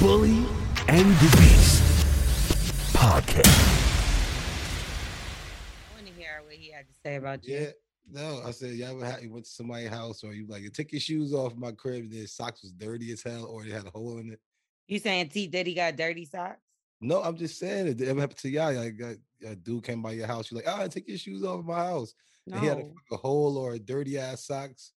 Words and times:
Bully 0.00 0.44
and 0.88 1.08
the 1.08 1.36
Beast 1.38 1.82
podcast. 2.92 3.46
I 5.90 5.94
want 5.94 6.06
to 6.06 6.12
hear 6.12 6.42
what 6.44 6.54
he 6.54 6.70
had 6.70 6.86
to 6.88 6.94
say 7.02 7.16
about 7.16 7.46
you. 7.46 7.56
Yeah. 7.56 7.70
No, 8.10 8.42
I 8.44 8.50
said, 8.50 8.74
y'all 8.74 8.90
ever 8.90 9.04
had, 9.04 9.22
you 9.22 9.32
went 9.32 9.44
to 9.44 9.50
somebody's 9.50 9.88
house 9.88 10.24
or 10.24 10.34
you 10.34 10.46
like, 10.46 10.62
you 10.62 10.70
take 10.70 10.92
your 10.92 11.00
shoes 11.00 11.32
off 11.32 11.56
my 11.56 11.72
crib 11.72 12.02
and 12.02 12.12
their 12.12 12.26
socks 12.26 12.62
was 12.62 12.72
dirty 12.72 13.12
as 13.12 13.22
hell 13.22 13.44
or 13.44 13.64
they 13.64 13.70
had 13.70 13.86
a 13.86 13.90
hole 13.90 14.18
in 14.18 14.30
it? 14.32 14.40
You 14.88 14.98
saying 14.98 15.28
T 15.28 15.46
Diddy 15.46 15.74
got 15.74 15.96
dirty 15.96 16.24
socks? 16.24 16.60
No, 17.00 17.22
I'm 17.22 17.36
just 17.36 17.58
saying 17.58 17.86
it 17.86 18.02
ever 18.02 18.20
happened 18.20 18.38
to 18.38 18.48
y'all. 18.48 18.74
Like 18.74 19.00
a, 19.00 19.16
a 19.48 19.56
dude 19.56 19.84
came 19.84 20.02
by 20.02 20.12
your 20.12 20.26
house, 20.26 20.50
you're 20.50 20.60
like, 20.60 20.68
ah, 20.68 20.86
take 20.88 21.08
your 21.08 21.18
shoes 21.18 21.44
off 21.44 21.64
my 21.64 21.76
house. 21.76 22.14
And 22.46 22.60
he 22.60 22.66
had 22.66 22.78
a, 22.78 23.14
a 23.14 23.16
hole 23.16 23.56
or 23.56 23.74
a 23.74 23.78
dirty 23.78 24.18
ass 24.18 24.46
socks. 24.46 24.92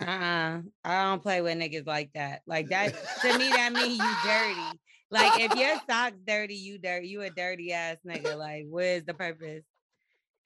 Uh-uh. 0.00 0.60
I 0.84 1.02
don't 1.04 1.22
play 1.22 1.40
with 1.40 1.58
niggas 1.58 1.86
like 1.86 2.10
that. 2.14 2.42
Like 2.46 2.68
that 2.68 2.94
to 3.22 3.38
me, 3.38 3.48
that 3.50 3.72
means 3.72 3.98
you 3.98 4.14
dirty. 4.24 4.80
Like 5.10 5.40
if 5.40 5.54
your 5.56 5.76
socks 5.88 6.16
dirty, 6.26 6.54
you 6.54 6.78
dirty. 6.78 7.08
You 7.08 7.22
a 7.22 7.30
dirty 7.30 7.72
ass 7.72 7.96
nigga. 8.06 8.36
Like, 8.36 8.66
where's 8.68 9.04
the 9.04 9.14
purpose? 9.14 9.64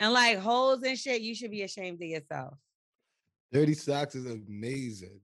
And 0.00 0.12
like 0.12 0.38
holes 0.38 0.82
and 0.82 0.98
shit, 0.98 1.22
you 1.22 1.34
should 1.34 1.50
be 1.50 1.62
ashamed 1.62 2.02
of 2.02 2.08
yourself. 2.08 2.54
dirty 3.52 3.74
socks 3.74 4.14
is 4.14 4.26
amazing. 4.26 5.20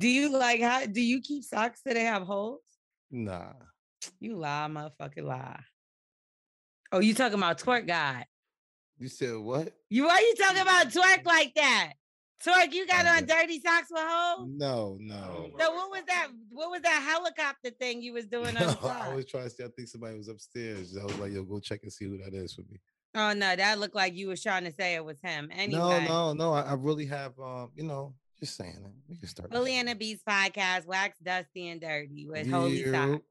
Do 0.00 0.08
you 0.08 0.30
like 0.36 0.60
how 0.60 0.86
do 0.86 1.00
you 1.00 1.20
keep 1.20 1.44
socks 1.44 1.80
that 1.84 1.94
they 1.94 2.04
have 2.04 2.22
holes? 2.22 2.60
Nah. 3.10 3.52
You 4.20 4.36
lie, 4.36 4.68
motherfucking 4.70 5.24
lie. 5.24 5.60
Oh, 6.92 7.00
you 7.00 7.14
talking 7.14 7.38
about 7.38 7.58
twerk 7.58 7.86
God. 7.86 8.24
You 8.98 9.08
said 9.08 9.36
what? 9.36 9.72
You 9.90 10.06
why 10.06 10.18
you 10.18 10.34
talking 10.44 10.62
about 10.62 10.88
twerk 10.88 11.24
like 11.26 11.52
that? 11.54 11.92
Twerk, 12.44 12.72
you 12.72 12.86
got 12.86 13.04
on 13.04 13.26
dirty 13.26 13.60
socks 13.60 13.88
with 13.90 14.02
holes? 14.06 14.48
No, 14.56 14.96
no. 15.00 15.50
So 15.58 15.74
what 15.74 15.90
was 15.90 16.02
that? 16.06 16.28
What 16.50 16.70
was 16.70 16.82
that 16.82 17.02
helicopter 17.02 17.70
thing 17.70 18.00
you 18.00 18.12
was 18.12 18.26
doing 18.30 18.56
on 18.56 18.66
the 18.66 18.78
No, 18.80 18.88
I 18.88 19.14
was 19.14 19.26
trying 19.26 19.44
to 19.44 19.50
say 19.50 19.64
I 19.64 19.68
think 19.74 19.88
somebody 19.88 20.16
was 20.16 20.28
upstairs. 20.28 20.96
I 20.96 21.04
was 21.04 21.18
like, 21.18 21.32
yo, 21.32 21.42
go 21.42 21.58
check 21.58 21.80
and 21.82 21.92
see 21.92 22.04
who 22.04 22.18
that 22.18 22.34
is 22.34 22.54
for 22.54 22.62
me. 22.70 22.78
Oh 23.14 23.32
no, 23.32 23.56
that 23.56 23.78
looked 23.80 23.96
like 23.96 24.14
you 24.14 24.28
was 24.28 24.42
trying 24.42 24.64
to 24.64 24.72
say 24.72 24.94
it 24.94 25.04
was 25.04 25.20
him. 25.20 25.48
Anyway, 25.52 25.78
No, 25.78 26.00
no, 26.00 26.32
no. 26.34 26.52
I, 26.52 26.60
I 26.62 26.72
really 26.74 27.06
have 27.06 27.32
um, 27.40 27.70
you 27.74 27.82
know, 27.84 28.14
just 28.38 28.56
saying 28.56 28.76
it. 28.84 28.92
We 29.08 29.16
can 29.16 29.28
start. 29.28 29.50
Bully 29.50 29.72
and 29.74 29.88
the 29.88 29.94
Beast 29.94 30.22
podcast, 30.28 30.86
wax 30.86 31.18
dusty 31.18 31.68
and 31.68 31.80
dirty 31.80 32.26
with 32.28 32.48
holy 32.48 32.84
Yeah. 32.84 32.92
socks. 32.92 33.24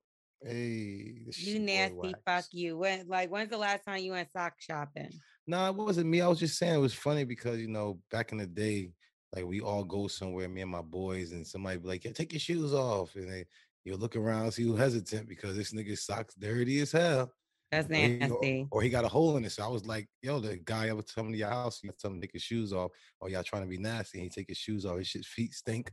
Hey, 0.44 1.26
You 1.36 1.60
nasty 1.60 2.14
fuck 2.26 2.46
you. 2.52 2.78
When 2.78 3.08
like 3.08 3.30
when's 3.30 3.50
the 3.50 3.58
last 3.58 3.86
time 3.86 4.00
you 4.00 4.12
went 4.12 4.32
sock 4.32 4.54
shopping? 4.60 5.10
No, 5.48 5.68
it 5.70 5.76
wasn't 5.76 6.10
me. 6.10 6.22
I 6.22 6.28
was 6.28 6.40
just 6.40 6.58
saying 6.58 6.76
it 6.76 6.80
was 6.80 6.94
funny 6.94 7.24
because 7.24 7.60
you 7.60 7.70
know, 7.70 8.00
back 8.12 8.32
in 8.34 8.38
the 8.40 8.46
day, 8.46 8.92
like 9.36 9.46
we 9.46 9.60
all 9.62 9.84
go 9.84 10.08
somewhere, 10.08 10.48
me 10.48 10.62
and 10.62 10.72
my 10.72 10.82
boys, 10.82 11.32
and 11.32 11.46
somebody 11.46 11.78
be 11.78 11.88
like, 11.88 12.06
yeah, 12.06 12.12
take 12.12 12.34
your 12.34 12.40
shoes 12.40 12.74
off. 12.74 13.16
And 13.16 13.30
they 13.30 13.46
you 13.84 13.96
look 13.96 14.16
around, 14.16 14.52
see 14.52 14.64
who 14.64 14.76
hesitant 14.76 15.30
because 15.30 15.56
this 15.56 15.74
nigga's 15.74 16.04
socks 16.04 16.36
dirty 16.36 16.82
as 16.82 16.92
hell. 16.92 17.32
That's 17.72 17.88
he, 17.94 18.16
or, 18.16 18.18
nasty. 18.18 18.68
or 18.72 18.82
he 18.82 18.90
got 18.90 19.06
a 19.06 19.10
hole 19.10 19.38
in 19.38 19.46
it. 19.46 19.52
So 19.52 19.64
I 19.64 19.68
was 19.68 19.86
like, 19.86 20.08
yo, 20.22 20.40
the 20.40 20.58
guy 20.58 20.90
ever 20.90 21.02
come 21.02 21.32
to 21.32 21.38
your 21.38 21.50
house, 21.50 21.82
you 21.84 21.92
tell 22.00 22.12
him 22.12 22.22
to 22.22 22.28
take 22.28 22.34
his 22.34 22.44
shoes 22.44 22.74
off, 22.74 22.92
or 23.20 23.30
y'all 23.30 23.44
trying 23.44 23.64
to 23.64 23.68
be 23.68 23.78
nasty, 23.78 24.20
and 24.20 24.24
he 24.26 24.30
take 24.30 24.50
his 24.50 24.58
shoes 24.58 24.86
off, 24.86 24.98
his 24.98 25.08
shit 25.08 25.26
feet 25.26 25.54
stink. 25.54 25.92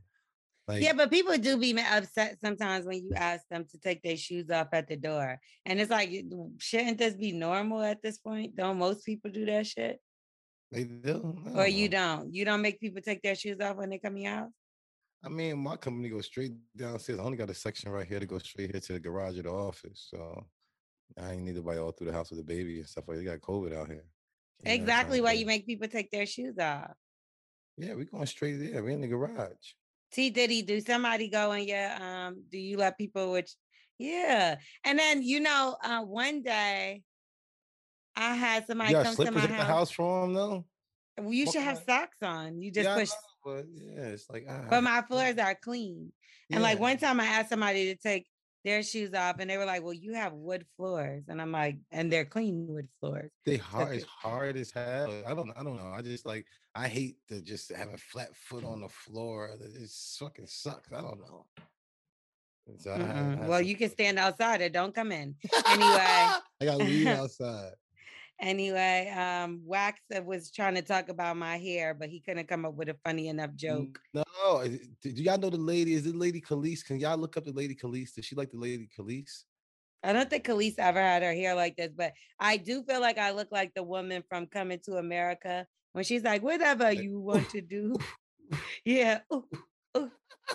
Like 0.66 0.82
Yeah, 0.82 0.92
but 0.94 1.10
people 1.10 1.36
do 1.36 1.56
be 1.56 1.78
upset 1.78 2.38
sometimes 2.40 2.86
when 2.86 2.98
you 2.98 3.12
ask 3.14 3.46
them 3.50 3.64
to 3.70 3.78
take 3.78 4.02
their 4.02 4.16
shoes 4.16 4.50
off 4.50 4.68
at 4.72 4.88
the 4.88 4.96
door. 4.96 5.38
And 5.66 5.80
it's 5.80 5.90
like, 5.90 6.10
shouldn't 6.58 6.98
this 6.98 7.14
be 7.14 7.32
normal 7.32 7.82
at 7.82 8.02
this 8.02 8.18
point? 8.18 8.56
Don't 8.56 8.78
most 8.78 9.04
people 9.04 9.30
do 9.30 9.44
that 9.46 9.66
shit? 9.66 10.00
They 10.74 10.84
do. 10.84 11.38
I 11.54 11.60
Or 11.60 11.66
you 11.66 11.88
don't? 11.88 12.34
You 12.34 12.44
don't 12.44 12.62
make 12.62 12.80
people 12.80 13.00
take 13.00 13.22
their 13.22 13.34
shoes 13.34 13.58
off 13.60 13.76
when 13.76 13.90
they 13.90 13.98
come 13.98 14.16
in 14.16 14.22
your 14.22 14.32
house? 14.32 14.50
I 15.24 15.28
mean, 15.28 15.58
my 15.58 15.76
company 15.76 16.10
goes 16.10 16.26
straight 16.26 16.52
downstairs. 16.76 17.18
I 17.18 17.22
only 17.22 17.38
got 17.38 17.48
a 17.48 17.54
section 17.54 17.90
right 17.90 18.06
here 18.06 18.20
to 18.20 18.26
go 18.26 18.38
straight 18.38 18.72
here 18.72 18.80
to 18.80 18.92
the 18.92 19.00
garage 19.00 19.38
of 19.38 19.44
the 19.44 19.50
office. 19.50 20.08
So 20.10 20.44
I 21.18 21.32
ain't 21.32 21.42
need 21.42 21.54
to 21.54 21.62
buy 21.62 21.78
all 21.78 21.92
through 21.92 22.08
the 22.08 22.12
house 22.12 22.30
with 22.30 22.40
the 22.40 22.44
baby 22.44 22.78
and 22.78 22.88
stuff 22.88 23.04
like 23.08 23.18
that. 23.18 23.24
They 23.24 23.30
got 23.30 23.40
COVID 23.40 23.74
out 23.74 23.86
here. 23.86 24.04
Time 24.64 24.74
Exactly 24.74 25.20
why 25.20 25.32
you 25.32 25.46
make 25.46 25.66
people 25.66 25.88
take 25.88 26.10
their 26.10 26.26
shoes 26.26 26.58
off. 26.58 26.92
Yeah, 27.76 27.94
we 27.94 28.04
going 28.04 28.26
straight 28.26 28.56
there. 28.56 28.82
We 28.82 28.92
in 28.92 29.00
the 29.00 29.06
garage. 29.06 29.52
T 30.12 30.30
Diddy, 30.30 30.62
do 30.62 30.80
somebody 30.80 31.28
go 31.28 31.52
in 31.52 31.66
your 31.66 31.90
um 32.00 32.44
do 32.50 32.58
you 32.58 32.76
let 32.76 32.98
people 32.98 33.32
which 33.32 33.52
yeah. 33.98 34.56
And 34.84 34.98
then 34.98 35.22
you 35.22 35.40
know, 35.40 35.76
uh 35.82 36.02
one 36.02 36.42
day 36.42 37.02
I 38.16 38.34
had 38.34 38.66
somebody 38.66 38.92
You 38.92 39.02
come 39.02 39.16
to 39.16 39.30
my 39.30 39.40
house. 39.40 39.66
house 39.66 39.90
for 39.90 40.24
him 40.24 40.34
though? 40.34 40.64
Well, 41.18 41.32
You 41.32 41.46
What 41.46 41.52
should 41.52 41.62
have 41.62 41.76
kind? 41.76 41.86
socks 41.86 42.22
on. 42.22 42.60
You 42.60 42.70
just 42.70 42.88
yeah, 42.88 42.94
I 42.94 42.98
push 42.98 43.10
know, 43.10 43.16
but 43.44 43.64
yeah, 43.72 44.06
it's 44.08 44.28
like 44.30 44.46
ah, 44.48 44.66
but 44.68 44.82
my 44.82 45.02
floors 45.02 45.38
are 45.38 45.54
clean. 45.54 46.12
And 46.50 46.62
like 46.62 46.78
one 46.78 46.98
time 46.98 47.20
I 47.20 47.26
asked 47.26 47.50
somebody 47.50 47.94
to 47.94 47.96
take 48.00 48.26
their 48.64 48.82
shoes 48.82 49.12
off 49.14 49.36
and 49.40 49.50
they 49.50 49.58
were 49.58 49.64
like, 49.66 49.82
Well, 49.82 49.92
you 49.92 50.14
have 50.14 50.32
wood 50.32 50.64
floors. 50.76 51.24
And 51.28 51.40
I'm 51.40 51.52
like, 51.52 51.76
and 51.90 52.10
they're 52.12 52.24
clean 52.24 52.66
wood 52.68 52.88
floors. 53.00 53.30
they 53.44 53.56
hard 53.56 53.96
it's 53.96 54.04
hard 54.04 54.56
as 54.56 54.70
hell. 54.70 55.22
I 55.26 55.34
don't 55.34 55.50
I 55.56 55.62
don't 55.62 55.76
know. 55.76 55.92
I 55.92 56.02
just 56.02 56.26
like 56.26 56.46
I 56.74 56.88
hate 56.88 57.16
to 57.28 57.40
just 57.42 57.72
have 57.72 57.92
a 57.92 57.98
flat 57.98 58.34
foot 58.34 58.64
on 58.64 58.80
the 58.80 58.88
floor. 58.88 59.50
It 59.60 59.90
fucking 60.18 60.46
sucks. 60.46 60.92
I 60.92 61.00
don't 61.00 61.20
know. 61.20 61.46
So 62.78 62.92
I 62.92 62.96
Mm-mm. 62.96 63.46
Well, 63.46 63.60
you 63.60 63.76
can 63.76 63.90
stand 63.90 64.18
outside 64.18 64.62
or 64.62 64.68
don't 64.70 64.94
come 64.94 65.12
in. 65.12 65.36
Anyway. 65.68 65.86
I 66.60 66.64
got 66.64 66.78
to 66.78 66.84
leave 66.84 67.06
outside. 67.18 67.72
Anyway, 68.44 69.08
um, 69.16 69.62
Wax 69.64 70.02
was 70.22 70.50
trying 70.50 70.74
to 70.74 70.82
talk 70.82 71.08
about 71.08 71.38
my 71.38 71.56
hair, 71.56 71.94
but 71.94 72.10
he 72.10 72.20
couldn't 72.20 72.46
come 72.46 72.66
up 72.66 72.74
with 72.74 72.90
a 72.90 72.96
funny 73.02 73.28
enough 73.28 73.54
joke. 73.54 73.98
No, 74.12 74.22
do 75.02 75.10
y'all 75.10 75.38
know 75.38 75.48
the 75.48 75.56
lady? 75.56 75.94
Is 75.94 76.06
it 76.06 76.14
Lady 76.14 76.42
Khalees? 76.42 76.84
Can 76.84 77.00
y'all 77.00 77.16
look 77.16 77.38
up 77.38 77.46
the 77.46 77.52
Lady 77.52 77.74
Khalees? 77.74 78.14
Does 78.14 78.26
she 78.26 78.34
like 78.34 78.50
the 78.50 78.58
Lady 78.58 78.86
Khalees? 78.98 79.44
I 80.02 80.12
don't 80.12 80.28
think 80.28 80.44
Khalees 80.44 80.74
ever 80.76 81.00
had 81.00 81.22
her 81.22 81.32
hair 81.32 81.54
like 81.54 81.76
this, 81.76 81.88
but 81.96 82.12
I 82.38 82.58
do 82.58 82.84
feel 82.84 83.00
like 83.00 83.16
I 83.16 83.30
look 83.30 83.48
like 83.50 83.72
the 83.74 83.82
woman 83.82 84.22
from 84.28 84.46
Coming 84.46 84.80
to 84.84 84.96
America 84.96 85.66
when 85.94 86.04
she's 86.04 86.22
like, 86.22 86.42
"Whatever 86.42 86.92
you 86.92 87.20
want 87.20 87.48
to 87.48 87.62
do, 87.62 87.96
yeah, 88.84 89.20
ooh, 89.32 89.48
ooh, 89.96 90.10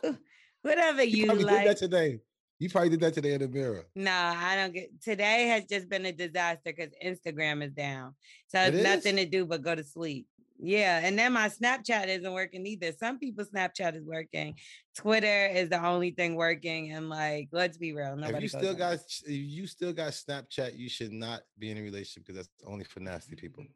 ooh, 0.06 0.18
whatever 0.62 1.04
You 1.04 1.26
you 1.26 1.34
like." 1.40 1.66
that 1.66 1.78
today. 1.78 2.20
You 2.60 2.70
probably 2.70 2.90
did 2.90 3.00
that 3.00 3.14
today 3.14 3.34
in 3.34 3.42
the 3.42 3.48
mirror. 3.48 3.86
No, 3.96 4.12
I 4.12 4.58
don't 4.58 4.74
get. 4.74 5.02
Today 5.02 5.48
has 5.48 5.64
just 5.66 5.88
been 5.88 6.06
a 6.06 6.12
disaster 6.12 6.74
because 6.76 6.92
Instagram 7.04 7.64
is 7.64 7.72
down, 7.72 8.16
so 8.48 8.62
It 8.62 8.76
it's 8.76 8.84
nothing 8.84 9.16
to 9.16 9.26
do 9.26 9.46
but 9.46 9.62
go 9.62 9.76
to 9.76 9.84
sleep. 9.84 10.28
Yeah, 10.62 11.00
and 11.02 11.18
then 11.18 11.32
my 11.32 11.48
Snapchat 11.48 12.08
isn't 12.10 12.34
working 12.34 12.66
either. 12.66 12.92
Some 12.92 13.18
people 13.18 13.46
Snapchat 13.46 13.96
is 13.96 14.04
working. 14.04 14.56
Twitter 14.98 15.48
is 15.48 15.70
the 15.70 15.82
only 15.82 16.12
thing 16.12 16.36
working, 16.36 16.92
and 16.92 17.08
like, 17.08 17.48
let's 17.54 17.78
be 17.78 17.94
real, 17.94 18.14
If 18.16 18.20
nobody 18.20 18.44
you 18.44 18.50
still 18.50 18.74
got 18.74 18.96
if 18.96 19.24
you 19.26 19.66
still 19.66 19.94
got 19.94 20.12
Snapchat, 20.12 20.78
you 20.78 20.90
should 20.90 21.14
not 21.14 21.44
be 21.58 21.72
in 21.72 21.78
a 21.78 21.82
relationship 21.82 22.26
because 22.26 22.36
that's 22.36 22.50
only 22.68 22.84
for 22.84 23.00
nasty 23.00 23.36
people. 23.36 23.64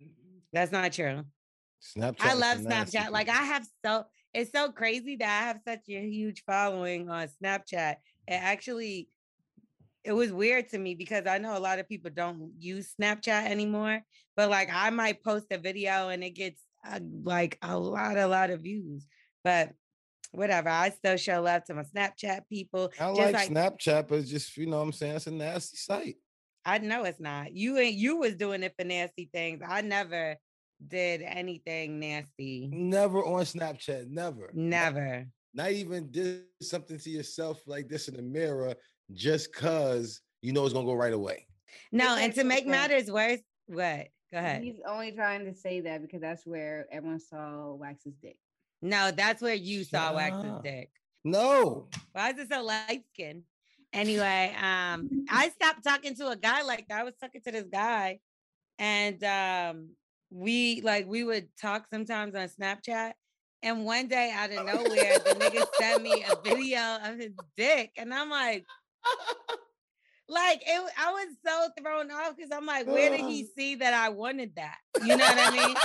That's 0.52 0.72
not 0.72 0.94
true. 0.94 1.24
Snapchat. 1.98 2.16
I 2.20 2.34
love 2.36 2.60
Snapchat. 2.60 3.10
Like. 3.10 3.28
I 3.28 3.42
have 3.42 3.66
so 3.84 4.06
it's 4.34 4.52
so 4.52 4.72
crazy 4.72 5.16
that 5.16 5.42
I 5.42 5.48
have 5.48 5.60
such 5.68 5.90
a 5.90 6.08
huge 6.08 6.44
following 6.46 7.10
on 7.10 7.28
Snapchat. 7.42 7.96
It 8.28 8.34
actually 8.34 9.10
it 10.04 10.12
was 10.12 10.32
weird 10.32 10.70
to 10.70 10.78
me 10.78 10.96
because 10.96 11.26
I 11.28 11.38
know 11.38 11.58
a 11.58 11.60
lot 11.60 11.80
of 11.80 11.88
people 11.88 12.12
don't 12.14 12.52
use 12.60 12.94
Snapchat 13.00 13.46
anymore, 13.50 14.02
but 14.36 14.50
like 14.50 14.70
I 14.72 14.90
might 14.90 15.24
post 15.24 15.46
a 15.52 15.58
video 15.58 16.10
and 16.10 16.24
it 16.24 16.32
gets 16.32 16.62
uh, 16.86 17.00
like 17.24 17.58
a 17.62 17.78
lot, 17.78 18.18
a 18.18 18.28
lot 18.28 18.50
of 18.50 18.62
views. 18.62 19.08
But 19.44 19.72
whatever, 20.32 20.70
I 20.70 20.90
still 20.90 21.18
show 21.18 21.42
love 21.42 21.64
to 21.66 21.74
my 21.74 21.84
Snapchat 21.84 22.42
people. 22.50 22.92
I 23.00 23.16
just 23.16 23.34
like, 23.34 23.50
Snapchat, 23.50 24.08
but 24.08 24.20
it's 24.20 24.30
just 24.30 24.58
you 24.58 24.68
know 24.68 24.78
what 24.78 24.84
I'm 24.84 24.92
saying 24.92 25.16
it's 25.16 25.28
a 25.28 25.32
nasty 25.32 25.78
site. 25.78 26.18
I 26.66 26.78
know 26.78 27.04
it's 27.04 27.20
not. 27.20 27.54
You 27.54 27.78
ain't 27.78 27.96
you 27.96 28.18
was 28.18 28.36
doing 28.36 28.64
it 28.64 28.74
for 28.78 28.86
nasty 28.86 29.30
things. 29.34 29.62
I 29.68 29.82
never 29.82 30.38
did 30.86 31.22
anything 31.22 32.00
nasty. 32.00 32.70
Never 32.72 33.24
on 33.24 33.44
Snapchat. 33.44 34.10
Never. 34.10 34.50
Never. 34.54 35.28
Not 35.54 35.72
even 35.72 36.10
did 36.12 36.44
something 36.62 36.98
to 36.98 37.10
yourself 37.10 37.62
like 37.68 37.88
this 37.88 38.08
in 38.08 38.16
the 38.16 38.22
mirror 38.22 38.76
just 39.12 39.54
cause 39.54 40.22
you 40.42 40.54
know 40.54 40.66
it's 40.66 40.74
gonna 40.74 40.86
go 40.86 40.94
right 40.94 41.14
away. 41.14 41.48
No, 41.92 42.16
and 42.16 42.34
to 42.36 42.44
make 42.44 42.68
matters 42.68 43.12
worse, 43.12 43.40
what? 43.68 44.08
Go 44.32 44.40
ahead. 44.40 44.64
He's 44.64 44.80
only 44.88 45.12
trying 45.12 45.46
to 45.46 45.54
say 45.54 45.82
that 45.82 46.02
because 46.02 46.22
that's 46.22 46.46
where 46.46 46.88
everyone 46.92 47.20
saw 47.20 47.74
Wax's 47.74 48.16
dick. 48.22 48.38
No, 48.82 49.12
that's 49.12 49.42
where 49.42 49.54
you 49.54 49.84
saw 49.84 50.08
Shut 50.08 50.16
Wax's 50.16 50.62
dick. 50.64 50.90
No. 51.24 51.88
Why 52.12 52.32
is 52.32 52.40
it 52.40 52.50
so 52.52 52.64
light 52.64 53.04
skin? 53.14 53.44
Anyway, 53.94 54.56
um, 54.60 55.26
I 55.30 55.50
stopped 55.50 55.84
talking 55.84 56.16
to 56.16 56.30
a 56.30 56.36
guy 56.36 56.64
like 56.64 56.88
that. 56.88 57.00
I 57.00 57.04
was 57.04 57.14
talking 57.22 57.42
to 57.42 57.52
this 57.52 57.68
guy, 57.72 58.20
and 58.80 59.24
um, 59.24 59.90
we 60.32 60.82
like 60.82 61.08
we 61.08 61.24
would 61.24 61.48
talk 61.62 61.86
sometimes 61.92 62.36
on 62.36 62.50
Snapchat. 62.50 63.14
And 63.64 63.86
one 63.86 64.08
day 64.08 64.32
out 64.36 64.52
of 64.52 64.60
oh. 64.60 64.64
nowhere, 64.64 65.20
the 65.20 65.36
nigga 65.40 65.66
sent 65.80 66.04
me 66.04 66.24
a 66.30 66.36
video 66.44 66.98
of 67.06 67.18
his 67.18 67.32
dick, 67.56 67.92
and 67.98 68.14
I'm 68.14 68.30
like, 68.30 68.66
like 70.28 70.62
it, 70.66 70.92
I 71.00 71.12
was 71.12 71.28
so 71.46 71.70
thrown 71.82 72.12
off 72.12 72.36
because 72.36 72.52
I'm 72.52 72.66
like, 72.66 72.88
where 72.88 73.10
did 73.10 73.22
he 73.22 73.46
oh. 73.48 73.54
see 73.58 73.76
that 73.76 73.94
I 73.94 74.10
wanted 74.10 74.56
that? 74.58 74.78
You 75.02 75.16
know 75.16 75.26
what 75.26 75.38
I 75.38 75.52
mean? 75.52 75.76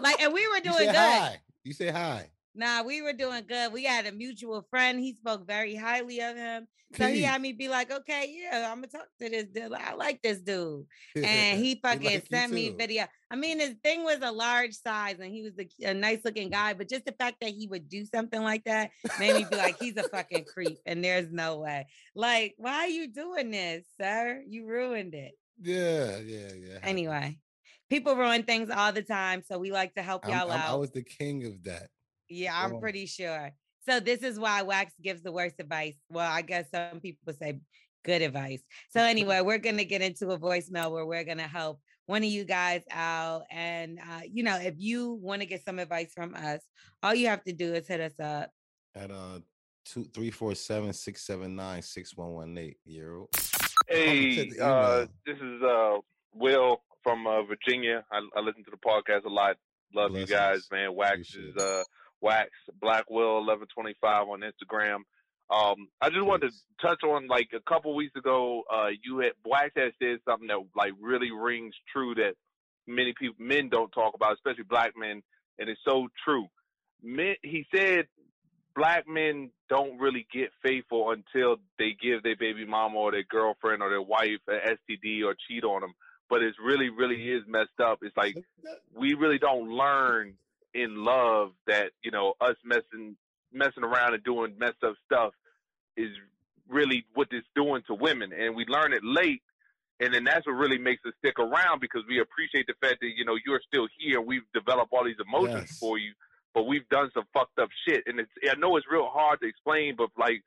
Like, 0.00 0.20
and 0.20 0.32
we 0.32 0.46
were 0.48 0.60
doing 0.60 0.86
good. 0.86 0.94
hi. 0.94 1.36
You 1.64 1.72
say 1.72 1.88
hi. 1.88 2.30
Nah, 2.56 2.82
we 2.82 3.02
were 3.02 3.12
doing 3.12 3.44
good. 3.46 3.72
We 3.72 3.84
had 3.84 4.06
a 4.06 4.12
mutual 4.12 4.66
friend. 4.70 4.98
He 4.98 5.14
spoke 5.14 5.46
very 5.46 5.74
highly 5.74 6.20
of 6.20 6.36
him. 6.36 6.66
So 6.96 7.08
he 7.08 7.22
had 7.22 7.42
me 7.42 7.52
be 7.52 7.68
like, 7.68 7.90
okay, 7.90 8.32
yeah, 8.32 8.70
I'm 8.70 8.76
gonna 8.78 8.86
talk 8.86 9.08
to 9.20 9.28
this 9.28 9.46
dude. 9.52 9.72
I 9.72 9.94
like 9.94 10.22
this 10.22 10.38
dude. 10.38 10.86
And 11.16 11.58
he 11.64 11.80
fucking 11.82 12.04
like 12.04 12.26
sent 12.30 12.52
me 12.52 12.70
video. 12.70 13.04
I 13.30 13.36
mean, 13.36 13.58
his 13.58 13.74
thing 13.82 14.04
was 14.04 14.18
a 14.22 14.30
large 14.30 14.72
size 14.72 15.16
and 15.20 15.32
he 15.32 15.42
was 15.42 15.52
a, 15.58 15.90
a 15.90 15.94
nice 15.94 16.20
looking 16.24 16.48
guy, 16.48 16.74
but 16.74 16.88
just 16.88 17.04
the 17.04 17.12
fact 17.12 17.38
that 17.40 17.50
he 17.50 17.66
would 17.66 17.88
do 17.88 18.06
something 18.06 18.40
like 18.40 18.64
that 18.64 18.90
made 19.18 19.34
me 19.34 19.46
be 19.50 19.56
like, 19.56 19.76
he's 19.80 19.96
a 19.96 20.04
fucking 20.04 20.44
creep. 20.44 20.78
And 20.86 21.04
there's 21.04 21.30
no 21.32 21.58
way. 21.58 21.88
Like, 22.14 22.54
why 22.56 22.84
are 22.84 22.88
you 22.88 23.08
doing 23.08 23.50
this, 23.50 23.84
sir? 24.00 24.42
You 24.46 24.66
ruined 24.66 25.14
it. 25.14 25.32
Yeah, 25.60 26.18
yeah, 26.18 26.52
yeah. 26.56 26.78
Anyway, 26.84 27.38
people 27.90 28.14
ruin 28.14 28.44
things 28.44 28.70
all 28.70 28.92
the 28.92 29.02
time. 29.02 29.42
So 29.46 29.58
we 29.58 29.72
like 29.72 29.94
to 29.94 30.02
help 30.02 30.24
I'm- 30.24 30.32
y'all 30.38 30.52
I'm- 30.52 30.60
out. 30.60 30.70
I 30.70 30.76
was 30.76 30.92
the 30.92 31.02
king 31.02 31.44
of 31.46 31.64
that. 31.64 31.88
Yeah, 32.28 32.52
I'm 32.54 32.80
pretty 32.80 33.06
sure. 33.06 33.50
So 33.88 34.00
this 34.00 34.20
is 34.20 34.38
why 34.38 34.62
Wax 34.62 34.92
gives 35.02 35.22
the 35.22 35.32
worst 35.32 35.56
advice. 35.60 35.94
Well, 36.08 36.30
I 36.30 36.42
guess 36.42 36.66
some 36.72 37.00
people 37.00 37.32
say 37.32 37.60
good 38.04 38.22
advice. 38.22 38.62
So 38.90 39.00
anyway, 39.00 39.40
we're 39.42 39.58
gonna 39.58 39.84
get 39.84 40.02
into 40.02 40.30
a 40.30 40.38
voicemail 40.38 40.90
where 40.90 41.06
we're 41.06 41.24
gonna 41.24 41.42
help 41.48 41.80
one 42.06 42.22
of 42.22 42.28
you 42.28 42.44
guys 42.44 42.82
out. 42.90 43.42
And 43.50 43.98
uh, 43.98 44.22
you 44.30 44.42
know, 44.42 44.56
if 44.56 44.74
you 44.78 45.12
want 45.14 45.42
to 45.42 45.46
get 45.46 45.64
some 45.64 45.78
advice 45.78 46.12
from 46.14 46.34
us, 46.34 46.60
all 47.02 47.14
you 47.14 47.28
have 47.28 47.44
to 47.44 47.52
do 47.52 47.74
is 47.74 47.86
hit 47.86 48.00
us 48.00 48.18
up. 48.20 48.50
At 48.94 49.10
uh 49.10 49.40
two 49.84 50.04
three 50.04 50.30
four 50.30 50.54
seven 50.54 50.92
six 50.92 51.24
seven 51.24 51.54
nine 51.54 51.82
six 51.82 52.16
one 52.16 52.32
one 52.32 52.58
eight. 52.58 52.78
Euro. 52.86 53.28
Hey, 53.88 54.50
uh, 54.60 55.06
this 55.24 55.36
is 55.36 55.62
uh, 55.62 55.98
Will 56.34 56.82
from 57.04 57.24
uh, 57.26 57.42
Virginia. 57.42 58.04
I, 58.10 58.18
I 58.36 58.40
listen 58.40 58.64
to 58.64 58.70
the 58.72 58.78
podcast 58.78 59.24
a 59.24 59.32
lot. 59.32 59.56
Love 59.94 60.16
you 60.16 60.26
guys, 60.26 60.66
man. 60.72 60.94
Wax 60.94 61.12
Appreciate 61.12 61.50
is 61.50 61.54
it. 61.56 61.86
Wax 62.20 62.50
Black 62.80 63.10
Will 63.10 63.38
eleven 63.38 63.66
twenty 63.74 63.94
five 64.00 64.28
on 64.28 64.40
Instagram. 64.40 65.00
Um, 65.48 65.88
I 66.00 66.10
just 66.10 66.26
wanted 66.26 66.50
to 66.50 66.56
touch 66.82 67.04
on 67.04 67.28
like 67.28 67.50
a 67.54 67.60
couple 67.70 67.94
weeks 67.94 68.16
ago. 68.16 68.62
Uh, 68.72 68.88
you 69.04 69.18
had 69.18 69.32
Wax 69.44 69.70
had 69.76 69.92
said 70.00 70.18
something 70.28 70.48
that 70.48 70.58
like 70.74 70.92
really 71.00 71.30
rings 71.30 71.74
true 71.92 72.14
that 72.16 72.34
many 72.86 73.14
people 73.18 73.36
men 73.38 73.68
don't 73.68 73.90
talk 73.90 74.14
about, 74.14 74.34
especially 74.34 74.64
black 74.64 74.92
men, 74.96 75.22
and 75.58 75.68
it's 75.68 75.80
so 75.86 76.08
true. 76.24 76.46
Men, 77.02 77.36
he 77.42 77.64
said 77.74 78.06
black 78.74 79.08
men 79.08 79.50
don't 79.68 79.98
really 79.98 80.26
get 80.32 80.50
faithful 80.62 81.10
until 81.10 81.56
they 81.78 81.96
give 82.00 82.22
their 82.22 82.36
baby 82.36 82.64
mama 82.64 82.96
or 82.96 83.10
their 83.10 83.24
girlfriend 83.24 83.82
or 83.82 83.90
their 83.90 84.02
wife 84.02 84.40
an 84.48 84.76
STD 84.90 85.24
or 85.24 85.34
cheat 85.48 85.64
on 85.64 85.80
them. 85.80 85.94
But 86.28 86.42
it's 86.42 86.56
really, 86.62 86.90
really 86.90 87.30
is 87.30 87.44
messed 87.46 87.80
up. 87.82 88.00
It's 88.02 88.16
like 88.16 88.36
we 88.94 89.14
really 89.14 89.38
don't 89.38 89.70
learn 89.70 90.34
in 90.74 91.04
love 91.04 91.52
that 91.66 91.92
you 92.02 92.10
know 92.10 92.34
us 92.40 92.56
messing 92.64 93.16
messing 93.52 93.84
around 93.84 94.14
and 94.14 94.22
doing 94.24 94.54
messed 94.58 94.82
up 94.84 94.94
stuff 95.06 95.32
is 95.96 96.10
really 96.68 97.04
what 97.14 97.28
it's 97.30 97.46
doing 97.54 97.82
to 97.86 97.94
women, 97.94 98.32
and 98.32 98.54
we 98.56 98.64
learn 98.66 98.92
it 98.92 99.02
late. 99.04 99.42
And 99.98 100.12
then 100.12 100.24
that's 100.24 100.46
what 100.46 100.52
really 100.52 100.76
makes 100.78 101.00
us 101.06 101.14
stick 101.20 101.38
around 101.38 101.80
because 101.80 102.02
we 102.06 102.20
appreciate 102.20 102.66
the 102.66 102.74
fact 102.82 103.00
that 103.00 103.12
you 103.16 103.24
know 103.24 103.36
you're 103.46 103.62
still 103.66 103.88
here. 103.98 104.20
We've 104.20 104.42
developed 104.52 104.92
all 104.92 105.04
these 105.04 105.16
emotions 105.24 105.62
Yes. 105.70 105.76
for 105.80 105.96
you, 105.98 106.12
but 106.54 106.64
we've 106.64 106.86
done 106.90 107.10
some 107.14 107.24
fucked 107.32 107.58
up 107.58 107.70
shit. 107.88 108.02
And 108.06 108.20
it's 108.20 108.30
I 108.50 108.56
know 108.56 108.76
it's 108.76 108.86
real 108.90 109.08
hard 109.08 109.40
to 109.40 109.48
explain, 109.48 109.94
but 109.96 110.10
like 110.18 110.42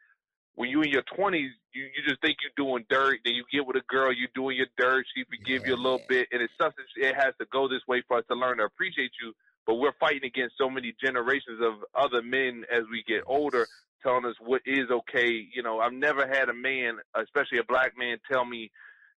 when 0.53 0.69
you 0.69 0.81
in 0.83 0.89
your 0.91 1.01
twenties, 1.15 1.51
you, 1.73 1.83
you 1.83 2.03
just 2.07 2.21
think 2.21 2.37
you're 2.43 2.51
doing 2.63 2.85
dirt. 2.89 3.19
Then 3.25 3.33
you 3.33 3.43
get 3.51 3.65
with 3.65 3.77
a 3.77 3.85
girl, 3.87 4.13
you're 4.13 4.29
doing 4.35 4.55
your 4.57 4.67
dirt. 4.77 5.05
She 5.15 5.23
forgive 5.23 5.65
you 5.65 5.73
a 5.73 5.81
little 5.81 5.99
Yeah. 6.09 6.19
bit, 6.19 6.27
and 6.31 6.41
it's 6.43 6.53
something. 6.61 6.85
It 6.97 7.15
has 7.15 7.33
to 7.39 7.45
go 7.51 7.67
this 7.67 7.81
way 7.87 8.03
for 8.07 8.17
us 8.17 8.25
to 8.29 8.35
learn 8.35 8.57
to 8.57 8.65
appreciate 8.65 9.11
you. 9.19 9.33
But 9.69 9.75
we're 9.75 9.93
fighting 9.99 10.25
against 10.25 10.55
so 10.57 10.67
many 10.67 10.95
generations 10.99 11.61
of 11.61 11.75
other 11.93 12.23
men 12.23 12.63
as 12.75 12.85
we 12.89 13.03
get 13.07 13.21
older, 13.27 13.67
telling 14.01 14.25
us 14.25 14.33
what 14.39 14.63
is 14.65 14.89
okay. 14.89 15.45
You 15.53 15.61
know, 15.61 15.79
I've 15.79 15.93
never 15.93 16.27
had 16.27 16.49
a 16.49 16.55
man, 16.55 16.97
especially 17.15 17.59
a 17.59 17.63
black 17.63 17.95
man, 17.95 18.17
tell 18.31 18.43
me 18.43 18.71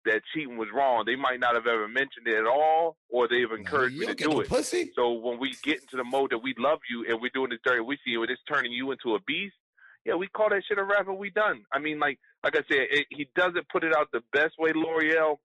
that 0.04 0.20
cheating 0.34 0.58
was 0.58 0.68
wrong. 0.76 1.04
They 1.06 1.16
might 1.16 1.40
not 1.40 1.56
have 1.56 1.68
ever 1.68 1.88
mentioned 1.88 2.28
it 2.28 2.36
at 2.36 2.46
all, 2.46 2.98
or 3.08 3.30
they've 3.30 3.50
encouraged 3.50 3.96
you 3.96 4.02
me 4.02 4.08
to 4.08 4.14
do 4.14 4.30
no 4.30 4.40
it. 4.42 4.50
pussy. 4.50 4.92
So 4.94 5.14
when 5.14 5.40
we 5.40 5.56
get 5.64 5.80
into 5.80 5.96
the 5.96 6.04
mode 6.04 6.32
that 6.32 6.40
we 6.40 6.54
love 6.58 6.80
you 6.90 7.06
and 7.08 7.22
we're 7.22 7.32
doing 7.34 7.52
this 7.52 7.60
dirty, 7.64 7.80
we 7.80 7.98
see 8.04 8.16
it, 8.16 8.30
it's 8.30 8.42
turning 8.46 8.74
you 8.74 8.92
into 8.92 9.16
a 9.16 9.22
beast. 9.22 9.56
Yeah, 10.04 10.16
we 10.16 10.28
call 10.28 10.50
that 10.50 10.64
shit 10.68 10.78
a 10.78 10.84
rap 10.84 11.08
and 11.08 11.18
we 11.18 11.30
done. 11.30 11.64
I 11.72 11.80
mean, 11.80 11.98
like 11.98 12.20
like 12.44 12.58
I 12.58 12.64
said, 12.68 12.88
it, 12.92 13.08
he 13.10 13.30
doesn't 13.38 13.70
put 13.70 13.86
it 13.86 13.96
out 13.96 14.10
the 14.12 14.24
best 14.34 14.56
way, 14.60 14.74
Lore'l 14.74 15.38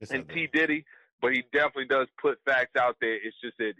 Yes, 0.00 0.10
and 0.10 0.28
T 0.28 0.46
Diddy, 0.52 0.84
but 1.22 1.32
he 1.32 1.42
definitely 1.54 1.86
does 1.86 2.08
put 2.20 2.36
facts 2.44 2.76
out 2.78 2.96
there. 3.00 3.14
It's 3.14 3.40
just 3.42 3.56
that 3.56 3.72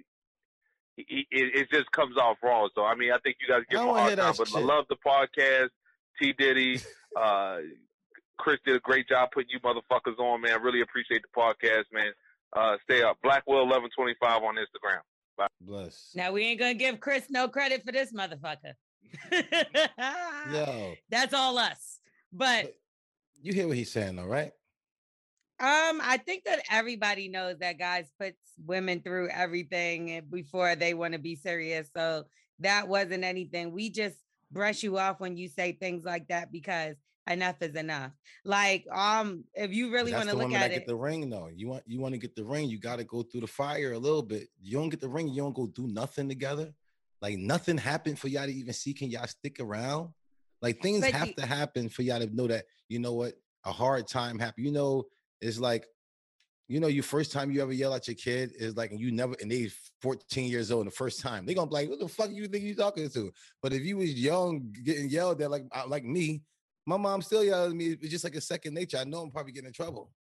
it, 0.97 1.27
it 1.31 1.69
just 1.73 1.91
comes 1.93 2.17
off 2.17 2.37
wrong. 2.43 2.69
So 2.75 2.85
I 2.85 2.95
mean, 2.95 3.13
I 3.13 3.19
think 3.19 3.37
you 3.41 3.49
guys 3.49 3.63
give 3.71 3.81
I 3.81 3.83
him 3.83 3.89
a 3.89 3.93
hard 3.93 4.17
time, 4.17 4.35
that 4.37 4.37
but 4.39 4.57
I 4.57 4.61
love 4.61 4.85
the 4.89 4.97
podcast. 4.97 5.69
T 6.21 6.33
Diddy, 6.39 6.81
uh, 7.21 7.59
Chris 8.39 8.59
did 8.67 8.77
a 8.77 8.81
great 8.81 9.09
job 9.09 9.31
putting 9.33 9.51
you 9.51 9.61
motherfuckers 9.61 10.19
on, 10.19 10.41
man. 10.43 10.63
Really 10.63 10.81
appreciate 10.83 11.23
the 11.23 11.41
podcast, 11.41 11.85
man. 11.93 12.13
Uh, 12.55 12.77
stay 12.85 13.03
up. 13.03 13.17
Blackwell 13.23 13.63
eleven 13.63 13.89
twenty 13.97 14.15
five 14.21 14.43
on 14.43 14.57
Instagram. 14.57 15.01
Bless. 15.61 16.13
Now 16.15 16.33
we 16.33 16.45
ain't 16.45 16.61
gonna 16.61 16.75
give 16.75 17.01
Chris 17.01 17.27
no 17.31 17.49
credit 17.49 17.83
for 17.85 17.93
this 17.93 18.13
motherfucker. 18.13 18.75
Yo, 20.53 20.95
That's 21.11 21.35
all 21.35 21.59
us. 21.59 21.99
But 22.33 22.65
But- 22.65 22.75
you 23.43 23.53
hear 23.53 23.67
what 23.67 23.77
he's 23.77 23.91
saying, 23.91 24.17
though, 24.17 24.27
right? 24.27 24.53
Um, 25.63 26.01
I 26.03 26.17
think 26.17 26.43
that 26.45 26.61
everybody 26.69 27.29
knows 27.29 27.59
that 27.61 27.79
guys 27.79 28.11
puts 28.19 28.37
women 28.67 29.01
through 29.01 29.29
everything 29.29 30.21
before 30.29 30.75
they 30.75 30.93
want 30.93 31.13
to 31.13 31.21
be 31.21 31.37
serious. 31.37 31.89
So 31.97 32.25
that 32.59 32.89
wasn't 32.89 33.23
anything. 33.23 33.71
We 33.71 33.89
just 33.89 34.17
brush 34.51 34.83
you 34.83 34.99
off 34.99 35.21
when 35.21 35.37
you 35.37 35.47
say 35.47 35.71
things 35.71 36.05
like 36.05 36.27
that 36.29 36.51
because 36.51 36.97
enough 37.31 37.63
is 37.63 37.77
enough. 37.77 38.11
Like, 38.45 38.87
um, 38.91 39.45
if 39.55 39.73
you 39.73 39.93
really 39.93 40.13
want 40.13 40.31
to 40.31 40.37
look 40.37 40.53
at 40.53 40.73
it, 40.73 40.79
get 40.81 40.87
the 40.89 40.97
ring, 40.97 41.31
though. 41.31 41.49
You 41.55 41.69
want 41.69 41.85
you 41.87 42.01
want 42.01 42.15
to 42.15 42.19
get 42.19 42.35
the 42.35 42.45
ring, 42.45 42.69
you 42.69 42.81
got 42.81 42.97
to 42.97 43.05
go 43.05 43.23
through 43.23 43.43
the 43.43 43.47
fire 43.47 43.93
a 43.93 43.99
little 43.99 44.23
bit. 44.23 44.49
You 44.61 44.79
don't 44.79 44.89
get 44.89 45.01
the 45.01 45.09
ring, 45.09 45.29
you 45.29 45.43
don't 45.43 45.55
go 45.55 45.69
do 45.69 45.87
nothing 45.87 46.29
together. 46.29 46.73
Like 47.21 47.39
nothing 47.39 47.79
happened 47.79 48.19
for 48.19 48.27
y'all 48.27 48.47
to 48.47 48.53
even 48.53 48.73
see. 48.73 48.95
Can 48.95 49.11
y'all 49.11 49.29
stick 49.29 49.61
around? 49.61 50.09
Like 50.61 50.83
things 50.83 51.03
But 51.03 51.13
have 51.13 51.29
you- 51.29 51.35
to 51.35 51.47
happen 51.47 51.89
for 51.89 52.03
y'all 52.03 52.19
to 52.19 52.35
know 52.35 52.49
that 52.49 52.65
you 52.89 52.99
know 52.99 53.15
what 53.15 53.35
a 53.65 53.71
hard 53.71 54.09
time 54.09 54.41
happened. 54.41 54.67
You 54.67 54.73
know, 54.73 55.05
it's 55.43 55.59
like 55.59 55.87
you 56.69 56.81
know, 56.81 56.87
your 56.87 57.03
first 57.03 57.33
time 57.33 57.51
you 57.51 57.61
ever 57.61 57.73
yell 57.73 57.93
at 57.93 58.09
your 58.09 58.15
kid 58.15 58.53
is 58.59 58.77
like, 58.79 58.93
and 58.93 59.01
you 59.01 59.13
never, 59.13 59.35
and 59.43 59.51
they 59.51 59.71
14 60.01 60.51
years 60.51 60.71
old, 60.71 60.83
and 60.83 60.91
the 60.91 60.97
first 60.97 61.21
time 61.21 61.45
they 61.45 61.53
gonna 61.53 61.67
be 61.69 61.75
like, 61.75 61.91
"What 61.91 61.99
the 61.99 62.09
fuck 62.09 62.31
you 62.31 62.49
think 62.49 62.65
you 62.65 62.75
talking 62.75 63.11
to?" 63.11 63.31
But 63.61 63.75
if 63.75 63.83
you 63.83 63.99
was 63.99 64.15
young, 64.15 64.73
getting 64.83 65.11
yelled 65.11 65.43
at 65.43 65.51
like 65.51 65.65
uh, 65.73 65.85
like 65.87 66.05
me, 66.05 66.41
my 66.87 66.97
mom 66.97 67.21
still 67.21 67.45
yells 67.45 67.73
at 67.73 67.77
me. 67.77 67.99
It's 68.01 68.09
just 68.09 68.25
like 68.25 68.37
a 68.37 68.41
second 68.41 68.73
nature. 68.73 68.97
I 68.97 69.05
know 69.05 69.21
I'm 69.21 69.31
probably 69.31 69.53
getting 69.53 69.67
in 69.67 69.75
trouble. 69.75 70.13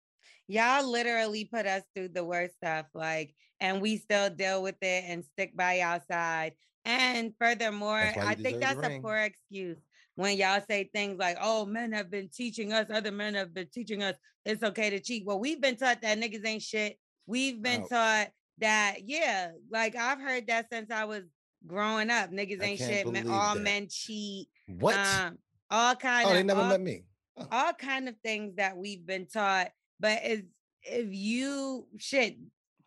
y'all 0.46 0.86
literally 0.86 1.46
put 1.46 1.64
us 1.64 1.84
through 1.94 2.08
the 2.08 2.24
worst 2.24 2.56
stuff, 2.56 2.86
like, 2.92 3.34
and 3.60 3.80
we 3.80 3.96
still 3.96 4.28
deal 4.28 4.62
with 4.62 4.76
it 4.82 5.04
and 5.06 5.24
stick 5.24 5.56
by 5.56 5.80
our 5.80 6.02
side. 6.10 6.52
And 6.84 7.32
furthermore, 7.38 8.00
That's 8.00 8.16
why 8.16 8.22
you 8.24 8.28
I 8.28 8.34
think 8.34 8.60
that's 8.60 8.86
a 8.86 9.00
poor 9.00 9.16
excuse 9.16 9.78
when 10.16 10.36
y'all 10.36 10.62
say 10.68 10.90
things 10.94 11.18
like, 11.18 11.36
oh, 11.40 11.64
men 11.64 11.92
have 11.92 12.10
been 12.10 12.28
teaching 12.28 12.72
us, 12.72 12.86
other 12.90 13.12
men 13.12 13.34
have 13.34 13.54
been 13.54 13.68
teaching 13.72 14.02
us 14.02 14.16
it's 14.44 14.62
okay 14.62 14.90
to 14.90 15.00
cheat. 15.00 15.24
Well, 15.24 15.38
we've 15.38 15.60
been 15.60 15.76
taught 15.76 16.02
that 16.02 16.18
niggas 16.18 16.46
ain't 16.46 16.62
shit. 16.62 16.98
We've 17.26 17.62
been 17.62 17.82
Ouch. 17.82 17.88
taught 17.88 18.28
that, 18.58 18.96
yeah, 19.06 19.52
like 19.70 19.96
I've 19.96 20.20
heard 20.20 20.46
that 20.48 20.66
since 20.70 20.90
I 20.90 21.04
was 21.04 21.22
growing 21.66 22.10
up. 22.10 22.30
Niggas 22.30 22.62
ain't 22.62 22.80
shit. 22.80 23.10
Men, 23.10 23.30
all 23.30 23.54
that. 23.54 23.62
men 23.62 23.86
cheat. 23.88 24.48
What? 24.66 24.96
Um, 24.96 25.38
all 25.70 25.94
kind 25.94 26.26
oh, 26.26 26.30
of 26.30 26.36
they 26.36 26.42
never 26.42 26.60
all, 26.60 26.68
met 26.68 26.80
me. 26.80 27.04
all 27.50 27.72
kind 27.72 28.08
of 28.08 28.16
things 28.24 28.56
that 28.56 28.76
we've 28.76 29.06
been 29.06 29.26
taught. 29.26 29.70
But 30.00 30.24
is 30.24 30.42
if 30.82 31.06
you 31.10 31.86
shit, 31.98 32.36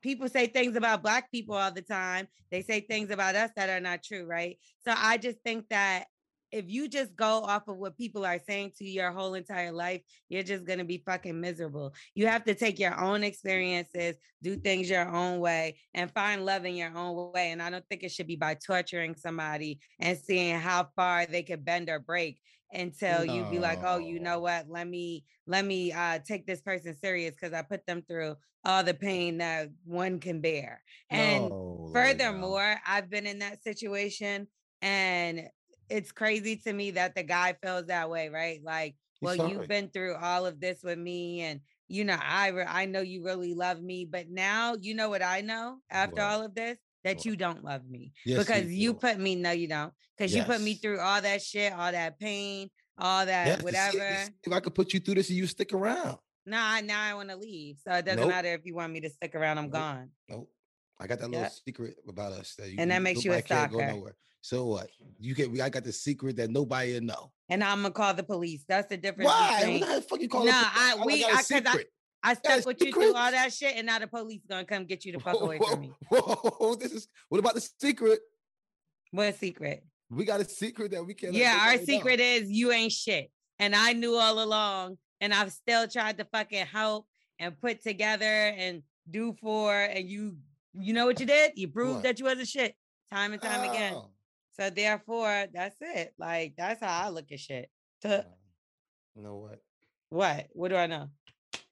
people 0.02 0.28
say 0.28 0.48
things 0.48 0.76
about 0.76 1.02
black 1.02 1.32
people 1.32 1.56
all 1.56 1.72
the 1.72 1.82
time. 1.82 2.28
They 2.52 2.62
say 2.62 2.82
things 2.82 3.10
about 3.10 3.36
us 3.36 3.52
that 3.56 3.70
are 3.70 3.80
not 3.80 4.04
true, 4.04 4.26
right? 4.26 4.58
So 4.86 4.94
I 4.96 5.18
just 5.18 5.40
think 5.46 5.70
that 5.70 6.06
if 6.56 6.66
you 6.70 6.88
just 6.88 7.14
go 7.18 7.44
off 7.44 7.68
of 7.68 7.76
what 7.76 7.98
people 7.98 8.26
are 8.26 8.40
saying 8.40 8.72
to 8.78 8.86
you 8.86 9.02
your 9.02 9.12
whole 9.12 9.34
entire 9.34 9.74
life, 9.74 10.02
you're 10.30 10.42
just 10.42 10.66
gonna 10.66 10.86
be 10.86 11.04
fucking 11.06 11.40
miserable. 11.40 11.94
You 12.14 12.28
have 12.28 12.46
to 12.46 12.56
take 12.56 12.80
your 12.80 12.98
own 12.98 13.26
experiences, 13.26 14.16
do 14.42 14.56
things 14.56 14.90
your 14.90 15.08
own 15.14 15.42
way, 15.42 15.78
and 15.94 16.10
find 16.12 16.46
love 16.46 16.64
in 16.64 16.76
your 16.76 16.96
own 16.98 17.34
way. 17.34 17.52
And 17.52 17.62
I 17.62 17.70
don't 17.70 17.84
think 17.90 18.04
it 18.04 18.12
should 18.12 18.28
be 18.28 18.38
by 18.38 18.54
torturing 18.56 19.16
somebody 19.16 19.82
and 20.00 20.18
seeing 20.18 20.58
how 20.58 20.88
far 20.96 21.26
they 21.26 21.44
could 21.44 21.66
bend 21.66 21.90
or 21.90 22.00
break 22.00 22.40
until 22.72 23.26
you 23.26 23.44
be 23.52 23.60
like, 23.60 23.80
oh, 23.84 23.98
you 23.98 24.22
know 24.22 24.40
what? 24.40 24.70
Let 24.70 24.88
me 24.88 25.26
let 25.48 25.66
me 25.66 25.92
uh 25.92 26.20
take 26.26 26.48
this 26.48 26.62
person 26.62 26.96
serious 26.96 27.36
because 27.36 27.54
I 27.54 27.64
put 27.64 27.86
them 27.86 28.02
through 28.08 28.36
all 28.64 28.82
the 28.82 28.94
pain 28.94 29.40
that 29.40 29.68
one 29.84 30.22
can 30.22 30.40
bear. 30.40 30.82
And 31.10 31.50
No, 31.50 31.90
furthermore, 31.92 32.78
I've 32.88 33.10
been 33.10 33.28
in 33.28 33.40
that 33.40 33.62
situation 33.62 34.48
and 34.82 35.50
it's 35.90 36.12
crazy 36.12 36.58
to 36.58 36.74
me 36.74 36.92
that 36.92 37.16
the 37.16 37.24
guy 37.24 37.56
feels 37.62 37.86
that 37.88 38.10
way, 38.10 38.30
right? 38.30 38.62
Like, 38.64 38.96
well, 39.22 39.36
you've 39.36 39.68
been 39.68 39.90
through 39.90 40.16
all 40.16 40.46
of 40.46 40.60
this 40.60 40.82
with 40.84 41.00
me 41.00 41.42
and 41.42 41.62
you 41.88 42.04
know, 42.04 42.18
I 42.20 42.48
re- 42.50 42.66
I 42.68 42.86
know 42.88 43.02
you 43.02 43.24
really 43.24 43.54
love 43.54 43.82
me, 43.82 44.06
but 44.06 44.28
now 44.30 44.76
you 44.80 44.96
know 44.96 45.10
what 45.10 45.22
I 45.22 45.42
know 45.42 45.78
after 45.90 46.22
all 46.22 46.42
of 46.44 46.56
this? 46.56 46.78
that 47.04 47.24
you 47.24 47.36
don't 47.36 47.64
love 47.64 47.88
me 47.88 48.12
Yes, 48.26 48.40
because 48.40 48.72
you 48.72 48.94
do. 48.94 48.98
put 48.98 49.20
me 49.20 49.36
no 49.36 49.52
you 49.52 49.68
don't 49.68 49.94
because 50.18 50.34
you 50.36 50.42
put 50.42 50.60
me 50.60 50.74
through 50.74 51.00
all 51.00 51.22
that 51.22 51.40
shit 51.40 51.72
all 51.72 51.92
that 51.92 52.18
pain 52.20 52.68
all 52.98 53.24
that 53.28 53.46
Yes, 53.46 53.62
whatever 53.62 54.18
see 54.18 54.32
If 54.44 54.52
I 54.52 54.60
could 54.60 54.74
put 54.74 54.92
you 54.92 55.00
through 55.00 55.14
this 55.14 55.30
and 55.30 55.38
you 55.38 55.46
stick 55.46 55.72
around. 55.72 56.18
nah 56.48 56.80
now 56.82 57.00
i 57.04 57.14
want 57.14 57.30
to 57.30 57.36
leave 57.36 57.78
so 57.88 57.94
it 57.94 58.06
doesn't 58.06 58.22
Nope. 58.22 58.30
matter 58.30 58.48
if 58.56 58.62
you 58.66 58.74
want 58.74 58.92
me 58.92 59.02
to 59.02 59.10
stick 59.12 59.36
around 59.36 59.60
i'm 59.60 59.66
Nope. 59.66 59.74
gone 59.74 60.10
Nope. 60.28 60.50
I 61.00 61.08
got 61.08 61.20
that 61.20 61.30
little 61.30 61.50
secret 61.50 61.96
about 62.08 62.32
us 62.34 62.56
that 62.58 62.70
you 62.70 62.76
And 62.80 62.90
that 62.92 63.02
makes 63.02 63.24
you 63.26 63.34
a 63.34 63.42
can't 63.42 63.72
go 63.72 63.80
nowhere. 63.80 64.16
So 64.42 64.66
what? 64.66 64.90
You 65.20 65.34
get 65.36 65.50
I 65.62 65.70
got 65.70 65.84
the 65.84 65.92
secret 65.92 66.36
that 66.38 66.50
nobody 66.50 66.94
will 66.94 67.02
know. 67.02 67.32
and 67.50 67.64
i'm 67.64 67.82
gonna 67.82 67.92
call 67.92 68.14
the 68.14 68.24
police 68.24 68.64
that's 68.68 68.88
the 68.88 68.98
difference 68.98 69.28
Why? 69.30 69.60
between 69.60 69.80
What 69.82 69.96
the 69.96 70.02
fuck 70.02 70.22
you 70.22 70.30
call 70.30 70.46
Nah, 70.46 70.52
it? 70.62 70.68
I- 70.76 71.06
we- 71.06 71.24
I- 71.26 71.28
'cause 71.30 71.52
I- 71.52 71.60
secret. 71.62 71.92
I 72.24 72.34
stuck 72.34 72.66
with 72.66 72.82
you 72.82 72.92
through 72.92 73.14
all 73.14 73.30
that 73.32 73.54
shit, 73.54 73.76
and 73.76 73.86
now 73.86 74.00
the 74.00 74.08
police 74.08 74.42
gonna 74.50 74.66
come 74.66 74.86
get 74.86 75.06
you 75.06 75.12
the 75.14 75.20
fuck 75.20 75.36
Whoa, 75.36 75.46
away 75.46 75.58
whoa, 75.60 75.70
from 75.72 75.82
me. 75.82 75.92
Whoa, 76.10 76.74
this 76.76 76.92
is 76.92 77.08
what 77.30 77.38
about 77.40 77.54
the 77.54 77.68
secret? 77.80 78.20
What 79.12 79.36
secret? 79.38 79.84
We 80.10 80.26
got 80.26 80.42
a 80.42 80.46
secret 80.46 80.92
that 80.92 81.06
we 81.06 81.14
can't. 81.14 81.34
Yeah, 81.34 81.56
our 81.60 81.74
nobody 81.74 81.78
know. 81.92 81.98
secret 81.98 82.20
is 82.20 82.50
you 82.50 82.72
ain't 82.72 82.92
shit. 82.92 83.32
And 83.60 83.76
I 83.76 83.94
knew 83.94 84.16
all 84.16 84.42
along, 84.44 84.98
and 85.22 85.34
I've 85.34 85.52
still 85.52 85.88
tried 85.88 86.18
to 86.18 86.26
fucking 86.26 86.66
help 86.66 87.08
and 87.40 87.60
put 87.60 87.82
together 87.84 88.26
and 88.26 88.82
do 89.10 89.34
for, 89.40 89.74
and 89.76 90.10
you, 90.10 90.38
you 90.80 90.94
know 90.94 91.06
what 91.06 91.20
you 91.20 91.26
did? 91.26 91.54
You 91.56 91.68
proved 91.68 91.96
What? 91.96 92.04
that 92.04 92.20
you 92.20 92.26
wasn't 92.26 92.48
shit 92.48 92.76
time 93.12 93.34
and 93.34 93.42
time 93.42 93.70
again. 93.70 93.94
Oh. 93.96 94.10
So 94.60 94.70
therefore, 94.70 95.46
that's 95.54 95.76
it. 95.82 96.14
Like 96.18 96.54
that's 96.58 96.82
how 96.82 97.08
I 97.08 97.10
look 97.10 97.32
at 97.32 97.40
shit. 97.40 97.70
You 98.04 98.22
know 99.22 99.36
what? 99.36 99.62
what? 100.10 100.48
What 100.52 100.70
do 100.70 100.76
I 100.76 100.88
know? 100.88 101.10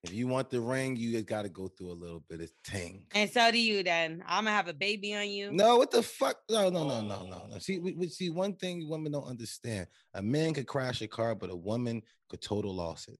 If 0.03 0.13
you 0.13 0.27
want 0.27 0.49
the 0.49 0.59
ring, 0.59 0.97
you 0.97 1.13
just 1.13 1.27
got 1.27 1.43
to 1.43 1.49
go 1.49 1.69
through 1.69 1.91
a 1.91 1.93
little 1.93 2.21
bit 2.29 2.41
of 2.41 2.51
ting. 2.65 3.05
And 3.15 3.29
so 3.29 3.51
do 3.51 3.57
you. 3.57 3.83
Then 3.83 4.21
I'm 4.27 4.43
gonna 4.43 4.55
have 4.55 4.67
a 4.67 4.73
baby 4.73 5.15
on 5.15 5.29
you. 5.29 5.51
No, 5.51 5.77
what 5.77 5.91
the 5.91 6.03
fuck? 6.03 6.37
No, 6.49 6.69
no, 6.69 6.85
no, 6.85 7.01
no, 7.01 7.25
no, 7.25 7.47
no. 7.49 7.57
See, 7.59 7.79
we, 7.79 7.93
we 7.93 8.09
see 8.09 8.29
one 8.29 8.55
thing 8.55 8.89
women 8.89 9.13
don't 9.13 9.27
understand: 9.27 9.87
a 10.13 10.21
man 10.21 10.53
could 10.53 10.67
crash 10.67 11.01
a 11.01 11.07
car, 11.07 11.35
but 11.35 11.49
a 11.49 11.55
woman 11.55 12.01
could 12.27 12.41
total 12.41 12.75
loss 12.75 13.07
it. 13.07 13.17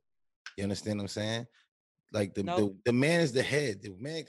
You 0.57 0.63
understand 0.63 0.97
what 0.97 1.03
I'm 1.03 1.07
saying? 1.07 1.45
Like 2.11 2.33
the 2.33 2.43
Nope. 2.43 2.57
the, 2.57 2.91
the 2.91 2.93
man 2.93 3.21
is 3.21 3.31
the 3.31 3.43
head. 3.43 3.81
The 3.81 3.95
man 3.97 4.25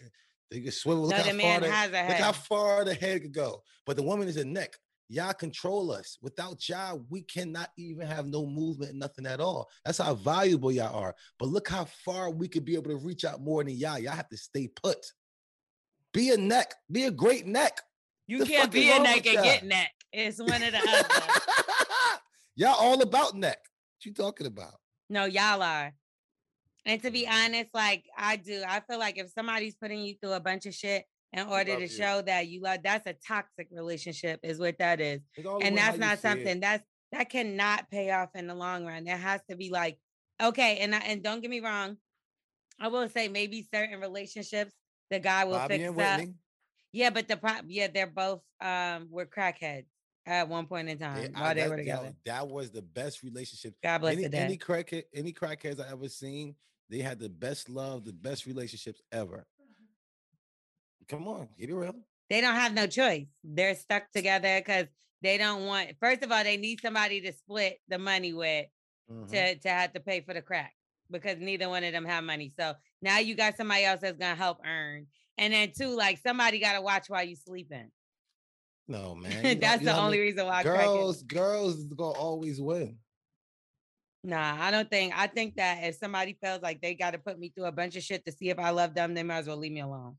they 0.54 0.60
can 0.60 0.72
swivel. 0.72 1.02
Look 1.04 1.10
No, 1.10 1.16
how 1.16 1.22
the 1.24 1.28
far 1.30 1.36
man 1.36 1.60
the, 1.62 1.70
has 1.70 1.88
a 1.90 2.08
look 2.08 2.18
how 2.18 2.32
head. 2.32 2.36
far 2.36 2.84
the 2.84 2.94
head 2.94 3.22
could 3.22 3.34
go. 3.34 3.62
But 3.86 3.96
the 3.96 4.02
woman 4.02 4.28
is 4.28 4.36
the 4.36 4.44
neck. 4.44 4.74
Y'all 5.10 5.34
control 5.34 5.92
us. 5.92 6.16
Without 6.22 6.66
y'all, 6.68 7.04
we 7.10 7.22
cannot 7.22 7.68
even 7.76 8.06
have 8.06 8.26
no 8.26 8.46
movement, 8.46 8.94
nothing 8.94 9.26
at 9.26 9.40
all. 9.40 9.68
That's 9.84 9.98
how 9.98 10.14
valuable 10.14 10.72
y'all 10.72 10.96
are. 10.96 11.14
But 11.38 11.48
look 11.48 11.68
how 11.68 11.84
far 11.84 12.30
we 12.30 12.48
could 12.48 12.64
be 12.64 12.74
able 12.74 12.90
to 12.90 12.96
reach 12.96 13.24
out 13.24 13.40
more 13.42 13.62
than 13.62 13.74
y'all. 13.74 13.98
Y'all 13.98 14.12
have 14.14 14.28
to 14.30 14.36
stay 14.36 14.68
put. 14.68 14.96
Be 16.12 16.30
a 16.30 16.36
neck. 16.36 16.72
Be 16.90 17.04
a 17.04 17.10
great 17.10 17.46
neck. 17.46 17.80
You 18.26 18.38
the 18.38 18.46
can't 18.46 18.70
be 18.72 18.90
a 18.90 18.98
neck 19.00 19.26
and 19.26 19.34
y'all? 19.34 19.44
get 19.44 19.64
neck. 19.64 19.92
It's 20.12 20.38
one 20.38 20.62
or 20.62 20.70
the 20.70 20.78
other. 20.78 21.08
y'all 22.56 22.76
all 22.78 23.02
about 23.02 23.34
neck. 23.34 23.58
What 23.58 24.06
you 24.06 24.14
talking 24.14 24.46
about? 24.46 24.74
No, 25.10 25.26
y'all 25.26 25.62
are. 25.62 25.92
And 26.86 27.02
to 27.02 27.10
be 27.10 27.26
honest, 27.26 27.70
like 27.72 28.04
I 28.16 28.36
do, 28.36 28.62
I 28.66 28.80
feel 28.80 28.98
like 28.98 29.18
if 29.18 29.30
somebody's 29.30 29.74
putting 29.74 30.00
you 30.02 30.14
through 30.20 30.32
a 30.32 30.40
bunch 30.40 30.66
of 30.66 30.74
shit 30.74 31.04
in 31.32 31.46
order 31.46 31.72
love 31.72 31.78
to 31.80 31.86
you. 31.86 31.88
show 31.88 32.22
that 32.22 32.48
you 32.48 32.60
love, 32.60 32.80
that's 32.84 33.06
a 33.06 33.14
toxic 33.26 33.68
relationship, 33.70 34.40
is 34.42 34.58
what 34.58 34.78
that 34.78 35.00
is. 35.00 35.20
And 35.62 35.76
that's 35.76 35.98
not 35.98 36.18
something 36.20 36.60
that's 36.60 36.84
that 37.12 37.30
cannot 37.30 37.90
pay 37.90 38.10
off 38.10 38.30
in 38.34 38.46
the 38.46 38.54
long 38.54 38.84
run. 38.84 39.04
There 39.04 39.16
has 39.16 39.40
to 39.48 39.56
be 39.56 39.70
like, 39.70 39.98
okay, 40.42 40.78
and 40.78 40.94
I, 40.94 40.98
and 40.98 41.22
don't 41.22 41.40
get 41.40 41.50
me 41.50 41.60
wrong, 41.60 41.96
I 42.80 42.88
will 42.88 43.08
say 43.08 43.28
maybe 43.28 43.66
certain 43.72 44.00
relationships 44.00 44.72
the 45.10 45.20
guy 45.20 45.44
will 45.44 45.52
Bobby 45.52 45.78
fix 45.78 45.90
up. 45.90 46.18
Whitney. 46.18 46.34
Yeah, 46.92 47.10
but 47.10 47.28
the 47.28 47.36
pro- 47.36 47.60
yeah, 47.66 47.88
they're 47.92 48.06
both 48.06 48.42
um 48.60 49.08
were 49.10 49.26
crackheads 49.26 49.86
at 50.26 50.48
one 50.48 50.66
point 50.66 50.88
in 50.88 50.98
time 50.98 51.32
I- 51.34 51.40
while 51.40 51.54
they 51.54 51.60
that- 51.62 51.70
were 51.70 51.76
together. 51.76 52.14
that 52.26 52.46
was 52.48 52.70
the 52.70 52.82
best 52.82 53.22
relationship. 53.22 53.74
God 53.82 53.98
bless 54.02 54.14
any, 54.14 54.22
the 54.24 54.28
dead. 54.28 54.42
any 54.44 54.58
crackhead, 54.58 55.04
any 55.14 55.32
crackheads 55.32 55.80
I 55.80 55.90
ever 55.92 56.08
seen, 56.08 56.54
they 56.90 56.98
had 56.98 57.18
the 57.18 57.28
best 57.28 57.68
love, 57.68 58.04
the 58.04 58.12
best 58.12 58.46
relationships 58.46 59.00
ever. 59.12 59.46
Come 61.08 61.28
on, 61.28 61.48
get 61.58 61.68
it 61.70 61.74
real. 61.74 61.94
they 62.30 62.40
don't 62.40 62.54
have 62.54 62.72
no 62.72 62.86
choice. 62.86 63.26
They're 63.42 63.74
stuck 63.74 64.10
together 64.12 64.58
because 64.60 64.86
they 65.20 65.36
don't 65.38 65.66
want. 65.66 65.90
First 66.00 66.22
of 66.22 66.32
all, 66.32 66.42
they 66.42 66.56
need 66.56 66.80
somebody 66.80 67.20
to 67.22 67.32
split 67.32 67.78
the 67.88 67.98
money 67.98 68.32
with 68.32 68.66
Mhm. 69.10 69.30
to 69.30 69.58
to 69.58 69.68
have 69.68 69.92
to 69.92 70.00
pay 70.00 70.20
for 70.22 70.32
the 70.32 70.40
crack 70.40 70.74
because 71.10 71.38
neither 71.38 71.68
one 71.68 71.84
of 71.84 71.92
them 71.92 72.06
have 72.06 72.24
money. 72.24 72.50
So 72.58 72.74
now 73.02 73.18
you 73.18 73.34
got 73.34 73.56
somebody 73.56 73.84
else 73.84 74.00
that's 74.00 74.18
gonna 74.18 74.34
help 74.34 74.60
earn, 74.64 75.06
and 75.36 75.52
then 75.52 75.72
two, 75.76 75.94
like 75.94 76.18
somebody 76.18 76.58
got 76.58 76.72
to 76.74 76.80
watch 76.80 77.08
while 77.10 77.22
you 77.24 77.36
sleeping. 77.36 77.90
No 78.88 79.14
man, 79.14 79.42
know- 79.42 79.54
that's 79.54 79.80
the 79.80 79.86
know 79.86 79.92
how 79.92 80.06
only 80.06 80.20
reason 80.20 80.46
why 80.46 80.62
girls, 80.62 81.22
girls 81.22 81.76
is 81.76 81.92
gonna 81.92 82.18
always 82.18 82.60
win. 82.60 82.98
Nah, 84.26 84.56
I 84.58 84.70
don't 84.70 84.88
think. 84.88 85.12
I 85.16 85.26
think 85.26 85.56
that 85.56 85.84
if 85.84 85.96
somebody 85.96 86.36
feels 86.42 86.62
like 86.62 86.80
they 86.80 86.94
got 86.94 87.10
to 87.10 87.18
put 87.18 87.38
me 87.38 87.50
through 87.54 87.66
a 87.66 87.72
bunch 87.72 87.94
of 87.94 88.02
shit 88.02 88.24
to 88.24 88.32
see 88.32 88.48
if 88.48 88.58
I 88.58 88.70
love 88.70 88.94
them, 88.94 89.12
they 89.12 89.22
might 89.22 89.38
as 89.38 89.46
well 89.46 89.58
leave 89.58 89.72
me 89.72 89.80
alone. 89.82 90.16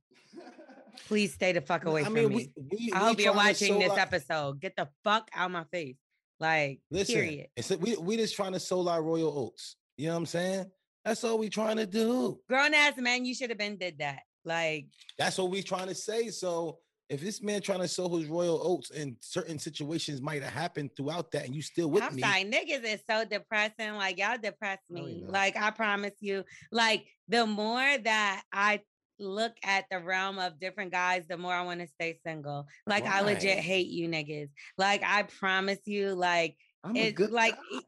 Please 1.07 1.33
stay 1.33 1.51
the 1.51 1.61
fuck 1.61 1.85
away 1.85 2.01
I 2.01 2.05
from 2.05 2.13
mean, 2.13 2.29
me. 2.29 2.35
we, 2.35 2.51
we, 2.77 2.91
I 2.93 2.99
we 3.01 3.07
hope 3.07 3.19
you're 3.19 3.33
watching 3.33 3.79
this 3.79 3.89
our- 3.91 3.99
episode. 3.99 4.61
Get 4.61 4.75
the 4.75 4.87
fuck 5.03 5.27
out 5.33 5.47
of 5.47 5.51
my 5.51 5.63
face. 5.71 5.95
Like, 6.39 6.81
Listen, 6.91 7.15
period. 7.15 7.47
it's 7.55 7.71
a- 7.71 7.77
we 7.77 7.95
we 7.97 8.15
just 8.17 8.35
trying 8.35 8.53
to 8.53 8.59
sow 8.59 8.87
our 8.87 9.01
royal 9.01 9.37
oats. 9.37 9.75
You 9.97 10.07
know 10.07 10.13
what 10.13 10.19
I'm 10.19 10.25
saying? 10.27 10.65
That's 11.03 11.23
all 11.23 11.37
we 11.39 11.49
trying 11.49 11.77
to 11.77 11.85
do. 11.87 12.39
Grown 12.47 12.73
ass 12.73 12.93
man, 12.97 13.25
you 13.25 13.33
should 13.33 13.49
have 13.49 13.57
been 13.59 13.77
did 13.77 13.99
that. 13.99 14.19
Like, 14.43 14.87
That's 15.17 15.37
what 15.39 15.49
we 15.49 15.63
trying 15.63 15.87
to 15.87 15.95
say. 15.95 16.29
So 16.29 16.77
if 17.09 17.21
this 17.21 17.41
man 17.41 17.61
trying 17.61 17.81
to 17.81 17.87
sow 17.87 18.09
his 18.15 18.25
royal 18.27 18.59
oats 18.63 18.89
and 18.91 19.15
certain 19.19 19.59
situations 19.59 20.21
might 20.21 20.41
have 20.41 20.53
happened 20.53 20.89
throughout 20.97 21.31
that, 21.31 21.45
and 21.45 21.55
you 21.55 21.61
still 21.61 21.89
with 21.89 22.03
I'm 22.03 22.15
me, 22.15 22.21
sorry, 22.21 22.45
niggas 22.45 22.83
is 22.83 23.01
so 23.07 23.23
depressing. 23.25 23.93
Like, 23.95 24.17
y'all 24.17 24.37
depress 24.41 24.79
me. 24.89 25.21
not. 25.21 25.31
Like, 25.31 25.55
I 25.57 25.69
promise 25.71 26.13
you. 26.19 26.43
Like, 26.71 27.05
the 27.27 27.45
more 27.45 27.97
that 28.03 28.41
I 28.51 28.81
look 29.19 29.53
at 29.63 29.85
the 29.91 29.99
realm 29.99 30.39
of 30.39 30.59
different 30.59 30.91
guys, 30.91 31.25
the 31.29 31.37
more 31.37 31.53
I 31.53 31.61
want 31.61 31.79
to 31.81 31.87
stay 31.87 32.17
single. 32.25 32.67
Like, 32.87 33.05
I 33.05 33.21
legit 33.21 33.59
hate 33.59 33.87
you 33.87 34.07
niggas. 34.09 34.49
Like, 34.77 35.03
I 35.05 35.23
promise 35.23 35.79
you, 35.85 36.13
like, 36.15 36.57
I'm 36.83 36.95
it's 36.95 37.15
good 37.15 37.31
like 37.31 37.55
guy. 37.55 37.79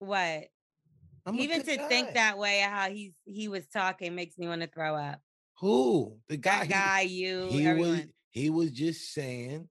what? 0.00 0.44
I'm 1.24 1.38
Even 1.40 1.60
to 1.62 1.76
good 1.76 1.88
think 1.88 2.14
that 2.14 2.36
way, 2.38 2.60
how 2.60 2.88
he's 2.90 3.12
he 3.24 3.48
was 3.48 3.66
talking 3.68 4.14
makes 4.14 4.38
me 4.38 4.46
want 4.48 4.62
to 4.62 4.68
throw 4.68 4.94
up. 4.94 5.20
who 5.60 6.16
the 6.28 6.36
guy, 6.36 6.58
That 6.58 6.66
he- 6.66 6.72
guy, 6.72 7.00
you, 7.02 7.46
he 7.48 7.66
everyone. 7.66 7.90
was 7.90 8.06
he 8.36 8.50
was 8.50 8.70
just 8.70 9.14
saying, 9.14 9.66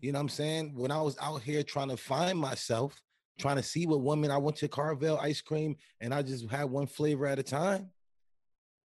you 0.00 0.10
know 0.10 0.18
what 0.18 0.22
I'm 0.22 0.28
saying? 0.30 0.72
When 0.74 0.90
I 0.90 1.02
was 1.02 1.18
out 1.20 1.42
here 1.42 1.62
trying 1.62 1.90
to 1.90 1.98
find 1.98 2.38
myself, 2.38 2.98
trying 3.38 3.56
to 3.56 3.62
see 3.62 3.86
what 3.86 4.00
woman 4.00 4.30
I 4.30 4.38
went 4.38 4.56
to 4.58 4.68
Carvel 4.68 5.18
ice 5.18 5.42
cream 5.42 5.76
and 6.00 6.14
I 6.14 6.22
just 6.22 6.50
had 6.50 6.64
one 6.64 6.86
flavor 6.86 7.26
at 7.26 7.38
a 7.38 7.42
time. 7.42 7.90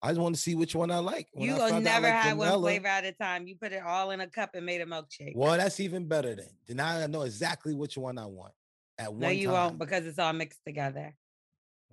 I 0.03 0.09
just 0.09 0.19
want 0.19 0.35
to 0.35 0.41
see 0.41 0.55
which 0.55 0.75
one 0.75 0.91
I 0.91 0.97
like. 0.97 1.29
When 1.31 1.47
you 1.47 1.53
will 1.53 1.59
found 1.69 1.87
out 1.87 1.97
I 1.97 1.99
never 2.01 2.07
like 2.07 2.15
had 2.15 2.37
one 2.37 2.59
flavor 2.59 2.87
at 2.87 3.05
a 3.05 3.13
time. 3.13 3.47
You 3.47 3.55
put 3.55 3.71
it 3.71 3.83
all 3.85 4.11
in 4.11 4.19
a 4.19 4.27
cup 4.27 4.49
and 4.53 4.65
made 4.65 4.81
a 4.81 4.85
milkshake. 4.85 5.33
Well, 5.33 5.55
that's 5.57 5.79
even 5.79 6.09
better 6.09 6.35
then. 6.35 6.49
Then 6.67 6.79
I 6.81 7.07
know 7.07 7.21
exactly 7.21 7.73
which 7.73 7.97
one 7.97 8.17
I 8.17 8.25
want 8.25 8.53
at 8.97 9.11
one. 9.11 9.21
no, 9.21 9.29
you 9.29 9.47
time. 9.47 9.53
won't 9.53 9.79
because 9.79 10.05
it's 10.05 10.19
all 10.19 10.33
mixed 10.33 10.59
together. 10.65 11.15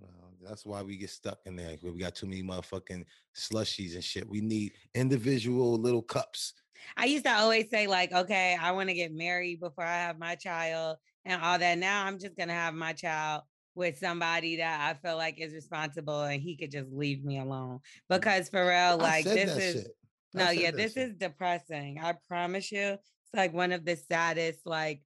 Well, 0.00 0.32
that's 0.44 0.66
why 0.66 0.82
we 0.82 0.96
get 0.96 1.10
stuck 1.10 1.38
in 1.46 1.54
there. 1.54 1.76
We 1.82 2.00
got 2.00 2.16
too 2.16 2.26
many 2.26 2.42
motherfucking 2.42 3.04
slushies 3.36 3.94
and 3.94 4.02
shit. 4.02 4.28
We 4.28 4.40
need 4.40 4.72
individual 4.94 5.78
little 5.78 6.02
cups. 6.02 6.54
I 6.96 7.06
used 7.06 7.24
to 7.24 7.32
always 7.32 7.70
say, 7.70 7.86
like, 7.86 8.12
okay, 8.12 8.56
I 8.60 8.72
want 8.72 8.88
to 8.88 8.94
get 8.94 9.12
married 9.12 9.60
before 9.60 9.84
I 9.84 9.96
have 9.96 10.18
my 10.18 10.34
child 10.34 10.96
and 11.24 11.42
all 11.42 11.58
that. 11.58 11.78
Now 11.78 12.04
I'm 12.04 12.18
just 12.18 12.36
gonna 12.36 12.54
have 12.54 12.74
my 12.74 12.92
child 12.92 13.42
with 13.74 13.98
somebody 13.98 14.56
that 14.56 14.80
I 14.80 15.06
feel 15.06 15.16
like 15.16 15.40
is 15.40 15.52
responsible 15.52 16.22
and 16.22 16.42
he 16.42 16.56
could 16.56 16.70
just 16.70 16.90
leave 16.90 17.24
me 17.24 17.38
alone. 17.38 17.80
Because 18.08 18.48
for 18.48 18.66
real, 18.66 18.98
like 18.98 19.24
this 19.24 19.56
is 19.56 19.72
shit. 19.82 19.88
No, 20.34 20.50
yeah, 20.50 20.72
this 20.72 20.94
shit. 20.94 21.10
is 21.10 21.14
depressing. 21.14 22.00
I 22.02 22.14
promise 22.28 22.70
you. 22.72 22.80
It's 22.80 23.34
like 23.34 23.52
one 23.52 23.72
of 23.72 23.84
the 23.84 23.96
saddest, 23.96 24.60
like, 24.64 25.02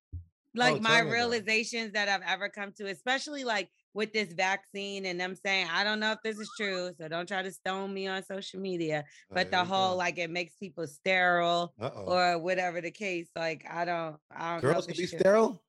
like 0.55 0.77
Oh, 0.77 0.81
my 0.81 0.89
tell 0.89 0.95
me 0.95 1.01
about 1.01 1.09
it. 1.09 1.13
realizations 1.13 1.93
that 1.93 2.09
I've 2.09 2.23
ever 2.27 2.49
come 2.49 2.73
to, 2.79 2.87
especially 2.87 3.45
like 3.45 3.69
with 3.95 4.13
this 4.13 4.33
vaccine 4.33 5.05
and 5.07 5.21
them 5.21 5.35
saying, 5.35 5.69
I 5.71 5.85
don't 5.85 6.01
know 6.01 6.13
if 6.13 6.19
this 6.25 6.39
is 6.39 6.51
true, 6.57 6.91
so 6.99 7.09
don't 7.09 7.27
try 7.29 7.43
to 7.43 7.53
stone 7.53 7.93
me 7.93 8.07
on 8.07 8.23
social 8.25 8.61
media. 8.61 9.05
But 9.31 9.51
the 9.51 9.65
whole 9.65 9.97
like 9.97 10.19
it 10.19 10.31
makes 10.31 10.55
people 10.57 10.87
sterile 10.87 11.75
Uh-oh. 11.81 12.05
or 12.05 12.39
whatever 12.39 12.81
the 12.81 12.91
case. 12.91 13.29
Like 13.37 13.65
I 13.71 13.85
don't, 13.85 14.17
I 14.35 14.55
don't 14.55 14.65
know 14.65 14.73
girls 14.73 14.89
if 14.89 14.95
can 14.95 15.03
be 15.05 15.09
true. 15.09 15.19
sterile. 15.19 15.63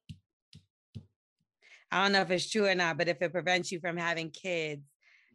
I 1.91 2.03
don't 2.03 2.11
know 2.13 2.21
if 2.21 2.31
it's 2.31 2.49
true 2.49 2.65
or 2.65 2.75
not, 2.75 2.97
but 2.97 3.07
if 3.07 3.21
it 3.21 3.31
prevents 3.31 3.71
you 3.71 3.79
from 3.79 3.97
having 3.97 4.29
kids, 4.31 4.83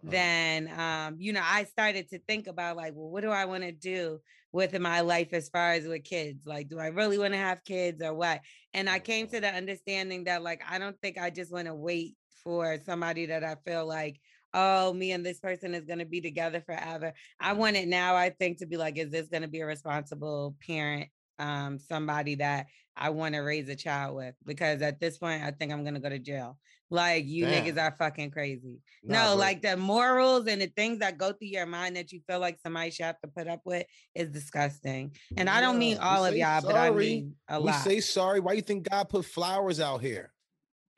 Oh. 0.04 0.11
then 0.11 0.71
um, 0.78 1.16
you 1.18 1.33
know, 1.33 1.42
I 1.42 1.64
started 1.64 2.09
to 2.11 2.21
think 2.21 2.47
about 2.47 2.76
like, 2.76 2.92
well, 2.95 3.11
what 3.11 3.23
do 3.23 3.30
I 3.30 3.47
want 3.47 3.64
to 3.64 3.73
do 3.73 4.21
with 4.52 4.78
my 4.78 5.00
life 5.00 5.30
as 5.33 5.49
far 5.49 5.73
as 5.73 5.88
with 5.88 6.04
kids? 6.04 6.47
Like, 6.47 6.68
do 6.68 6.78
I 6.78 6.87
really 6.87 7.18
want 7.18 7.33
to 7.35 7.38
have 7.38 7.64
kids 7.64 8.00
or 8.00 8.14
what? 8.14 8.40
And 8.73 8.88
I 8.88 9.00
came 9.00 9.26
to 9.26 9.40
the 9.40 9.49
understanding 9.52 10.23
that 10.25 10.45
like 10.45 10.62
I 10.71 10.78
don't 10.78 10.97
think 11.00 11.18
I 11.18 11.30
just 11.30 11.52
want 11.52 11.66
to 11.66 11.75
wait 11.75 12.14
for 12.48 12.78
somebody 12.86 13.26
that 13.26 13.44
I 13.44 13.56
feel 13.66 13.84
like, 13.84 14.18
oh, 14.54 14.94
me 14.94 15.12
and 15.12 15.24
this 15.24 15.38
person 15.38 15.74
is 15.74 15.84
gonna 15.84 16.06
be 16.06 16.22
together 16.22 16.62
forever. 16.64 17.12
I 17.38 17.52
want 17.52 17.76
it 17.76 17.88
now, 17.88 18.16
I 18.16 18.30
think, 18.30 18.60
to 18.60 18.66
be 18.66 18.78
like, 18.78 18.96
is 18.96 19.10
this 19.10 19.28
gonna 19.28 19.48
be 19.48 19.60
a 19.60 19.66
responsible 19.66 20.56
parent 20.66 21.10
um 21.40 21.78
somebody 21.78 22.34
that 22.34 22.66
I 22.96 23.10
want 23.10 23.36
to 23.36 23.42
raise 23.42 23.68
a 23.68 23.76
child 23.76 24.16
with 24.16 24.34
because 24.44 24.82
at 24.82 24.98
this 24.98 25.18
point 25.18 25.44
I 25.44 25.52
think 25.52 25.72
I'm 25.72 25.84
gonna 25.84 26.00
go 26.00 26.08
to 26.08 26.18
jail. 26.18 26.58
Like 26.90 27.26
you 27.26 27.44
Damn. 27.44 27.66
niggas 27.66 27.80
are 27.80 27.94
fucking 27.98 28.30
crazy. 28.30 28.80
Nah, 29.04 29.34
no, 29.34 29.36
like 29.36 29.60
the 29.60 29.76
morals 29.76 30.46
and 30.46 30.62
the 30.62 30.72
things 30.74 31.00
that 31.00 31.18
go 31.18 31.28
through 31.28 31.48
your 31.48 31.66
mind 31.66 31.96
that 31.96 32.12
you 32.12 32.20
feel 32.26 32.40
like 32.40 32.58
somebody 32.62 32.90
should 32.90 33.04
have 33.04 33.20
to 33.20 33.28
put 33.28 33.46
up 33.46 33.60
with 33.66 33.84
is 34.14 34.30
disgusting. 34.30 35.12
And 35.36 35.50
I 35.50 35.60
don't 35.60 35.78
mean 35.78 35.98
all 35.98 36.24
of 36.24 36.34
y'all, 36.34 36.62
but 36.62 36.76
I 36.76 36.90
mean 36.90 37.34
a 37.46 37.60
we 37.60 37.66
lot. 37.66 37.84
say 37.84 38.00
sorry. 38.00 38.40
Why 38.40 38.54
you 38.54 38.62
think 38.62 38.88
God 38.88 39.10
put 39.10 39.26
flowers 39.26 39.80
out 39.80 40.00
here? 40.00 40.32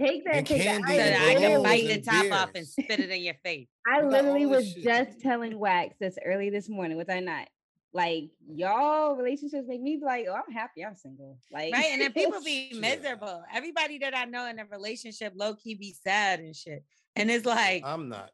Take 0.00 0.25
that, 0.25 0.47
take 0.47 0.64
that. 0.64 0.83
candy 0.83 0.97
so 0.97 1.02
I, 1.25 1.30
I 1.30 1.35
can 1.35 1.62
bite 1.62 1.87
the 1.87 1.92
and 1.95 2.04
top 2.04 2.33
off 2.33 2.50
and 2.54 2.66
spit 2.66 3.00
it 3.00 3.11
in 3.11 3.23
your 3.23 3.35
face. 3.45 3.69
I 3.87 4.02
literally 4.02 4.47
was 4.47 4.73
shit. 4.73 4.83
just 4.83 5.21
telling 5.21 5.59
Wax 5.59 5.97
this 6.00 6.16
early 6.25 6.49
this 6.50 6.69
morning, 6.69 6.97
was 6.97 7.09
I 7.09 7.21
not? 7.21 7.49
Like 7.92 8.30
y'all 8.49 9.16
relationships 9.16 9.66
make 9.66 9.80
me 9.83 9.97
be 9.97 10.04
like, 10.04 10.26
oh, 10.30 10.35
I'm 10.35 10.52
happy 10.54 10.85
I'm 10.85 10.95
single. 10.95 11.38
Like 11.52 11.73
Right. 11.73 11.87
And 11.92 12.00
then 12.00 12.12
people 12.14 12.40
be 12.42 12.71
Yeah. 12.73 12.80
miserable. 12.80 13.42
Everybody 13.52 13.99
that 13.99 14.16
I 14.16 14.25
know 14.26 14.47
in 14.49 14.59
a 14.61 14.64
relationship 14.64 15.33
low 15.37 15.54
key 15.54 15.75
be 15.75 15.92
sad 15.92 16.38
and 16.40 16.54
shit. 16.54 16.85
And 17.16 17.30
it's 17.30 17.45
like 17.45 17.83
I'm 17.85 18.09
not. 18.09 18.30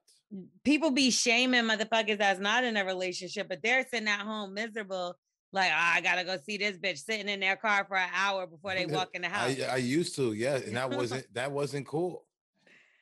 people 0.62 0.90
be 0.90 1.10
shaming 1.10 1.64
motherfuckers 1.64 2.18
that's 2.18 2.38
not 2.38 2.64
in 2.64 2.76
a 2.76 2.84
relationship, 2.84 3.48
but 3.48 3.60
they're 3.62 3.86
sitting 3.88 4.08
at 4.08 4.20
home 4.20 4.52
miserable. 4.54 5.16
Like, 5.52 5.70
oh, 5.70 5.76
I 5.78 6.00
gotta 6.00 6.24
go 6.24 6.36
see 6.44 6.58
this 6.58 6.76
bitch 6.76 6.98
sitting 6.98 7.28
in 7.28 7.40
their 7.40 7.56
car 7.56 7.84
for 7.86 7.96
an 7.96 8.10
hour 8.14 8.46
before 8.46 8.74
they 8.74 8.86
walk 8.94 9.10
in 9.14 9.22
the 9.22 9.28
house. 9.28 9.56
I, 9.60 9.74
I 9.74 9.76
used 9.76 10.16
to, 10.16 10.32
yeah, 10.32 10.56
and 10.56 10.76
that 10.76 10.90
wasn't 10.96 11.32
that 11.34 11.52
wasn't 11.52 11.86
cool. 11.86 12.24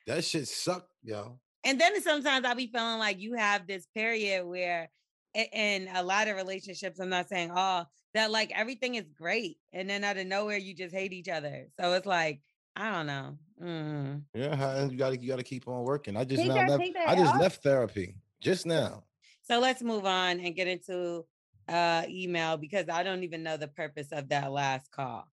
That 0.07 0.23
shit 0.23 0.47
sucked, 0.47 0.91
yo. 1.03 1.39
and 1.63 1.81
then 1.81 1.99
sometimes 2.01 2.45
I'll 2.45 2.55
be 2.55 2.67
feeling 2.67 2.99
like 2.99 3.19
you 3.19 3.33
have 3.33 3.65
this 3.67 3.87
period 3.95 4.45
where 4.45 4.89
in 5.33 5.89
a 5.93 6.03
lot 6.03 6.27
of 6.27 6.35
relationships, 6.37 6.99
I'm 6.99 7.09
not 7.09 7.27
saying 7.27 7.51
all, 7.51 7.89
that 8.13 8.31
like 8.31 8.51
everything 8.55 8.95
is 8.95 9.09
great. 9.17 9.57
And 9.73 9.89
then 9.89 10.03
out 10.03 10.17
of 10.17 10.25
nowhere, 10.27 10.57
you 10.57 10.73
just 10.73 10.93
hate 10.95 11.11
each 11.11 11.27
other. 11.27 11.67
So 11.79 11.93
it's 11.93 12.05
like, 12.05 12.39
I 12.75 12.91
don't 12.91 13.07
know. 13.07 13.37
Mm. 13.61 14.21
Yeah, 14.33 14.85
you 14.85 14.97
gotta 14.97 15.17
you 15.17 15.27
gotta 15.27 15.43
keep 15.43 15.67
on 15.67 15.83
working. 15.83 16.15
I 16.15 16.23
just 16.23 16.41
Take 16.41 16.49
now 16.49 16.67
that- 16.67 16.79
left. 16.79 16.95
I 17.07 17.15
just 17.15 17.33
off. 17.33 17.41
left 17.41 17.63
therapy 17.63 18.15
just 18.41 18.65
now. 18.65 19.03
So 19.41 19.59
let's 19.59 19.81
move 19.81 20.05
on 20.05 20.39
and 20.39 20.55
get 20.55 20.67
into 20.67 21.25
uh 21.67 22.03
email 22.07 22.57
because 22.57 22.89
I 22.89 23.03
don't 23.03 23.23
even 23.23 23.43
know 23.43 23.57
the 23.57 23.67
purpose 23.67 24.11
of 24.11 24.29
that 24.29 24.51
last 24.51 24.91
call. 24.91 25.27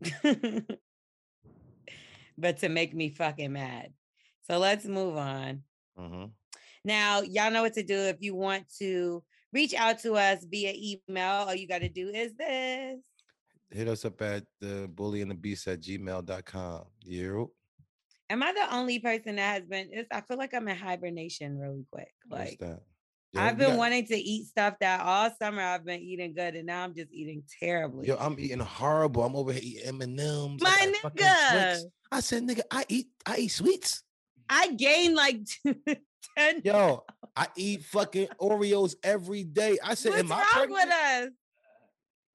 but 2.38 2.58
to 2.58 2.68
make 2.68 2.94
me 2.94 3.10
fucking 3.10 3.52
mad. 3.52 3.92
So 4.42 4.58
let's 4.58 4.84
move 4.84 5.16
on. 5.16 5.62
Mhm. 5.98 6.30
Now, 6.84 7.22
y'all 7.22 7.50
know 7.50 7.62
what 7.62 7.74
to 7.74 7.82
do 7.82 7.96
if 7.96 8.16
you 8.20 8.34
want 8.34 8.64
to 8.78 9.22
reach 9.52 9.74
out 9.74 9.98
to 10.00 10.14
us 10.14 10.44
via 10.44 10.72
email. 10.76 11.46
All 11.46 11.54
you 11.54 11.66
got 11.66 11.80
to 11.80 11.88
do 11.88 12.08
is 12.08 12.34
this. 12.36 13.00
Hit 13.70 13.88
us 13.88 14.04
up 14.04 14.22
at 14.22 14.44
the 14.60 14.88
bully 14.94 15.22
and 15.22 15.30
the 15.30 15.34
beast 15.34 15.66
at 15.66 15.80
gmail.com. 15.80 16.84
You 17.02 17.50
Am 18.28 18.42
I 18.42 18.52
the 18.52 18.74
only 18.74 18.98
person 18.98 19.36
that 19.36 19.54
has 19.54 19.66
been? 19.66 19.88
It's, 19.92 20.08
I 20.12 20.20
feel 20.20 20.36
like 20.36 20.54
I'm 20.54 20.68
in 20.68 20.76
hibernation 20.76 21.58
really 21.58 21.86
quick. 21.90 22.12
what's 22.28 22.60
Like 22.60 22.78
I've 23.34 23.58
been 23.58 23.70
got- 23.70 23.78
wanting 23.78 24.06
to 24.06 24.16
eat 24.16 24.46
stuff 24.46 24.74
that 24.80 25.00
all 25.00 25.30
summer 25.40 25.60
I've 25.62 25.84
been 25.84 26.00
eating 26.00 26.32
good, 26.34 26.54
and 26.54 26.66
now 26.66 26.84
I'm 26.84 26.94
just 26.94 27.12
eating 27.12 27.42
terribly. 27.60 28.06
Yo, 28.08 28.16
I'm 28.16 28.38
eating 28.38 28.60
horrible. 28.60 29.24
I'm 29.24 29.36
over 29.36 29.52
here 29.52 29.62
eating 29.62 29.86
M 29.88 30.00
and 30.00 30.18
M's. 30.20 30.62
My 30.62 30.94
nigga. 31.04 31.82
I 32.12 32.20
said, 32.20 32.44
nigga, 32.44 32.62
I 32.70 32.84
eat 32.88 33.08
I 33.26 33.36
eat 33.38 33.48
sweets. 33.48 34.02
I 34.48 34.72
gained 34.72 35.16
like 35.16 35.40
10. 36.38 36.62
Yo, 36.64 37.04
I 37.34 37.48
eat 37.56 37.84
fucking 37.84 38.28
Oreos 38.40 38.94
every 39.02 39.42
day. 39.44 39.76
I 39.84 39.94
said, 39.94 40.10
What's 40.10 40.20
am 40.22 40.32
I 40.32 40.36
wrong 40.36 40.44
pregnant? 40.52 40.72
with 40.88 40.94
us? 40.94 41.28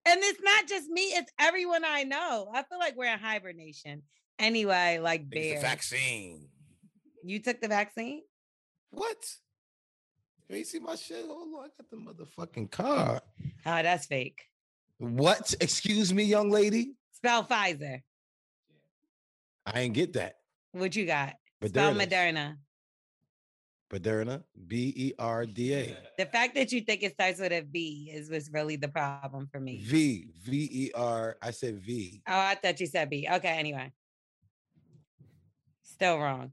And 0.04 0.20
it's 0.24 0.42
not 0.42 0.68
just 0.68 0.90
me, 0.90 1.02
it's 1.04 1.32
everyone 1.40 1.84
I 1.86 2.04
know. 2.04 2.50
I 2.54 2.64
feel 2.64 2.80
like 2.80 2.98
we're 2.98 3.12
in 3.14 3.20
hibernation. 3.20 4.02
Anyway, 4.40 5.00
like 5.02 5.30
bear. 5.30 5.56
the 5.56 5.62
vaccine. 5.62 6.50
You 7.24 7.40
took 7.40 7.62
the 7.62 7.68
vaccine? 7.68 8.24
What? 8.90 9.18
You 10.52 10.58
ain't 10.58 10.68
see 10.68 10.80
my 10.80 10.96
shit? 10.96 11.26
Hold 11.26 11.48
on, 11.60 11.64
I 11.64 11.68
got 11.78 11.90
the 11.90 11.96
motherfucking 11.96 12.72
card. 12.72 13.22
Oh, 13.66 13.82
that's 13.82 14.06
fake. 14.06 14.42
What? 14.98 15.56
Excuse 15.62 16.14
me, 16.14 16.24
young 16.24 16.50
lady. 16.50 16.96
Spell 17.14 17.46
Pfizer. 17.46 18.02
I 19.66 19.80
ain't 19.80 19.94
get 19.94 20.12
that. 20.14 20.40
What 20.74 20.94
you 20.94 21.06
got? 21.06 21.36
But 21.62 21.70
Spell 21.70 21.94
there 21.94 22.02
it 22.02 22.12
is. 22.12 22.14
Moderna. 22.14 22.58
Moderna, 23.94 24.44
B 24.68 24.94
E 24.94 25.14
R 25.18 25.46
D 25.46 25.74
A. 25.74 25.98
The 26.18 26.26
fact 26.26 26.56
that 26.56 26.74
you 26.74 26.82
think 26.82 27.04
it 27.04 27.14
starts 27.14 27.40
with 27.40 27.54
a 27.54 27.62
V 27.62 28.12
is 28.14 28.30
what's 28.30 28.52
really 28.52 28.76
the 28.76 28.90
problem 28.90 29.48
for 29.50 29.62
me. 29.62 29.82
V 29.86 30.28
V 30.44 30.70
E 30.70 30.92
R. 30.94 31.38
I 31.42 31.52
said 31.52 31.80
V. 31.80 32.22
Oh, 32.28 32.34
I 32.34 32.56
thought 32.56 32.78
you 32.82 32.88
said 32.88 33.10
B. 33.10 33.26
Okay, 33.32 33.58
anyway. 33.58 33.94
Still 35.84 36.20
wrong. 36.20 36.52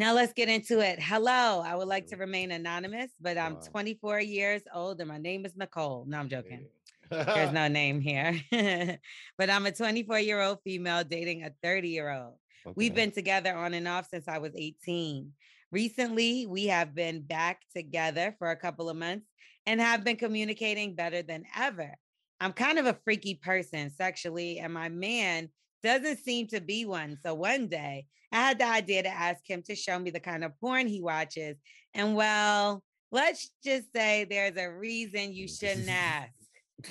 Now 0.00 0.14
let's 0.14 0.32
get 0.32 0.48
into 0.48 0.80
it. 0.80 0.98
Hello, 0.98 1.60
I 1.60 1.76
would 1.76 1.86
like 1.86 2.06
to 2.06 2.16
remain 2.16 2.52
anonymous, 2.52 3.10
but 3.20 3.36
I'm 3.36 3.56
Wow. 3.56 3.60
24 3.70 4.20
years 4.20 4.62
old 4.72 4.98
and 4.98 5.10
my 5.10 5.18
name 5.18 5.44
is 5.44 5.54
Nicole. 5.58 6.06
No, 6.08 6.18
I'm 6.18 6.30
joking. 6.30 6.68
There's 7.10 7.52
no 7.52 7.68
name 7.68 8.00
here. 8.00 8.40
but 9.36 9.50
I'm 9.50 9.66
a 9.66 9.72
24 9.72 10.18
year 10.20 10.40
old 10.40 10.60
female 10.64 11.04
dating 11.04 11.44
a 11.44 11.52
30 11.62 11.90
year 11.90 12.10
old. 12.10 12.36
We've 12.74 12.94
been 12.94 13.10
together 13.10 13.54
on 13.54 13.74
and 13.74 13.86
off 13.86 14.08
since 14.08 14.26
I 14.26 14.38
was 14.38 14.52
18. 14.56 15.32
Recently, 15.70 16.46
we 16.46 16.68
have 16.68 16.94
been 16.94 17.20
back 17.20 17.60
together 17.76 18.34
for 18.38 18.52
a 18.52 18.56
couple 18.56 18.88
of 18.88 18.96
months 18.96 19.26
and 19.66 19.82
have 19.82 20.02
been 20.02 20.16
communicating 20.16 20.94
better 20.94 21.20
than 21.20 21.44
ever. 21.54 21.94
I'm 22.40 22.54
kind 22.54 22.78
of 22.78 22.86
a 22.86 22.98
freaky 23.04 23.34
person 23.34 23.90
sexually, 23.90 24.60
and 24.60 24.72
my 24.72 24.88
man 24.88 25.50
doesn't 25.82 26.18
seem 26.18 26.46
to 26.48 26.60
be 26.60 26.84
one. 26.84 27.16
So 27.22 27.34
one 27.34 27.68
day, 27.68 28.06
I 28.32 28.36
had 28.36 28.58
the 28.58 28.66
idea 28.66 29.02
to 29.02 29.08
ask 29.08 29.40
him 29.48 29.62
to 29.66 29.74
show 29.74 29.98
me 29.98 30.10
the 30.10 30.20
kind 30.20 30.44
of 30.44 30.58
porn 30.60 30.86
he 30.86 31.00
watches. 31.00 31.56
And 31.94 32.14
well, 32.14 32.82
let's 33.10 33.50
just 33.64 33.92
say 33.92 34.24
there's 34.28 34.56
a 34.56 34.70
reason 34.70 35.32
you 35.32 35.48
shouldn't 35.48 35.88
ask. 35.88 36.30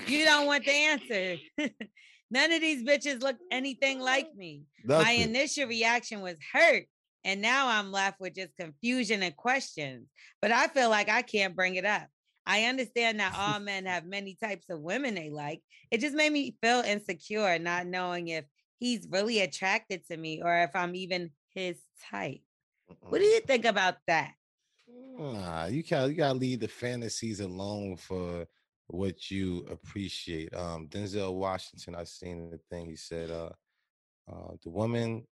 You 0.08 0.25
don't 0.25 0.45
want 0.45 0.65
the 0.65 0.71
answer. 0.71 1.38
None 2.32 2.52
of 2.52 2.62
these 2.62 2.84
bitches 2.84 3.21
look 3.21 3.38
anything 3.52 3.99
like 3.99 4.36
me. 4.36 4.63
My 4.84 4.97
Nothing. 4.99 5.21
initial 5.21 5.67
reaction 5.67 6.21
was 6.21 6.38
hurt. 6.54 6.86
And 7.23 7.41
now 7.41 7.67
I'm 7.67 7.91
left 7.91 8.19
with 8.19 8.36
just 8.36 8.56
confusion 8.58 9.23
and 9.23 9.36
questions. 9.36 10.08
But 10.41 10.52
I 10.52 10.67
feel 10.67 10.89
like 10.89 11.10
I 11.10 11.21
can't 11.21 11.56
bring 11.56 11.75
it 11.75 11.86
up. 11.86 12.08
I 12.45 12.65
understand 12.65 13.19
that 13.19 13.36
all 13.38 13.60
men 13.60 13.86
have 13.86 14.06
many 14.06 14.38
types 14.41 14.69
of 14.69 14.82
women 14.82 15.15
they 15.15 15.30
like. 15.30 15.62
It 15.91 16.02
just 16.02 16.15
made 16.15 16.32
me 16.32 16.56
feel 16.62 16.82
insecure, 16.82 17.58
not 17.60 17.88
knowing 17.88 18.28
if 18.30 18.45
he's 18.79 19.07
really 19.09 19.41
attracted 19.41 20.07
to 20.07 20.17
me 20.17 20.41
or 20.41 20.63
if 20.63 20.75
I'm 20.75 20.95
even 20.95 21.31
his 21.53 21.77
type. 22.09 22.41
What 23.01 23.19
do 23.19 23.25
you 23.25 23.41
think 23.41 23.65
about 23.65 23.97
that? 24.07 24.33
Nah, 25.17 25.65
you 25.65 25.83
can't. 25.83 26.09
You 26.09 26.15
gotta 26.15 26.37
leave 26.37 26.61
the 26.61 26.67
fantasies 26.67 27.39
alone 27.39 27.97
for 27.97 28.47
what 28.87 29.29
you 29.29 29.65
appreciate. 29.69 30.55
Um, 30.55 30.87
Denzel 30.87 31.35
Washington, 31.35 31.95
I 31.95 32.05
seen 32.05 32.49
the 32.49 32.59
thing. 32.69 32.87
He 32.87 32.95
said, 32.95 33.29
uh, 33.29 33.49
uh, 34.31 34.53
the 34.63 34.69
woman 34.69 35.27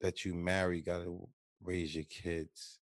that 0.00 0.24
you 0.24 0.34
marry 0.34 0.82
got 0.82 0.98
to 1.04 1.26
raise 1.62 1.94
your 1.94 2.04
kids 2.04 2.80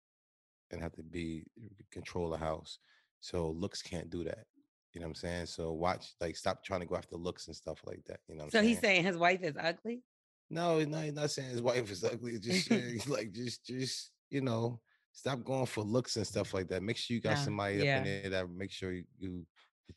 and 0.71 0.83
have 0.83 0.93
to 0.95 1.03
be 1.03 1.45
control 1.91 2.31
the 2.31 2.37
house. 2.37 2.79
So 3.21 3.51
looks 3.51 3.83
can't 3.83 4.11
do 4.11 4.25
that. 4.25 4.47
You 4.93 5.01
know 5.01 5.07
what 5.07 5.11
I'm 5.11 5.15
saying? 5.17 5.47
So 5.47 5.73
watch, 5.73 6.15
like, 6.21 6.37
stop 6.37 6.63
trying 6.65 6.81
to 6.81 6.87
go 6.87 6.97
after 6.97 7.17
looks 7.17 7.47
and 7.47 7.57
stuff 7.57 7.81
like 7.87 8.03
that. 8.07 8.21
You 8.29 8.37
know. 8.37 8.45
What 8.45 8.53
So 8.53 8.63
he's 8.63 8.79
saying? 8.79 9.05
his 9.05 9.17
wife 9.17 9.41
is 9.43 9.55
ugly? 9.59 10.03
No, 10.51 10.81
no, 10.85 10.99
he's 11.01 11.15
not 11.15 11.31
saying 11.31 11.49
his 11.51 11.63
wife 11.63 11.91
is 11.91 12.05
ugly. 12.05 12.33
It's 12.35 12.47
Just 12.47 13.09
like, 13.09 13.33
just, 13.33 13.65
just, 13.65 14.11
you 14.31 14.43
know, 14.43 14.81
stop 15.13 15.43
going 15.45 15.67
for 15.67 15.83
looks 15.83 16.17
and 16.17 16.27
stuff 16.27 16.53
like 16.53 16.69
that. 16.69 16.83
Make 16.83 16.99
sure 16.99 17.15
you 17.15 17.21
got 17.23 17.31
Yeah, 17.31 17.37
somebody 17.37 17.77
yeah. 17.77 17.99
up 18.01 18.07
in 18.07 18.23
there 18.23 18.31
that 18.31 18.51
make 18.51 18.71
sure 18.71 18.93
you, 18.93 19.47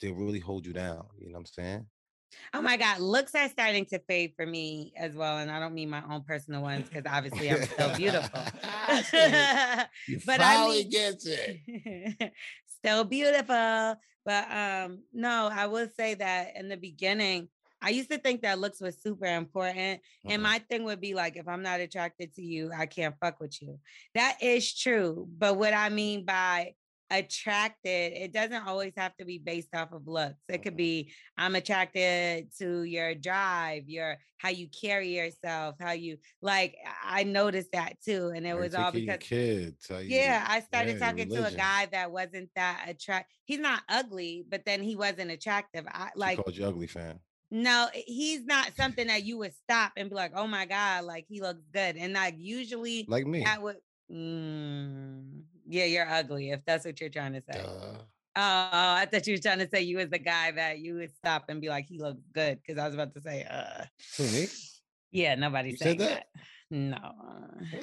they 0.02 0.12
really 0.12 0.40
hold 0.40 0.66
you 0.66 0.74
down. 0.74 1.06
You 1.20 1.28
know 1.28 1.34
what 1.34 1.40
I'm 1.40 1.46
saying? 1.46 1.86
Oh 2.54 2.62
my 2.62 2.76
God, 2.76 3.00
looks 3.00 3.34
are 3.36 3.48
starting 3.48 3.86
to 3.88 4.00
fade 4.00 4.34
for 4.36 4.46
me 4.46 4.92
as 4.98 5.16
well. 5.16 5.38
And 5.38 5.50
I 5.50 5.60
don't 5.60 5.74
mean 5.74 5.90
my 5.90 6.04
own 6.10 6.24
personal 6.24 6.62
ones 6.62 6.90
because 6.90 7.04
obviously 7.10 7.50
I'm 7.50 7.64
still 7.64 7.96
beautiful. 7.96 8.42
you 10.08 10.20
But 10.26 10.42
I 10.42 10.68
mean- 10.68 10.90
gets 10.90 11.26
it. 11.28 12.32
Still 12.86 13.04
beautiful. 13.04 13.96
But 14.26 14.52
um, 14.52 15.00
no, 15.14 15.50
I 15.52 15.68
will 15.68 15.88
say 15.98 16.14
that 16.16 16.56
in 16.56 16.70
the 16.70 16.78
beginning, 16.78 17.50
I 17.82 17.90
used 17.90 18.10
to 18.12 18.18
think 18.18 18.42
that 18.42 18.60
looks 18.60 18.80
was 18.80 19.02
super 19.02 19.26
important. 19.26 20.02
And 20.26 20.40
Mhm. 20.40 20.44
my 20.44 20.60
thing 20.60 20.84
would 20.86 21.02
be 21.02 21.14
like, 21.14 21.36
if 21.36 21.48
I'm 21.48 21.62
not 21.62 21.80
attracted 21.80 22.34
to 22.36 22.42
you, 22.42 22.72
I 22.72 22.86
can't 22.86 23.16
fuck 23.20 23.40
with 23.40 23.62
you. 23.62 23.80
That 24.14 24.42
is 24.42 24.74
true. 24.74 25.28
But 25.30 25.58
what 25.58 25.74
I 25.74 25.90
mean 25.90 26.26
by 26.26 26.76
attracted, 27.12 28.14
it 28.14 28.34
doesn't 28.34 28.68
always 28.68 28.94
have 28.98 29.16
to 29.18 29.26
be 29.26 29.38
based 29.40 29.76
off 29.76 29.92
of 29.92 30.08
looks. 30.08 30.42
It 30.50 30.64
could 30.64 30.76
Mhm. 30.76 30.78
be 30.78 31.14
I'm 31.38 31.56
attracted 31.56 32.52
to 32.60 32.84
your 32.84 33.16
drive, 33.16 33.90
your 33.90 34.18
how 34.38 34.50
you 34.50 34.70
carry 34.70 35.16
yourself, 35.16 35.76
how 35.80 35.92
you 35.92 36.18
like 36.42 36.76
I 37.04 37.24
noticed 37.24 37.72
that 37.74 38.02
too. 38.02 38.32
And 38.36 38.46
it 38.48 38.56
was 38.56 38.74
all 38.74 38.92
care 38.92 39.00
of 39.00 39.06
your 39.06 39.16
because 39.16 39.20
kids. 39.20 39.90
you- 39.90 39.98
yeah, 40.08 40.46
I 40.48 40.62
started 40.62 40.98
your 40.98 41.00
talking 41.00 41.30
to 41.32 41.46
a 41.46 41.52
guy 41.52 41.88
that 41.88 42.12
wasn't 42.12 42.52
that 42.56 42.86
attract. 42.90 43.32
He's 43.46 43.60
not 43.60 43.84
ugly, 43.90 44.46
but 44.48 44.66
then 44.66 44.84
he 44.84 44.96
wasn't 44.96 45.32
attractive. 45.32 45.86
I 45.88 46.12
She 46.16 46.16
like 46.16 46.44
called 46.44 46.58
you 46.58 46.66
ugly 46.66 46.88
fan. 46.88 47.22
No, 47.52 47.90
he's 47.94 48.44
not 48.46 48.76
something 48.76 49.08
that 49.08 49.24
you 49.24 49.38
would 49.38 49.54
stop 49.54 49.94
and 49.98 50.10
be 50.10 50.16
like, 50.16 50.32
"Oh 50.36 50.48
my 50.48 50.66
god, 50.66 51.06
like 51.06 51.26
he 51.28 51.42
looks 51.42 51.62
good." 51.72 51.96
And 51.98 52.14
like 52.14 52.36
usually 52.38 53.08
Like 53.08 53.26
me. 53.26 53.44
that 53.44 53.62
would 53.62 53.78
mm, 54.12 55.45
yeah, 55.68 55.86
you're 55.86 56.10
ugly 56.10 56.52
if 56.52 56.62
that's 56.66 56.86
what 56.86 57.00
you're 57.00 57.10
trying 57.10 57.34
to 57.34 57.42
say. 57.42 57.62
Duh. 57.62 57.98
Oh, 58.38 58.96
I 58.98 59.08
thought 59.10 59.26
you 59.28 59.34
were 59.36 59.42
trying 59.42 59.60
to 59.60 59.70
say 59.70 59.82
you 59.84 59.98
was 59.98 60.10
the 60.10 60.20
guy 60.20 60.52
that 60.52 60.80
you 60.80 60.96
would 60.96 61.16
stop 61.16 61.46
and 61.48 61.62
be 61.62 61.70
like, 61.70 61.86
he 61.88 62.00
looks 62.00 62.22
good. 62.34 62.60
Cause 62.68 62.78
I 62.78 62.86
was 62.86 62.94
about 62.94 63.14
to 63.14 63.22
say, 63.22 63.46
uh 63.50 63.86
Who, 64.18 64.24
me? 64.26 64.48
yeah, 65.12 65.36
nobody 65.36 65.72
You 65.72 65.78
said 65.78 65.98
that. 66.00 66.10
that? 66.10 66.26
No. 66.70 66.98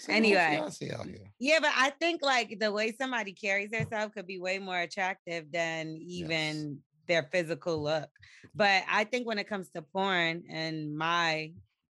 Anyway. 0.08 0.60
out 0.60 0.76
here? 0.78 1.32
Yeah, 1.38 1.58
but 1.60 1.70
I 1.74 1.90
think 1.98 2.20
like 2.22 2.58
the 2.60 2.70
way 2.70 2.92
somebody 2.92 3.32
carries 3.32 3.70
themselves 3.70 4.12
could 4.14 4.26
be 4.26 4.38
way 4.38 4.58
more 4.58 4.78
attractive 4.78 5.50
than 5.50 5.96
even 6.02 6.80
their 7.08 7.28
physical 7.32 7.82
look. 7.82 8.10
But 8.54 8.82
I 8.90 9.04
think 9.04 9.26
when 9.26 9.38
it 9.38 9.48
comes 9.48 9.70
to 9.70 9.82
porn 9.82 10.42
and 10.50 10.94
my, 10.96 11.52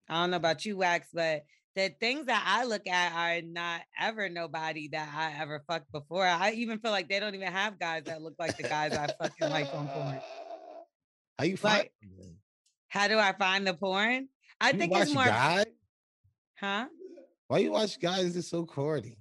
I 0.09 0.13
don't 0.21 0.31
know 0.31 0.37
about 0.37 0.65
you, 0.65 0.77
Wax, 0.77 1.07
but 1.13 1.43
the 1.75 1.89
things 1.99 2.25
that 2.25 2.43
I 2.45 2.65
look 2.65 2.87
at 2.87 3.13
are 3.13 3.41
not 3.41 3.81
ever 3.99 4.29
nobody 4.29 4.89
that 4.89 5.09
I 5.15 5.41
ever 5.41 5.63
fucked 5.67 5.91
before. 5.91 6.25
I 6.25 6.51
even 6.51 6.79
feel 6.79 6.91
like 6.91 7.09
they 7.09 7.19
don't 7.19 7.35
even 7.35 7.51
have 7.51 7.79
guys 7.79 8.03
that 8.05 8.21
look 8.21 8.35
like 8.39 8.57
the 8.57 8.63
guys 8.63 8.93
I 8.93 9.07
fucking 9.21 9.49
like 9.49 9.73
on 9.73 9.87
porn. 9.87 10.19
How 11.39 11.45
you 11.45 11.57
find? 11.57 11.77
Like, 11.77 11.91
How 12.89 13.07
do 13.07 13.17
I 13.17 13.33
find 13.33 13.65
the 13.65 13.73
porn? 13.73 14.27
I 14.59 14.71
you 14.71 14.77
think 14.77 14.93
it's 14.95 15.13
more, 15.13 15.23
guys? 15.23 15.65
huh? 16.59 16.87
Why 17.47 17.59
you 17.59 17.71
watch 17.71 17.99
guys? 17.99 18.35
It's 18.35 18.49
so 18.49 18.65
corny. 18.65 19.15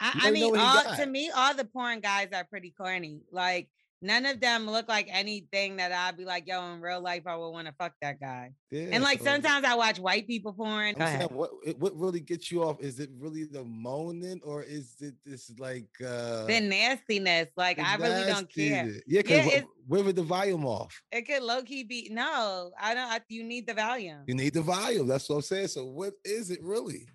I, 0.00 0.12
I 0.24 0.30
mean, 0.30 0.56
all, 0.56 0.96
to 0.96 1.06
me, 1.06 1.30
all 1.34 1.54
the 1.54 1.64
porn 1.64 2.00
guys 2.00 2.28
are 2.32 2.44
pretty 2.44 2.70
corny. 2.70 3.22
Like 3.32 3.68
none 4.00 4.26
of 4.26 4.40
them 4.40 4.66
look 4.70 4.88
like 4.88 5.08
anything 5.10 5.76
that 5.76 5.92
I'd 5.92 6.16
be 6.16 6.24
like, 6.24 6.46
yo, 6.46 6.72
in 6.72 6.80
real 6.80 7.00
life, 7.00 7.22
I 7.26 7.36
would 7.36 7.50
want 7.50 7.66
to 7.66 7.74
fuck 7.74 7.92
that 8.00 8.20
guy. 8.20 8.52
Yeah, 8.70 8.88
and 8.92 9.02
like 9.02 9.18
so- 9.18 9.24
sometimes 9.26 9.64
I 9.64 9.74
watch 9.74 9.98
white 9.98 10.26
people 10.26 10.52
porn. 10.52 10.94
Saying, 10.96 11.28
what 11.30 11.50
what 11.78 11.96
really 11.96 12.20
gets 12.20 12.50
you 12.52 12.62
off? 12.64 12.80
Is 12.80 13.00
it 13.00 13.10
really 13.18 13.44
the 13.44 13.64
moaning 13.64 14.40
or 14.44 14.62
is 14.62 14.94
it 15.00 15.14
this 15.24 15.50
like 15.58 15.88
uh 16.04 16.44
The 16.46 16.60
nastiness, 16.60 17.48
like 17.56 17.78
the 17.78 17.88
I 17.88 17.96
really 17.96 18.24
don't 18.24 18.52
care. 18.52 18.84
nastiness? 18.84 19.02
Yeah, 19.06 19.22
because 19.22 19.46
Yeah, 19.52 19.60
where 19.86 20.04
with 20.04 20.16
the 20.16 20.22
volume 20.22 20.64
off? 20.66 21.00
It 21.10 21.22
could 21.22 21.42
low 21.42 21.62
key 21.62 21.82
be 21.84 22.08
no. 22.12 22.70
I 22.80 22.94
don't. 22.94 23.08
I, 23.10 23.20
you 23.28 23.42
need 23.44 23.66
the 23.66 23.74
volume. 23.74 24.24
You 24.26 24.34
need 24.34 24.54
the 24.54 24.62
volume. 24.62 25.06
That's 25.08 25.28
what 25.28 25.36
I'm 25.36 25.42
saying. 25.42 25.68
So 25.68 25.84
what 25.86 26.14
is 26.24 26.50
it 26.50 26.60
really? 26.62 27.08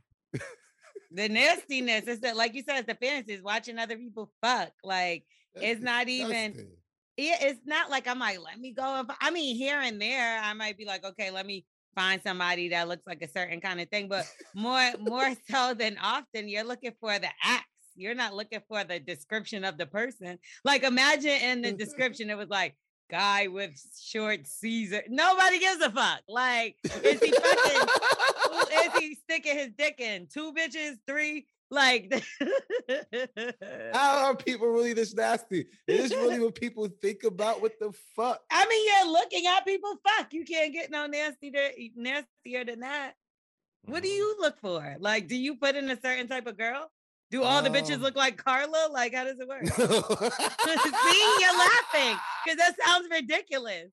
The 1.15 1.29
nastiness 1.29 2.07
is 2.07 2.21
that, 2.21 2.35
like 2.35 2.55
you 2.55 2.63
said, 2.67 2.79
it's 2.79 2.87
the 2.87 2.95
fantasies. 2.95 3.43
Watching 3.43 3.77
other 3.77 3.95
people 3.97 4.31
fuck, 4.41 4.71
like 4.83 5.23
That's 5.55 5.65
it's 5.67 5.81
not 5.81 6.09
even. 6.09 6.51
disgusting. 6.51 6.77
yeah, 7.17 7.37
it's 7.41 7.61
not 7.65 7.89
like 7.89 8.07
I'm 8.07 8.19
like, 8.19 8.39
let 8.43 8.59
me 8.59 8.71
go. 8.73 9.03
Fi-" 9.07 9.15
I 9.21 9.31
mean, 9.31 9.55
here 9.55 9.79
and 9.79 10.01
there, 10.01 10.39
I 10.41 10.53
might 10.53 10.77
be 10.77 10.85
like, 10.85 11.05
okay, 11.05 11.31
let 11.31 11.45
me 11.45 11.65
find 11.95 12.21
somebody 12.21 12.69
that 12.69 12.87
looks 12.87 13.05
like 13.05 13.21
a 13.21 13.27
certain 13.27 13.61
kind 13.61 13.79
of 13.79 13.89
thing. 13.89 14.07
But 14.07 14.25
more, 14.55 14.91
more 14.99 15.33
so 15.49 15.73
than 15.73 15.97
often, 16.01 16.47
you're 16.47 16.63
looking 16.63 16.93
for 16.99 17.17
the 17.19 17.29
acts. 17.43 17.67
You're 17.95 18.15
not 18.15 18.33
looking 18.33 18.61
for 18.67 18.83
the 18.83 18.99
description 18.99 19.63
of 19.63 19.77
the 19.77 19.85
person. 19.85 20.39
Like, 20.65 20.83
imagine 20.83 21.29
in 21.29 21.61
the 21.61 21.71
description, 21.83 22.29
it 22.29 22.37
was 22.37 22.49
like 22.49 22.75
guy 23.09 23.47
with 23.47 23.71
short 24.01 24.47
Caesar. 24.47 25.03
Nobody 25.07 25.59
gives 25.59 25.81
a 25.83 25.91
fuck. 25.91 26.21
Like, 26.27 26.77
is 26.83 27.21
he 27.21 27.31
fucking? 27.31 27.87
is 28.73 28.93
he 28.99 29.15
sticking 29.15 29.57
his 29.57 29.69
dick 29.77 29.99
in? 29.99 30.27
Two 30.33 30.53
bitches, 30.53 30.95
three. 31.07 31.45
Like, 31.73 32.23
How 33.93 34.25
are 34.25 34.35
people 34.35 34.67
really 34.67 34.93
this 34.93 35.13
nasty? 35.13 35.65
Is 35.87 36.09
this 36.09 36.17
really 36.17 36.39
what 36.39 36.55
people 36.55 36.87
think 37.01 37.23
about? 37.23 37.61
What 37.61 37.79
the 37.79 37.91
fuck? 38.15 38.41
I 38.51 38.65
mean, 38.67 38.85
you're 38.87 39.11
looking 39.11 39.45
at 39.47 39.65
people. 39.65 39.95
Fuck, 40.07 40.33
you 40.33 40.45
can't 40.45 40.73
get 40.73 40.91
no 40.91 41.05
nastier, 41.07 41.71
nastier 41.95 42.65
than 42.65 42.81
that. 42.81 43.13
What 43.85 43.97
Mm-hmm. 43.97 44.03
do 44.03 44.09
you 44.09 44.35
look 44.39 44.59
for? 44.61 44.95
Like, 44.99 45.27
do 45.27 45.35
you 45.35 45.55
put 45.55 45.75
in 45.75 45.89
a 45.89 45.99
certain 45.99 46.27
type 46.27 46.47
of 46.47 46.57
girl? 46.57 46.89
Do 47.31 47.43
all 47.43 47.61
the 47.63 47.69
bitches 47.69 47.95
Um, 47.95 48.01
look 48.01 48.15
like 48.15 48.37
Carla? 48.37 48.89
Like, 48.91 49.13
how 49.15 49.23
does 49.23 49.37
it 49.39 49.47
work? 49.47 49.65
See, 49.65 51.35
you're 51.39 51.57
laughing 51.57 52.17
because 52.45 52.57
that 52.57 52.75
sounds 52.85 53.07
ridiculous. 53.11 53.89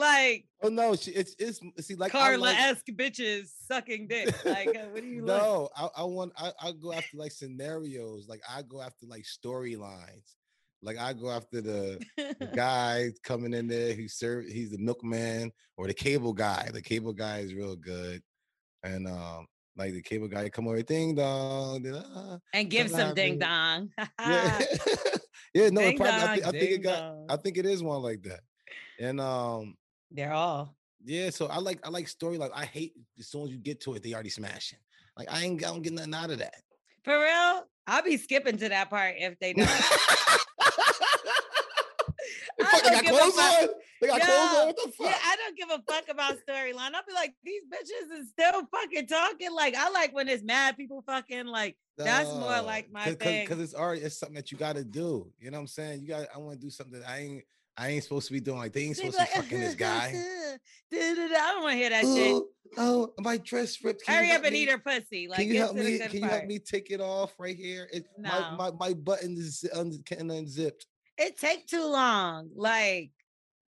Like 0.00 0.46
Oh 0.62 0.68
no, 0.68 0.96
she, 0.96 1.10
it's 1.12 1.34
it's 1.38 1.60
see 1.86 1.94
like 1.94 2.14
I 2.14 2.18
Carla 2.18 2.38
like- 2.42 2.58
esque 2.58 2.86
bitches 2.86 3.50
sucking 3.66 4.08
dick. 4.08 4.34
Like, 4.44 4.68
uh, 4.68 4.88
what 4.90 5.02
do 5.02 5.08
you 5.08 5.22
no, 5.22 5.68
I, 5.76 5.88
I 5.98 6.04
want 6.04 6.32
I, 6.36 6.52
I 6.60 6.72
go 6.72 6.92
after 6.92 7.16
like 7.16 7.32
scenarios. 7.32 8.26
Like 8.28 8.40
I 8.48 8.62
go 8.62 8.80
after 8.80 9.06
like 9.06 9.24
storylines. 9.24 10.34
Like 10.82 10.98
I 10.98 11.12
go 11.12 11.30
after 11.30 11.60
the, 11.60 12.00
the 12.16 12.50
guy 12.56 13.10
coming 13.22 13.52
in 13.52 13.68
there 13.68 13.92
who 13.92 14.08
serve 14.08 14.46
he's 14.46 14.70
the 14.70 14.78
milkman 14.78 15.52
or 15.76 15.86
the 15.86 15.94
cable 15.94 16.32
guy. 16.32 16.70
The 16.72 16.82
cable 16.82 17.12
guy 17.12 17.38
is 17.40 17.54
real 17.54 17.76
good. 17.76 18.22
And 18.82 19.06
um 19.06 19.46
like 19.76 19.92
the 19.92 20.02
cable 20.02 20.28
guy 20.28 20.48
come 20.48 20.68
over 20.68 20.82
ding 20.82 21.14
dong. 21.14 21.86
and 22.54 22.70
give 22.70 22.90
some 22.90 23.14
ding 23.14 23.38
dong. 23.38 23.90
Yeah. 24.20 24.58
yeah, 25.54 25.68
no, 25.70 25.80
Ding 25.80 25.96
probably, 25.96 26.12
I, 26.12 26.26
dong, 26.26 26.34
think, 26.34 26.46
I 26.46 26.50
think 26.50 26.70
it 26.72 26.82
got 26.82 26.98
dong. 27.00 27.26
I 27.28 27.36
think 27.36 27.58
it 27.58 27.66
is 27.66 27.82
one 27.82 28.02
like 28.02 28.22
that. 28.22 28.40
And 28.98 29.20
um 29.20 29.74
They're 30.10 30.32
all. 30.32 30.74
yeah, 31.04 31.30
so 31.30 31.46
I 31.46 31.58
like 31.58 31.78
I 31.86 31.90
like 31.90 32.08
story 32.08 32.38
like 32.38 32.52
I 32.54 32.64
hate 32.64 32.92
as 33.18 33.28
soon 33.28 33.44
as 33.44 33.50
you 33.50 33.58
get 33.58 33.80
to 33.82 33.94
it, 33.94 34.02
they 34.02 34.12
already 34.12 34.30
smashing. 34.30 34.78
Like 35.16 35.28
I 35.30 35.44
ain't 35.44 35.64
I 35.64 35.68
don't 35.68 35.82
get 35.82 35.92
nothing 35.92 36.14
out 36.14 36.30
of 36.30 36.38
that. 36.38 36.54
For 37.04 37.18
real, 37.18 37.64
I'll 37.86 38.02
be 38.02 38.16
skipping 38.16 38.58
to 38.58 38.68
that 38.68 38.90
part 38.90 39.14
if 39.18 39.38
they 39.38 39.52
don't. 39.52 39.68
The 42.58 42.66
I 42.66 42.80
they 42.80 42.90
don't 42.90 42.92
got 42.92 43.04
give 43.04 43.14
a 43.14 43.18
clothes 43.18 43.34
fuck. 43.34 43.62
on? 43.62 43.68
They 44.00 44.06
got 44.06 44.20
clothes 44.20 44.58
on? 44.58 44.66
What 44.66 44.76
the 44.76 44.92
fuck? 44.92 45.06
Yeah, 45.06 45.18
I 45.24 45.36
don't 45.36 45.56
give 45.56 45.70
a 45.70 45.92
fuck 45.92 46.04
about 46.10 46.36
storyline. 46.46 46.94
I'll 46.94 47.06
be 47.06 47.14
like, 47.14 47.34
these 47.42 47.62
bitches 47.72 48.20
is 48.20 48.28
still 48.28 48.62
fucking 48.70 49.06
talking. 49.06 49.52
Like, 49.54 49.74
I 49.76 49.88
like 49.90 50.14
when 50.14 50.28
it's 50.28 50.42
mad 50.42 50.76
people 50.76 51.02
fucking 51.06 51.46
like 51.46 51.76
that's 51.96 52.28
more 52.28 52.60
like 52.60 52.90
my 52.92 53.04
cause, 53.04 53.14
thing. 53.14 53.46
Because 53.46 53.62
it's 53.62 53.74
already 53.74 54.02
it's 54.02 54.18
something 54.18 54.36
that 54.36 54.52
you 54.52 54.58
gotta 54.58 54.84
do. 54.84 55.32
You 55.38 55.50
know 55.50 55.58
what 55.58 55.62
I'm 55.62 55.66
saying? 55.68 56.02
You 56.02 56.08
got 56.08 56.26
I 56.34 56.38
want 56.38 56.60
to 56.60 56.66
do 56.66 56.70
something 56.70 57.00
that 57.00 57.08
I 57.08 57.18
ain't 57.20 57.44
I 57.76 57.88
ain't 57.90 58.02
supposed 58.02 58.26
to 58.26 58.32
be 58.32 58.40
doing. 58.40 58.58
Like 58.58 58.72
they 58.72 58.82
ain't 58.82 58.96
supposed 58.96 59.18
to 59.18 59.24
be 59.24 59.30
fucking 59.40 59.60
this 59.60 59.74
guy. 59.74 60.12
I 60.92 61.28
don't 61.30 61.62
want 61.62 61.72
to 61.72 61.78
hear 61.78 61.90
that 61.90 62.04
shit. 62.04 62.42
oh, 62.78 63.12
my 63.18 63.36
dress 63.38 63.82
ripped. 63.82 64.04
Can 64.04 64.14
Hurry 64.14 64.32
up 64.32 64.44
and 64.44 64.52
me? 64.52 64.62
eat 64.62 64.70
her 64.70 64.78
pussy. 64.78 65.28
Like, 65.28 65.38
Can 65.38 65.48
you 65.48 65.58
help 65.58 65.74
me? 65.74 65.98
Can 65.98 66.22
you 66.22 66.28
help 66.28 66.44
me 66.44 66.58
take 66.58 66.90
it 66.90 67.00
off 67.00 67.32
right 67.38 67.56
here? 67.56 67.88
It, 67.92 68.04
No. 68.18 68.28
my, 68.30 68.70
my 68.70 68.88
my 68.88 68.94
button 68.94 69.36
is 69.36 69.64
un, 69.74 69.92
can 70.04 70.30
unzipped. 70.30 70.86
It 71.16 71.38
take 71.38 71.66
too 71.66 71.84
long. 71.84 72.50
Like, 72.54 73.10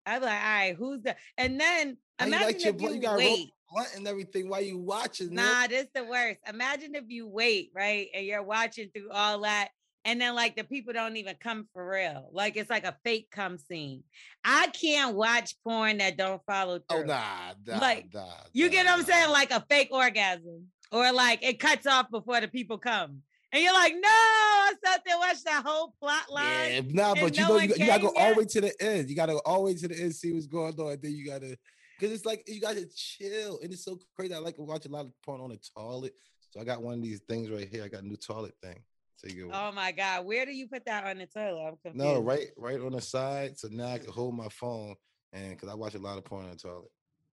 I'm 0.07 0.23
like, 0.23 0.31
all 0.33 0.39
right, 0.39 0.75
who's 0.77 1.03
the? 1.03 1.17
And 1.37 1.61
then 1.61 1.97
imagine 2.21 2.47
like 2.47 2.57
if 2.67 2.77
blunt? 2.77 2.95
you 2.95 3.01
You 3.01 3.07
got 3.07 3.19
wait. 3.19 3.51
blunt 3.71 3.89
and 3.97 4.09
everything 4.09 4.49
while 4.49 4.63
you 4.63 4.79
watching. 4.79 5.29
it. 5.29 5.33
Nah, 5.33 5.67
this 5.69 5.87
the 5.95 6.05
worst. 6.05 6.41
Imagine 6.49 6.95
if 6.95 7.05
you 7.09 7.29
wait, 7.29 7.71
right? 7.75 8.09
And 8.15 8.27
you're 8.27 8.43
watching 8.43 8.91
through 8.95 9.11
all 9.11 9.41
that. 9.43 9.69
And 10.05 10.21
then 10.21 10.35
like 10.35 10.57
the 10.57 10.65
people 10.65 10.93
don't 10.93 11.17
even 11.17 11.37
come 11.41 11.69
for 11.73 11.89
real. 11.89 12.29
Like 12.33 12.57
it's 12.57 12.71
like 12.71 12.85
a 12.85 12.97
fake 13.05 13.29
come 13.31 13.57
scene. 13.57 14.03
I 14.45 14.67
can't 14.69 15.15
watch 15.15 15.55
porn 15.63 15.99
that 15.99 16.17
don't 16.17 16.43
follow 16.47 16.81
Oh 16.91 16.97
through. 16.97 17.07
nah, 17.07 17.53
nah, 17.67 17.79
Like, 17.79 18.13
nah, 18.13 18.27
You 18.53 18.69
get 18.69 18.87
what 18.87 18.99
I'm 18.99 19.05
saying? 19.05 19.31
Like 19.31 19.53
a 19.53 19.65
fake 19.69 19.91
orgasm. 19.93 20.67
Or 20.91 21.13
like 21.13 21.43
it 21.43 21.59
cuts 21.61 21.87
off 21.87 22.11
before 22.11 22.41
the 22.41 22.49
people 22.49 22.79
come. 22.79 23.23
And 23.53 23.63
you're 23.63 23.75
like, 23.75 23.93
no, 23.93 24.09
I 24.09 24.73
sat 24.85 25.03
there 25.05 25.19
watched 25.19 25.45
that 25.45 25.63
whole 25.65 25.95
plot 26.01 26.31
line. 26.31 26.45
Yeah, 26.73 26.81
nah, 26.89 27.15
but 27.15 27.37
you 27.37 27.43
no 27.43 27.49
know 27.49 27.59
you, 27.59 27.75
you 27.77 27.87
gotta 27.87 28.03
go 28.03 28.13
came 28.13 28.23
all 28.23 28.33
the 28.33 28.39
way 28.41 28.45
to 28.47 28.61
the 28.63 28.83
end. 28.83 29.11
You 29.11 29.17
gotta 29.17 29.33
go 29.35 29.43
all 29.45 29.59
the 29.59 29.65
way 29.67 29.75
to 29.75 29.89
the 29.89 30.01
end, 30.01 30.15
see 30.15 30.33
what's 30.33 30.47
going 30.47 30.75
on, 30.81 30.93
and 30.93 31.03
then 31.03 31.13
you 31.13 31.27
gotta 31.27 31.57
because 31.99 32.15
it's 32.15 32.25
like 32.25 32.43
you 32.49 32.61
gotta 32.61 32.87
chill. 32.95 33.61
And 33.63 33.73
it's 33.73 33.85
so 33.85 33.99
crazy. 34.17 34.35
I 34.35 34.39
like 34.39 34.57
to 34.57 34.63
watch 34.63 34.87
a 34.87 34.89
lot 34.89 35.05
of 35.05 35.13
porn 35.25 35.41
on 35.43 35.51
the 35.51 35.61
toilet. 35.77 36.15
So 36.51 36.61
I 36.61 36.65
got 36.65 36.83
one 36.83 36.95
of 36.95 37.03
these 37.03 37.21
things 37.29 37.51
right 37.51 37.69
here. 37.71 37.85
I 37.85 37.89
got 37.89 38.03
a 38.03 38.07
new 38.07 38.17
toilet 38.17 38.55
thing. 38.63 38.83
So 39.25 39.35
you 39.35 39.49
go 39.49 39.53
Oh 39.55 39.73
my 39.73 39.93
God. 39.93 40.25
Where 40.27 40.45
do 40.47 40.53
you 40.53 40.69
put 40.69 40.85
that 40.87 41.07
on 41.07 41.19
the 41.19 41.27
toilet? 41.27 41.63
I'm 41.67 41.77
confused. 41.85 41.97
no, 41.97 42.21
right, 42.21 42.49
right 42.57 42.81
on 42.81 42.93
the 42.93 43.01
side. 43.01 43.59
So 43.59 43.69
now 43.71 43.89
I 43.89 43.99
can 43.99 44.13
hold 44.13 44.35
my 44.35 44.49
phone 44.49 44.95
and 45.33 45.51
because 45.51 45.69
I 45.69 45.75
watch 45.75 45.95
a 45.95 45.99
lot 45.99 46.19
of 46.19 46.25
porn 46.25 46.45
on 46.45 46.51
the 46.51 46.57
toilet. 46.57 46.91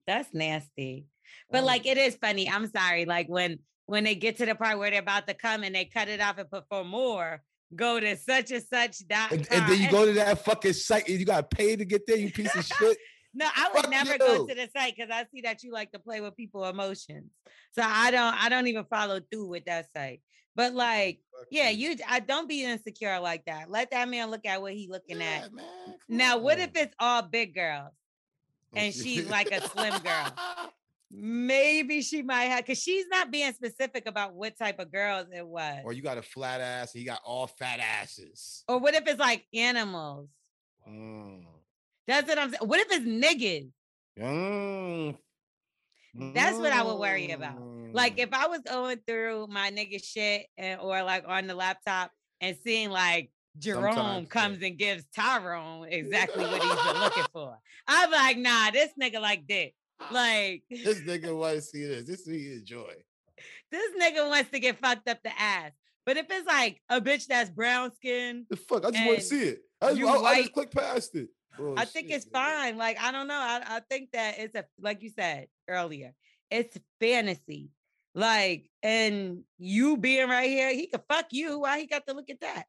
That's 0.08 0.34
nasty. 0.34 1.06
But 1.52 1.64
Oh, 1.64 1.66
like 1.66 1.86
it 1.86 1.98
is 1.98 2.16
funny. 2.16 2.50
I'm 2.50 2.70
sorry. 2.70 3.06
Like 3.06 3.28
when 3.28 3.60
when 3.86 4.04
they 4.04 4.16
get 4.16 4.38
to 4.38 4.46
the 4.46 4.56
part 4.56 4.78
where 4.78 4.92
they're 4.92 5.00
about 5.02 5.28
to 5.28 5.34
come 5.34 5.64
and 5.64 5.74
they 5.74 5.86
cut 5.86 6.08
it 6.08 6.22
off 6.22 6.38
and 6.38 6.50
put 6.50 6.66
for 6.70 6.84
more, 6.84 7.42
go 7.76 8.00
to 8.00 8.16
such 8.18 8.52
and 8.52 8.64
such 8.64 9.08
dot 9.08 9.32
and, 9.32 9.48
and 9.52 9.68
then 9.68 9.82
you 9.82 9.90
go 9.90 10.06
to 10.06 10.14
that 10.14 10.44
fucking 10.46 10.74
site 10.74 11.08
and 11.08 11.20
you 11.20 11.26
gotta 11.26 11.44
pay 11.44 11.76
to 11.76 11.86
get 11.86 12.06
there, 12.06 12.18
you 12.18 12.32
piece 12.32 12.56
of 12.56 12.66
shit. 12.66 12.98
No, 13.32 13.46
I 13.56 13.70
would 13.72 13.84
Fuck 13.84 13.92
never 13.92 14.18
go 14.18 14.48
to 14.48 14.56
the 14.56 14.68
site 14.76 14.96
because 14.98 15.12
I 15.14 15.24
see 15.32 15.42
that 15.42 15.62
you 15.62 15.72
like 15.72 15.92
to 15.92 16.00
play 16.00 16.20
with 16.20 16.36
people 16.36 16.66
emotions. 16.66 17.30
So 17.74 17.84
I 17.86 18.10
don't 18.10 18.34
I 18.34 18.50
don't 18.50 18.66
even 18.66 18.86
follow 18.86 19.20
through 19.32 19.50
with 19.50 19.66
that 19.66 19.86
site. 19.96 20.22
But 20.60 20.74
like, 20.74 21.20
yeah, 21.52 21.70
you 21.70 21.96
I 22.06 22.20
don't 22.20 22.50
be 22.50 22.66
insecure 22.66 23.18
like 23.22 23.46
that. 23.46 23.72
Let 23.72 23.92
that 23.92 24.10
man 24.10 24.30
look 24.30 24.46
at 24.46 24.62
what 24.62 24.74
he 24.74 24.90
looking 24.92 25.22
Yeah, 25.22 25.44
at. 25.46 25.54
man, 25.54 25.66
Now, 26.10 26.38
what 26.38 26.60
if 26.60 26.72
it's 26.76 26.94
all 27.00 27.22
big 27.22 27.56
girls? 27.56 27.94
and 28.76 28.94
she's 28.94 29.30
like 29.30 29.52
a 29.54 29.66
slim 29.70 29.98
girl? 30.02 30.34
Maybe 31.12 32.02
she 32.02 32.24
might 32.24 32.48
have 32.48 32.66
because 32.66 32.78
she's 32.78 33.06
not 33.08 33.32
being 33.32 33.54
specific 33.54 34.06
about 34.06 34.34
what 34.34 34.58
type 34.58 34.80
of 34.80 34.92
girls 34.92 35.28
it 35.34 35.48
was. 35.48 35.80
or 35.86 35.94
you 35.94 36.02
got 36.02 36.18
a 36.18 36.22
flat 36.22 36.60
ass 36.60 36.94
and 36.94 37.02
you 37.02 37.08
got 37.10 37.22
all 37.24 37.48
fat 37.48 37.80
asses. 37.80 38.66
Or 38.68 38.80
what 38.80 38.94
if 38.96 39.08
it's 39.08 39.18
like 39.18 39.46
animals? 39.54 40.28
Mm. 40.86 41.46
That's 42.06 42.28
what 42.28 42.38
I'm 42.38 42.50
saying. 42.50 42.68
What 42.68 42.82
if 42.82 42.88
it's 42.92 43.06
niggas? 43.06 43.72
Mm. 44.20 45.18
That's 46.16 46.58
what 46.58 46.72
I 46.74 46.84
would 46.84 46.98
worry 46.98 47.32
about. 47.32 47.60
Like 47.94 48.18
Mm. 48.18 48.24
if 48.24 48.34
I 48.34 48.48
was 48.48 48.60
going 48.62 49.00
through 49.08 49.48
my 49.50 49.72
nigga 49.72 50.04
shit 50.04 50.46
and 50.58 50.80
or 50.80 51.02
like 51.04 51.24
on 51.28 51.48
the 51.48 51.56
laptop 51.56 52.12
and 52.42 52.56
seeing 52.64 52.90
like 52.92 53.32
Jerome 53.58 53.94
Sometimes, 53.94 54.22
yeah. 54.24 54.30
comes 54.30 54.64
and 54.64 54.78
gives 54.78 55.06
Tyrone 55.16 55.88
exactly 55.90 56.44
what 56.46 56.62
he's 56.62 56.84
been 56.94 57.02
looking 57.02 57.24
for. 57.34 57.58
I'm 57.88 58.12
like, 58.12 58.38
nah, 58.38 58.72
this 58.72 58.92
nigga 59.02 59.20
like 59.20 59.48
dick. 59.48 59.74
Like 60.12 60.64
this 60.70 61.00
nigga 61.08 61.36
want 61.36 61.56
to 61.56 61.62
see 61.62 61.86
this. 61.86 62.06
This 62.08 62.26
he 62.26 62.54
enjoy. 62.54 62.94
this 63.72 63.92
nigga 64.02 64.28
wants 64.30 64.52
to 64.52 64.60
get 64.60 64.80
fucked 64.80 65.10
up 65.10 65.22
the 65.24 65.32
ass. 65.40 65.72
But 66.06 66.18
if 66.18 66.28
it's 66.30 66.48
like 66.48 66.82
a 66.90 67.02
bitch 67.02 67.26
that's 67.28 67.50
brown 67.50 67.94
skin, 67.96 68.46
The 68.50 68.56
fuck, 68.56 68.86
I 68.86 68.92
just 68.92 69.06
want 69.06 69.18
to 69.20 69.24
see 69.26 69.42
it. 69.42 69.60
I 69.82 69.94
just, 69.94 70.24
I 70.24 70.42
just 70.42 70.54
click 70.54 70.72
past 70.72 71.16
it. 71.16 71.30
Oh, 71.60 71.76
I 71.78 71.86
think 71.86 72.08
shit, 72.08 72.18
it's 72.18 72.26
fine. 72.26 72.78
Like, 72.78 73.00
I 73.02 73.12
don't 73.12 73.28
know. 73.28 73.40
I, 73.40 73.62
I 73.66 73.80
think 73.90 74.12
that 74.14 74.40
it's 74.40 74.56
a 74.56 74.66
like 74.80 75.02
you 75.02 75.10
said 75.10 75.48
earlier, 75.68 76.14
it's 76.50 76.78
fantasy. 77.00 77.70
Like, 78.16 78.70
and 78.82 79.44
you 79.58 79.98
being 79.98 80.30
right 80.30 80.50
here, 80.50 80.74
he 80.74 80.88
could 80.88 81.04
fuck 81.10 81.28
you. 81.32 81.60
Why 81.60 81.80
he 81.80 81.86
got 81.88 82.08
to 82.08 82.14
look 82.14 82.30
at 82.30 82.42
that? 82.42 82.66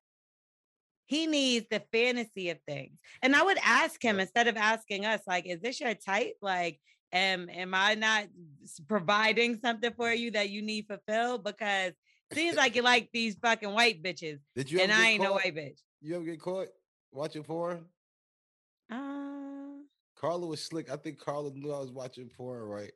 He 1.07 1.27
needs 1.27 1.67
the 1.71 1.83
fantasy 1.93 2.51
of 2.51 2.59
things. 2.69 2.97
And 3.23 3.35
I 3.35 3.43
would 3.43 3.59
ask 3.65 4.01
him 4.03 4.21
instead 4.21 4.47
of 4.49 4.57
asking 4.57 5.07
us, 5.07 5.21
like, 5.27 5.47
is 5.47 5.61
this 5.61 5.81
your 5.81 5.95
type? 5.95 6.37
Like, 6.41 6.79
am 7.13 7.49
am 7.51 7.75
I 7.75 7.95
not 7.95 8.27
providing 8.87 9.59
something 9.61 9.93
for 9.97 10.13
you 10.13 10.31
that 10.33 10.51
you 10.51 10.63
need 10.63 10.87
fulfilled? 10.87 11.43
Because 11.45 11.93
seems 12.33 12.57
like 12.57 12.77
you 12.77 12.83
like 12.83 13.09
these 13.13 13.35
fucking 13.37 13.73
white 13.73 14.03
bitches. 14.03 14.39
Did 14.55 14.71
you 14.71 14.81
And 14.81 14.93
I 14.93 15.11
ain't 15.11 15.23
no 15.23 15.33
white 15.33 15.55
bitch. 15.55 15.81
You 16.01 16.17
ever 16.17 16.25
get 16.25 16.41
caught 16.41 16.69
watching 17.13 17.43
porn? 17.43 17.85
Uh, 18.91 19.83
Carla 20.17 20.47
was 20.47 20.63
slick. 20.63 20.91
I 20.91 20.97
think 20.97 21.19
Carla 21.19 21.51
knew 21.53 21.73
I 21.73 21.79
was 21.81 21.91
watching 21.93 22.29
porn, 22.29 22.63
right? 22.63 22.93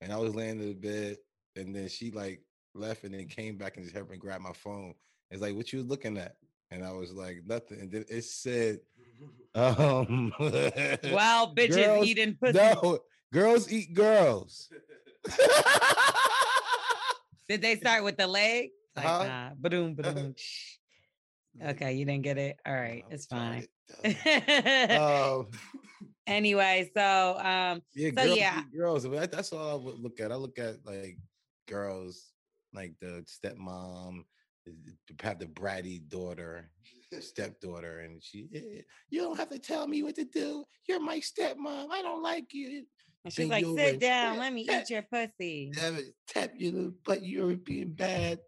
And 0.00 0.12
I 0.12 0.16
was 0.16 0.34
laying 0.34 0.60
in 0.60 0.68
the 0.68 0.74
bed, 0.74 1.16
and 1.56 1.74
then 1.74 1.88
she 1.88 2.10
like 2.10 2.42
left 2.74 3.04
and 3.04 3.14
then 3.14 3.26
came 3.28 3.56
back 3.56 3.76
and 3.76 3.84
just 3.84 3.94
helped 3.94 4.10
me 4.10 4.16
grab 4.16 4.40
my 4.40 4.52
phone. 4.52 4.94
It's 5.30 5.40
like, 5.42 5.54
what 5.54 5.72
you 5.72 5.78
was 5.78 5.88
looking 5.88 6.18
at? 6.18 6.36
And 6.70 6.84
I 6.84 6.92
was 6.92 7.12
like, 7.12 7.42
nothing. 7.46 7.80
And 7.80 7.90
then 7.92 8.04
it 8.08 8.22
said, 8.24 8.80
um, 9.54 10.32
well, 10.38 11.54
bitches 11.56 11.74
Girls- 11.76 12.06
eating 12.06 12.36
pussy. 12.40 12.58
no, 12.58 12.98
girls 13.32 13.70
eat 13.72 13.94
girls. 13.94 14.68
Did 17.48 17.62
they 17.62 17.76
start 17.76 18.02
with 18.02 18.16
the 18.16 18.26
leg? 18.26 18.70
Like, 18.96 19.06
Huh? 19.06 19.24
nah, 19.26 19.50
ba-doom, 19.56 19.94
ba-doom. 19.96 20.34
Shh. 21.60 21.68
Okay, 21.70 21.92
you 21.94 22.04
didn't 22.04 22.22
get 22.22 22.38
it. 22.38 22.56
All 22.66 22.74
right, 22.74 23.04
it's 23.10 23.26
fine. 23.26 23.66
Um, 24.04 25.46
anyway, 26.26 26.90
so 26.96 27.38
um, 27.38 27.82
Yeah, 27.94 28.10
So, 28.10 28.24
girls 28.24 28.36
yeah. 28.38 28.62
girls. 28.76 29.04
I 29.06 29.08
mean, 29.08 29.20
that- 29.20 29.32
that's 29.32 29.52
all 29.52 29.70
I 29.70 29.74
would 29.84 29.98
look 29.98 30.20
at. 30.20 30.32
I 30.32 30.36
look 30.36 30.58
at 30.58 30.84
like 30.84 31.18
girls, 31.68 32.32
like 32.72 32.94
the 33.00 33.24
stepmom, 33.26 34.24
the- 34.64 34.74
have 35.22 35.38
the 35.38 35.46
bratty 35.46 36.06
daughter, 36.08 36.70
stepdaughter, 37.20 38.00
and 38.00 38.22
she. 38.22 38.48
"Eh, 38.54 38.82
You 39.10 39.22
don't 39.22 39.36
have 39.38 39.50
to 39.50 39.58
tell 39.58 39.86
me 39.86 40.02
what 40.02 40.16
to 40.16 40.24
do. 40.24 40.64
You're 40.88 41.00
my 41.00 41.20
stepmom. 41.20 41.88
I 41.90 42.02
don't 42.02 42.22
like 42.22 42.52
you. 42.52 42.84
and 43.24 43.32
she's 43.32 43.48
like, 43.48 43.64
sit 43.64 43.98
down, 44.00 44.34
tap- 44.34 44.38
let 44.40 44.52
me 44.52 44.66
tap- 44.66 44.82
eat 44.84 44.90
your 44.90 45.02
pussy. 45.02 45.70
Damn 45.74 45.98
Tap 46.28 46.52
you, 46.56 46.94
butt. 47.04 47.24
You're 47.24 47.56
being 47.56 47.92
bad. 47.92 48.38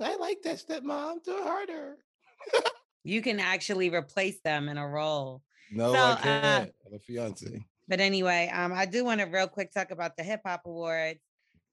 I 0.00 0.16
like 0.16 0.42
that 0.42 0.56
stepmom. 0.56 1.24
Do 1.24 1.36
it 1.38 1.42
harder. 1.42 1.96
You 3.04 3.22
can 3.22 3.38
actually 3.38 3.90
replace 3.90 4.40
them 4.42 4.68
in 4.68 4.78
a 4.78 4.86
role. 4.86 5.42
No, 5.70 5.92
So, 5.92 5.98
I 5.98 6.10
uh, 6.10 6.16
can't. 6.18 6.72
I'm 6.86 6.94
a 6.94 6.98
fiance. 6.98 7.64
But 7.88 8.00
anyway, 8.00 8.50
um, 8.52 8.72
I 8.72 8.84
do 8.84 9.04
want 9.04 9.20
to 9.20 9.26
real 9.26 9.46
quick 9.46 9.72
talk 9.72 9.90
about 9.92 10.16
the 10.16 10.24
hip 10.24 10.40
hop 10.44 10.62
awards. 10.66 11.20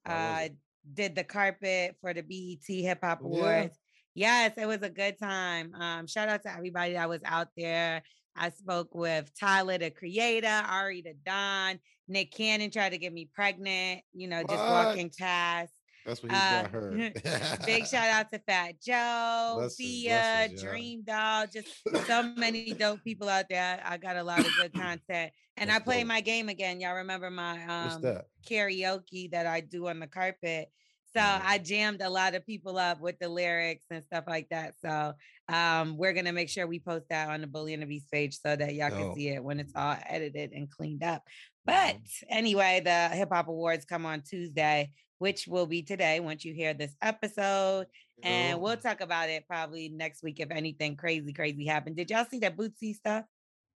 Uh, 0.05 0.49
did 0.93 1.15
the 1.15 1.23
carpet 1.23 1.95
for 2.01 2.13
the 2.13 2.21
BET 2.21 2.67
Hip 2.67 2.99
Hop 3.03 3.21
Yeah. 3.21 3.27
Awards. 3.27 3.77
Yes, 4.15 4.51
it 4.57 4.67
was 4.67 4.81
a 4.83 4.89
good 4.89 5.17
time. 5.17 5.73
Um, 5.73 6.07
shout 6.07 6.29
out 6.29 6.43
to 6.43 6.53
everybody 6.53 6.93
that 6.93 7.09
was 7.09 7.21
out 7.25 7.47
there. 7.57 8.03
I 8.35 8.49
spoke 8.49 8.93
with 8.93 9.31
Tyler, 9.39 9.77
the 9.77 9.91
creator, 9.91 10.47
Ari, 10.47 11.01
the 11.01 11.15
Don, 11.25 11.79
Nick 12.07 12.31
Cannon 12.31 12.69
tried 12.69 12.89
to 12.89 12.97
get 12.97 13.13
me 13.13 13.29
pregnant, 13.33 14.01
you 14.13 14.27
know, 14.27 14.41
just 14.43 14.63
walking 14.63 15.11
past. 15.17 15.71
That's 16.05 16.21
what 16.21 16.31
he 16.31 16.37
uh, 16.37 16.61
got 16.63 16.71
heard. 16.71 16.97
Big 17.65 17.85
shout 17.87 18.09
out 18.09 18.31
to 18.31 18.39
Fat 18.39 18.75
Joe, 18.81 19.69
Thea, 19.77 20.09
blessings. 20.09 20.61
Dream 20.61 21.03
Doll, 21.03 21.47
just 21.47 21.67
so 22.07 22.23
many 22.37 22.73
dope 22.73 23.03
people 23.03 23.29
out 23.29 23.45
there. 23.49 23.81
I 23.85 23.97
got 23.97 24.17
a 24.17 24.23
lot 24.23 24.39
of 24.39 24.51
good 24.59 24.73
content. 24.73 25.31
And 25.57 25.71
I 25.71 25.79
play 25.79 25.99
dope. 25.99 26.07
my 26.07 26.21
game 26.21 26.49
again. 26.49 26.81
Y'all 26.81 26.95
remember 26.95 27.29
my 27.29 27.63
um 27.65 28.01
that? 28.01 28.25
karaoke 28.49 29.31
that 29.31 29.47
I 29.47 29.61
do 29.61 29.87
on 29.87 29.99
the 29.99 30.07
carpet. 30.07 30.69
So 31.15 31.21
Mhm. 31.21 31.41
I 31.45 31.57
jammed 31.59 32.01
a 32.01 32.09
lot 32.09 32.33
of 32.33 32.43
people 32.45 32.77
up 32.79 32.99
with 32.99 33.19
the 33.19 33.29
lyrics 33.29 33.85
and 33.91 34.03
stuff 34.03 34.23
like 34.27 34.49
that. 34.49 34.73
So 34.83 35.13
um, 35.47 35.95
we're 35.95 36.13
gonna 36.13 36.33
make 36.33 36.49
sure 36.49 36.65
we 36.65 36.79
post 36.79 37.05
that 37.09 37.29
on 37.29 37.41
the 37.41 37.47
Bully 37.47 37.75
Beast 37.77 38.09
page 38.11 38.39
so 38.39 38.55
that 38.55 38.73
y'all 38.73 38.89
can 38.89 39.13
see 39.13 39.29
it 39.29 39.43
when 39.43 39.59
it's 39.59 39.73
all 39.75 39.95
edited 40.09 40.53
and 40.53 40.71
cleaned 40.71 41.03
up. 41.03 41.21
But 41.65 41.97
anyway, 42.29 42.81
the 42.83 43.09
hip 43.09 43.29
hop 43.31 43.47
awards 43.47 43.85
come 43.85 44.05
on 44.05 44.21
Tuesday, 44.21 44.91
which 45.23 45.47
will 45.47 45.65
be 45.65 45.81
today 45.81 46.19
once 46.19 46.43
you 46.43 46.53
hear 46.53 46.73
this 46.73 46.93
episode. 47.01 47.87
And 48.23 48.59
we'll 48.59 48.75
talk 48.75 48.99
about 48.99 49.29
it 49.29 49.47
probably 49.47 49.87
next 49.87 50.21
week 50.21 50.41
if 50.41 50.51
anything 50.51 50.97
crazy, 50.97 51.31
crazy 51.31 51.65
happened. 51.65 51.95
Did 51.95 52.09
y'all 52.11 52.25
see 52.29 52.39
that 52.39 52.57
Boosie 52.57 52.93
stuff? 52.93 53.23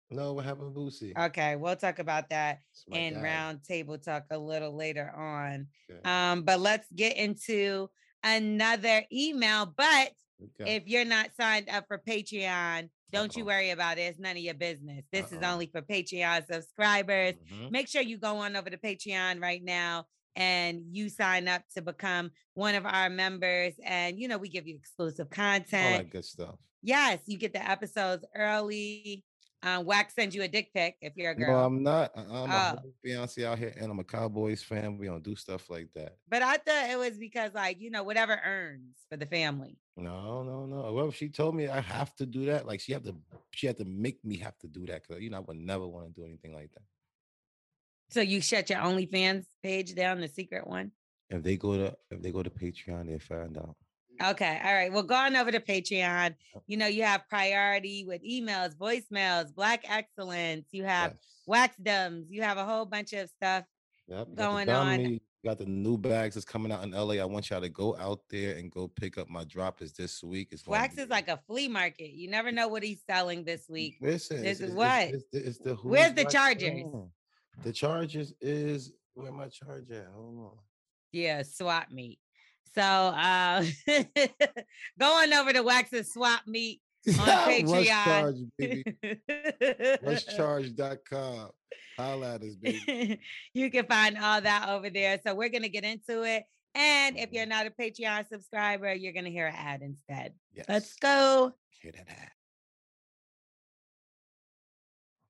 No, 0.10 0.34
what 0.34 0.44
happened, 0.46 0.74
to 0.74 0.80
Boosie? 0.80 1.14
Okay, 1.16 1.56
we'll 1.56 1.76
talk 1.76 2.00
about 2.00 2.32
that 2.32 2.62
in 2.92 3.22
round 3.22 3.64
table 3.64 4.00
talk 4.00 4.24
a 4.32 4.38
little 4.40 4.76
later 4.76 5.08
on. 5.16 5.68
Okay. 5.92 6.00
Um, 6.04 6.42
but 6.42 6.60
let's 6.60 6.88
get 6.96 7.16
into 7.16 7.90
another 8.24 9.04
email. 9.14 9.72
But 9.78 10.14
Okay. 10.60 10.78
if 10.78 10.88
you're 10.88 11.06
not 11.06 11.30
signed 11.40 11.70
up 11.70 11.86
for 11.88 12.00
Patreon, 12.00 12.90
don't 13.12 13.36
you 13.36 13.44
Uh-oh. 13.44 13.48
worry 13.48 13.70
about 13.70 14.00
it. 14.00 14.02
It's 14.02 14.20
none 14.20 14.36
of 14.36 14.42
your 14.42 14.56
business. 14.56 15.06
This 15.12 15.28
is 15.32 15.38
Uh-oh. 15.44 15.54
only 15.54 15.68
for 15.68 15.84
Patreon 15.84 16.48
subscribers. 16.52 17.36
Mhm. 17.52 17.70
Make 17.70 17.88
sure 17.88 18.02
you 18.02 18.18
go 18.18 18.38
on 18.38 18.56
over 18.56 18.72
to 18.72 18.78
Patreon 18.78 19.40
right 19.40 19.64
now 19.64 20.08
and 20.36 20.84
you 20.92 21.10
sign 21.10 21.48
up 21.48 21.64
to 21.76 21.82
become 21.82 22.32
one 22.54 22.76
of 22.76 22.86
our 22.86 23.10
members. 23.10 23.74
And 23.84 24.20
you 24.20 24.28
know, 24.28 24.38
we 24.38 24.50
give 24.50 24.68
you 24.68 24.76
exclusive 24.76 25.30
content. 25.30 25.92
All 25.92 25.98
that 25.98 26.10
good 26.10 26.26
stuff. 26.26 26.56
Yes, 26.82 27.20
you 27.26 27.38
get 27.38 27.54
the 27.54 27.68
episodes 27.68 28.26
early. 28.36 29.24
Um, 29.64 29.86
Wax 29.86 30.14
sends 30.14 30.36
you 30.36 30.44
a 30.44 30.48
dick 30.48 30.72
pic 30.76 30.96
if 31.02 31.14
you're 31.16 31.32
a 31.32 31.36
girl. 31.36 31.52
No, 31.52 31.66
I'm 31.66 31.82
not. 31.82 32.12
I'm 32.16 32.52
a 32.52 32.74
Oh. 32.76 32.80
whole 32.82 32.94
fiance 33.04 33.44
out 33.44 33.58
here, 33.58 33.74
and 33.78 33.90
I'm 33.90 33.98
a 33.98 34.04
Cowboys 34.04 34.62
fan. 34.62 35.00
We 35.00 35.08
don't 35.08 35.24
do 35.24 35.36
stuff 35.36 35.72
like 35.72 35.92
that. 35.96 36.18
But 36.30 36.44
I 36.44 36.58
thought 36.58 36.90
it 36.92 37.00
was 37.00 37.18
because, 37.18 37.52
like, 37.56 37.82
you 37.82 37.90
know, 37.90 38.04
whatever 38.04 38.40
earns 38.46 38.98
for 39.10 39.18
the 39.18 39.26
family. 39.26 39.80
No, 39.98 40.44
no, 40.44 40.68
no. 40.68 40.94
Well, 40.94 41.10
she 41.10 41.30
told 41.30 41.56
me 41.56 41.68
I 41.68 41.82
have 41.82 42.14
to 42.18 42.28
do 42.28 42.46
that. 42.46 42.68
Like 42.68 42.80
she 42.80 42.92
had 42.92 43.06
to, 43.06 43.16
she 43.52 43.66
had 43.66 43.78
to 43.78 43.86
make 43.86 44.24
me 44.24 44.38
have 44.38 44.58
to 44.60 44.68
do 44.68 44.86
that 44.86 45.02
because 45.08 45.24
you 45.24 45.32
know 45.32 45.38
I 45.38 45.40
would 45.40 45.58
never 45.58 45.88
want 45.88 46.14
to 46.14 46.22
do 46.22 46.28
anything 46.28 46.54
like 46.54 46.72
that. 46.74 46.84
So 48.16 48.22
you 48.22 48.40
shut 48.40 48.70
your 48.70 48.80
OnlyFans 48.80 49.44
page 49.62 49.94
down, 49.94 50.22
the 50.22 50.30
secret 50.30 50.66
one. 50.66 50.90
If 51.30 51.44
they 51.44 51.58
go 51.58 51.76
to, 51.76 51.94
if 52.12 52.22
they 52.22 52.32
go 52.32 52.42
to 52.42 52.50
Patreon, 52.50 53.08
they 53.10 53.20
find 53.20 53.58
out. 53.58 53.76
Okay. 54.24 54.62
All 54.64 54.74
right. 54.74 54.90
Well, 54.90 55.04
go 55.04 55.16
on 55.16 55.36
over 55.36 55.52
to 55.52 55.60
Patreon. 55.60 56.34
You 56.66 56.78
know, 56.78 56.88
you 56.88 57.04
have 57.04 57.28
priority 57.28 58.06
with 58.08 58.24
emails, 58.24 58.74
voicemails, 58.78 59.54
Black 59.54 59.84
Excellence. 59.90 60.68
You 60.72 60.86
have 60.86 61.14
Yes. 61.46 61.74
Waxdoms. 61.78 62.28
You 62.30 62.42
have 62.44 62.58
a 62.58 62.64
whole 62.64 62.86
bunch 62.86 63.12
of 63.12 63.30
stuff. 63.32 63.66
Yep, 64.08 64.36
going 64.36 64.70
on. 64.70 65.20
Got 65.44 65.58
the 65.58 65.66
new 65.66 65.98
bags 65.98 66.36
that's 66.36 66.46
coming 66.46 66.72
out 66.72 66.84
in 66.84 66.92
LA. 66.92 67.16
I 67.16 67.26
want 67.26 67.50
y'all 67.50 67.60
to 67.60 67.70
go 67.70 67.98
out 67.98 68.22
there 68.30 68.56
and 68.56 68.72
go 68.72 68.88
pick 68.88 69.18
up 69.18 69.28
my 69.30 69.44
drop. 69.44 69.82
Is 69.82 69.92
this 69.92 70.24
week? 70.24 70.48
It's 70.52 70.66
Wax 70.66 70.98
is 70.98 71.10
like 71.10 71.28
a 71.28 71.38
flea 71.48 71.68
market. 71.68 72.12
You 72.12 72.30
never 72.30 72.52
know 72.52 72.68
what 72.70 72.82
he's 72.82 73.02
selling 73.06 73.44
this 73.44 73.68
week. 73.68 73.98
Listen, 74.02 74.42
This 74.42 74.62
is 74.62 74.74
what? 74.74 75.10
It's, 75.10 75.14
it's, 75.16 75.26
the- 75.34 75.48
it's 75.50 75.58
the 75.60 75.76
Where's 75.76 76.14
the 76.14 76.24
Chargers? 76.24 76.84
The 77.64 77.72
charges 77.74 78.34
is 78.42 78.94
where 79.14 79.32
my 79.32 79.48
charge 79.48 79.90
at? 79.92 80.08
Hold 80.14 80.40
on. 80.40 80.52
Yeah, 81.12 81.44
swap 81.44 81.90
meet. 81.92 82.20
So 82.74 82.82
uh 82.82 83.64
go 85.00 85.06
on 85.18 85.34
over 85.34 85.54
to 85.54 85.64
Wax's 85.64 86.12
swap 86.14 86.42
meet 86.46 86.82
on 87.08 87.14
Patreon. 87.16 87.88
Charge, 90.36 90.76
baby. 90.76 91.00
Holla 91.98 92.36
at 92.36 92.44
us, 92.44 92.56
baby. 92.56 93.20
you 93.54 93.72
can 93.72 93.86
find 93.86 94.18
all 94.18 94.42
that 94.42 94.68
over 94.70 94.90
there. 94.90 95.20
So 95.26 95.34
we're 95.34 95.50
gonna 95.50 95.70
get 95.70 95.86
into 95.86 96.24
it. 96.24 96.44
And 96.74 97.18
if 97.18 97.32
you're 97.32 97.46
Mhm. 97.46 97.50
not 97.50 97.68
a 97.68 97.72
Patreon 97.72 98.28
subscriber, 98.28 98.94
you're 98.94 99.14
gonna 99.14 99.30
hear 99.30 99.48
an 99.48 99.56
ad 99.56 99.82
instead. 99.82 100.34
Yes. 100.54 100.66
Let's 100.68 100.94
go. 100.96 101.54
Hear 101.82 101.94
that 101.94 102.10
ad. 102.10 102.32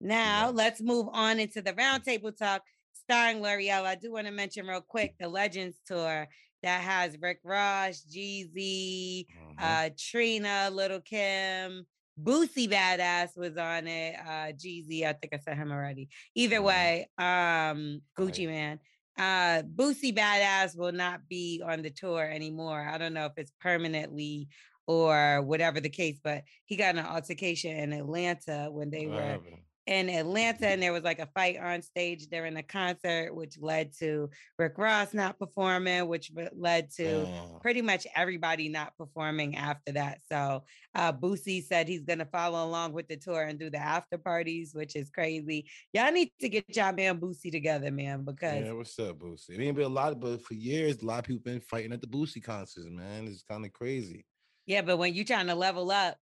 Now 0.05 0.47
Yes. 0.47 0.55
let's 0.55 0.81
move 0.81 1.07
on 1.11 1.39
into 1.39 1.61
the 1.61 1.73
roundtable 1.73 2.35
talk 2.35 2.63
starring 2.93 3.39
Lore'l. 3.41 3.83
I 3.85 3.95
do 3.95 4.11
want 4.11 4.27
to 4.27 4.31
mention 4.31 4.67
real 4.67 4.81
quick 4.81 5.15
the 5.19 5.27
Legends 5.29 5.77
tour 5.85 6.27
that 6.63 6.81
has 6.81 7.17
Rick 7.19 7.39
Ross, 7.43 8.03
Jeezy, 8.05 9.25
Mhm. 9.35 9.55
uh, 9.59 9.89
Trina, 9.97 10.69
Lil' 10.71 11.01
Kim, 11.01 11.85
Boosie 12.19 12.69
Badass 12.69 13.35
was 13.35 13.57
on 13.57 13.87
it. 13.87 14.15
Uh 14.19 14.53
Jeezy, 14.53 15.03
I 15.05 15.13
think 15.13 15.33
I 15.33 15.39
said 15.39 15.57
him 15.57 15.71
already. 15.71 16.09
Either 16.35 16.59
Mhm. 16.59 16.63
way, 16.63 17.09
um 17.17 18.01
Gucci. 18.17 18.47
Man. 18.47 18.79
Uh 19.17 19.63
Boosie 19.63 20.15
Badass 20.15 20.77
will 20.77 20.91
not 20.93 21.27
be 21.27 21.61
on 21.65 21.81
the 21.81 21.89
tour 21.89 22.23
anymore. 22.23 22.81
I 22.87 22.97
don't 22.97 23.13
know 23.13 23.25
if 23.25 23.33
it's 23.37 23.51
permanently 23.59 24.47
or 24.87 25.41
whatever 25.41 25.81
the 25.81 25.89
case, 25.89 26.19
but 26.23 26.43
he 26.65 26.75
got 26.77 26.95
an 26.95 27.05
altercation 27.05 27.75
in 27.75 27.91
Atlanta 27.93 28.69
when 28.71 28.91
they 28.91 29.07
were? 29.07 29.39
In 29.87 30.09
Atlanta, 30.09 30.67
and 30.67 30.81
there 30.81 30.93
was 30.93 31.03
like 31.03 31.19
a 31.19 31.27
fight 31.27 31.57
on 31.59 31.81
stage 31.81 32.27
during 32.27 32.55
the 32.55 32.63
concert, 32.63 33.35
which 33.35 33.59
led 33.59 33.93
to 33.99 34.29
Rick 34.57 34.77
Ross 34.77 35.13
not 35.13 35.37
performing, 35.37 36.07
which 36.07 36.31
led 36.55 36.89
to 36.93 37.25
Damn. 37.25 37.59
pretty 37.61 37.81
much 37.83 38.07
everybody 38.15 38.67
not 38.69 38.97
performing 38.97 39.55
after 39.55 39.91
that. 39.93 40.21
So 40.31 40.63
uh 40.95 41.13
Boosie 41.13 41.63
said 41.63 41.87
he's 41.87 42.03
gonna 42.03 42.25
follow 42.25 42.65
along 42.65 42.93
with 42.93 43.07
the 43.07 43.17
tour 43.17 43.43
and 43.43 43.59
do 43.59 43.69
the 43.69 43.77
after 43.77 44.17
parties, 44.17 44.73
which 44.73 44.95
is 44.95 45.09
crazy. 45.11 45.69
Y'all 45.93 46.11
need 46.11 46.31
to 46.41 46.49
get 46.49 46.75
y'all 46.75 46.93
man 46.93 47.19
Boosie 47.19 47.51
together, 47.51 47.91
man, 47.91 48.23
because 48.23 48.65
Yeah, 48.65 48.73
what's 48.73 48.97
up, 48.97 49.19
Boosie? 49.19 49.51
It 49.51 49.61
ain't 49.61 49.75
been 49.75 49.85
a 49.85 49.89
lot, 49.89 50.19
but 50.19 50.41
for 50.41 50.55
years, 50.55 51.01
a 51.01 51.05
lot 51.05 51.19
of 51.19 51.25
people 51.25 51.43
been 51.43 51.61
fighting 51.61 51.93
at 51.93 52.01
the 52.01 52.07
Boosie 52.07 52.43
concerts, 52.43 52.87
man. 52.89 53.27
It's 53.27 53.43
kind 53.43 53.65
of 53.65 53.71
crazy. 53.71 54.25
yeah, 54.65 54.81
but 54.81 54.97
when 54.97 55.13
you're 55.13 55.25
trying 55.25 55.47
to 55.47 55.55
level 55.55 55.91
up, 55.91 56.17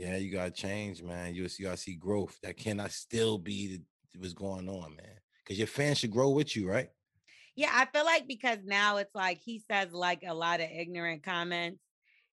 Yeah, 0.00 0.16
you 0.16 0.32
gotta 0.32 0.50
change, 0.50 1.02
man. 1.02 1.34
You, 1.34 1.46
you 1.58 1.66
gotta 1.66 1.76
see 1.76 1.94
growth. 1.94 2.38
That 2.42 2.56
cannot 2.56 2.90
still 2.90 3.36
be 3.36 3.76
the, 3.76 4.18
what's 4.18 4.32
going 4.32 4.66
on, 4.66 4.96
man. 4.96 5.18
Because 5.44 5.58
your 5.58 5.66
fans 5.66 5.98
should 5.98 6.10
grow 6.10 6.30
with 6.30 6.56
you, 6.56 6.66
right? 6.66 6.88
Yeah, 7.54 7.68
I 7.70 7.84
feel 7.84 8.06
like 8.06 8.26
because 8.26 8.60
now 8.64 8.96
it's 8.96 9.14
like 9.14 9.40
he 9.44 9.62
says 9.70 9.92
like 9.92 10.22
a 10.26 10.32
lot 10.32 10.60
of 10.60 10.70
ignorant 10.72 11.22
comments 11.22 11.82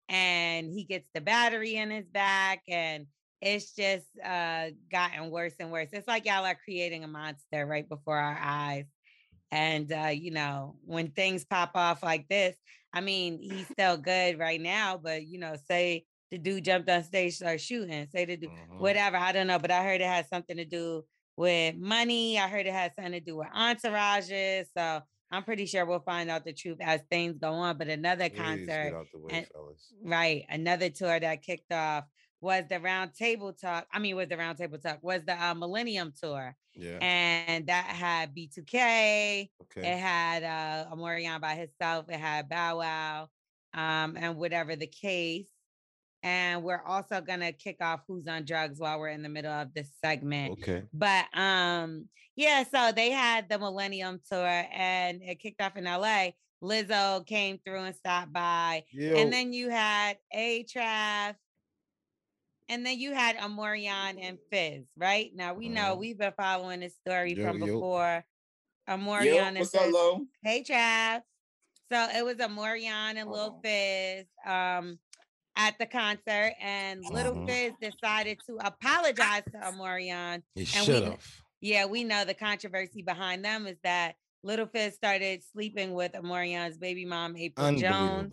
and 0.08 0.72
he 0.72 0.86
gets 0.86 1.10
the 1.14 1.20
battery 1.20 1.76
in 1.76 1.90
his 1.90 2.08
back 2.08 2.62
and 2.70 3.08
it's 3.42 3.74
just 3.76 4.06
uh 4.24 4.68
gotten 4.90 5.30
worse 5.30 5.56
and 5.60 5.70
worse. 5.70 5.90
It's 5.92 6.08
like 6.08 6.26
y'all 6.26 6.46
are 6.46 6.56
creating 6.56 7.04
a 7.04 7.10
monster 7.10 7.66
right 7.66 7.88
before 7.90 8.18
our 8.18 8.40
eyes. 8.42 8.86
And 9.52 9.92
uh, 9.92 10.12
you 10.14 10.32
know, 10.32 10.78
when 10.86 11.10
things 11.10 11.44
pop 11.44 11.72
off 11.76 12.02
like 12.02 12.30
this, 12.30 12.56
I 12.94 13.02
mean, 13.02 13.40
he's 13.42 13.68
still 13.68 13.98
good 13.98 14.40
right 14.40 14.62
now, 14.62 14.98
but 15.04 15.28
you 15.28 15.38
know, 15.38 15.58
say 15.68 16.06
the 16.32 16.38
dude 16.38 16.66
jumped 16.66 16.90
on 16.90 17.04
stage, 17.04 17.36
start 17.36 17.62
shooting, 17.62 18.08
say 18.08 18.26
the 18.26 18.38
dude, 18.38 18.50
Mhm. 18.50 18.80
whatever. 18.80 19.18
I 19.18 19.32
don't 19.32 19.48
know, 19.48 19.60
but 19.60 19.72
I 19.72 19.84
heard 19.84 20.02
it 20.02 20.08
had 20.08 20.28
something 20.28 20.58
to 20.58 20.66
do 20.66 21.06
with 21.38 21.76
money. 21.76 22.38
I 22.40 22.48
heard 22.48 22.66
it 22.66 22.74
had 22.74 22.94
something 22.96 23.14
to 23.14 23.20
do 23.20 23.38
with 23.38 23.48
entourages. 23.50 24.66
So 24.76 25.02
I'm 25.32 25.44
pretty 25.44 25.66
sure 25.66 25.86
we'll 25.86 26.00
find 26.00 26.30
out 26.30 26.46
the 26.46 26.54
truth 26.54 26.78
as 26.82 27.02
things 27.10 27.38
go 27.40 27.52
on. 27.54 27.78
But 27.78 27.88
another 27.90 28.30
Please 28.30 28.38
concert, 28.40 28.84
get 28.84 28.94
out 28.94 29.08
the 29.14 29.20
way, 29.20 29.30
and- 29.34 29.48
right? 30.04 30.46
Another 30.50 30.90
tour 30.90 31.20
that 31.20 31.42
kicked 31.44 31.72
off 31.72 32.06
was 32.42 32.64
the 32.70 32.80
Round 32.80 33.14
Table 33.14 33.54
Talk. 33.54 33.88
I 33.92 34.00
mean, 34.00 34.16
was 34.16 34.28
the 34.30 34.38
Round 34.38 34.58
Table 34.58 34.78
Talk 34.78 35.00
was 35.02 35.24
the 35.26 35.34
uh, 35.44 35.54
Millennium 35.56 36.14
Tour, 36.22 36.56
Yeah. 36.76 36.98
and 37.02 37.68
that 37.68 37.86
had 37.86 38.36
B2K. 38.36 39.50
okay. 39.64 39.82
It 39.94 39.98
had 39.98 40.44
uh, 40.44 40.90
Omarion 40.94 41.42
by 41.42 41.56
himself. 41.56 42.10
It 42.10 42.20
had 42.20 42.48
Bow 42.48 42.78
Wow, 42.80 43.30
um, 43.74 44.16
and 44.18 44.38
whatever 44.38 44.76
the 44.76 44.88
case. 44.88 45.48
And 46.28 46.62
we're 46.62 46.84
also 46.84 47.22
gonna 47.22 47.54
kick 47.54 47.78
off 47.80 48.02
Who's 48.06 48.28
on 48.28 48.44
Drugs 48.44 48.80
while 48.80 49.00
we're 49.00 49.08
in 49.10 49.24
the 49.24 49.30
middle 49.30 49.52
of 49.52 49.74
this 49.74 49.90
segment. 50.04 50.52
Okay. 50.54 50.84
But 50.94 51.26
um, 51.34 52.10
yeah, 52.36 52.64
so 52.70 52.92
they 52.92 53.12
had 53.12 53.48
the 53.48 53.58
Millennium 53.58 54.20
Tour 54.30 54.46
and 54.74 55.22
it 55.24 55.40
kicked 55.40 55.62
off 55.62 55.78
in 55.78 55.86
LA. 55.86 56.32
Lizzo 56.62 57.26
came 57.26 57.60
through 57.64 57.80
and 57.84 57.96
stopped 57.96 58.34
by. 58.34 58.84
Yo, 58.92 59.16
And 59.16 59.32
then 59.32 59.54
you 59.54 59.70
had 59.70 60.18
A 60.34 60.66
Trav. 60.66 61.36
And 62.70 62.86
then 62.86 63.00
you 63.00 63.14
had 63.14 63.38
Omarion 63.38 64.18
and 64.22 64.38
Fizz, 64.52 64.84
right? 64.98 65.32
Now 65.34 65.54
we 65.54 65.70
know 65.70 65.96
Mhm. 65.96 66.00
we've 66.00 66.18
been 66.18 66.34
following 66.36 66.82
this 66.82 66.96
story 67.08 67.34
Yo, 67.36 67.44
from 67.48 67.60
yo. 67.60 67.66
before. 67.68 68.26
Omarion 68.90 69.26
Yo, 69.26 69.38
and 69.46 69.58
what's 69.60 69.72
Fizz. 69.72 69.82
up, 69.88 69.94
Lo? 69.94 70.26
Hey 70.44 70.64
Trav. 70.64 71.22
So 71.90 72.10
it 72.14 72.26
was 72.26 72.36
Omarion 72.36 73.16
and 73.16 73.30
Lil 73.30 73.40
Uh-huh. 73.52 73.60
Fizz 73.64 74.26
um 74.46 75.00
at 75.58 75.78
the 75.80 75.86
concert, 75.88 76.54
and 76.62 77.04
Little 77.04 77.34
Mhm. 77.36 77.48
Fizz 77.50 77.74
decided 77.92 78.40
to 78.46 78.58
apologize 78.66 79.44
to 79.46 79.58
Omarion 79.60 80.44
you 80.56 80.66
and 80.76 80.88
we 80.88 80.94
should 80.94 81.04
have. 81.04 81.42
yeah, 81.62 81.86
we 81.86 82.04
know 82.04 82.24
the 82.24 82.34
controversy 82.36 83.02
behind 83.02 83.44
them 83.44 83.66
is 83.68 83.78
that 83.84 84.16
Little 84.44 84.68
Fizz 84.68 84.94
started 84.96 85.44
sleeping 85.52 85.94
with 85.94 86.14
Omarion's 86.14 86.78
baby 86.78 87.06
mom, 87.06 87.36
April 87.36 87.76
Jones. 87.76 88.32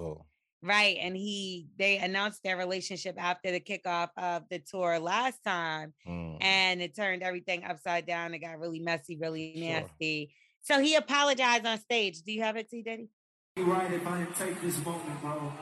Right. 0.62 0.96
And 0.98 1.14
he 1.14 1.66
they 1.76 1.98
announced 1.98 2.42
their 2.42 2.56
relationship 2.56 3.16
after 3.18 3.50
the 3.50 3.60
kickoff 3.60 4.08
of 4.16 4.44
the 4.48 4.60
tour 4.60 4.98
last 4.98 5.42
time. 5.44 5.92
Mm. 6.06 6.38
And 6.42 6.80
it 6.82 6.94
turned 6.96 7.22
everything 7.22 7.64
upside 7.64 8.06
down. 8.06 8.32
It 8.32 8.38
got 8.38 8.58
really 8.58 8.80
messy, 8.80 9.16
really 9.16 9.52
Sure. 9.56 9.62
nasty. 9.80 10.34
So 10.62 10.80
he 10.80 10.94
apologized 10.94 11.66
on 11.66 11.78
stage. 11.80 12.22
Do 12.22 12.32
you 12.32 12.42
have 12.42 12.56
it, 12.56 12.70
T 12.70 12.82
Diddy? 12.82 13.08
be 13.56 13.62
right 13.62 13.92
if 13.92 14.06
I 14.06 14.18
didn't 14.20 14.34
take 14.36 14.60
this 14.62 14.78
moment, 14.84 15.20
bro, 15.20 15.52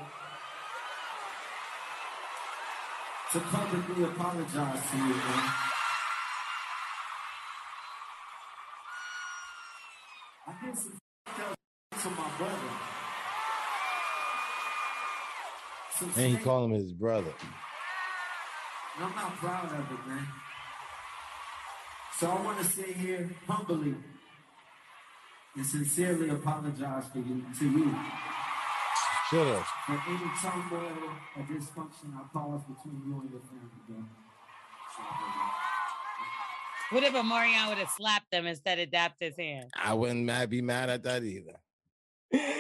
to 3.33 3.40
publicly 3.40 4.05
apologize 4.05 4.90
to 4.90 4.97
you, 4.99 5.05
man. 5.05 5.51
I 10.47 10.66
did 10.66 10.77
some 10.77 10.99
to 12.03 12.11
my 12.11 12.31
brother. 12.37 12.71
Some 15.95 16.12
And 16.14 16.37
he 16.37 16.45
called 16.45 16.71
him 16.71 16.77
his 16.77 16.92
brother. 16.92 17.33
and 18.97 19.05
I'm 19.07 19.14
not 19.14 19.37
proud 19.37 19.64
of 19.64 19.90
it, 19.90 20.07
man. 20.07 20.27
So 22.18 22.31
I 22.31 22.42
want 22.42 22.59
to 22.59 22.64
sit 22.64 22.97
here 22.97 23.31
humbly 23.49 23.95
and 25.57 25.64
sincerely 25.64 26.29
apologize 26.29 27.05
for 27.11 27.18
you, 27.18 27.42
to 27.59 27.64
you 27.64 27.97
Should 29.33 29.47
have. 29.47 29.66
for 29.87 29.92
any 29.92 30.18
turmoil 30.42 30.92
or 31.35 31.42
dysfunction 31.45 32.14
I 32.14 32.29
caused 32.31 32.66
between 32.68 33.01
you 33.07 33.18
and 33.18 33.31
your 33.31 33.40
family, 33.40 33.81
bro. 33.88 33.97
Sorry, 34.95 35.09
bro. 35.18 35.47
What 36.90 37.05
if 37.05 37.14
Omarion 37.14 37.68
would 37.71 37.79
have 37.79 37.88
slapped 37.88 38.31
them 38.31 38.47
instead 38.47 38.79
of 38.79 38.90
dapped 38.90 39.16
his 39.21 39.35
hand? 39.38 39.71
I 39.75 39.95
wouldn't 39.95 40.27
mad, 40.27 40.51
be 40.51 40.61
mad 40.61 40.90
at 40.90 41.03
that 41.05 41.25
either. 41.25 41.55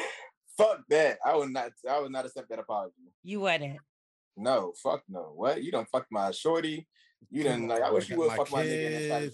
fuck 0.56 0.78
that. 0.88 1.18
I 1.22 1.36
would 1.36 1.50
not. 1.50 1.72
I 1.86 2.00
would 2.00 2.10
not 2.10 2.24
accept 2.24 2.48
that 2.48 2.60
apology. 2.60 2.94
You 3.22 3.40
wouldn't. 3.40 3.76
No, 4.38 4.72
fuck 4.82 5.02
no. 5.10 5.32
What? 5.34 5.62
You 5.62 5.72
don't 5.72 5.88
fuck 5.90 6.06
my 6.10 6.30
shorty. 6.30 6.88
You 7.30 7.42
didn't 7.42 7.68
like. 7.68 7.82
I 7.82 7.90
wish 7.90 8.08
you 8.08 8.16
would 8.16 8.32
fuck 8.32 8.50
my 8.50 8.64
nigga. 8.64 9.30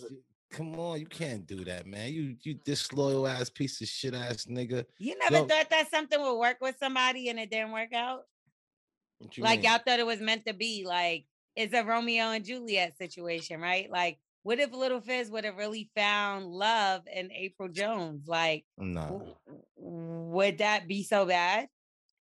In 0.50 0.72
the 0.72 0.72
side 0.72 0.72
of 0.72 0.72
kids. 0.72 0.72
his- 0.72 0.72
You- 0.72 0.74
Come 0.74 0.80
on, 0.80 1.00
you 1.00 1.06
can't 1.06 1.46
do 1.46 1.64
that, 1.64 1.86
man. 1.86 2.12
You 2.12 2.36
you 2.42 2.54
disloyal 2.54 3.26
ass 3.26 3.50
piece 3.50 3.80
of 3.80 3.88
shit 3.88 4.14
ass 4.14 4.46
nigga. 4.46 4.84
You 4.98 5.16
never 5.18 5.38
Yo. 5.38 5.46
thought 5.46 5.70
that 5.70 5.90
something 5.90 6.20
would 6.20 6.38
work 6.38 6.58
with 6.60 6.76
somebody 6.78 7.28
and 7.28 7.38
it 7.38 7.50
didn't 7.50 7.72
work 7.72 7.92
out? 7.92 8.26
Like 9.38 9.60
mean? 9.62 9.70
y'all 9.70 9.78
thought 9.84 9.98
it 9.98 10.06
was 10.06 10.20
meant 10.20 10.46
to 10.46 10.52
be. 10.54 10.84
Like 10.86 11.26
it's 11.56 11.74
a 11.74 11.84
Romeo 11.84 12.30
and 12.30 12.44
Juliet 12.44 12.96
situation, 12.98 13.60
right? 13.60 13.90
Like, 13.90 14.18
what 14.44 14.60
if 14.60 14.72
Little 14.72 15.00
Fizz 15.00 15.30
would 15.30 15.44
have 15.44 15.56
really 15.56 15.90
found 15.96 16.46
love 16.46 17.02
in 17.12 17.32
April 17.32 17.68
Jones? 17.68 18.28
Like, 18.28 18.64
No, 18.76 19.36
would 19.76 20.58
that 20.58 20.86
be 20.88 21.02
so 21.02 21.26
bad? 21.26 21.68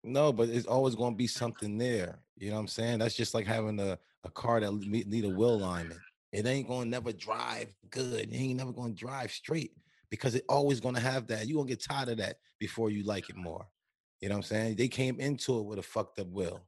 no, 0.05 0.33
but 0.33 0.49
it's 0.51 0.67
always 0.67 0.95
gonna 0.95 1.17
be 1.17 1.27
something 1.27 1.79
there. 1.79 2.21
You 2.37 2.51
know 2.51 2.55
what 2.57 2.61
I'm 2.63 2.69
saying? 2.69 2.99
That's 3.01 3.17
just 3.17 3.35
like 3.35 3.47
having 3.47 3.81
a, 3.81 3.99
a 4.25 4.31
car 4.31 4.61
that 4.61 4.73
need, 4.73 5.07
need 5.09 5.25
a 5.25 5.29
wheel 5.31 5.55
alignment. 5.55 5.99
It 6.35 6.47
ain't 6.47 6.67
gonna 6.67 6.87
never 6.87 7.13
drive 7.13 7.69
good. 7.91 8.29
It 8.33 8.35
ain't 8.37 8.57
never 8.57 8.73
gonna 8.73 8.93
drive 8.93 9.31
straight 9.31 9.71
because 10.11 10.35
it 10.35 10.45
always 10.49 10.81
gonna 10.81 10.99
have 10.99 11.29
that. 11.29 11.47
You 11.47 11.55
gonna 11.55 11.69
get 11.69 11.83
tired 11.85 12.09
of 12.09 12.17
that 12.17 12.39
before 12.59 12.91
you 12.91 13.05
like 13.05 13.31
it 13.31 13.37
more. 13.37 13.69
You 14.21 14.29
know 14.29 14.35
what 14.35 14.39
I'm 14.39 14.43
saying? 14.49 14.75
They 14.75 14.89
came 14.89 15.21
into 15.21 15.61
it 15.61 15.65
with 15.65 15.79
a 15.79 15.83
fucked 15.83 16.19
up 16.19 16.27
wheel. 16.27 16.67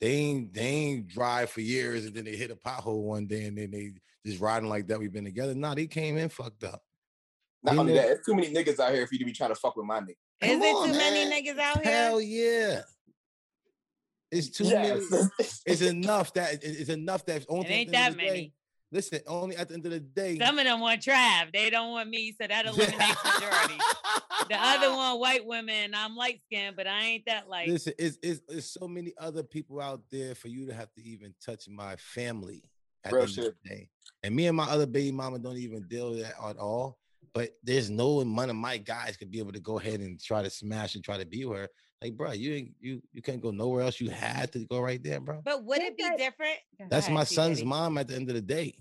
They 0.00 0.12
ain't 0.12 0.52
they 0.52 0.60
ain't 0.60 1.08
drive 1.08 1.48
for 1.48 1.62
years 1.62 2.04
and 2.04 2.14
then 2.14 2.26
they 2.26 2.36
hit 2.36 2.50
a 2.50 2.56
pothole 2.56 3.04
one 3.04 3.26
day 3.26 3.44
and 3.46 3.56
then 3.56 3.70
they 3.70 3.92
just 4.26 4.38
riding 4.40 4.68
like 4.68 4.86
that. 4.88 4.98
We've 4.98 5.12
been 5.12 5.24
together. 5.24 5.54
No, 5.54 5.74
they 5.74 5.86
came 5.86 6.18
in 6.18 6.28
fucked 6.28 6.64
up. 6.64 6.82
Not 7.62 7.72
You 7.74 7.80
only 7.80 7.94
know- 7.94 8.02
that, 8.02 8.10
it's 8.10 8.26
too 8.26 8.34
many 8.34 8.52
niggas 8.52 8.78
out 8.80 8.92
here 8.92 9.06
for 9.06 9.14
you 9.14 9.20
to 9.20 9.24
be 9.24 9.32
trying 9.32 9.50
to 9.50 9.54
fuck 9.54 9.76
with 9.76 9.86
my 9.86 10.00
nigga. 10.00 10.16
Is 10.42 10.50
Come 10.50 10.62
it 10.62 10.74
on, 10.74 10.88
too 10.88 10.94
many 10.98 11.30
niggas 11.30 11.58
out 11.58 11.82
here? 11.82 11.92
Hell 11.92 12.20
yeah. 12.20 12.82
It's 14.32 14.48
too 14.50 14.64
Yes. 14.64 15.08
many. 15.10 15.28
It's 15.66 15.82
enough 15.82 16.32
that 16.34 16.64
it's 16.64 16.88
enough 16.90 17.24
that 17.26 17.44
only 17.48 17.66
It 17.68 17.70
ain't 17.72 17.92
that 17.92 18.10
of 18.12 18.16
the 18.16 18.22
day- 18.22 18.28
many. 18.28 18.52
listen, 18.90 19.20
only 19.28 19.56
at 19.56 19.68
the 19.68 19.74
end 19.74 19.86
of 19.86 19.92
the 19.92 20.00
day. 20.00 20.38
Some 20.38 20.58
of 20.58 20.64
them 20.64 20.80
want 20.80 21.02
Trav. 21.02 21.52
They 21.52 21.70
don't 21.70 21.90
want 21.92 22.08
me, 22.08 22.34
so 22.40 22.46
that 22.48 22.66
eliminates 22.66 23.24
majority. 23.24 23.78
The 24.48 24.56
other 24.58 24.90
one, 24.90 25.20
white 25.20 25.46
women. 25.46 25.92
I'm 25.94 26.16
light 26.16 26.40
skinned, 26.46 26.76
but 26.76 26.86
I 26.86 27.02
ain't 27.04 27.26
that 27.26 27.48
light. 27.48 27.68
Listen, 27.68 27.92
it's, 27.98 28.18
it's, 28.22 28.40
it's 28.48 28.66
so 28.80 28.88
many 28.88 29.12
other 29.18 29.42
people 29.42 29.80
out 29.80 30.02
there 30.10 30.34
for 30.34 30.48
you 30.48 30.66
to 30.66 30.74
have 30.74 30.92
to 30.94 31.02
even 31.04 31.34
touch 31.44 31.68
my 31.68 31.94
family 31.96 32.64
at 33.04 33.12
Real 33.12 33.26
the 33.26 33.30
end 33.30 33.38
of 33.48 33.54
the 33.62 33.68
day. 33.68 33.88
And 34.24 34.34
me 34.34 34.46
and 34.46 34.56
my 34.56 34.64
other 34.68 34.86
baby 34.86 35.12
mama 35.12 35.38
don't 35.38 35.58
even 35.58 35.86
deal 35.88 36.10
with 36.10 36.22
that 36.22 36.34
at 36.44 36.56
all. 36.58 36.98
But 37.34 37.50
there's 37.62 37.88
no 37.88 38.14
one 38.22 38.50
of 38.50 38.56
my 38.56 38.76
guys 38.78 39.16
could 39.16 39.30
be 39.30 39.38
able 39.38 39.52
to 39.52 39.60
go 39.60 39.78
ahead 39.78 40.00
and 40.00 40.20
try 40.20 40.42
to 40.42 40.50
smash 40.50 40.94
and 40.96 41.04
try 41.04 41.16
to 41.18 41.24
beat 41.26 41.46
her. 41.48 41.68
Like, 42.02 42.16
bro, 42.16 42.32
you 42.32 42.54
ain't 42.54 42.72
you 42.80 43.00
you 43.12 43.22
can't 43.22 43.40
go 43.40 43.52
nowhere 43.52 43.84
else. 43.84 44.00
You 44.00 44.10
had 44.10 44.52
to 44.52 44.64
go 44.64 44.80
right 44.80 45.00
there, 45.00 45.20
bro. 45.20 45.40
But 45.44 45.62
would 45.64 45.80
it 45.80 45.96
be 45.96 46.10
different? 46.16 46.58
That's 46.90 47.06
ahead, 47.06 47.14
my 47.14 47.24
son's 47.24 47.58
Diddy. 47.58 47.68
mom 47.68 47.96
at 47.96 48.08
the 48.08 48.16
end 48.16 48.28
of 48.28 48.34
the 48.34 48.42
day. 48.42 48.74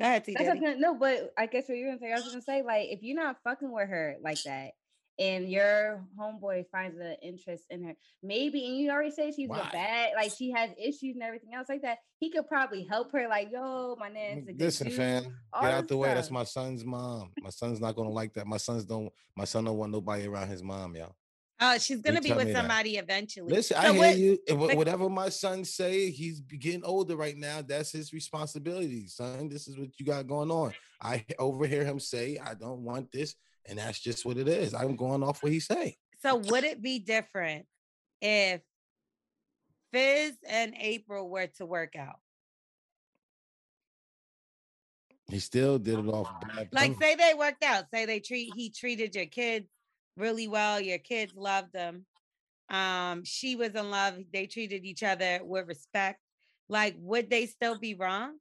Go 0.00 0.06
ahead, 0.06 0.24
T. 0.24 0.32
That's 0.32 0.46
what 0.46 0.52
I 0.52 0.54
Diddy. 0.54 0.64
was 0.64 0.74
gonna, 0.74 0.80
no, 0.80 0.98
but 0.98 1.34
I 1.36 1.46
guess 1.46 1.68
what 1.68 1.76
you're 1.76 1.88
gonna 1.88 2.00
say, 2.00 2.12
I 2.12 2.16
was 2.16 2.28
gonna 2.28 2.40
say, 2.40 2.62
like, 2.62 2.88
if 2.90 3.02
you're 3.02 3.16
not 3.16 3.36
fucking 3.44 3.70
with 3.70 3.88
her 3.88 4.16
like 4.22 4.42
that, 4.44 4.70
and 5.18 5.50
your 5.50 6.02
homeboy 6.18 6.64
finds 6.72 6.98
an 6.98 7.16
interest 7.22 7.64
in 7.68 7.84
her, 7.84 7.94
maybe, 8.22 8.64
and 8.66 8.78
you 8.78 8.90
already 8.90 9.10
say 9.10 9.32
she's 9.32 9.50
Why? 9.50 9.60
a 9.60 9.70
bad, 9.70 10.12
like 10.16 10.32
she 10.36 10.50
has 10.52 10.70
issues 10.82 11.14
and 11.14 11.22
everything 11.22 11.52
else 11.52 11.68
like 11.68 11.82
that. 11.82 11.98
He 12.20 12.30
could 12.30 12.48
probably 12.48 12.86
help 12.88 13.12
her, 13.12 13.28
like, 13.28 13.50
yo, 13.52 13.96
my 14.00 14.08
mm, 14.08 14.14
nan's 14.14 14.48
a 14.48 14.52
Listen, 14.56 14.86
dude, 14.88 14.96
fam, 14.96 15.24
all 15.52 15.62
get 15.62 15.72
out 15.72 15.88
the 15.88 15.96
way. 15.98 16.14
That's 16.14 16.30
my 16.30 16.44
son's 16.44 16.86
mom. 16.86 17.32
My 17.42 17.50
son's 17.50 17.80
not 17.80 17.96
gonna 17.96 18.08
like 18.08 18.32
that. 18.34 18.46
My 18.46 18.56
sons 18.56 18.86
don't. 18.86 19.12
My 19.36 19.44
son 19.44 19.64
don't 19.64 19.76
want 19.76 19.92
nobody 19.92 20.26
around 20.26 20.48
his 20.48 20.62
mom, 20.62 20.96
y'all. 20.96 21.14
Oh, 21.64 21.78
she's 21.78 22.00
gonna 22.00 22.20
be 22.20 22.32
with 22.32 22.46
me 22.48 22.52
that. 22.52 22.58
somebody 22.58 22.96
eventually. 22.96 23.52
Listen, 23.52 23.76
So 23.76 23.82
I 23.82 23.92
hear 23.92 23.98
what- 24.00 24.18
you. 24.18 24.38
and 24.48 24.58
wha- 24.60 24.66
but- 24.68 24.76
whatever 24.76 25.08
my 25.08 25.28
son 25.28 25.64
say, 25.64 26.10
he's 26.10 26.40
getting 26.40 26.82
older 26.84 27.14
right 27.16 27.36
now. 27.36 27.62
That's 27.62 27.92
his 27.92 28.12
responsibility, 28.12 29.06
son. 29.06 29.48
This 29.48 29.68
is 29.68 29.78
what 29.78 29.88
you 29.98 30.04
got 30.04 30.26
going 30.26 30.50
on. 30.50 30.74
I 31.00 31.24
overhear 31.38 31.84
him 31.84 32.00
say, 32.00 32.38
"I 32.38 32.54
don't 32.54 32.82
want 32.82 33.12
this," 33.12 33.36
and 33.66 33.78
that's 33.78 34.00
just 34.00 34.24
what 34.24 34.38
it 34.38 34.48
is. 34.48 34.74
I'm 34.74 34.96
going 34.96 35.22
off 35.22 35.42
what 35.42 35.52
he 35.52 35.60
say. 35.60 35.96
So 36.20 36.36
would 36.36 36.64
it 36.64 36.82
be 36.82 36.98
different 36.98 37.66
if 38.20 38.60
Fizz 39.92 40.38
and 40.48 40.74
April 40.78 41.28
were 41.28 41.46
to 41.58 41.66
work 41.66 41.94
out? 41.96 42.18
He 45.28 45.38
still 45.38 45.78
did 45.78 45.98
it 45.98 46.06
off 46.08 46.28
bad. 46.40 46.68
Like 46.72 46.94
say 47.00 47.14
they 47.14 47.34
worked 47.34 47.62
out, 47.64 47.86
say 47.92 48.04
they 48.04 48.20
treat 48.20 48.52
he 48.54 48.70
treated 48.70 49.14
your 49.14 49.26
kids 49.26 49.68
really 50.16 50.48
well, 50.48 50.80
your 50.80 50.98
kids 50.98 51.34
loved 51.34 51.72
them. 51.72 52.06
Um, 52.68 53.24
she 53.24 53.56
was 53.56 53.70
in 53.70 53.90
love, 53.90 54.14
they 54.32 54.46
treated 54.46 54.84
each 54.84 55.02
other 55.02 55.40
with 55.42 55.66
respect. 55.68 56.20
Like, 56.68 56.94
would 56.98 57.28
they 57.28 57.46
still 57.46 57.78
be 57.78 57.94
wrong? 57.94 58.38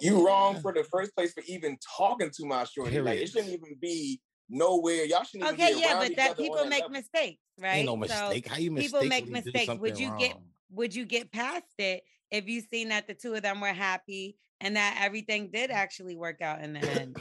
You 0.00 0.26
wrong 0.26 0.60
for 0.60 0.72
the 0.72 0.84
first 0.84 1.14
place 1.16 1.32
for 1.32 1.42
even 1.46 1.76
talking 1.96 2.30
to 2.30 2.46
my 2.46 2.64
shorty. 2.64 3.00
Like 3.00 3.18
it 3.18 3.30
shouldn't 3.30 3.52
even 3.52 3.76
be 3.80 4.20
nowhere. 4.48 5.04
Y'all 5.04 5.24
shouldn't 5.24 5.50
even 5.52 5.66
Okay, 5.66 5.80
yeah, 5.80 5.98
but 5.98 6.16
that 6.16 6.30
other 6.32 6.42
on 6.42 6.44
people 6.44 6.64
make 6.66 6.82
level. 6.82 6.90
mistakes, 6.90 7.40
right? 7.58 7.76
Ain't 7.76 7.86
no 7.86 7.96
So 7.96 7.98
mistake. 7.98 8.46
How 8.46 8.58
you 8.58 8.70
mistake? 8.70 8.92
people 8.92 9.08
make 9.08 9.24
when 9.24 9.28
you 9.28 9.42
mistakes. 9.44 9.66
Would 9.68 9.96
something 9.96 9.96
you 9.96 10.18
get 10.18 10.36
would 10.70 10.94
you 10.94 11.04
get 11.04 11.32
past 11.32 11.64
it 11.78 12.02
if 12.30 12.46
you 12.46 12.60
seen 12.60 12.90
that 12.90 13.06
the 13.06 13.14
two 13.14 13.34
of 13.34 13.42
them 13.42 13.60
were 13.60 13.72
happy 13.72 14.36
and 14.60 14.76
that 14.76 14.98
everything 15.00 15.50
did 15.50 15.70
actually 15.70 16.16
work 16.16 16.42
out 16.42 16.62
in 16.62 16.74
the 16.74 16.80
end? 16.80 17.16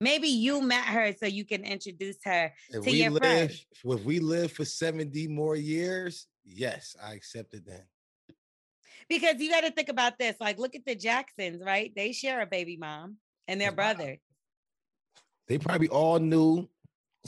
Maybe 0.00 0.28
you 0.28 0.60
met 0.60 0.84
her 0.84 1.14
so 1.18 1.26
you 1.26 1.44
can 1.44 1.64
introduce 1.64 2.16
her 2.24 2.52
If 2.70 2.84
to 2.84 2.90
your 2.90 3.10
live, 3.10 3.20
friends. 3.22 3.66
if 3.84 4.04
we 4.04 4.18
live 4.20 4.52
for 4.52 4.64
70 4.64 5.26
more 5.28 5.56
years, 5.56 6.26
yes, 6.44 6.94
I 7.02 7.14
accept 7.14 7.54
it 7.54 7.64
then. 7.66 7.82
because 9.08 9.36
you 9.40 9.50
got 9.50 9.62
to 9.62 9.70
think 9.70 9.88
about 9.88 10.18
this. 10.18 10.36
Like, 10.40 10.58
look 10.58 10.74
at 10.74 10.84
the 10.84 10.94
Jacksons, 10.94 11.62
right? 11.64 11.92
They 11.96 12.12
share 12.12 12.42
a 12.42 12.46
baby 12.46 12.76
mom 12.76 13.16
and 13.48 13.58
their 13.60 13.72
brother. 13.72 14.18
They 15.48 15.58
probably 15.58 15.88
all 15.88 16.18
knew. 16.18 16.68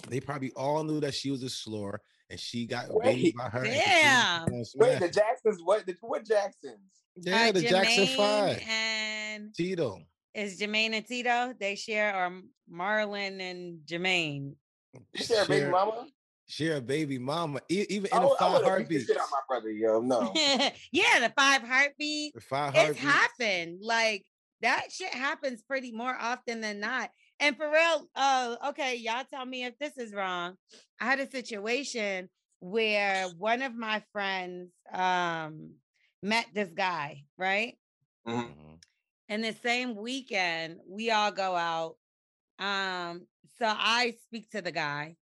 They 0.08 0.20
probably 0.20 0.52
all 0.52 0.84
knew 0.84 1.00
that 1.00 1.14
she 1.14 1.30
was 1.30 1.42
a 1.42 1.48
slur, 1.48 1.98
and 2.28 2.38
she 2.38 2.66
got 2.66 2.86
baby 3.02 3.22
Wait, 3.24 3.36
by 3.36 3.48
her. 3.48 3.64
and 3.64 3.74
damn. 3.74 4.46
Wait, 4.76 5.00
the. 5.00 5.08
Jacksons. 5.08 5.58
What? 5.64 5.86
The, 5.86 5.94
what 6.02 6.26
Jacksons? 6.26 6.80
yeah, 7.16 7.48
Uh, 7.48 7.52
the 7.52 7.62
Jackson 7.62 8.06
Five, 8.08 8.62
and 8.68 9.54
Tito. 9.54 10.00
Is 10.38 10.60
Jermaine 10.60 10.92
and 10.94 11.06
Tito? 11.06 11.52
They 11.58 11.74
share 11.74 12.14
or 12.14 12.40
Marlon 12.72 13.40
and 13.40 13.80
Jermaine. 13.86 14.54
You 15.14 15.24
share 15.24 15.44
a 15.44 15.46
baby 15.48 15.70
mama? 15.70 16.06
Share 16.48 16.76
a 16.76 16.80
baby 16.80 17.18
mama, 17.18 17.60
even 17.68 18.06
in 18.06 18.12
I, 18.12 18.20
the 18.20 18.26
would- 18.26 18.36
I 18.36 18.38
five 18.38 18.52
would 18.62 18.68
have 18.68 18.88
beat 18.88 19.06
the 19.06 19.06
heartbeats. 19.06 19.06
shit 19.06 19.16
out 19.18 19.28
my 19.30 19.40
brother, 19.48 19.70
yo. 19.70 20.00
No. 20.00 20.32
yeah, 20.92 21.20
the 21.20 21.32
five 21.36 21.62
heartbeat. 21.62 22.34
The 22.34 22.40
five 22.40 22.72
It's 22.74 22.98
heartbeats. 22.98 23.00
happened. 23.04 23.78
Like 23.82 24.24
that 24.62 24.86
shit 24.90 25.12
happens 25.12 25.62
pretty 25.62 25.92
more 25.92 26.16
often 26.18 26.60
than 26.62 26.80
not. 26.80 27.10
And 27.40 27.56
for 27.56 27.70
real, 27.70 28.08
uh, 28.16 28.56
okay, 28.68 28.96
y'all 28.96 29.24
tell 29.32 29.44
me 29.44 29.64
if 29.64 29.78
this 29.78 29.96
is 29.98 30.14
wrong. 30.14 30.54
I 31.00 31.04
had 31.04 31.20
a 31.20 31.30
situation 31.30 32.28
where 32.60 33.26
one 33.36 33.62
of 33.62 33.74
my 33.76 34.02
friends 34.12 34.70
um 34.92 35.72
met 36.22 36.46
this 36.54 36.70
guy, 36.74 37.24
right? 37.36 37.78
Mhm. 38.26 38.77
And 39.28 39.44
the 39.44 39.52
same 39.52 39.94
weekend, 39.94 40.80
we 40.88 41.10
all 41.10 41.30
go 41.32 41.54
out. 41.54 41.96
Um, 42.58 43.26
so 43.58 43.66
I 43.66 44.14
speak 44.24 44.50
to 44.50 44.62
the 44.62 44.72
guy, 44.72 45.16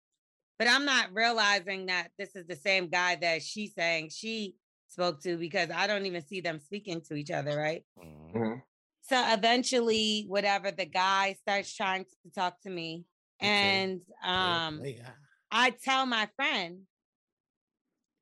but 0.60 0.68
I'm 0.68 0.86
not 0.86 1.14
realizing 1.14 1.88
that 1.88 2.12
this 2.18 2.36
is 2.36 2.46
the 2.48 2.56
same 2.56 2.88
guy 2.90 3.16
that 3.16 3.42
she's 3.42 3.74
saying 3.74 4.10
she 4.10 4.56
spoke 4.88 5.22
to 5.24 5.38
because 5.38 5.70
I 5.72 5.88
don't 5.88 6.06
even 6.06 6.22
see 6.22 6.42
them 6.42 6.60
speaking 6.60 7.02
to 7.02 7.16
each 7.16 7.32
other, 7.32 7.58
right? 7.58 7.84
Mhm. 7.98 8.32
Mhm. 8.34 8.64
So 9.02 9.34
eventually, 9.34 10.26
whatever, 10.28 10.72
the 10.72 10.86
guy 10.86 11.34
starts 11.34 11.74
trying 11.76 12.06
to 12.06 12.32
talk 12.34 12.62
to 12.62 12.70
me. 12.70 13.06
Okay. 13.42 13.50
And 13.50 14.02
um 14.24 14.80
play 14.80 14.96
it. 14.96 15.06
I 15.52 15.72
tell 15.72 16.06
my 16.06 16.28
friend, 16.36 16.88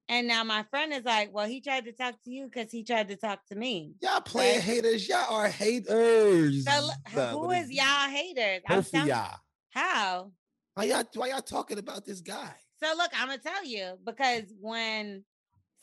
and 0.10 0.28
now 0.28 0.44
my 0.44 0.64
friend 0.70 0.94
is 0.94 1.04
like, 1.04 1.34
Well, 1.34 1.48
he 1.48 1.62
tried 1.62 1.86
to 1.86 1.92
talk 1.92 2.16
to 2.24 2.32
you 2.32 2.46
because 2.46 2.72
he 2.72 2.84
tried 2.84 3.10
to 3.10 3.16
talk 3.16 3.46
to 3.48 3.56
me. 3.56 3.94
Y'all 4.02 4.22
playing 4.22 4.56
right? 4.56 4.64
haters. 4.64 5.08
Y'all 5.08 5.34
are 5.34 5.48
haters. 5.48 6.66
So 6.66 6.90
who 7.10 7.54
y'all 7.70 8.10
haters? 8.10 8.62
I'm 8.68 8.84
telling- 8.84 9.08
y'all. 9.08 9.38
How? 9.70 10.32
Why 10.76 10.86
y'all? 10.86 11.04
Why 11.16 11.28
y'all 11.30 11.42
talking 11.42 11.80
about 11.80 12.06
this 12.06 12.22
guy? 12.22 12.54
So 12.82 12.94
look, 12.98 13.12
I'm 13.20 13.28
gonna 13.28 13.40
tell 13.40 13.66
you 13.66 13.98
because 14.04 14.44
when 14.60 15.24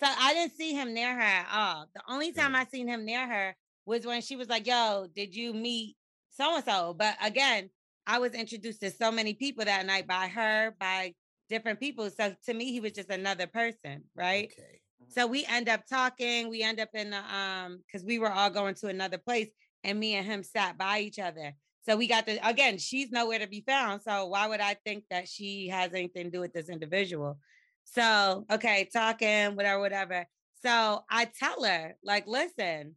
so 0.01 0.07
I 0.07 0.33
didn't 0.35 0.57
see 0.57 0.73
him 0.73 0.95
near 0.95 1.15
her 1.15 1.21
at 1.21 1.47
all. 1.53 1.87
The 1.95 2.03
only 2.09 2.33
time 2.33 2.55
I 2.55 2.65
seen 2.67 2.89
him 2.89 3.05
near 3.05 3.27
her 3.27 3.57
was 3.85 4.07
when 4.07 4.23
she 4.23 4.37
was 4.37 4.49
like, 4.49 4.67
"Yo, 4.67 5.07
did 5.15 5.35
you 5.35 5.53
meet 5.53 5.97
so 6.31 6.57
and 6.57 6.65
so?" 6.65 6.95
But 6.95 7.17
again, 7.23 7.71
I 8.07 8.19
was 8.19 8.33
introduced 8.33 8.81
to 8.81 8.91
so 8.91 9.13
many 9.13 9.35
people 9.35 9.65
that 9.65 9.87
night 9.87 10.07
by 10.07 10.29
her, 10.29 10.75
by 10.81 11.15
different 11.51 11.81
people. 11.81 12.09
So 12.11 12.35
to 12.47 12.55
me, 12.55 12.73
he 12.73 12.81
was 12.81 12.93
just 12.93 13.11
another 13.11 13.47
person, 13.47 14.05
right? 14.15 14.51
Okay. 14.59 14.81
So 15.09 15.27
we 15.27 15.45
end 15.47 15.69
up 15.69 15.83
talking. 15.87 16.49
We 16.49 16.63
end 16.63 16.81
up 16.81 16.91
in 16.95 17.11
the 17.11 17.19
um 17.35 17.81
because 17.87 18.07
we 18.07 18.19
were 18.19 18.31
all 18.31 18.51
going 18.51 18.75
to 18.77 18.87
another 18.87 19.19
place, 19.19 19.49
and 19.85 19.99
me 19.99 20.15
and 20.15 20.27
him 20.27 20.43
sat 20.43 20.79
by 20.79 21.01
each 21.01 21.19
other. 21.19 21.53
So 21.83 21.97
we 21.97 22.07
got 22.07 22.27
the 22.27 22.39
again, 22.49 22.79
she's 22.79 23.11
nowhere 23.11 23.41
to 23.41 23.49
be 23.49 23.63
found. 23.67 24.03
So 24.03 24.27
why 24.27 24.47
would 24.47 24.61
I 24.61 24.77
think 24.87 25.05
that 25.11 25.29
she 25.29 25.69
has 25.69 25.93
anything 25.93 26.25
to 26.27 26.31
do 26.31 26.41
with 26.41 26.53
this 26.53 26.69
individual? 26.69 27.39
So 27.85 28.47
okay, 28.51 28.89
talking, 28.93 29.57
whatever, 29.57 29.81
whatever. 29.81 30.27
So 30.63 31.05
I 31.11 31.25
tell 31.25 31.65
her, 31.65 31.97
like, 32.05 32.27
listen, 32.27 32.95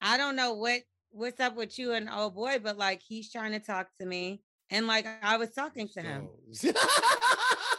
I 0.00 0.16
don't 0.18 0.36
know 0.36 0.54
what 0.54 0.82
what's 1.10 1.40
up 1.40 1.56
with 1.56 1.78
you 1.78 1.92
and 1.94 2.10
old 2.10 2.34
boy, 2.34 2.60
but 2.62 2.76
like 2.76 3.00
he's 3.06 3.32
trying 3.32 3.52
to 3.52 3.60
talk 3.60 3.88
to 4.00 4.06
me. 4.06 4.42
And 4.70 4.86
like 4.86 5.06
I 5.22 5.36
was 5.36 5.50
talking 5.50 5.88
to 5.94 6.02
him. 6.02 6.28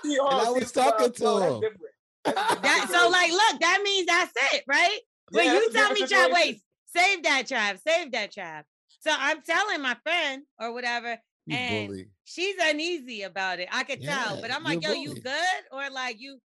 So- 0.07 0.13
See, 0.13 0.17
hold 0.17 0.31
And 0.33 0.41
I 0.41 0.49
was 0.51 0.71
talking 0.71 1.11
to 1.11 1.37
him. 1.37 1.59
different. 1.61 1.81
That's 2.23 2.37
a 2.37 2.55
different 2.55 2.63
That 2.63 2.87
so 2.91 3.09
like 3.09 3.31
look, 3.31 3.61
that 3.61 3.81
means 3.83 4.05
that's 4.05 4.31
it, 4.53 4.63
right? 4.67 4.99
When 5.31 5.45
Yeah, 5.45 5.53
you 5.55 5.69
tell 5.71 5.91
me, 5.93 6.01
different 6.01 6.31
Trav, 6.31 6.33
wait, 6.33 6.61
save 6.95 7.23
that, 7.23 7.47
Trav, 7.47 7.79
save 7.85 8.11
that, 8.11 8.33
Trav. 8.33 8.63
So 8.99 9.11
I'm 9.17 9.41
telling 9.41 9.81
my 9.81 9.95
friend 10.03 10.43
or 10.59 10.73
whatever, 10.73 11.17
you 11.45 11.55
and 11.57 11.87
bully. 11.87 12.07
she's 12.25 12.55
uneasy 12.61 13.21
about 13.23 13.59
it. 13.59 13.69
I 13.71 13.83
could 13.83 14.01
tell, 14.01 14.41
but 14.41 14.51
I'm 14.51 14.63
like, 14.63 14.81
yo, 14.83 14.91
a 14.91 14.97
you 14.97 15.13
good? 15.15 15.61
Or 15.71 15.89
like 15.89 16.19
you, 16.19 16.39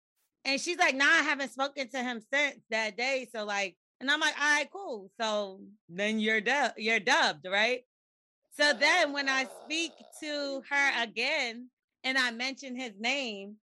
and 0.44 0.60
she's 0.60 0.78
like, 0.78 0.94
nah, 0.94 1.04
I 1.06 1.22
haven't 1.22 1.52
spoken 1.52 1.88
to 1.90 1.98
him 2.02 2.20
since 2.32 2.60
that 2.70 2.96
day. 2.96 3.28
So 3.34 3.44
like, 3.44 3.76
and 4.00 4.10
I'm 4.10 4.20
like, 4.20 4.34
all 4.38 4.54
right, 4.56 4.68
cool. 4.72 5.10
So 5.20 5.60
then 5.88 6.18
you're 6.20 6.40
dub, 6.40 6.72
you're 6.76 7.00
dubbed, 7.00 7.46
right? 7.50 7.82
So 8.58 8.72
then 8.78 9.12
when 9.12 9.28
I 9.28 9.46
speak 9.64 9.92
to 10.22 10.62
her 10.68 11.02
again 11.02 11.68
and 12.04 12.18
I 12.18 12.30
mentioned 12.30 12.80
his 12.80 12.92
name, 12.98 13.56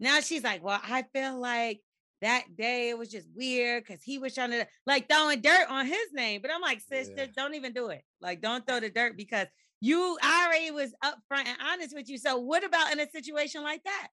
now 0.00 0.20
she's 0.20 0.44
like, 0.44 0.62
well, 0.62 0.80
I 0.82 1.04
feel 1.14 1.38
like 1.40 1.80
that 2.20 2.56
day 2.56 2.88
it 2.90 2.98
was 2.98 3.08
just 3.08 3.28
weird 3.34 3.84
because 3.86 4.02
he 4.02 4.18
was 4.18 4.34
trying 4.34 4.50
to 4.50 4.66
like 4.86 5.08
throwing 5.08 5.40
dirt 5.40 5.66
on 5.68 5.86
his 5.86 6.12
name. 6.12 6.42
But 6.42 6.50
I'm 6.52 6.60
like, 6.60 6.80
sister, 6.80 7.14
Yeah. 7.16 7.26
don't 7.36 7.54
even 7.54 7.72
do 7.72 7.88
it. 7.88 8.02
Like, 8.20 8.40
don't 8.42 8.66
throw 8.66 8.80
the 8.80 8.90
dirt 8.90 9.16
because 9.16 9.46
you 9.80 10.18
I 10.22 10.46
already 10.46 10.70
was 10.72 10.92
upfront 11.04 11.46
and 11.46 11.56
honest 11.64 11.94
with 11.94 12.08
you. 12.08 12.18
So 12.18 12.38
what 12.38 12.64
about 12.64 12.92
in 12.92 12.98
a 13.00 13.08
situation 13.08 13.62
like 13.62 13.84
that? 13.84 14.08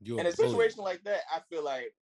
You're 0.00 0.18
in 0.20 0.26
a 0.26 0.30
a 0.30 0.32
bully. 0.32 0.48
situation 0.48 0.82
like 0.82 1.02
that, 1.04 1.20
I 1.32 1.40
feel 1.50 1.62
like 1.62 1.92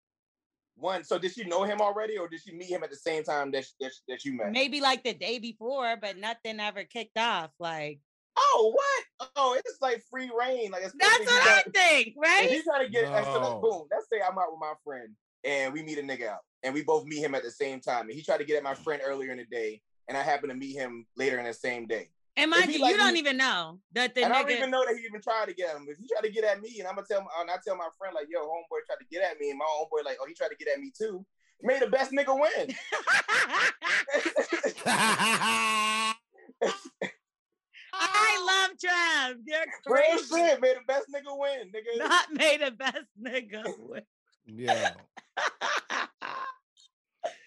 one. 0.76 1.04
So 1.04 1.18
did 1.18 1.32
she 1.32 1.44
know 1.44 1.64
him 1.64 1.80
already, 1.80 2.16
or 2.16 2.28
did 2.28 2.40
she 2.40 2.52
meet 2.54 2.70
him 2.70 2.82
at 2.84 2.90
the 2.90 2.96
same 2.96 3.24
time 3.24 3.50
that 3.50 3.64
sh- 3.64 3.72
that, 3.80 3.92
sh- 3.92 4.02
that 4.08 4.24
you 4.24 4.32
met? 4.36 4.52
Maybe 4.52 4.80
like 4.80 5.02
the 5.04 5.12
day 5.12 5.38
before, 5.38 5.96
but 6.00 6.16
nothing 6.16 6.60
ever 6.60 6.84
kicked 6.84 7.18
off. 7.18 7.50
Like 7.58 8.00
Oh, 8.40 8.72
what? 8.74 9.30
Oh, 9.36 9.54
it's 9.58 9.78
like 9.80 10.02
free 10.10 10.30
reign. 10.38 10.70
Like 10.70 10.82
that's 10.82 10.94
especially 10.94 11.26
what 11.26 11.46
if 11.46 11.66
I 11.66 11.70
think, 11.72 12.08
If 12.08 12.14
right? 12.16 12.48
he's 12.50 12.64
trying 12.64 12.86
to 12.86 12.90
get, 12.90 13.12
like, 13.12 13.24
so 13.24 13.40
let's, 13.40 13.54
boom. 13.60 13.86
Let's 13.90 14.06
say 14.10 14.20
I'm 14.20 14.38
out 14.38 14.50
with 14.50 14.60
my 14.60 14.72
friend 14.84 15.14
and 15.44 15.72
we 15.72 15.82
meet 15.82 15.98
a 15.98 16.02
nigga 16.02 16.28
out, 16.28 16.40
and 16.62 16.74
we 16.74 16.82
both 16.82 17.04
meet 17.04 17.20
him 17.20 17.34
at 17.34 17.42
the 17.42 17.50
same 17.50 17.80
time, 17.80 18.06
and 18.08 18.12
he 18.12 18.22
tried 18.22 18.38
to 18.38 18.44
get 18.44 18.56
at 18.56 18.62
my 18.62 18.74
friend 18.74 19.00
earlier 19.04 19.32
in 19.32 19.38
the 19.38 19.44
day, 19.44 19.80
and 20.08 20.16
I 20.16 20.22
happen 20.22 20.48
to 20.50 20.54
meet 20.54 20.74
him 20.74 21.06
later 21.16 21.38
in 21.38 21.44
the 21.46 21.54
same 21.54 21.86
day. 21.86 22.10
And 22.36 22.50
If 22.50 22.58
mind 22.58 22.72
you, 22.72 22.80
like 22.80 22.92
you 22.92 22.98
don't 22.98 23.12
me- 23.14 23.18
even 23.20 23.36
know 23.36 23.80
that 23.92 24.14
the 24.14 24.24
and 24.24 24.32
I 24.32 24.42
don't 24.42 24.50
even 24.50 24.70
know 24.70 24.84
that 24.86 24.94
he 24.96 25.04
even 25.04 25.20
tried 25.20 25.48
to 25.48 25.54
get 25.54 25.70
at 25.70 25.76
him. 25.76 25.86
If 25.88 25.98
he 25.98 26.06
tried 26.08 26.26
to 26.26 26.30
get 26.32 26.44
at 26.44 26.60
me, 26.60 26.76
and 26.78 26.86
I'm 26.88 26.94
gonna 26.94 27.06
tell, 27.10 27.22
my, 27.22 27.28
and 27.40 27.50
I 27.50 27.56
tell 27.66 27.76
my 27.76 27.88
friend 27.98 28.14
like, 28.14 28.26
"Yo, 28.30 28.40
homeboy 28.40 28.84
tried 28.86 29.00
to 29.00 29.06
get 29.10 29.22
at 29.22 29.38
me," 29.38 29.50
and 29.50 29.58
my 29.58 29.64
homeboy 29.64 30.04
like, 30.04 30.18
"Oh, 30.20 30.26
he 30.26 30.34
tried 30.34 30.48
to 30.48 30.56
get 30.56 30.68
at 30.68 30.78
me 30.78 30.92
too." 30.96 31.24
May 31.62 31.78
the 31.78 31.88
best 31.88 32.12
nigga 32.12 32.34
win. 32.34 32.74
I 38.02 38.66
love 38.68 38.70
Trav. 38.78 39.36
You're 39.46 39.94
Real 39.94 40.02
crazy. 40.18 40.34
shit. 40.36 40.60
May 40.60 40.74
the 40.74 40.80
best 40.86 41.06
nigga 41.14 41.38
win, 41.38 41.70
nigga. 41.70 41.98
Not 42.08 42.32
made 42.32 42.60
the 42.62 42.70
best 42.70 43.04
nigga. 43.22 43.62
win. 43.78 44.02
Yeah. 44.46 44.92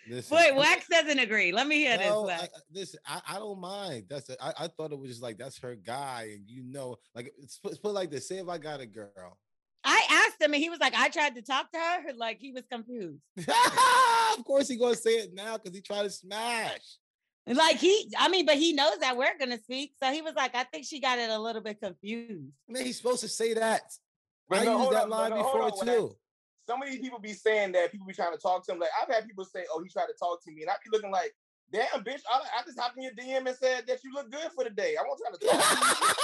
Listen, 0.09 0.35
Wait, 0.35 0.55
Wax 0.55 0.85
doesn't 0.89 1.17
agree. 1.19 1.53
Let 1.53 1.65
me 1.65 1.77
hear 1.77 1.97
this. 1.97 2.07
No, 2.07 2.23
I, 2.23 2.25
Wax. 2.25 2.43
I- 2.43 2.59
listen, 2.73 2.99
I, 3.07 3.21
I 3.27 3.39
don't 3.39 3.59
mind. 3.59 4.05
That's 4.09 4.29
a, 4.29 4.43
I, 4.43 4.65
I 4.65 4.67
thought 4.67 4.91
it 4.91 4.99
was 4.99 5.09
just 5.09 5.21
like 5.23 5.37
that's 5.37 5.57
her 5.59 5.75
guy, 5.75 6.29
and 6.33 6.47
you 6.49 6.61
know, 6.63 6.97
like 7.15 7.31
it's 7.41 7.57
put, 7.57 7.71
it's 7.71 7.79
put 7.79 7.93
like 7.93 8.11
this. 8.11 8.27
Say 8.27 8.37
if 8.39 8.49
I 8.49 8.57
got 8.57 8.81
a 8.81 8.85
girl, 8.85 9.37
I 9.85 10.01
asked 10.27 10.41
him, 10.41 10.53
and 10.53 10.61
he 10.61 10.69
was 10.69 10.79
like, 10.81 10.93
"I 10.93 11.07
tried 11.07 11.35
to 11.35 11.41
talk 11.41 11.71
to 11.71 11.79
her." 11.79 12.13
Like 12.17 12.39
he 12.39 12.51
was 12.51 12.63
confused. 12.69 13.21
of 14.37 14.43
course 14.45 14.67
he 14.67 14.75
gonna 14.75 14.95
say 14.95 15.11
it 15.11 15.33
now 15.33 15.57
because 15.57 15.73
he 15.73 15.81
tried 15.81 16.03
to 16.03 16.09
smash. 16.09 16.81
Like 17.45 17.77
he, 17.77 18.09
I 18.17 18.29
mean, 18.29 18.45
but 18.45 18.55
he 18.55 18.71
knows 18.71 18.97
that 18.99 19.17
we're 19.17 19.37
gonna 19.37 19.59
speak, 19.59 19.93
so 20.01 20.11
he 20.11 20.21
was 20.21 20.33
like, 20.33 20.55
"I 20.55 20.63
think 20.63 20.85
she 20.85 21.01
got 21.01 21.19
it 21.19 21.29
a 21.29 21.37
little 21.37 21.61
bit 21.61 21.79
confused." 21.81 22.53
Man, 22.69 22.85
he's 22.85 22.97
supposed 22.97 23.19
to 23.21 23.27
say 23.27 23.53
that. 23.55 23.81
But 24.47 24.59
I 24.59 24.65
no, 24.65 24.79
used 24.79 24.93
that 24.93 25.03
on, 25.03 25.09
line 25.09 25.29
no, 25.31 25.37
before 25.37 25.63
on, 25.63 25.71
Wax. 25.71 25.79
too. 25.81 26.15
Some 26.67 26.81
of 26.81 26.89
these 26.89 26.99
people 26.99 27.19
be 27.19 27.33
saying 27.33 27.73
that 27.73 27.91
people 27.91 28.07
be 28.07 28.13
trying 28.13 28.31
to 28.31 28.37
talk 28.37 28.65
to 28.67 28.71
him. 28.71 28.79
Like 28.79 28.91
I've 29.01 29.13
had 29.13 29.27
people 29.27 29.43
say, 29.43 29.65
"Oh, 29.71 29.83
he 29.83 29.89
tried 29.89 30.05
to 30.05 30.13
talk 30.17 30.41
to 30.45 30.51
me," 30.51 30.61
and 30.61 30.69
I 30.71 30.75
be 30.83 30.89
looking 30.89 31.11
like, 31.11 31.35
"Damn, 31.71 32.03
bitch! 32.05 32.21
I, 32.31 32.39
I 32.59 32.63
just 32.65 32.79
hopped 32.79 32.97
in 32.97 33.03
your 33.03 33.11
DM 33.13 33.45
and 33.45 33.57
said 33.57 33.87
that 33.87 34.01
you 34.05 34.13
look 34.13 34.31
good 34.31 34.49
for 34.55 34.63
the 34.63 34.69
day. 34.69 34.95
I 34.97 35.03
won't 35.05 35.19
try 35.19 35.31
to 35.31 35.45
talk 35.45 35.61
to 35.61 36.05
you." 36.05 36.13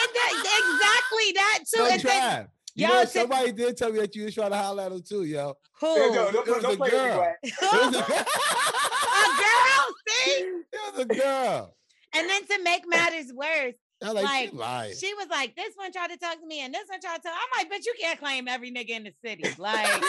And 0.00 0.10
that, 0.14 0.30
exactly 0.32 1.32
that 1.34 1.58
too. 1.74 1.82
Yo, 1.82 1.88
And 1.88 2.00
then- 2.02 2.44
Trav, 2.44 2.48
you 2.74 2.86
Yo, 2.86 2.92
know, 2.92 3.02
to- 3.02 3.08
somebody 3.08 3.52
did 3.52 3.76
tell 3.76 3.92
me 3.92 3.98
that 4.00 4.14
you 4.14 4.24
was 4.24 4.34
trying 4.34 4.50
to 4.50 4.56
holler 4.56 4.84
at 4.84 4.92
him 4.92 5.02
too, 5.02 5.24
yo. 5.24 5.54
who? 5.80 5.86
Yo, 5.96 6.30
don't, 6.32 6.48
it 6.48 6.54
was 6.54 6.62
don't 6.62 6.74
a 6.74 6.76
play 6.76 6.90
girl. 6.90 7.34
It 7.42 7.54
was 7.60 7.94
a, 7.94 7.98
a 7.98 8.02
girl, 9.42 9.94
see? 10.08 10.40
it 10.40 10.92
was 10.96 11.00
a 11.00 11.04
girl. 11.06 11.74
And 12.14 12.28
then 12.28 12.46
to 12.46 12.62
make 12.62 12.88
matters 12.88 13.32
worse, 13.34 13.74
I 14.02 14.12
like, 14.12 14.24
Like, 14.24 14.50
she 14.50 14.56
lied. 14.56 14.96
she 14.96 15.14
was 15.14 15.26
like, 15.28 15.56
"This 15.56 15.72
one 15.74 15.90
tried 15.92 16.10
to 16.10 16.16
talk 16.16 16.40
to 16.40 16.46
me, 16.46 16.60
and 16.60 16.72
this 16.72 16.84
one 16.88 17.00
tried 17.00 17.16
to." 17.16 17.22
Talk. 17.22 17.32
I'm 17.34 17.58
like, 17.68 17.72
"Bitch, 17.72 17.84
you 17.84 17.94
can't 18.00 18.18
claim 18.18 18.46
every 18.46 18.70
nigga 18.70 18.90
in 18.90 19.02
the 19.04 19.12
city." 19.24 19.42
Like, 19.58 20.02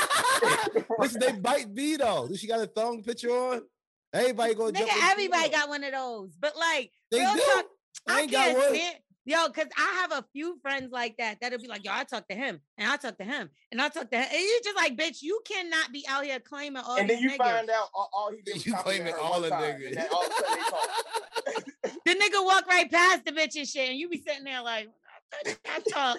Listen, 1.00 1.20
they 1.20 1.32
bite 1.34 1.70
me 1.72 1.96
though. 1.98 2.30
She 2.36 2.46
got 2.48 2.60
a 2.62 2.68
thong 2.68 3.02
picture 3.04 3.32
on? 3.32 3.62
Everybody 4.14 4.54
gonna 4.56 4.72
jump 4.74 4.90
nigga, 4.90 5.12
everybody 5.12 5.50
got 5.50 5.70
one 5.70 5.84
of 5.84 5.92
those. 5.92 6.36
But 6.40 6.56
like, 6.56 6.92
They 7.12 7.20
real 7.20 7.34
do. 7.34 7.40
talk, 7.56 7.66
I 8.08 8.18
I 8.18 8.22
ain't 8.22 8.32
can't 8.32 8.58
one. 8.58 8.76
stand. 8.76 8.96
Yo, 9.30 9.48
cause 9.50 9.68
I 9.78 10.02
have 10.02 10.12
a 10.12 10.26
few 10.34 10.58
friends 10.60 10.92
like 10.92 11.16
that 11.20 11.38
that'll 11.40 11.60
be 11.60 11.68
like, 11.68 11.86
yo, 11.86 11.92
I 11.94 12.04
talk 12.04 12.28
to 12.30 12.36
him 12.36 12.60
and 12.80 12.90
I 12.90 12.98
talk 12.98 13.16
to 13.20 13.24
him 13.24 13.52
and 13.72 13.80
I 13.80 13.88
talk 13.90 14.10
to 14.10 14.18
him. 14.18 14.28
And 14.28 14.40
you 14.42 14.60
just 14.64 14.76
like, 14.76 14.98
bitch, 14.98 15.22
you 15.22 15.40
cannot 15.46 15.92
be 15.92 16.04
out 16.10 16.24
here 16.26 16.40
claiming 16.40 16.82
all 16.84 16.98
and 16.98 17.08
then 17.08 17.20
you 17.20 17.30
niggas. 17.30 17.38
find 17.38 17.70
out 17.70 17.90
all, 17.94 18.10
all 18.12 18.32
he 18.32 18.42
did 18.42 18.66
You 18.66 18.74
compliment 18.74 19.16
claiming 19.16 19.32
all 19.32 19.40
the 19.40 19.52
niggas. 19.52 20.12
all 20.12 20.26
of 20.26 20.32
a 20.32 20.34
sudden 20.34 20.58
they 20.58 20.70
talk. 20.70 21.94
the 22.06 22.16
nigga 22.16 22.44
walk 22.44 22.66
right 22.66 22.92
past 22.92 23.24
the 23.24 23.32
bitch 23.32 23.56
and 23.56 23.68
shit, 23.68 23.90
and 23.92 24.00
you 24.00 24.10
be 24.10 24.20
sitting 24.20 24.46
there 24.46 24.64
like, 24.64 24.90
I, 25.46 25.56
I 25.76 25.80
talk. 25.88 26.18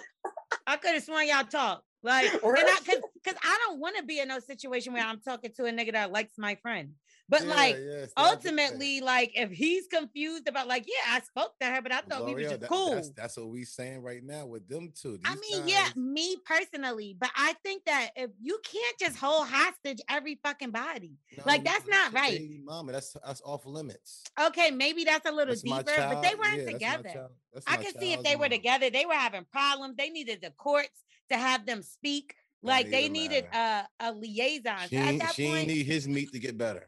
I 0.65 0.77
could 0.77 0.93
have 0.93 1.03
sworn 1.03 1.27
y'all 1.27 1.43
talk. 1.43 1.83
Like, 2.03 2.33
and 2.33 2.41
I, 2.43 2.79
I 3.27 3.57
don't 3.67 3.79
want 3.79 3.95
to 3.97 4.03
be 4.03 4.19
in 4.19 4.27
no 4.29 4.39
situation 4.39 4.93
where 4.93 5.05
I'm 5.05 5.21
talking 5.21 5.51
to 5.57 5.65
a 5.65 5.71
nigga 5.71 5.91
that 5.93 6.11
likes 6.11 6.33
my 6.37 6.55
friend. 6.55 6.93
But 7.29 7.43
Yeah, 7.43 7.49
like, 7.49 7.75
yeah, 7.75 7.91
it's 8.03 8.13
the 8.13 8.21
opposite. 8.21 8.47
ultimately, 8.49 9.01
like, 9.01 9.31
if 9.35 9.51
he's 9.51 9.87
confused 9.87 10.47
about, 10.47 10.67
like, 10.67 10.85
yeah, 10.87 11.15
I 11.15 11.21
spoke 11.21 11.53
to 11.61 11.67
her, 11.67 11.81
but 11.81 11.91
I 11.91 12.01
thought 12.01 12.25
we 12.25 12.33
were 12.33 12.41
just 12.41 12.61
that- 12.61 12.69
cool. 12.69 12.95
That's, 12.95 13.09
that's 13.11 13.37
what 13.37 13.49
we 13.49 13.63
saying 13.65 14.01
right 14.01 14.23
now 14.23 14.47
with 14.47 14.67
them 14.67 14.91
two. 14.99 15.19
I 15.23 15.35
mean, 15.35 15.67
yeah, 15.67 15.89
me 15.95 16.37
personally, 16.43 17.15
but 17.19 17.29
I 17.35 17.53
think 17.63 17.85
that 17.85 18.09
if 18.15 18.31
you 18.41 18.59
can't 18.63 18.99
just 18.99 19.17
hold 19.17 19.47
hostage 19.47 19.99
every 20.09 20.39
fucking 20.43 20.71
body, 20.71 21.13
No, 21.37 21.43
like, 21.45 21.63
that's 21.63 21.87
not 21.87 22.13
right. 22.13 22.41
Mama, 22.65 22.93
that's 22.93 23.15
that's 23.25 23.41
off 23.45 23.65
limits. 23.65 24.23
okay, 24.47 24.71
maybe 24.71 25.03
that's 25.03 25.29
a 25.29 25.31
little 25.31 25.53
That's 25.53 25.61
deeper, 25.61 25.83
but 25.85 26.21
they 26.21 26.33
weren't 26.35 26.65
Yeah, 26.67 26.71
together. 26.73 27.29
I 27.67 27.77
could 27.77 27.99
see 27.99 28.13
if 28.13 28.23
they 28.23 28.35
were 28.35 28.49
together, 28.49 28.89
they 28.89 29.05
were 29.05 29.13
having 29.13 29.45
problems. 29.51 29.95
They 29.97 30.09
needed 30.09 30.39
the 30.41 30.51
courts 30.51 31.03
to 31.31 31.37
have 31.37 31.65
them 31.65 31.81
speak. 31.81 32.35
Like 32.63 32.91
they 32.91 33.09
needed 33.09 33.45
a, 33.53 33.87
a 33.99 34.11
liaison. 34.11 34.87
She, 34.87 34.97
at 34.97 35.19
that 35.19 35.33
she 35.33 35.47
point, 35.47 35.67
need 35.67 35.85
his 35.85 36.07
meat 36.07 36.31
to 36.31 36.39
get 36.39 36.57
better. 36.57 36.87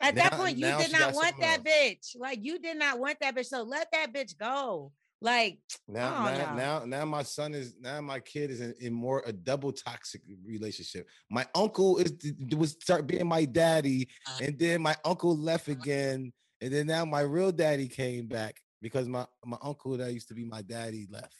at 0.00 0.14
that 0.14 0.32
point, 0.32 0.56
you 0.56 0.66
did 0.66 0.92
not 0.92 1.14
want 1.14 1.34
that 1.40 1.64
bitch. 1.64 2.16
Like 2.16 2.38
you 2.42 2.60
did 2.60 2.78
not 2.78 2.98
want 2.98 3.18
that 3.20 3.34
bitch. 3.34 3.46
So 3.46 3.62
let 3.62 3.88
that 3.92 4.12
bitch 4.12 4.38
go. 4.38 4.92
Like 5.20 5.58
Now, 5.88 6.26
now, 6.26 6.30
no. 6.30 6.54
now, 6.54 6.84
now, 6.84 7.04
my 7.04 7.24
son 7.24 7.52
is 7.52 7.74
now 7.80 8.00
my 8.00 8.20
kid 8.20 8.52
is 8.52 8.60
in, 8.60 8.72
in 8.80 8.92
more 8.92 9.24
a 9.26 9.32
double 9.32 9.72
toxic 9.72 10.20
relationship. 10.46 11.08
My 11.28 11.44
uncle 11.56 11.98
is 11.98 12.12
was 12.56 12.76
start 12.80 13.04
being 13.08 13.26
my 13.26 13.44
daddy, 13.44 14.08
uh-huh. 14.28 14.44
and 14.44 14.58
then 14.58 14.80
my 14.80 14.94
uncle 15.04 15.36
left 15.36 15.66
again, 15.66 16.32
and 16.60 16.72
then 16.72 16.86
now 16.86 17.04
my 17.04 17.22
real 17.22 17.50
daddy 17.50 17.88
came 17.88 18.28
back 18.28 18.60
because 18.80 19.08
my 19.08 19.26
my 19.44 19.58
uncle 19.60 19.96
that 19.96 20.12
used 20.12 20.28
to 20.28 20.34
be 20.34 20.44
my 20.44 20.62
daddy 20.62 21.08
left. 21.10 21.34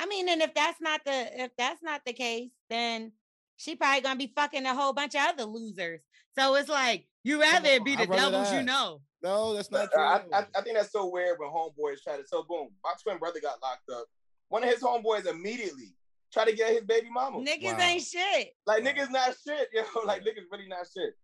I 0.00 0.06
mean, 0.06 0.28
and 0.30 0.40
if 0.40 0.54
that's 0.54 0.80
not 0.80 1.02
the 1.04 1.42
if 1.42 1.50
that's 1.58 1.82
not 1.82 2.00
the 2.06 2.14
case, 2.14 2.50
then 2.70 3.12
she 3.56 3.76
probably 3.76 4.00
gonna 4.00 4.16
be 4.18 4.32
fucking 4.34 4.64
a 4.64 4.74
whole 4.74 4.94
bunch 4.94 5.14
of 5.14 5.20
other 5.20 5.44
losers. 5.44 6.00
So 6.38 6.54
it's 6.54 6.70
like 6.70 7.06
you 7.22 7.38
rather 7.40 7.68
it 7.68 7.84
be 7.84 7.96
the 7.96 8.02
I'd 8.02 8.10
devils 8.10 8.52
you 8.52 8.62
know. 8.62 9.02
No, 9.22 9.52
that's 9.54 9.70
not 9.70 9.90
But, 9.92 9.92
true. 9.92 10.02
uh, 10.02 10.22
I, 10.32 10.38
I, 10.38 10.46
I 10.56 10.60
think 10.62 10.76
that's 10.76 10.90
so 10.92 11.06
weird 11.10 11.38
when 11.38 11.50
homeboys 11.50 12.02
try 12.02 12.16
to. 12.16 12.26
So 12.26 12.42
boom, 12.48 12.70
my 12.82 12.94
twin 13.02 13.18
brother 13.18 13.40
got 13.42 13.60
locked 13.62 13.90
up. 13.90 14.06
One 14.48 14.64
of 14.64 14.70
his 14.70 14.82
homeboys 14.82 15.26
immediately 15.26 15.94
tried 16.32 16.46
to 16.46 16.56
get 16.56 16.72
his 16.72 16.82
baby 16.84 17.08
mama. 17.10 17.38
Niggas 17.38 17.62
Wow. 17.76 17.80
ain't 17.82 18.02
shit. 18.02 18.54
Like 18.66 18.82
Wow. 18.82 18.90
niggas 18.92 19.10
not 19.10 19.36
shit, 19.46 19.68
yo. 19.74 19.82
Like 20.06 20.22
niggas 20.22 20.46
really 20.50 20.68
not 20.68 20.86
shit. 20.96 21.14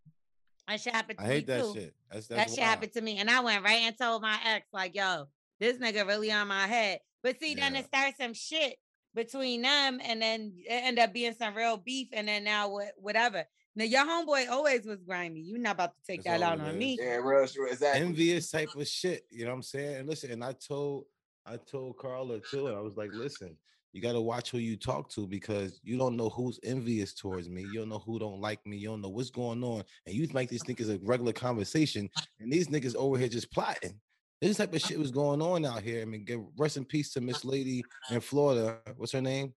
That 0.69 0.81
shit 0.81 0.95
happened 0.95 1.19
to 1.21 1.25
I 1.25 1.29
me 1.29 1.35
hate 1.37 1.47
that 1.47 1.63
too. 1.63 1.73
shit. 1.73 1.95
That's 2.11 2.27
that 2.27 2.51
shit 2.51 2.59
wild. 2.59 2.69
happened 2.69 2.93
to 2.93 3.01
me. 3.01 3.17
And 3.19 3.31
I 3.31 3.41
went 3.41 3.65
right 3.65 3.81
and 3.83 3.97
told 3.97 4.21
my 4.21 4.37
ex, 4.45 4.67
like, 4.73 4.95
yo, 4.95 5.29
this 5.59 5.79
nigga 5.79 6.07
really 6.07 6.31
on 6.33 6.49
my 6.49 6.67
head. 6.67 7.01
But 7.27 7.41
see, 7.41 7.57
then 7.57 7.75
it 7.75 7.87
starts 7.87 8.19
some 8.19 8.35
shit 8.35 8.77
between 9.13 9.63
them, 9.63 9.99
and 10.05 10.23
then 10.23 10.53
it 10.59 10.71
end 10.71 11.01
up 11.01 11.13
being 11.13 11.35
some 11.35 11.57
real 11.57 11.77
beef, 11.77 12.07
and 12.13 12.29
then 12.29 12.45
now 12.45 12.69
what 12.69 12.93
whatever. 12.99 13.45
Now 13.75 13.83
your 13.85 14.07
homeboy 14.07 14.49
always 14.49 14.87
was 14.87 15.03
grimy. 15.03 15.41
you 15.41 15.59
not 15.59 15.75
about 15.75 15.95
to 15.97 16.01
take 16.07 16.23
That's 16.23 16.39
that 16.39 16.53
out 16.53 16.61
on 16.61 16.69
is. 16.69 16.77
me. 16.77 16.99
Yeah, 17.01 17.17
real 17.17 17.45
shit. 17.49 17.73
Exactly. 17.73 18.07
envious 18.07 18.49
type 18.53 18.69
of 18.77 18.87
shit. 18.87 19.27
You 19.29 19.45
know 19.45 19.51
what 19.51 19.57
I'm 19.57 19.63
saying? 19.65 19.97
And 19.97 20.09
listen, 20.09 20.31
and 20.31 20.45
I 20.45 20.53
told 20.53 21.07
I 21.45 21.57
told 21.57 21.99
Carla 21.99 22.39
too, 22.49 22.69
and 22.69 22.77
I 22.77 22.81
was 22.81 22.97
like, 22.97 23.11
listen, 23.13 23.57
you 23.93 24.01
gotta 24.01 24.21
watch 24.21 24.53
who 24.53 24.59
you 24.59 24.77
talk 24.77 25.11
to 25.15 25.27
because 25.27 25.81
you 25.83 25.99
don't 25.99 26.17
know 26.17 26.29
who's 26.29 26.61
envious 26.63 27.13
towards 27.13 27.49
me. 27.49 27.63
You 27.73 27.81
don't 27.81 27.89
know 27.89 28.05
who 28.07 28.21
don't 28.21 28.41
like 28.41 28.65
me. 28.65 28.77
You 28.77 28.91
don't 28.91 29.03
know 29.03 29.09
what's 29.09 29.31
going 29.31 29.65
on. 29.65 29.83
And 30.07 30.15
you 30.15 30.29
make 30.33 30.49
these 30.49 30.63
niggas 30.63 30.95
a 30.95 31.05
regular 31.05 31.33
conversation, 31.33 32.09
and 32.39 32.53
these 32.53 32.69
niggas 32.69 32.95
over 32.95 33.19
here 33.19 33.27
just 33.27 33.51
plotting. 33.51 33.99
This 34.41 34.59
type 34.59 34.75
of 34.75 34.81
shit 34.81 34.99
was 34.99 35.11
going 35.11 35.41
on 35.41 35.65
out 35.65 35.83
here. 35.83 36.03
I 36.03 36.05
mean, 36.05 36.25
give 36.25 36.41
rest 36.59 36.77
in 36.77 36.85
peace 36.85 37.13
to 37.13 37.21
Miss 37.21 37.45
Lady 37.45 37.83
in 38.11 38.21
Florida. 38.21 38.79
What's 38.97 39.13
her 39.13 39.23
name? 39.23 39.55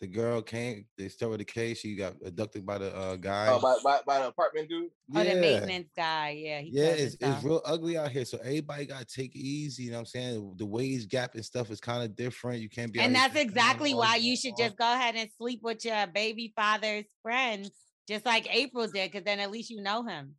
The 0.00 0.06
girl 0.06 0.40
came, 0.42 0.86
they 0.96 1.08
started 1.08 1.40
the 1.40 1.44
case. 1.44 1.80
She 1.80 1.96
got 1.96 2.14
abducted 2.24 2.64
by 2.64 2.78
the 2.78 2.96
uh, 2.96 3.16
guy. 3.16 3.48
Uh, 3.48 3.58
by, 3.58 3.74
by, 3.82 4.00
by 4.06 4.18
the 4.20 4.28
apartment 4.28 4.68
dude. 4.68 4.90
Oh, 5.12 5.24
the 5.24 5.34
maintenance 5.34 5.90
guy. 5.96 6.36
Yeah, 6.38 6.60
Yeah, 6.64 6.90
it's, 6.90 7.16
it's 7.20 7.42
real 7.42 7.60
ugly 7.64 7.98
out 7.98 8.12
here. 8.12 8.24
So 8.24 8.38
everybody 8.38 8.86
gotta 8.86 9.04
take 9.04 9.34
it 9.34 9.40
easy. 9.40 9.84
You 9.84 9.90
know 9.90 9.96
what 9.96 10.00
I'm 10.00 10.06
saying? 10.06 10.54
The 10.56 10.66
wage 10.66 11.08
gap 11.08 11.34
and 11.34 11.44
stuff 11.44 11.72
is 11.72 11.80
kind 11.80 12.04
of 12.04 12.14
different. 12.14 12.62
You 12.62 12.68
can't 12.68 12.92
be. 12.92 13.00
And 13.00 13.12
that's 13.12 13.34
exactly 13.34 13.92
why 13.92 14.16
you 14.16 14.36
should 14.36 14.56
just 14.56 14.76
go 14.76 14.90
ahead 14.90 15.16
and 15.16 15.28
sleep 15.36 15.60
with 15.64 15.84
your 15.84 16.06
baby 16.06 16.52
father's 16.54 17.06
friends, 17.20 17.72
just 18.06 18.24
like 18.24 18.46
April 18.54 18.86
did, 18.86 19.10
because 19.10 19.24
then 19.24 19.40
at 19.40 19.50
least 19.50 19.68
you 19.68 19.82
know 19.82 20.04
him. 20.04 20.36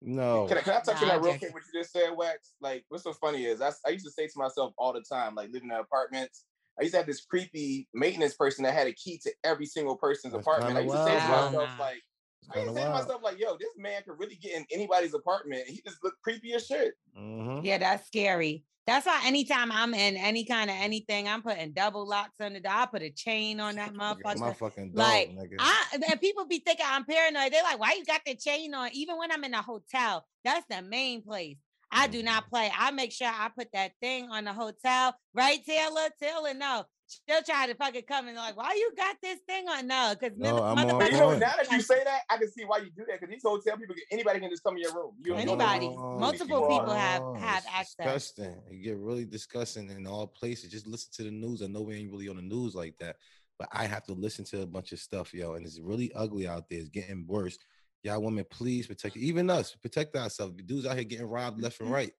No. 0.00 0.46
Can 0.46 0.58
I, 0.58 0.62
can 0.62 0.74
I 0.74 0.80
touch 0.80 1.02
on 1.02 1.08
that 1.08 1.20
real 1.20 1.38
quick? 1.38 1.52
What 1.52 1.62
you 1.72 1.80
just 1.80 1.92
said, 1.92 2.10
Wax? 2.16 2.54
Like, 2.60 2.84
what's 2.88 3.04
so 3.04 3.12
funny 3.12 3.44
is 3.44 3.60
I, 3.60 3.72
I 3.86 3.90
used 3.90 4.04
to 4.04 4.10
say 4.12 4.26
to 4.26 4.32
myself 4.36 4.72
all 4.78 4.92
the 4.92 5.02
time, 5.02 5.34
like 5.34 5.50
living 5.52 5.70
in 5.70 5.76
apartments. 5.76 6.44
I 6.78 6.82
used 6.82 6.94
to 6.94 6.98
have 6.98 7.06
this 7.06 7.24
creepy 7.24 7.88
maintenance 7.92 8.34
person 8.34 8.62
that 8.62 8.72
had 8.72 8.86
a 8.86 8.92
key 8.92 9.18
to 9.24 9.32
every 9.42 9.66
single 9.66 9.96
person's 9.96 10.32
That's 10.32 10.46
apartment. 10.46 10.78
I 10.78 10.82
used 10.82 10.94
to 10.94 11.02
say 11.02 11.18
to 11.18 11.28
myself, 11.28 11.70
like, 11.78 11.96
It's 11.96 12.07
I 12.50 12.54
kinda 12.54 12.70
used 12.72 12.76
to 12.76 12.82
say 12.82 12.88
myself, 12.92 13.22
like, 13.22 13.38
yo, 13.38 13.56
this 13.58 13.70
man 13.76 14.02
could 14.02 14.18
really 14.18 14.36
get 14.36 14.52
in 14.56 14.66
anybody's 14.72 15.14
apartment. 15.14 15.66
He 15.66 15.80
just 15.86 16.02
looked 16.02 16.20
creepy 16.22 16.54
as 16.54 16.66
shit. 16.66 16.94
Mhm. 17.16 17.64
Yeah, 17.64 17.78
that's 17.78 18.06
scary. 18.06 18.64
That's 18.86 19.04
why 19.04 19.20
anytime 19.26 19.70
I'm 19.70 19.92
in 19.92 20.16
any 20.16 20.46
kind 20.46 20.70
of 20.70 20.76
anything, 20.78 21.28
I'm 21.28 21.42
putting 21.42 21.72
double 21.72 22.08
locks 22.08 22.40
on 22.40 22.54
the 22.54 22.60
door. 22.60 22.72
I 22.72 22.86
put 22.86 23.02
a 23.02 23.10
chain 23.10 23.60
on 23.60 23.74
that 23.76 23.92
motherfucker. 23.94 24.38
My 24.38 24.50
motherfucker. 24.52 24.56
fucking 24.56 24.92
dog, 24.92 24.96
Like 24.96 25.28
nigga. 25.30 25.56
I 25.58 25.84
and 26.10 26.20
people 26.20 26.46
be 26.46 26.60
thinking 26.60 26.86
I'm 26.88 27.04
paranoid. 27.04 27.52
They're 27.52 27.62
like, 27.62 27.78
why 27.78 27.92
you 27.98 28.04
got 28.06 28.22
the 28.24 28.34
chain 28.34 28.72
on? 28.74 28.88
Even 28.94 29.18
when 29.18 29.30
I'm 29.30 29.44
in 29.44 29.52
a 29.52 29.60
hotel, 29.60 30.26
that's 30.42 30.64
the 30.70 30.80
main 30.80 31.22
place. 31.22 31.58
I 31.90 32.06
do 32.06 32.18
Mm-hmm. 32.18 32.24
not 32.26 32.48
play. 32.48 32.70
I 32.74 32.90
make 32.92 33.12
sure 33.12 33.28
I 33.28 33.50
put 33.54 33.68
that 33.74 33.92
thing 34.00 34.30
on 34.30 34.44
the 34.44 34.52
hotel, 34.54 35.14
right, 35.34 35.62
Taylor? 35.64 36.08
Taylor, 36.22 36.54
no. 36.54 36.84
She'll 37.08 37.42
try 37.42 37.66
to 37.66 37.74
fucking 37.74 38.02
come 38.08 38.28
and 38.28 38.36
like, 38.36 38.56
why 38.56 38.74
you 38.74 38.92
got 38.96 39.16
this 39.22 39.38
thing 39.46 39.68
on? 39.68 39.86
No, 39.86 40.14
because 40.18 40.36
No, 40.38 40.62
I'm 40.62 40.78
on 40.78 40.98
But 40.98 41.12
you 41.12 41.18
know, 41.18 41.32
now 41.32 41.52
that 41.56 41.70
you 41.70 41.80
say 41.80 42.02
that, 42.04 42.20
I 42.30 42.36
can 42.36 42.50
see 42.50 42.64
why 42.64 42.78
you 42.78 42.90
do 42.96 43.04
that 43.08 43.20
because 43.20 43.30
these 43.30 43.42
hotel 43.42 43.76
people, 43.76 43.94
get 43.94 44.04
anybody 44.10 44.40
can 44.40 44.50
just 44.50 44.62
come 44.62 44.76
in 44.76 44.82
your 44.82 44.94
room. 44.94 45.12
You 45.20 45.34
don't 45.34 45.44
know 45.46 45.52
Anybody. 45.52 45.86
Oh, 45.86 46.18
Multiple 46.18 46.68
people 46.68 46.90
are. 46.90 46.98
have 46.98 47.22
Oh, 47.22 47.34
have 47.34 47.58
it's 47.58 47.66
access. 47.66 47.96
Disgusting. 47.96 48.56
It 48.70 48.82
get 48.82 48.96
really 48.98 49.24
disgusting 49.24 49.90
in 49.90 50.06
all 50.06 50.26
places. 50.26 50.70
Just 50.70 50.86
listen 50.86 51.10
to 51.16 51.22
the 51.24 51.30
news. 51.30 51.62
I 51.62 51.66
know 51.66 51.82
we 51.82 51.96
ain't 51.96 52.10
really 52.10 52.28
on 52.28 52.36
the 52.36 52.42
news 52.42 52.74
like 52.74 52.96
that, 52.98 53.16
but 53.58 53.68
I 53.72 53.86
have 53.86 54.04
to 54.04 54.12
listen 54.12 54.44
to 54.46 54.62
a 54.62 54.66
bunch 54.66 54.92
of 54.92 54.98
stuff, 54.98 55.32
yo, 55.34 55.54
and 55.54 55.66
it's 55.66 55.80
really 55.80 56.12
ugly 56.14 56.46
out 56.46 56.68
there. 56.68 56.80
It's 56.80 56.88
getting 56.88 57.26
worse. 57.26 57.58
Y'all 58.04 58.22
women, 58.22 58.44
please 58.48 58.86
protect 58.86 59.16
even 59.16 59.50
us. 59.50 59.74
Protect 59.74 60.14
ourselves. 60.16 60.54
Dudes 60.64 60.86
out 60.86 60.94
here 60.94 61.04
getting 61.04 61.26
robbed 61.26 61.60
left 61.60 61.80
and 61.80 61.88
mm-hmm. 61.88 61.94
right. 61.94 62.12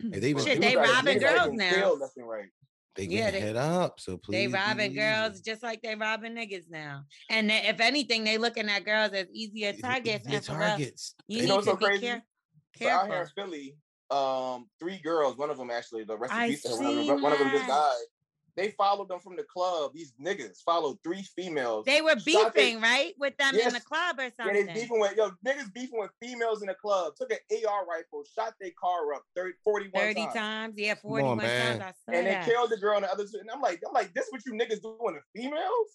And 0.00 0.22
they 0.22 0.30
even 0.30 0.44
Shit, 0.44 0.60
they 0.60 0.76
robbing 0.76 1.18
niggas 1.18 1.24
out 1.24 1.52
here 1.52 1.70
girls 1.70 1.72
now. 1.72 1.92
Left 1.94 2.16
and 2.16 2.28
right. 2.28 2.48
They 2.94 3.04
Yeah, 3.04 3.30
get 3.30 3.32
they- 3.32 3.40
head 3.40 3.56
up. 3.56 3.98
So 4.00 4.16
please, 4.16 4.32
They 4.32 4.46
be 4.46 4.52
robbing 4.52 4.94
girls 4.94 5.40
just 5.40 5.62
like 5.62 5.82
they 5.82 5.94
robbing 5.94 6.34
niggas 6.34 6.70
now. 6.70 7.04
And 7.28 7.50
they- 7.50 7.66
if 7.68 7.80
anything, 7.80 8.24
they 8.24 8.38
looking 8.38 8.68
at 8.68 8.84
girls 8.84 9.12
as 9.12 9.26
easier 9.32 9.70
Easy- 9.72 9.82
targets. 9.82 10.24
easier 10.26 10.36
And 10.36 10.46
for 10.46 10.52
real, 10.52 10.68
targets. 10.68 11.14
you 11.26 11.36
You 11.36 11.42
need 11.42 11.48
know 11.48 11.54
what's 11.56 11.66
to 11.66 11.72
so 11.72 11.76
be 11.76 11.84
crazy? 11.86 12.00
care- 12.06 12.22
So 12.80 12.88
out 12.88 13.06
here 13.08 13.22
in. 13.22 13.28
Philly, 13.28 13.76
um, 14.10 14.68
three 14.80 14.98
girls, 14.98 15.36
one 15.36 15.50
of 15.50 15.58
them 15.58 15.70
actually, 15.70 16.04
the 16.04 16.16
rest 16.16 16.32
in 16.34 16.48
peace 16.48 16.64
one 16.64 16.72
of 16.72 16.78
them, 16.94 17.04
seen 17.04 17.22
one 17.22 17.32
of 17.32 17.38
them 17.38 17.50
just 17.50 17.66
died. 17.66 18.04
They 18.56 18.70
followed 18.70 19.08
them 19.08 19.18
from 19.20 19.36
the 19.36 19.42
club. 19.42 19.92
These 19.94 20.12
niggas 20.20 20.62
followed 20.64 20.98
three 21.02 21.22
females. 21.22 21.84
They 21.86 22.00
were 22.02 22.18
shot 22.18 22.54
they- 22.54 22.66
beefing, 22.66 22.80
right, 22.80 23.12
with 23.18 23.36
them 23.36 23.54
in 23.56 23.72
the 23.72 23.80
club 23.80 24.18
or 24.18 24.24
Yeah, 24.24 24.30
something. 24.36 24.66
they 24.66 24.72
beefing 24.72 25.00
with 25.00 25.16
yo 25.16 25.30
niggas 25.44 25.72
beefing 25.74 25.98
with 25.98 26.12
females 26.22 26.62
in 26.62 26.68
the 26.68 26.74
club. 26.74 27.14
Took 27.16 27.32
an 27.32 27.38
AR 27.66 27.84
rifle, 27.86 28.24
shot 28.32 28.54
their 28.60 28.70
car 28.80 29.12
up 29.14 29.24
30, 29.34 29.54
41 29.64 30.02
30 30.02 30.14
times. 30.14 30.34
times. 30.34 30.74
Yeah, 30.76 30.94
on, 31.04 31.38
times. 31.38 31.80
I 31.82 31.92
saw 32.12 32.16
and 32.18 32.26
they 32.26 32.40
killed 32.44 32.70
the 32.70 32.76
girl 32.76 32.96
and 32.96 33.04
the 33.04 33.10
other 33.12 33.24
two. 33.26 33.38
And 33.40 33.50
I'm 33.50 33.60
like, 33.60 33.82
I'm 33.86 33.92
like, 33.92 34.14
this 34.14 34.26
what 34.30 34.44
you 34.46 34.52
niggas 34.52 34.82
doing 34.82 35.14
to 35.14 35.20
females? 35.40 35.88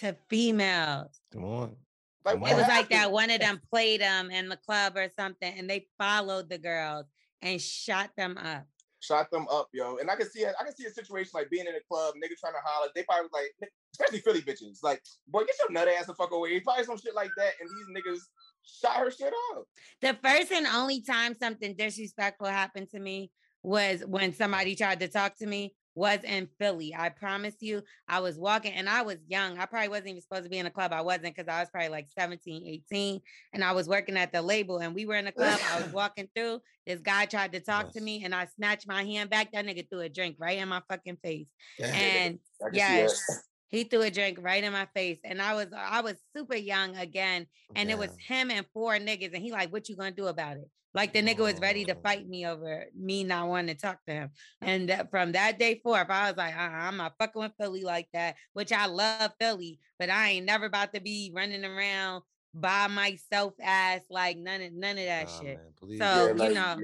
to 0.00 0.16
females. 0.28 1.20
Come 1.32 1.44
on. 1.44 1.76
Like 2.24 2.36
It 2.36 2.40
was 2.40 2.52
on. 2.64 2.68
like 2.68 2.88
that 2.88 3.12
one 3.12 3.30
of 3.30 3.38
them 3.40 3.60
played 3.70 4.00
them 4.00 4.30
in 4.30 4.48
the 4.48 4.56
club 4.56 4.96
or 4.96 5.08
something, 5.16 5.54
and 5.58 5.70
they 5.70 5.86
followed 5.98 6.48
the 6.50 6.58
girls 6.58 7.06
and 7.42 7.60
shot 7.60 8.10
them 8.16 8.36
up. 8.38 8.66
Shot 9.04 9.30
them 9.30 9.46
up, 9.50 9.68
yo. 9.72 9.98
And 9.98 10.10
I 10.10 10.16
can 10.16 10.30
see 10.30 10.40
it. 10.40 10.54
I 10.58 10.64
can 10.64 10.74
see 10.74 10.86
a 10.86 10.90
situation 10.90 11.30
like 11.34 11.50
being 11.50 11.66
in 11.66 11.74
a 11.74 11.80
club, 11.90 12.14
nigga 12.14 12.38
trying 12.40 12.54
to 12.54 12.60
holler. 12.64 12.88
They 12.94 13.02
probably 13.02 13.24
was 13.24 13.32
like, 13.32 13.70
especially 13.92 14.20
Philly 14.20 14.40
bitches, 14.40 14.82
like, 14.82 15.02
boy, 15.28 15.40
get 15.40 15.56
your 15.60 15.70
nut 15.70 15.88
ass 15.88 16.06
the 16.06 16.14
fuck 16.14 16.32
away. 16.32 16.58
Probably 16.60 16.84
some 16.84 16.98
shit 16.98 17.14
like 17.14 17.30
that. 17.36 17.52
And 17.60 17.68
these 17.68 18.02
niggas 18.02 18.20
shot 18.64 18.96
her 18.96 19.10
shit 19.10 19.32
up. 19.52 19.64
The 20.00 20.16
first 20.22 20.52
and 20.52 20.66
only 20.66 21.02
time 21.02 21.34
something 21.38 21.74
disrespectful 21.76 22.46
happened 22.46 22.88
to 22.90 22.98
me 22.98 23.30
was 23.62 24.02
when 24.06 24.32
somebody 24.32 24.74
tried 24.74 25.00
to 25.00 25.08
talk 25.08 25.36
to 25.38 25.46
me 25.46 25.74
was 25.94 26.20
in 26.24 26.48
Philly. 26.58 26.94
I 26.96 27.08
promise 27.08 27.54
you, 27.60 27.82
I 28.08 28.20
was 28.20 28.36
walking 28.36 28.72
and 28.72 28.88
I 28.88 29.02
was 29.02 29.18
young. 29.28 29.58
I 29.58 29.66
probably 29.66 29.88
wasn't 29.88 30.08
even 30.08 30.22
supposed 30.22 30.44
to 30.44 30.50
be 30.50 30.58
in 30.58 30.66
a 30.66 30.70
club. 30.70 30.92
I 30.92 31.02
wasn't 31.02 31.34
because 31.36 31.48
I 31.48 31.60
was 31.60 31.70
probably 31.70 31.90
like 31.90 32.08
17, 32.18 32.66
18. 32.90 33.20
And 33.52 33.64
I 33.64 33.72
was 33.72 33.88
working 33.88 34.16
at 34.16 34.32
the 34.32 34.42
label 34.42 34.78
and 34.78 34.94
we 34.94 35.06
were 35.06 35.14
in 35.14 35.26
the 35.26 35.32
club. 35.32 35.58
I 35.72 35.80
was 35.80 35.92
walking 35.92 36.28
through. 36.34 36.60
This 36.86 37.00
guy 37.00 37.26
tried 37.26 37.52
to 37.52 37.60
talk 37.60 37.92
to 37.92 38.00
me 38.00 38.24
and 38.24 38.34
I 38.34 38.46
snatched 38.56 38.88
my 38.88 39.04
hand 39.04 39.30
back. 39.30 39.52
That 39.52 39.64
nigga 39.66 39.88
threw 39.88 40.00
a 40.00 40.08
drink 40.08 40.36
right 40.38 40.58
in 40.58 40.68
my 40.68 40.82
fucking 40.88 41.18
face. 41.22 41.46
And 41.80 42.38
yes, 42.72 43.22
he 43.68 43.84
threw 43.84 44.02
a 44.02 44.10
drink 44.10 44.38
right 44.40 44.62
in 44.62 44.72
my 44.72 44.86
face. 44.94 45.18
And 45.24 45.40
I 45.40 45.54
was 45.54 45.68
I 45.76 46.00
was 46.00 46.14
super 46.36 46.56
young 46.56 46.96
again. 46.96 47.46
And 47.76 47.90
it 47.90 47.98
was 47.98 48.10
him 48.18 48.50
and 48.50 48.66
four 48.74 48.94
niggas. 48.96 49.32
And 49.32 49.42
he 49.42 49.52
like, 49.52 49.72
what 49.72 49.88
you 49.88 49.96
gonna 49.96 50.10
do 50.10 50.26
about 50.26 50.56
it? 50.56 50.68
Like 50.94 51.12
the 51.12 51.22
nigga 51.22 51.40
was 51.40 51.60
ready 51.60 51.84
to 51.86 51.94
Oh. 51.94 52.00
fight 52.02 52.26
me 52.28 52.46
over 52.46 52.86
me 52.96 53.24
not 53.24 53.48
wanting 53.48 53.74
to 53.74 53.80
talk 53.80 53.98
to 54.06 54.12
him. 54.14 54.30
And 54.60 54.88
that, 54.88 55.10
from 55.10 55.32
that 55.32 55.58
day 55.58 55.80
forth, 55.82 56.08
I 56.08 56.28
was 56.30 56.36
like, 56.36 56.54
uh-uh, 56.54 56.60
I'm 56.60 56.96
not 56.96 57.14
fucking 57.18 57.42
with 57.42 57.52
Philly 57.60 57.82
like 57.82 58.08
that, 58.12 58.36
which 58.52 58.72
I 58.72 58.86
love 58.86 59.32
Philly, 59.40 59.80
but 59.98 60.08
I 60.08 60.30
ain't 60.30 60.46
never 60.46 60.66
about 60.66 60.94
to 60.94 61.00
be 61.00 61.32
running 61.34 61.64
around 61.64 62.22
by 62.54 62.86
myself 62.86 63.54
ass 63.60 64.02
like 64.08 64.38
none 64.38 64.62
of 64.62 64.72
none 64.72 64.96
of 64.98 65.04
that 65.04 65.28
Nah, 65.28 65.42
shit. 65.42 65.58
man. 65.58 65.74
So, 65.98 66.04
Yeah, 66.04 66.28
you 66.28 66.36
like, 66.38 66.54
know, 66.54 66.76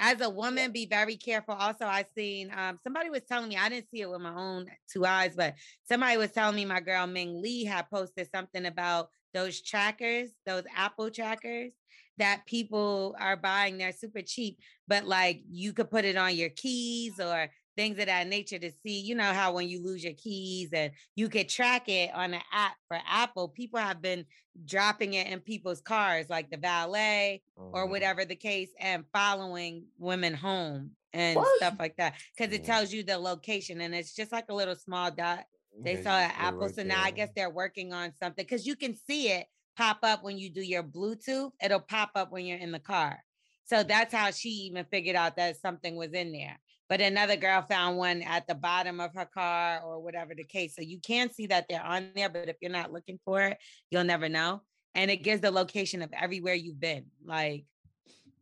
as 0.00 0.20
a 0.20 0.28
woman, 0.30 0.70
be 0.70 0.86
very 0.86 1.16
careful. 1.16 1.54
Also, 1.54 1.86
I 1.86 2.04
seen 2.14 2.52
um 2.56 2.78
somebody 2.84 3.10
was 3.10 3.22
telling 3.24 3.48
me 3.48 3.56
I 3.56 3.68
didn't 3.70 3.90
see 3.90 4.02
it 4.02 4.10
with 4.10 4.20
my 4.20 4.34
own 4.34 4.66
two 4.92 5.06
eyes, 5.06 5.34
but 5.34 5.54
somebody 5.88 6.18
was 6.18 6.30
telling 6.32 6.54
me 6.56 6.64
my 6.66 6.80
girl 6.80 7.06
Ming 7.06 7.40
Lee 7.40 7.64
had 7.64 7.88
posted 7.90 8.28
something 8.30 8.66
about 8.66 9.08
those 9.34 9.60
trackers, 9.60 10.30
those 10.46 10.64
Apple 10.74 11.10
trackers 11.10 11.72
that 12.18 12.46
people 12.46 13.16
are 13.18 13.36
buying. 13.36 13.78
They're 13.78 13.92
super 13.92 14.22
cheap, 14.22 14.58
but 14.86 15.04
like 15.04 15.42
you 15.48 15.72
could 15.72 15.90
put 15.90 16.04
it 16.04 16.16
on 16.16 16.36
your 16.36 16.50
keys 16.50 17.18
or 17.20 17.48
things 17.76 17.98
of 17.98 18.06
that 18.06 18.26
nature 18.26 18.58
to 18.58 18.72
see, 18.72 19.00
you 19.00 19.14
know, 19.14 19.32
how 19.32 19.52
when 19.52 19.68
you 19.68 19.82
lose 19.82 20.02
your 20.02 20.14
keys 20.14 20.70
and 20.72 20.92
you 21.14 21.28
could 21.28 21.48
track 21.48 21.88
it 21.88 22.12
on 22.12 22.34
an 22.34 22.42
app 22.52 22.76
for 22.88 22.98
Apple, 23.06 23.48
people 23.48 23.78
have 23.78 24.02
been 24.02 24.26
dropping 24.64 25.14
it 25.14 25.28
in 25.28 25.40
people's 25.40 25.80
cars, 25.80 26.28
like 26.28 26.50
the 26.50 26.56
valet 26.56 27.42
or 27.70 27.86
Mhm. 27.86 27.90
whatever 27.90 28.24
the 28.24 28.34
case, 28.36 28.70
and 28.80 29.04
following 29.12 29.86
women 29.98 30.34
home 30.34 30.96
and 31.12 31.36
What? 31.36 31.56
stuff 31.56 31.76
like 31.78 31.96
that. 31.96 32.14
Because 32.36 32.52
it 32.52 32.64
tells 32.64 32.92
you 32.92 33.02
the 33.02 33.18
location 33.18 33.80
and 33.80 33.94
it's 33.94 34.14
just 34.14 34.32
like 34.32 34.46
a 34.48 34.54
little 34.54 34.74
small 34.74 35.10
dot. 35.10 35.44
They 35.84 35.94
Yeah, 35.94 36.02
saw 36.02 36.18
an 36.18 36.32
Apple. 36.34 36.66
right 36.66 36.74
So 36.74 36.82
now 36.82 37.02
I 37.02 37.10
guess 37.10 37.30
they're 37.36 37.50
working 37.50 37.92
on 37.92 38.12
something 38.16 38.44
because 38.44 38.66
you 38.66 38.74
can 38.74 38.94
see 38.96 39.28
it 39.28 39.46
pop 39.78 39.98
up 40.02 40.24
when 40.24 40.36
you 40.38 40.50
do 40.50 40.60
your 40.60 40.82
Bluetooth. 40.82 41.52
It'll 41.62 41.80
pop 41.80 42.10
up 42.16 42.32
when 42.32 42.44
you're 42.44 42.58
in 42.58 42.72
the 42.72 42.80
car. 42.80 43.20
So 43.64 43.82
that's 43.84 44.12
how 44.12 44.30
she 44.32 44.48
even 44.48 44.84
figured 44.90 45.14
out 45.16 45.36
that 45.36 45.56
something 45.60 45.94
was 45.96 46.12
in 46.12 46.32
there. 46.32 46.58
But 46.88 47.00
another 47.00 47.36
girl 47.36 47.62
found 47.62 47.96
one 47.96 48.22
at 48.22 48.46
the 48.48 48.54
bottom 48.54 48.98
of 48.98 49.14
her 49.14 49.26
car 49.26 49.80
or 49.84 50.00
whatever 50.02 50.34
the 50.34 50.42
case. 50.44 50.74
So 50.74 50.82
you 50.82 50.98
can 51.00 51.30
see 51.32 51.46
that 51.46 51.66
they're 51.68 51.82
on 51.82 52.10
there, 52.16 52.28
but 52.30 52.48
if 52.48 52.56
you're 52.60 52.70
not 52.72 52.92
looking 52.92 53.20
for 53.24 53.42
it, 53.42 53.58
you'll 53.90 54.04
never 54.04 54.28
know. 54.28 54.62
And 54.94 55.10
it 55.10 55.18
gives 55.22 55.42
the 55.42 55.50
location 55.50 56.02
of 56.02 56.10
everywhere 56.12 56.54
you've 56.54 56.80
been. 56.80 57.04
Like 57.24 57.64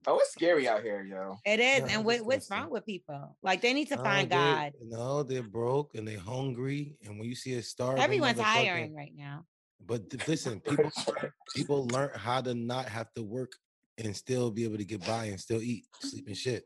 Oh, 0.09 0.18
it's 0.20 0.30
scary 0.30 0.68
out 0.68 0.82
here, 0.84 1.03
yo. 1.05 1.37
it 1.45 1.59
is. 1.59 1.80
Yeah, 1.80 1.97
and 1.97 2.05
what, 2.05 2.20
what's 2.24 2.49
wrong 2.49 2.70
with 2.70 2.87
people? 2.87 3.37
Like 3.43 3.61
they 3.61 3.72
need 3.74 3.89
to 3.89 3.97
No, 3.97 4.05
find 4.05 4.30
they're- 4.30 4.39
God. 4.39 4.72
No, 4.80 5.22
they're 5.24 5.43
broke 5.43 5.97
and 5.97 6.07
they're 6.07 6.20
hungry. 6.20 6.97
And 7.05 7.18
when 7.18 7.28
you 7.28 7.34
see 7.34 7.55
a 7.55 7.62
star, 7.62 7.99
Everyone's 7.99 8.39
hiring 8.39 8.95
right 8.95 9.12
now. 9.16 9.45
But 9.84 10.10
th- 10.10 10.26
listen, 10.28 10.60
people 10.68 10.90
people 11.54 11.86
learn 11.88 12.10
how 12.14 12.40
to 12.40 12.54
not 12.54 12.86
have 12.86 13.12
to 13.14 13.22
work 13.22 13.52
and 13.98 14.14
still 14.14 14.50
be 14.50 14.64
able 14.64 14.76
to 14.76 14.84
get 14.84 15.06
by 15.06 15.26
and 15.26 15.40
still 15.40 15.62
eat, 15.62 15.84
sleep 16.00 16.26
and 16.26 16.36
shit. 16.36 16.64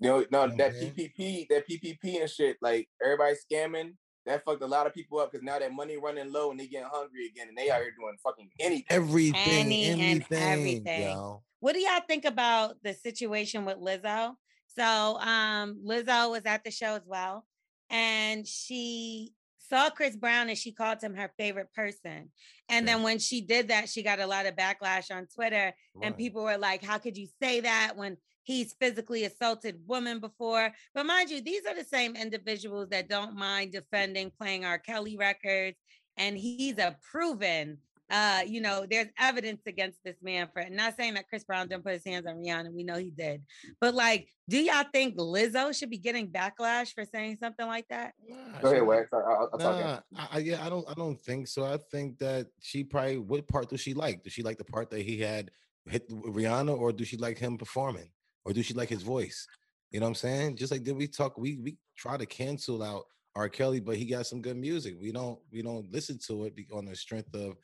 No, 0.00 0.24
no, 0.30 0.44
You 0.44 0.50
know 0.50 0.56
that 0.58 0.74
what 0.74 0.96
PPP, 0.96 1.48
that 1.48 1.68
PPP 1.68 2.20
and 2.20 2.30
shit, 2.30 2.56
like 2.62 2.88
everybody 3.02 3.34
scamming. 3.34 3.94
That 4.26 4.44
fucked 4.44 4.62
a 4.62 4.66
lot 4.66 4.86
of 4.86 4.92
people 4.92 5.18
up 5.20 5.32
because 5.32 5.42
now 5.42 5.58
that 5.58 5.72
money 5.72 5.96
running 5.96 6.30
low 6.30 6.50
and 6.50 6.60
they 6.60 6.66
getting 6.66 6.88
hungry 6.92 7.26
again, 7.28 7.48
and 7.48 7.56
they 7.56 7.70
out 7.70 7.80
here 7.80 7.94
doing 7.98 8.14
fucking 8.22 8.50
anything. 8.60 8.84
Everything, 8.90 9.34
Any 9.34 9.90
and 9.90 10.00
anything, 10.00 10.38
everything. 10.38 11.00
yo. 11.00 11.42
What 11.60 11.72
do 11.72 11.80
y'all 11.80 12.02
think 12.06 12.24
about 12.24 12.76
the 12.82 12.92
situation 12.94 13.64
with 13.64 13.78
Lizzo? 13.78 14.34
So 14.76 15.18
um 15.18 15.80
Lizzo 15.84 16.30
was 16.30 16.42
at 16.44 16.62
the 16.62 16.70
show 16.70 16.94
as 16.94 17.06
well, 17.06 17.46
and 17.90 18.46
she 18.46 19.32
saw 19.68 19.90
Chris 19.90 20.16
Brown 20.16 20.48
and 20.48 20.58
she 20.58 20.72
called 20.72 21.00
him 21.02 21.14
her 21.14 21.30
favorite 21.38 21.72
person. 21.74 22.32
And 22.68 22.86
Yeah. 22.86 22.94
then 22.94 23.02
when 23.02 23.18
she 23.18 23.40
did 23.40 23.68
that, 23.68 23.88
she 23.88 24.02
got 24.02 24.20
a 24.20 24.26
lot 24.26 24.46
of 24.46 24.56
backlash 24.56 25.14
on 25.14 25.26
Twitter. 25.26 25.74
And 26.02 26.16
people 26.16 26.42
were 26.42 26.58
like, 26.58 26.82
How 26.82 26.98
could 26.98 27.16
you 27.16 27.28
say 27.42 27.60
that 27.60 27.96
when 27.96 28.16
he's 28.44 28.74
physically 28.74 29.24
assaulted 29.24 29.80
women 29.86 30.20
before? 30.20 30.72
But 30.94 31.06
mind 31.06 31.30
you, 31.30 31.40
these 31.40 31.66
are 31.66 31.74
the 31.74 31.84
same 31.84 32.16
individuals 32.16 32.88
that 32.90 33.08
don't 33.08 33.34
mind 33.36 33.72
defending 33.72 34.30
playing 34.30 34.64
R. 34.64 34.78
Kelly 34.78 35.16
records. 35.16 35.76
And 36.16 36.36
he's 36.36 36.78
a 36.78 36.96
proven 37.10 37.78
uh, 38.10 38.40
you 38.46 38.60
know, 38.60 38.86
there's 38.90 39.08
evidence 39.18 39.60
against 39.66 39.98
this 40.04 40.16
man 40.22 40.48
for 40.52 40.64
not 40.70 40.96
saying 40.96 41.14
that 41.14 41.28
Chris 41.28 41.44
Brown 41.44 41.68
didn't 41.68 41.84
put 41.84 41.92
his 41.92 42.04
hands 42.04 42.26
on 42.26 42.36
Rihanna. 42.36 42.72
We 42.72 42.82
know 42.82 42.96
he 42.96 43.10
did. 43.10 43.42
But 43.80 43.94
like, 43.94 44.28
do 44.48 44.58
y'all 44.58 44.84
think 44.92 45.16
Lizzo 45.16 45.76
should 45.78 45.90
be 45.90 45.98
getting 45.98 46.28
backlash 46.28 46.94
for 46.94 47.04
saying 47.04 47.36
something 47.42 47.66
like 47.66 47.86
that? 47.90 48.14
Nah, 48.26 48.60
Go 48.62 48.70
ahead, 48.70 48.82
Wax. 48.86 49.08
I'll, 49.12 49.20
I'll, 49.20 49.50
I'll 49.52 49.58
talk 49.58 49.84
Nah. 49.84 50.00
I, 50.16 50.28
I- 50.32 50.38
yeah, 50.38 50.64
I 50.64 50.70
don't, 50.70 50.88
I 50.88 50.94
don't 50.94 51.20
think 51.20 51.48
so. 51.48 51.64
I 51.64 51.76
think 51.90 52.18
that 52.18 52.46
she 52.60 52.82
probably. 52.82 53.18
What 53.18 53.46
part 53.46 53.68
does 53.68 53.80
she 53.80 53.92
like? 53.92 54.22
Does 54.22 54.32
she 54.32 54.42
like 54.42 54.56
the 54.58 54.64
part 54.64 54.90
that 54.90 55.02
he 55.02 55.20
had 55.20 55.50
hit 55.86 56.08
Rihanna, 56.08 56.78
or 56.78 56.92
do 56.92 57.04
she 57.04 57.16
like 57.18 57.36
him 57.38 57.58
performing, 57.58 58.10
or 58.44 58.52
do 58.54 58.62
she 58.62 58.72
like 58.74 58.88
his 58.88 59.02
voice? 59.02 59.46
You 59.90 60.00
know 60.00 60.06
what 60.06 60.10
I'm 60.10 60.14
saying? 60.16 60.56
Just 60.56 60.72
like 60.72 60.82
did 60.82 60.96
we 60.96 61.08
talk? 61.08 61.36
We 61.36 61.56
we 61.56 61.76
try 61.96 62.16
to 62.16 62.26
cancel 62.26 62.82
out 62.82 63.04
R. 63.36 63.48
Kelly, 63.48 63.80
but 63.80 63.96
he 63.96 64.04
got 64.06 64.26
some 64.26 64.42
good 64.42 64.56
music. 64.56 64.96
We 65.00 65.12
don't 65.12 65.38
we 65.52 65.62
don't 65.62 65.90
listen 65.92 66.18
to 66.26 66.44
it 66.44 66.54
on 66.72 66.86
the 66.86 66.96
strength 66.96 67.34
of 67.34 67.54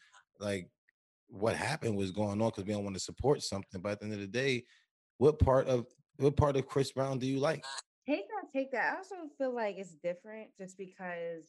like 0.41 0.69
what 1.29 1.57
happened 1.57 1.97
was 1.97 2.11
going 2.11 2.41
on 2.43 2.49
because 2.51 2.65
we 2.65 2.73
don't 2.73 2.85
want 2.85 2.95
to 2.97 3.01
support 3.01 3.43
something. 3.43 3.81
But 3.81 3.93
at 3.93 3.99
the 4.01 4.05
end 4.07 4.15
of 4.15 4.21
the 4.21 4.27
day, 4.27 4.65
what 5.19 5.39
part 5.39 5.67
of 5.69 5.87
what 6.19 6.37
part 6.37 6.57
of 6.57 6.67
Chris 6.67 6.93
Brown 6.93 7.19
do 7.19 7.27
you 7.27 7.39
like? 7.39 7.65
Take 8.09 8.29
that, 8.29 8.53
take 8.53 8.71
that. 8.73 8.93
I 8.95 8.97
also 8.99 9.15
feel 9.39 9.55
like 9.55 9.77
it's 9.79 9.95
different 9.95 10.49
just 10.59 10.77
because 10.77 11.45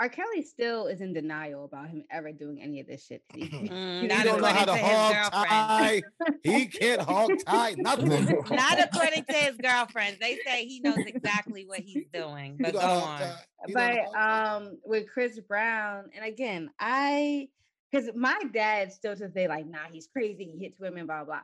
R. 0.00 0.08
Kelly 0.08 0.42
still 0.42 0.86
is 0.86 1.00
in 1.00 1.12
denial 1.12 1.64
about 1.64 1.88
him 1.88 2.04
ever 2.12 2.30
doing 2.30 2.62
any 2.62 2.78
of 2.78 2.86
this 2.86 3.04
shit. 3.04 3.22
to. 3.32 3.38
Mm, 3.68 4.02
He 4.02 4.06
not 4.06 4.24
don't 4.24 4.40
know 4.40 4.46
how 4.48 4.64
to 4.66 4.72
according 4.74 4.86
to 4.86 4.86
his 4.86 5.28
hog 5.28 5.32
tie. 5.48 6.02
girlfriend. 6.18 6.40
He 6.44 6.66
can't 6.66 7.00
hog 7.00 7.30
tie 7.44 7.74
nothing. 7.78 8.08
Not 8.50 8.78
according 8.92 9.24
to 9.24 9.32
his 9.34 9.56
girlfriends. 9.56 10.18
They 10.20 10.38
say 10.46 10.66
he 10.66 10.78
knows 10.80 10.98
exactly 10.98 11.64
what 11.66 11.80
he's 11.80 12.04
doing. 12.12 12.56
But 12.60 12.74
don't 12.74 12.82
go 12.82 12.88
on. 12.88 13.22
He 13.66 13.72
but 13.72 13.98
um 14.16 14.78
with 14.84 15.08
Chris 15.08 15.40
Brown, 15.40 16.10
and 16.14 16.24
again, 16.24 16.70
I 16.78 17.48
because 17.90 18.10
my 18.14 18.38
dad 18.52 18.92
still 18.92 19.16
to 19.16 19.30
say 19.30 19.48
like, 19.48 19.66
nah, 19.66 19.78
he's 19.90 20.06
crazy, 20.06 20.44
he 20.56 20.64
hits 20.64 20.78
women, 20.80 21.06
blah 21.06 21.24
blah. 21.24 21.40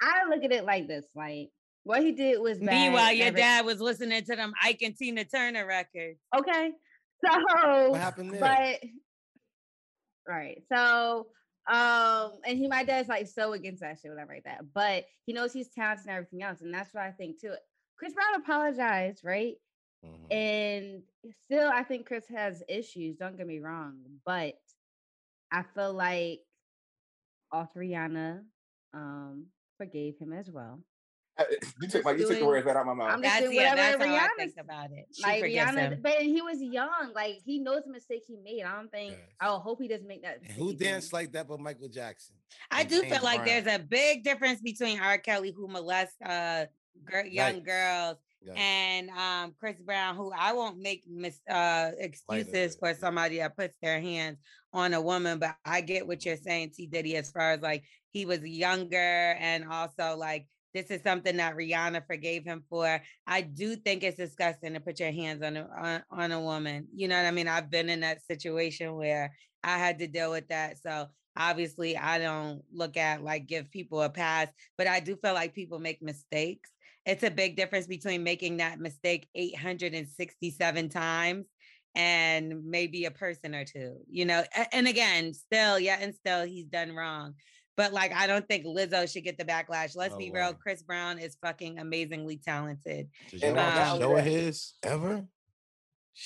I 0.00 0.28
look 0.28 0.44
at 0.44 0.52
it 0.52 0.64
like 0.64 0.86
this, 0.88 1.04
like 1.14 1.50
what 1.84 2.02
he 2.02 2.12
did 2.12 2.40
was 2.40 2.58
bad. 2.58 2.66
Meanwhile, 2.70 3.12
your 3.12 3.26
never- 3.26 3.36
dad 3.38 3.64
was 3.66 3.80
listening 3.80 4.22
to 4.24 4.36
them 4.36 4.52
Ike 4.62 4.82
and 4.82 4.96
Tina 4.96 5.24
Turner 5.24 5.66
records. 5.66 6.20
Okay, 6.36 6.72
so 7.24 7.90
What 7.90 8.00
happened 8.00 8.32
there? 8.32 8.40
but 8.40 8.88
right, 10.26 10.62
so 10.72 11.26
um, 11.70 12.32
and 12.46 12.56
he 12.58 12.66
my 12.68 12.82
dad's 12.84 13.08
like 13.08 13.26
so 13.26 13.52
against 13.52 13.80
that 13.82 13.98
shit, 14.00 14.10
whatever 14.10 14.32
like 14.34 14.44
that. 14.44 14.60
But 14.74 15.04
he 15.26 15.32
knows 15.32 15.52
he's 15.52 15.68
talented 15.68 16.06
and 16.06 16.14
everything 16.16 16.42
else, 16.42 16.60
and 16.62 16.72
that's 16.72 16.92
what 16.94 17.02
I 17.04 17.10
think 17.12 17.40
too. 17.40 17.54
Chris 17.98 18.14
Brown 18.14 18.40
apologized, 18.40 19.22
right? 19.24 19.54
Mhm. 20.04 20.32
And 20.32 21.02
still, 21.44 21.68
I 21.68 21.82
think 21.82 22.06
Chris 22.06 22.24
has 22.28 22.62
issues. 22.68 23.16
Don't 23.16 23.36
get 23.36 23.46
me 23.46 23.58
wrong, 23.58 23.98
but 24.24 24.54
I 25.50 25.64
feel 25.74 25.92
like 25.92 26.40
off 27.52 27.68
Rihanna 27.76 28.42
um 28.94 29.46
forgave 29.76 30.18
him 30.18 30.32
as 30.32 30.50
well. 30.50 30.80
I- 31.38 31.46
You 31.80 31.88
took 31.88 32.04
my 32.04 32.12
you 32.12 32.26
took 32.26 32.38
the 32.40 32.44
words 32.46 32.66
right 32.66 32.76
out 32.76 32.84
my 32.86 32.94
mouth. 32.94 33.12
I'm 33.12 33.22
just 33.22 33.32
That's 33.32 33.44
doing 33.44 33.56
yeah, 33.56 33.70
whatever 33.70 33.98
that's 33.98 34.10
how 34.18 34.24
I 34.26 34.28
think 34.36 34.54
about 34.58 34.90
it. 34.90 35.06
She 35.14 35.22
like 35.22 35.40
forgives 35.40 35.70
Rihanna, 35.70 35.78
him. 35.92 36.00
but 36.02 36.20
he 36.22 36.42
was 36.42 36.60
young. 36.60 37.12
Like 37.14 37.38
he 37.44 37.60
knows 37.60 37.82
the 37.86 37.92
mistake 37.92 38.24
he 38.26 38.36
made. 38.42 38.64
I 38.64 38.74
don't 38.74 38.90
think. 38.90 39.12
Yes. 39.12 39.20
I 39.40 39.46
hope 39.56 39.80
he 39.80 39.86
doesn't 39.88 40.06
make 40.08 40.22
that. 40.22 40.34
And 40.34 40.42
mistake 40.42 40.58
who 40.58 40.70
again. 40.70 40.92
danced 40.94 41.12
like 41.12 41.32
that 41.32 41.46
but 41.46 41.60
Michael 41.60 41.88
Jackson? 41.88 42.34
I 42.70 42.82
do 42.84 43.00
James 43.02 43.14
feel 43.14 43.22
like 43.22 43.44
Brown? 43.44 43.64
there's 43.64 43.76
a 43.76 43.78
big 43.78 44.24
difference 44.24 44.60
between 44.60 44.98
R. 45.00 45.18
Kelly, 45.18 45.52
who 45.52 45.68
molests 45.68 46.20
uh, 46.22 46.66
gir- 47.08 47.26
young 47.26 47.54
Right. 47.54 47.64
girls, 47.64 48.16
Yeah. 48.40 48.54
and 48.56 49.10
um, 49.10 49.54
Chris 49.58 49.76
Brown, 49.80 50.14
who 50.14 50.32
I 50.36 50.52
won't 50.52 50.78
make 50.78 51.04
mis- 51.08 51.40
uh, 51.50 51.90
excuses 51.98 52.76
for 52.76 52.94
somebody 52.94 53.38
that 53.38 53.56
puts 53.56 53.76
their 53.82 54.00
hands 54.00 54.38
on 54.72 54.94
a 54.94 55.00
woman, 55.00 55.38
but 55.38 55.56
I 55.64 55.80
get 55.80 56.06
what 56.06 56.24
you're 56.24 56.36
saying, 56.36 56.72
T 56.74 56.86
Diddy, 56.86 57.16
as 57.16 57.30
far 57.30 57.52
as 57.52 57.60
like 57.60 57.84
he 58.12 58.26
was 58.26 58.40
younger 58.44 58.96
and 58.96 59.64
also 59.68 60.16
like 60.16 60.46
this 60.74 60.90
is 60.90 61.02
something 61.02 61.38
that 61.38 61.56
Rihanna 61.56 62.06
forgave 62.06 62.44
him 62.44 62.62
for. 62.68 63.00
I 63.26 63.40
do 63.40 63.74
think 63.74 64.02
it's 64.02 64.18
disgusting 64.18 64.74
to 64.74 64.80
put 64.80 65.00
your 65.00 65.12
hands 65.12 65.42
on 65.42 65.56
a 65.56 65.68
on, 65.76 66.02
on 66.10 66.32
a 66.32 66.40
woman. 66.40 66.86
You 66.94 67.08
know 67.08 67.16
what 67.16 67.26
I 67.26 67.30
mean? 67.30 67.48
I've 67.48 67.70
been 67.70 67.88
in 67.88 68.00
that 68.00 68.24
situation 68.26 68.94
where 68.94 69.32
I 69.64 69.78
had 69.78 69.98
to 69.98 70.06
deal 70.06 70.30
with 70.30 70.48
that. 70.48 70.78
So 70.78 71.06
obviously 71.36 71.96
I 71.96 72.18
don't 72.18 72.62
look 72.72 72.96
at 72.96 73.22
like 73.22 73.46
give 73.46 73.70
people 73.70 74.02
a 74.02 74.10
pass, 74.10 74.48
but 74.76 74.86
I 74.86 75.00
do 75.00 75.16
feel 75.16 75.34
like 75.34 75.54
people 75.54 75.78
make 75.78 76.02
mistakes. 76.02 76.70
It's 77.08 77.22
a 77.22 77.30
big 77.30 77.56
difference 77.56 77.86
between 77.86 78.22
making 78.22 78.58
that 78.58 78.78
mistake 78.78 79.28
867 79.34 80.90
times 80.90 81.46
and 81.94 82.62
maybe 82.66 83.06
a 83.06 83.10
person 83.10 83.54
or 83.54 83.64
two, 83.64 83.96
you 84.10 84.26
know. 84.26 84.44
And 84.72 84.86
again, 84.86 85.32
still, 85.32 85.78
yeah, 85.78 85.96
and 85.98 86.14
still 86.14 86.44
he's 86.44 86.66
done 86.66 86.94
wrong. 86.94 87.32
But 87.78 87.94
like, 87.94 88.12
I 88.12 88.26
don't 88.26 88.46
think 88.46 88.66
Lizzo 88.66 89.10
should 89.10 89.24
get 89.24 89.38
the 89.38 89.46
backlash. 89.46 89.96
Let's 89.96 90.12
No 90.12 90.18
be 90.18 90.30
real. 90.30 90.52
Chris 90.52 90.82
Brown 90.82 91.18
is 91.18 91.38
fucking 91.42 91.78
amazingly 91.78 92.36
talented. 92.36 93.08
Did 93.30 93.40
y'all 93.40 93.54
watch 93.54 93.74
um, 93.74 93.96
a 93.96 94.00
show 94.00 94.16
of 94.16 94.24
his 94.24 94.74
ever? 94.82 95.24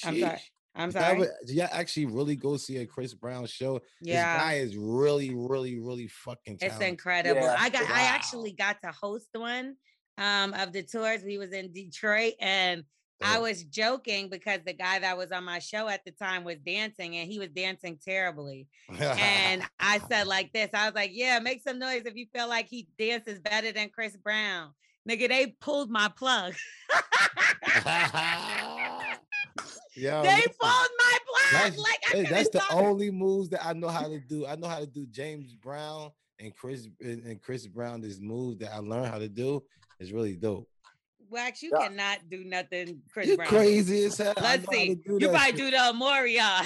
I'm 0.05 0.18
sorry. 0.18 0.39
I'm 0.74 0.91
sorry. 0.91 1.16
ever- 1.16 1.33
Did 1.47 1.57
y'all 1.57 1.68
actually 1.70 2.07
really 2.07 2.35
go 2.35 2.57
see 2.57 2.78
a 2.78 2.87
Chris 2.87 3.14
Brown 3.14 3.47
show? 3.47 3.83
Yeah. 4.01 4.35
This 4.35 4.43
guy 4.43 4.55
is 4.55 4.76
really, 4.76 5.33
really, 5.33 5.78
really 5.78 6.09
fucking 6.09 6.59
It's 6.61 6.80
incredible. 6.80 7.41
Yeah. 7.41 7.57
I 7.57 7.68
got 7.68 7.89
I 7.89 8.03
actually 8.03 8.53
got 8.53 8.80
to 8.83 8.91
host 8.91 9.28
one 9.33 9.76
um 10.18 10.54
of 10.54 10.72
the 10.72 10.82
tours. 10.82 11.22
We 11.24 11.38
was 11.38 11.52
in 11.52 11.72
Detroit 11.72 12.34
and 12.40 12.84
I 13.24 13.38
was 13.38 13.64
joking 13.64 14.28
because 14.28 14.60
the 14.64 14.72
guy 14.72 14.98
that 14.98 15.16
was 15.16 15.32
on 15.32 15.44
my 15.44 15.58
show 15.58 15.88
at 15.88 16.04
the 16.04 16.10
time 16.10 16.44
was 16.44 16.56
dancing 16.64 17.16
and 17.16 17.30
he 17.30 17.38
was 17.38 17.50
dancing 17.50 17.98
terribly. 18.04 18.66
And 18.98 19.62
I 19.80 20.00
said 20.10 20.26
like 20.26 20.52
this, 20.52 20.70
I 20.74 20.86
was 20.86 20.94
like, 20.94 21.10
yeah, 21.12 21.38
make 21.38 21.62
some 21.62 21.78
noise 21.78 22.02
if 22.04 22.16
you 22.16 22.26
feel 22.34 22.48
like 22.48 22.68
he 22.68 22.88
dances 22.98 23.38
better 23.38 23.72
than 23.72 23.90
Chris 23.90 24.16
Brown. 24.16 24.70
Nigga, 25.08 25.28
they 25.28 25.54
pulled 25.60 25.90
my 25.90 26.10
plug. 26.16 26.54
Yo, 29.94 30.22
they 30.22 30.36
listen, 30.36 30.52
pulled 30.58 30.90
my 30.98 31.18
plug. 31.26 31.52
that's, 31.52 31.76
Like 31.76 32.02
I 32.08 32.16
hey, 32.16 32.24
that's 32.24 32.48
the 32.48 32.62
only 32.72 33.10
moves 33.10 33.50
that 33.50 33.66
I 33.66 33.72
know 33.72 33.88
how 33.88 34.08
to 34.08 34.18
do. 34.20 34.46
I 34.46 34.56
know 34.56 34.68
how 34.68 34.78
to 34.78 34.86
do 34.86 35.06
James 35.10 35.54
Brown 35.54 36.12
and 36.43 36.55
Chris 36.57 36.88
and 37.01 37.22
and 37.24 37.40
Chris 37.40 37.66
Brown. 37.66 38.01
This 38.01 38.18
move 38.20 38.59
that 38.61 38.72
I 38.74 38.78
learned 38.78 39.07
how 39.07 39.18
to 39.18 39.28
do 39.28 39.62
is 40.01 40.12
really 40.12 40.36
dope. 40.36 40.68
Wax, 41.30 41.62
you 41.62 41.70
Yeah. 41.72 41.88
cannot 41.88 42.28
do 42.28 42.45
nothing, 42.45 43.01
Chris 43.11 43.28
You 43.28 43.36
Brown. 43.36 43.49
crazy 43.49 44.05
as 44.05 44.18
hell. 44.18 44.34
Let's 44.36 44.40
know 44.40 44.47
how 44.49 44.57
to 44.57 44.66
see. 44.76 45.01
You 45.07 45.28
probably 45.30 45.38
shit. 45.47 45.57
do 45.57 45.70
the 45.70 45.93
Moria. 45.95 46.43
I, 46.43 46.64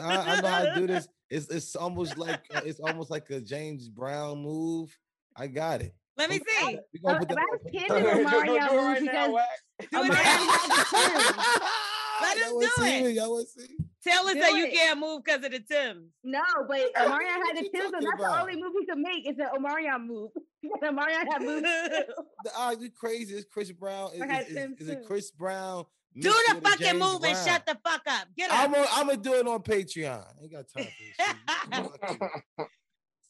I 0.00 0.40
know 0.40 0.48
how 0.48 0.62
to 0.64 0.74
do 0.76 0.86
this. 0.86 1.08
It's 1.28 1.48
it's 1.48 1.74
almost 1.74 2.16
like 2.16 2.40
uh, 2.54 2.60
it's 2.64 2.78
almost 2.78 3.10
like 3.10 3.28
a 3.30 3.40
James 3.40 3.88
Brown 3.88 4.38
move. 4.44 4.96
I 5.34 5.48
got 5.48 5.82
it. 5.82 5.92
Let 6.16 6.30
me 6.30 6.38
We 6.38 6.52
see. 6.72 6.78
gonna 7.02 7.16
Uh, 7.16 7.18
put 7.18 7.28
that 7.30 7.38
that's 7.50 7.64
on- 7.66 7.72
him 7.72 7.88
Do 7.88 8.08
it 8.20 8.24
right 8.24 8.46
now, 8.46 8.94
because 8.94 9.32
Wax. 9.32 9.62
Do 9.90 10.02
it 10.04 10.08
now. 10.12 11.68
had 12.18 12.36
the 12.36 12.38
Let 12.38 12.38
Y'all 12.38 12.48
him 12.48 12.54
wanna 12.54 12.66
do 12.66 12.82
see 12.82 12.98
it. 12.98 13.04
me? 13.04 13.10
Y'all 13.12 13.32
wanna 13.32 13.46
see? 13.46 13.76
Tell 14.06 14.26
us 14.28 14.34
Do 14.34 14.40
that 14.40 14.54
you 14.56 14.68
can't 14.72 15.00
move 15.00 15.24
because 15.24 15.44
of 15.44 15.50
the 15.52 15.58
Tims. 15.60 16.10
No, 16.22 16.40
but 16.68 16.94
Omarion 16.94 17.26
had 17.26 17.40
What 17.40 17.56
the 17.56 17.62
Tim's, 17.70 17.84
so 17.86 17.90
talking 17.90 18.08
that's 18.18 18.22
the 18.22 18.40
only 18.40 18.56
move 18.56 18.72
he 18.78 18.86
could 18.86 18.98
make. 18.98 19.26
It's 19.26 19.38
an 19.40 19.48
Omarion 19.56 20.06
move. 20.06 20.30
Because 20.62 20.78
Omarion 20.94 21.32
had 21.32 21.42
moves 21.42 21.62
too. 21.62 22.22
The, 22.44 22.50
ah, 22.56 22.70
you 22.78 22.90
crazy? 22.90 23.34
It's 23.34 23.46
Chris 23.52 23.72
Brown. 23.72 24.10
Is, 24.14 24.22
I 24.22 24.40
is, 24.42 24.48
is, 24.56 24.70
is 24.80 24.88
it. 24.88 25.04
Chris 25.06 25.30
Brown? 25.32 25.84
Do 26.14 26.30
the 26.30 26.60
fucking 26.62 26.78
James 26.86 26.98
move 26.98 27.24
and 27.24 27.36
shut 27.36 27.66
the 27.66 27.76
fuck 27.84 28.00
up. 28.06 28.28
Get 28.38 28.50
up. 28.50 28.58
I'm 28.58 28.72
gonna 28.72 28.86
I'm 28.90 29.20
do 29.20 29.34
it 29.34 29.46
on 29.46 29.60
Patreon. 29.62 30.24
I 30.24 30.42
ain't 30.42 30.52
got 30.52 30.64
time 30.74 30.84
for 30.84 30.90
this 31.02 31.26
shit. 31.26 31.36
Fuck 32.16 32.20
you. 32.58 32.66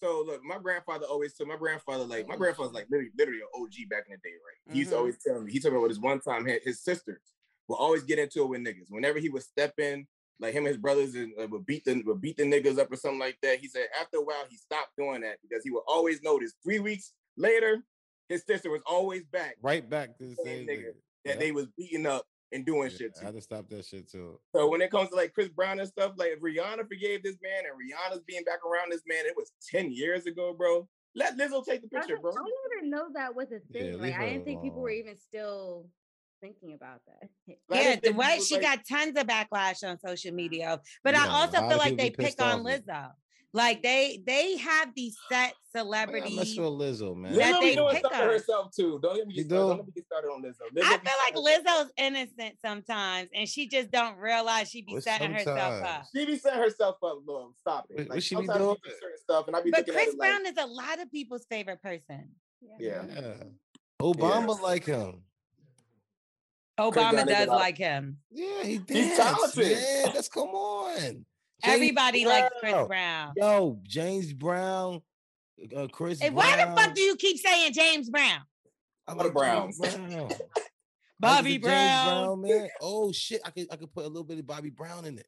So 0.02 0.22
look, 0.26 0.44
my 0.44 0.58
grandfather 0.58 1.06
always 1.06 1.32
told 1.34 1.48
my 1.48 1.56
grandfather 1.56 2.04
like 2.04 2.28
my 2.28 2.36
grandfather's 2.36 2.72
like 2.74 2.86
literally 2.90 3.10
literally 3.18 3.40
an 3.40 3.48
OG 3.62 3.88
back 3.88 4.04
in 4.08 4.12
the 4.12 4.18
day, 4.18 4.34
right? 4.34 4.72
He 4.72 4.80
used 4.80 4.90
to 4.90 4.96
Mhm. 4.96 4.98
always 5.00 5.16
tell 5.18 5.40
me. 5.40 5.50
He 5.50 5.58
told 5.58 5.72
me 5.74 5.78
about 5.80 5.88
this 5.88 5.98
one 5.98 6.20
time 6.20 6.46
had 6.46 6.60
his 6.62 6.80
sisters 6.80 7.18
would 7.68 7.76
always 7.76 8.02
get 8.04 8.18
into 8.18 8.42
it 8.42 8.48
with 8.48 8.60
niggas. 8.60 8.86
Whenever 8.90 9.18
he 9.18 9.28
would 9.28 9.42
step 9.42 9.74
in, 9.78 10.06
like 10.38 10.52
him 10.52 10.58
and 10.64 10.68
his 10.68 10.76
brothers 10.76 11.14
and 11.14 11.32
uh, 11.40 11.46
would 11.48 11.64
beat 11.66 11.84
the 11.84 12.02
would 12.04 12.20
beat 12.20 12.36
the 12.36 12.44
niggas 12.44 12.78
up 12.78 12.92
or 12.92 12.96
something 12.96 13.18
like 13.18 13.38
that. 13.42 13.58
He 13.58 13.68
said 13.68 13.86
after 14.00 14.18
a 14.18 14.22
while 14.22 14.44
he 14.50 14.56
stopped 14.56 14.90
doing 14.98 15.22
that 15.22 15.38
because 15.42 15.64
he 15.64 15.70
would 15.70 15.84
always 15.88 16.22
notice 16.22 16.52
three 16.62 16.78
weeks 16.78 17.12
later 17.36 17.82
his 18.28 18.42
sister 18.44 18.70
was 18.70 18.82
always 18.86 19.24
back 19.24 19.56
Right 19.62 19.88
back 19.88 20.18
to 20.18 20.24
the 20.24 20.34
Same 20.36 20.44
same 20.44 20.66
nigga 20.66 20.78
nigga. 20.80 20.92
that 21.24 21.34
Yeah. 21.34 21.36
they 21.36 21.52
was 21.52 21.66
beating 21.78 22.06
up 22.06 22.26
and 22.52 22.66
doing 22.66 22.90
Yeah, 22.90 22.96
shit 22.96 23.12
I 23.16 23.20
too. 23.20 23.26
had 23.26 23.34
to 23.36 23.40
stop 23.40 23.68
that 23.70 23.84
shit 23.86 24.10
too. 24.10 24.38
So 24.54 24.68
when 24.68 24.80
it 24.82 24.90
comes 24.90 25.08
to 25.10 25.14
like 25.16 25.32
Chris 25.32 25.48
Brown 25.48 25.78
and 25.80 25.88
stuff, 25.88 26.12
like 26.16 26.32
if 26.32 26.40
Rihanna 26.40 26.86
forgave 26.88 27.22
this 27.22 27.36
man 27.42 27.64
and 27.64 27.74
Rihanna's 27.74 28.22
being 28.26 28.44
back 28.44 28.58
around 28.64 28.92
this 28.92 29.02
man, 29.06 29.24
it 29.26 29.34
was 29.36 29.52
10 29.70 29.90
years 29.92 30.26
ago, 30.26 30.52
bro. 30.52 30.86
Let 31.14 31.38
Lizzo 31.38 31.64
take 31.64 31.80
the 31.82 31.88
picture, 31.88 32.08
didn't- 32.08 32.22
bro. 32.22 32.32
I 32.32 32.34
didn't 32.34 32.52
even 32.78 32.90
know 32.90 33.06
that 33.14 33.34
was 33.34 33.46
a 33.52 33.60
thing. 33.72 33.92
leave 33.92 34.00
like 34.00 34.14
I 34.14 34.28
didn't 34.30 34.44
think 34.44 34.62
people 34.62 34.80
were 34.82 34.90
even 34.90 35.16
still 35.16 35.86
thinking 36.40 36.74
about 36.74 37.00
that. 37.06 37.28
Yeah, 37.68 37.96
the 38.02 38.12
way 38.12 38.38
she 38.40 38.54
like- 38.54 38.62
got 38.62 38.80
tons 38.88 39.16
of 39.18 39.26
backlash 39.26 39.82
on 39.88 39.98
social 39.98 40.32
media, 40.32 40.80
but 41.04 41.14
Yeah, 41.14 41.24
I 41.24 41.26
a 41.26 41.30
also 41.30 41.68
feel 41.68 41.78
like 41.78 41.96
they 41.96 42.10
pick 42.10 42.40
on 42.40 42.60
off 42.60 42.64
with. 42.64 42.86
Lizzo. 42.86 43.12
Like 43.52 43.82
they 43.82 44.22
they 44.26 44.56
have 44.58 44.94
these 44.94 45.16
set 45.30 45.52
I 45.54 45.78
celebrities. 45.78 46.36
mess 46.36 46.48
with 46.58 46.66
Lizzo, 46.68 47.16
man. 47.16 47.32
That 47.34 47.54
Lizzo 47.54 47.60
they 47.60 47.70
be 47.70 47.76
doing 47.76 47.94
pick 47.94 48.02
something 48.02 48.20
on. 48.20 48.28
herself 48.28 48.74
too. 48.76 48.98
Don't 49.02 49.16
let 49.16 49.26
me 49.26 49.34
You 49.34 49.44
get 49.44 49.46
started. 49.46 49.48
do? 49.48 49.68
Don't 49.68 49.76
let 49.78 49.86
me 49.86 49.92
get 49.94 50.04
started 50.06 50.28
on 50.28 50.42
Lizzo. 50.42 50.74
Lizzo 50.74 50.82
I 50.84 50.98
feel 50.98 50.98
like 50.98 51.36
setting 51.36 51.64
herself- 51.64 51.86
Lizzo's 51.86 51.92
innocent 51.96 52.58
sometimes, 52.60 53.28
and 53.34 53.48
she 53.48 53.66
just 53.68 53.90
don't 53.90 54.18
realize 54.18 54.68
she 54.68 54.82
be 54.82 54.92
Well, 54.92 55.00
setting 55.00 55.32
herself 55.32 55.58
up. 55.58 55.72
sometimes. 55.72 56.08
She 56.14 56.26
be 56.26 56.38
setting 56.38 56.58
herself 56.60 56.96
up, 57.02 57.18
Lord. 57.24 57.54
Stop 57.56 57.86
it. 57.88 57.96
What- 57.96 58.08
what 58.08 58.14
Like, 58.16 58.22
she 58.22 58.34
be 58.34 58.38
sometimes 58.46 58.58
you 58.60 58.64
doing? 58.66 58.76
do 58.84 58.90
certain 59.00 59.18
stuff, 59.22 59.46
and 59.46 59.56
I 59.56 59.62
be 59.62 59.70
But 59.70 59.78
looking 59.80 59.94
Chris 59.94 60.08
at 60.08 60.12
it 60.14 60.18
like, 60.18 60.30
Brown 60.30 60.46
is 60.46 60.58
a 60.58 60.66
lot 60.66 61.00
of 61.00 61.10
people's 61.10 61.46
favorite 61.46 61.80
person. 61.82 62.34
yeah. 62.78 63.06
Yeah. 63.06 63.34
Obama 64.02 64.60
like 64.60 64.84
him. 64.84 65.22
Brown 66.76 66.92
Obama 66.92 67.26
does 67.26 67.48
like 67.48 67.78
him. 67.78 68.18
Yeah, 68.30 68.62
he 68.62 68.78
did. 68.78 68.96
He's 68.96 69.16
talented. 69.16 69.72
Man, 69.72 70.10
that's 70.14 70.28
come 70.28 70.48
on. 70.48 70.94
James 71.00 71.24
Everybody 71.64 72.26
likes 72.26 72.48
Chris 72.60 72.72
Brown. 72.72 72.86
Brown. 72.86 73.32
Yo, 73.36 73.80
James 73.84 74.32
Brown, 74.34 75.00
uh, 75.74 75.86
Chris 75.90 76.20
Hey, 76.20 76.28
Brown. 76.28 76.36
why 76.36 76.64
the 76.64 76.80
fuck 76.80 76.94
do 76.94 77.00
you 77.00 77.16
keep 77.16 77.38
saying 77.38 77.72
James 77.72 78.10
Brown? 78.10 78.40
I 79.08 79.14
Bobby 79.14 79.24
like 79.24 79.32
Brown. 79.32 79.72
James 79.72 79.96
Brown. 79.96 80.28
Bobby 81.20 81.52
James 81.52 81.62
Brown. 81.62 82.42
man. 82.42 82.68
Oh 82.82 83.10
shit, 83.10 83.40
I 83.44 83.50
could 83.50 83.66
I 83.72 83.76
could 83.76 83.92
put 83.92 84.04
a 84.04 84.08
little 84.08 84.24
bit 84.24 84.38
of 84.38 84.46
Bobby 84.46 84.68
Brown 84.70 85.06
in 85.06 85.18
it. 85.18 85.26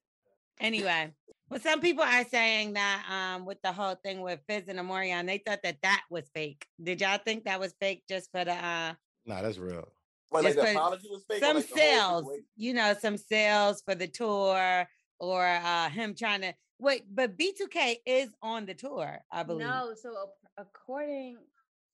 Anyway, 0.60 1.12
well, 1.48 1.60
some 1.60 1.80
people 1.80 2.04
are 2.04 2.24
saying 2.26 2.74
that 2.74 3.06
um 3.10 3.46
with 3.46 3.62
the 3.62 3.72
whole 3.72 3.94
thing 3.94 4.20
with 4.20 4.40
Fizz 4.48 4.68
and 4.68 4.78
Omarion, 4.78 5.26
they 5.26 5.38
thought 5.38 5.60
that 5.62 5.78
that 5.82 6.02
was 6.10 6.28
fake. 6.34 6.66
Did 6.82 7.00
y'all 7.00 7.18
think 7.24 7.44
that 7.44 7.58
was 7.58 7.72
fake 7.80 8.02
just 8.06 8.30
for 8.32 8.44
the 8.44 8.52
uh 8.52 8.92
Nah, 9.24 9.40
that's 9.40 9.56
real. 9.58 9.88
But 10.30 10.44
like 10.44 10.54
the 10.54 10.70
apology 10.70 11.08
was 11.10 11.24
fake. 11.28 11.40
some 11.42 11.56
like, 11.56 11.64
sales? 11.64 12.30
You 12.56 12.74
know, 12.74 12.94
some 13.00 13.16
sales 13.16 13.82
for 13.82 13.94
the 13.94 14.08
tour 14.08 14.86
or 15.18 15.46
uh 15.46 15.88
him 15.88 16.14
trying 16.14 16.42
to 16.42 16.54
wait, 16.78 17.04
but 17.12 17.36
B2K 17.36 17.96
is 18.06 18.30
on 18.42 18.66
the 18.66 18.74
tour, 18.74 19.18
I 19.32 19.42
believe. 19.42 19.66
No, 19.66 19.92
so 20.00 20.14
according 20.56 21.38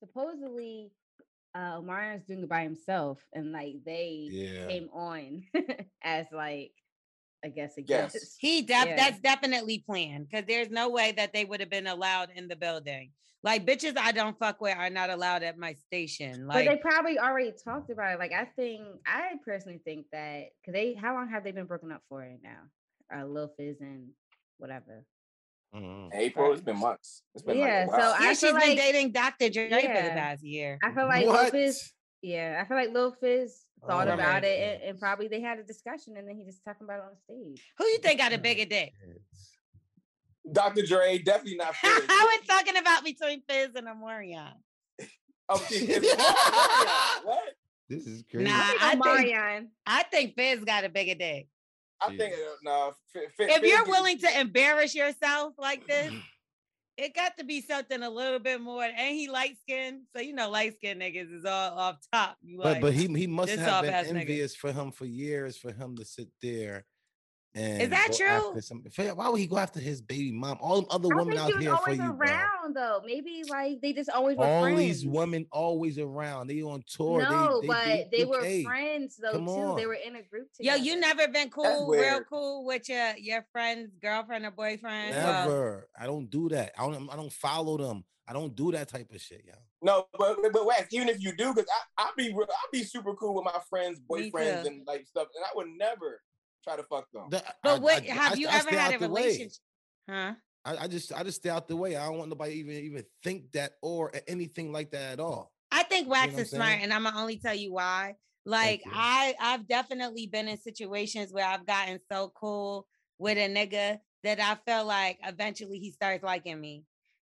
supposedly 0.00 0.90
uh 1.54 1.78
Omarion's 1.80 2.24
doing 2.24 2.42
it 2.42 2.48
by 2.48 2.62
himself 2.62 3.24
and 3.32 3.52
like 3.52 3.76
they 3.84 4.28
Yeah. 4.30 4.66
came 4.68 4.88
on 4.92 5.44
as 6.02 6.26
like 6.32 6.72
I 7.44 7.48
guess 7.48 7.76
a 7.76 7.82
Yes. 7.82 8.12
guest. 8.14 8.36
He 8.40 8.62
def- 8.72 8.86
Yeah. 8.86 8.96
that's 8.96 9.20
definitely 9.20 9.80
planned 9.86 10.28
because 10.30 10.46
there's 10.46 10.70
no 10.70 10.88
way 10.88 11.12
that 11.12 11.32
they 11.32 11.44
would 11.44 11.60
have 11.60 11.70
been 11.70 11.86
allowed 11.86 12.30
in 12.34 12.48
the 12.48 12.56
building. 12.56 13.10
Like 13.42 13.66
bitches 13.66 13.98
I 13.98 14.12
don't 14.12 14.38
fuck 14.38 14.60
with 14.62 14.74
are 14.76 14.88
not 14.88 15.10
allowed 15.10 15.42
at 15.42 15.58
my 15.58 15.74
station. 15.74 16.46
but 16.48 16.64
they 16.64 16.76
probably 16.78 17.18
already 17.18 17.52
talked 17.62 17.90
about 17.90 18.14
it. 18.14 18.18
Like 18.18 18.32
I 18.32 18.46
think 18.56 18.82
I 19.06 19.32
personally 19.44 19.80
think 19.84 20.06
that 20.12 20.44
because 20.60 20.72
they 20.72 20.94
how 20.94 21.12
long 21.14 21.28
have 21.28 21.44
they 21.44 21.52
been 21.52 21.66
broken 21.66 21.92
up 21.92 22.00
for 22.08 22.20
right 22.20 22.38
now? 22.42 22.62
Uh 23.14 23.26
Lil 23.26 23.52
Fizz 23.58 23.82
and 23.82 24.08
whatever. 24.56 25.04
Mhm. 25.74 26.14
April, 26.14 26.52
it's 26.52 26.62
been 26.62 26.78
months. 26.78 27.22
It's 27.34 27.42
been 27.44 27.58
Yeah, 27.58 27.86
like 27.86 27.88
a 27.88 27.90
so 27.90 27.98
while. 27.98 28.12
I 28.12 28.12
yeah, 28.12 28.18
feel 28.20 28.28
she's 28.34 28.40
been 28.42 28.54
like- 28.70 28.78
dating 28.78 29.12
Dr. 29.12 29.50
Dre 29.50 29.68
for 29.68 30.02
the 30.02 30.10
past 30.10 30.42
year. 30.42 30.78
I 30.82 30.94
feel 30.94 31.06
like 31.06 31.26
Lil 31.26 31.50
Fizz, 31.50 31.92
yeah, 32.22 32.62
I 32.64 32.66
feel 32.68 32.76
like 32.78 32.90
Lil 32.92 33.12
Fizz 33.20 33.63
thought 33.86 34.08
Oh 34.08 34.14
about 34.14 34.44
it 34.44 34.58
and, 34.80 34.90
and 34.90 34.98
probably 34.98 35.28
they 35.28 35.40
had 35.40 35.58
a 35.58 35.62
discussion 35.62 36.16
and 36.16 36.28
then 36.28 36.36
he 36.36 36.44
just 36.44 36.64
talking 36.64 36.84
about 36.84 36.98
it 37.00 37.04
on 37.04 37.16
stage. 37.24 37.64
Who 37.78 37.84
you 37.86 37.98
think 37.98 38.18
got 38.20 38.32
a 38.32 38.38
bigger 38.38 38.64
dick? 38.64 38.92
Dr. 40.52 40.82
Dre, 40.86 41.18
definitely 41.18 41.56
not 41.56 41.74
Fizz. 41.76 42.04
I 42.08 42.38
was 42.38 42.46
talking 42.46 42.76
about 42.76 43.04
between 43.04 43.42
Fizz 43.48 43.74
and 43.76 43.86
Omarion. 43.88 44.52
Oh, 45.46 45.58
see, 45.58 45.84
Fizz- 45.86 46.02
Omarion, 46.14 47.24
what? 47.24 47.54
This 47.90 48.06
is 48.06 48.24
crazy. 48.30 48.44
Nah, 48.46 48.52
I 48.54 48.76
I 48.80 48.90
think 48.92 49.28
think- 49.28 49.68
I 49.86 50.02
think 50.04 50.34
Fizz 50.36 50.64
got 50.64 50.84
a 50.84 50.88
bigger 50.88 51.14
dick. 51.14 51.48
I 52.00 52.16
think 52.16 52.32
uh, 52.32 52.36
no. 52.62 52.92
Fi- 53.12 53.20
Fi- 53.36 53.44
If 53.52 53.60
Fizz 53.60 53.70
you're 53.70 53.84
get- 53.84 53.88
willing 53.88 54.18
to 54.20 54.40
embarrass 54.40 54.94
yourself 54.94 55.52
like 55.58 55.86
this, 55.86 56.12
it 56.96 57.14
got 57.14 57.36
to 57.38 57.44
be 57.44 57.60
something 57.60 58.02
a 58.02 58.10
little 58.10 58.38
bit 58.38 58.60
more. 58.60 58.84
And 58.84 59.16
he 59.16 59.28
light 59.28 59.56
skinned, 59.60 60.02
so 60.14 60.22
you 60.22 60.32
know 60.32 60.50
light 60.50 60.74
skinned 60.76 61.00
niggas 61.00 61.32
is 61.32 61.44
all 61.44 61.78
off 61.78 61.96
top. 62.12 62.36
You 62.42 62.58
But 62.58 62.64
like, 62.64 62.80
but 62.80 62.92
he 62.92 63.06
he 63.08 63.26
must 63.26 63.50
have 63.50 63.58
been 63.58 63.68
soft-ass 63.68 64.06
nigga. 64.06 64.20
envious 64.20 64.54
for 64.54 64.72
him 64.72 64.90
for 64.90 65.06
years 65.06 65.56
for 65.56 65.72
him 65.72 65.96
to 65.96 66.04
sit 66.04 66.28
there. 66.40 66.84
And 67.54 67.82
is 67.82 67.88
that 67.90 68.12
true? 68.12 68.60
Some, 68.60 68.84
why 69.16 69.28
would 69.28 69.38
he 69.38 69.46
go 69.46 69.58
after 69.58 69.78
his 69.78 70.00
baby 70.02 70.32
mom? 70.32 70.58
All 70.60 70.76
them 70.80 70.86
other 70.90 71.08
I 71.12 71.16
women 71.16 71.38
out 71.38 71.52
here 71.60 71.70
for 71.76 71.90
always 71.90 71.98
you, 71.98 72.12
bro. 72.12 72.26
Around 72.64 72.74
though. 72.74 73.00
Maybe 73.04 73.42
like 73.48 73.80
they 73.80 73.92
just 73.92 74.10
always 74.10 74.36
were 74.36 74.44
All 74.44 74.62
friends. 74.62 74.78
these 74.78 75.06
women 75.06 75.46
always 75.52 75.98
around. 75.98 76.48
They 76.48 76.62
on 76.62 76.82
tour. 76.86 77.22
no, 77.22 77.60
they, 77.60 77.66
but 77.66 78.10
they 78.10 78.24
were 78.24 78.42
B2K. 78.42 78.64
friends 78.64 79.16
though 79.16 79.32
Come 79.32 79.46
too. 79.46 79.74
They 79.76 79.86
were 79.86 79.94
in 79.94 80.16
a 80.16 80.22
group 80.22 80.48
yo, 80.58 80.74
you 80.74 80.98
never 80.98 81.28
been 81.28 81.50
cool, 81.50 81.88
real 81.90 82.22
cool 82.24 82.64
with 82.64 82.88
your 82.88 83.12
your 83.18 83.44
friend's 83.52 83.90
girlfriend 84.00 84.44
or 84.44 84.50
boyfriend. 84.50 85.14
Well, 85.14 85.46
Never. 85.48 85.88
I 85.98 86.06
don't 86.06 86.30
do 86.30 86.48
that. 86.50 86.72
I 86.78 86.82
don't. 86.90 87.10
I 87.10 87.16
don't 87.16 87.32
follow 87.32 87.76
them. 87.76 88.04
I 88.26 88.32
don't 88.32 88.56
do 88.56 88.72
that 88.72 88.88
type 88.88 89.10
of 89.12 89.20
shit, 89.20 89.44
yo. 89.46 89.52
No, 89.82 90.06
but 90.18 90.38
but, 90.40 90.52
but 90.52 90.64
Wax, 90.64 90.92
even 90.94 91.08
if 91.10 91.22
you 91.22 91.36
do, 91.36 91.52
because 91.52 91.68
I 91.98 92.04
I 92.04 92.10
be 92.16 92.32
real- 92.32 92.46
I 92.50 92.66
be 92.72 92.82
super 92.82 93.14
cool 93.14 93.34
with 93.34 93.44
my 93.44 93.58
friends, 93.68 94.00
boyfriends, 94.10 94.66
and 94.66 94.86
like 94.86 95.06
stuff, 95.06 95.28
and 95.36 95.44
I 95.44 95.48
would 95.54 95.68
never 95.76 96.22
try 96.62 96.76
to 96.76 96.82
fuck 96.84 97.06
them. 97.12 97.24
The- 97.28 97.44
but 97.62 97.76
I- 97.76 97.78
what 97.80 98.02
I- 98.02 98.06
have 98.12 98.32
I- 98.32 98.36
you 98.36 98.48
I 98.48 98.54
ever 98.56 98.68
stay 98.68 98.76
had 98.76 98.94
a 98.94 98.98
the 98.98 99.08
way. 99.10 99.22
relationship? 99.24 99.58
Huh? 100.08 100.32
I, 100.64 100.76
I 100.84 100.88
just 100.88 101.12
I 101.12 101.22
just 101.22 101.38
stay 101.38 101.50
out 101.50 101.68
the 101.68 101.76
way. 101.76 101.96
I 101.96 102.06
don't 102.06 102.18
want 102.18 102.30
nobody 102.30 102.54
even 102.54 102.76
even 102.76 103.04
think 103.22 103.52
that 103.52 103.74
or 103.82 104.12
anything 104.26 104.72
like 104.72 104.90
that 104.92 105.12
at 105.14 105.20
all. 105.20 105.54
I 105.70 105.82
think 105.82 106.08
wax 106.08 106.32
what 106.32 106.40
I'm 106.40 106.44
is 106.44 106.50
smart, 106.52 106.78
saying? 106.78 106.80
and 106.80 106.92
I'm 106.92 107.04
gonna 107.04 107.18
only 107.18 107.38
tell 107.38 107.54
you 107.54 107.72
why. 107.72 108.16
Like 108.46 108.82
you. 108.84 108.92
I, 108.92 109.34
I've 109.40 109.66
definitely 109.66 110.26
been 110.26 110.48
in 110.48 110.58
situations 110.58 111.32
where 111.32 111.46
I've 111.46 111.66
gotten 111.66 111.98
so 112.10 112.28
cool 112.30 112.86
with 113.18 113.38
a 113.38 113.48
nigga 113.48 114.00
that 114.22 114.40
I 114.40 114.54
feel 114.70 114.84
like 114.84 115.18
eventually 115.22 115.78
he 115.78 115.90
starts 115.90 116.22
liking 116.22 116.60
me, 116.60 116.84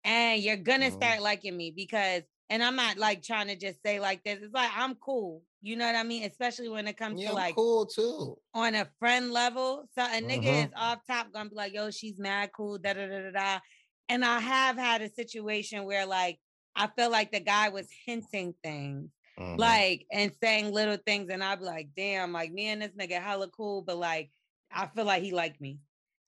and 0.04 0.42
you're 0.42 0.56
gonna 0.56 0.90
Mhm. 0.90 0.90
start 0.90 1.20
liking 1.22 1.56
me 1.56 1.70
because. 1.70 2.22
And 2.50 2.62
I'm 2.62 2.76
not 2.76 2.98
like 2.98 3.22
trying 3.22 3.46
to 3.46 3.56
just 3.56 3.80
say 3.82 3.98
like 3.98 4.24
this. 4.24 4.40
It's 4.42 4.52
like 4.52 4.70
I'm 4.74 4.94
cool. 4.96 5.42
You 5.62 5.76
know 5.76 5.86
what 5.86 5.94
I 5.94 6.02
mean? 6.02 6.24
Especially 6.24 6.68
when 6.68 6.88
it 6.88 6.96
comes 6.96 7.20
Yeah, 7.20 7.28
to 7.28 7.30
I'm 7.30 7.36
like 7.36 7.54
cool 7.54 7.86
too. 7.86 8.36
on 8.52 8.74
a 8.74 8.88
friend 8.98 9.30
level. 9.30 9.88
So 9.94 10.02
a 10.02 10.20
nigga 10.20 10.42
Mhm. 10.42 10.66
is 10.66 10.72
off 10.76 10.98
top 11.06 11.32
gonna 11.32 11.48
be 11.50 11.54
like, 11.56 11.72
yo, 11.72 11.90
she's 11.90 12.18
mad 12.18 12.50
cool, 12.54 12.78
da 12.78 12.92
da 12.94 13.06
da 13.06 13.20
da 13.22 13.30
da. 13.30 13.60
And 14.08 14.24
I 14.24 14.40
have 14.40 14.76
had 14.76 15.02
a 15.02 15.08
situation 15.08 15.84
where 15.84 16.04
like 16.04 16.38
I 16.74 16.88
feel 16.88 17.10
like 17.10 17.30
the 17.30 17.40
guy 17.40 17.68
was 17.68 17.88
hinting 18.06 18.54
things, 18.64 19.10
Mhm. 19.38 19.58
like 19.58 20.06
and 20.10 20.32
saying 20.42 20.72
little 20.72 20.96
things, 21.06 21.30
and 21.30 21.44
I'd 21.44 21.60
be 21.60 21.64
like, 21.64 21.88
damn, 21.96 22.32
like 22.32 22.52
me 22.52 22.66
and 22.68 22.82
this 22.82 22.92
nigga 22.92 23.22
hella 23.22 23.48
cool, 23.48 23.82
but 23.82 23.96
like 23.98 24.30
I 24.72 24.86
feel 24.88 25.04
like 25.04 25.22
he 25.22 25.32
liked 25.32 25.60
me. 25.60 25.78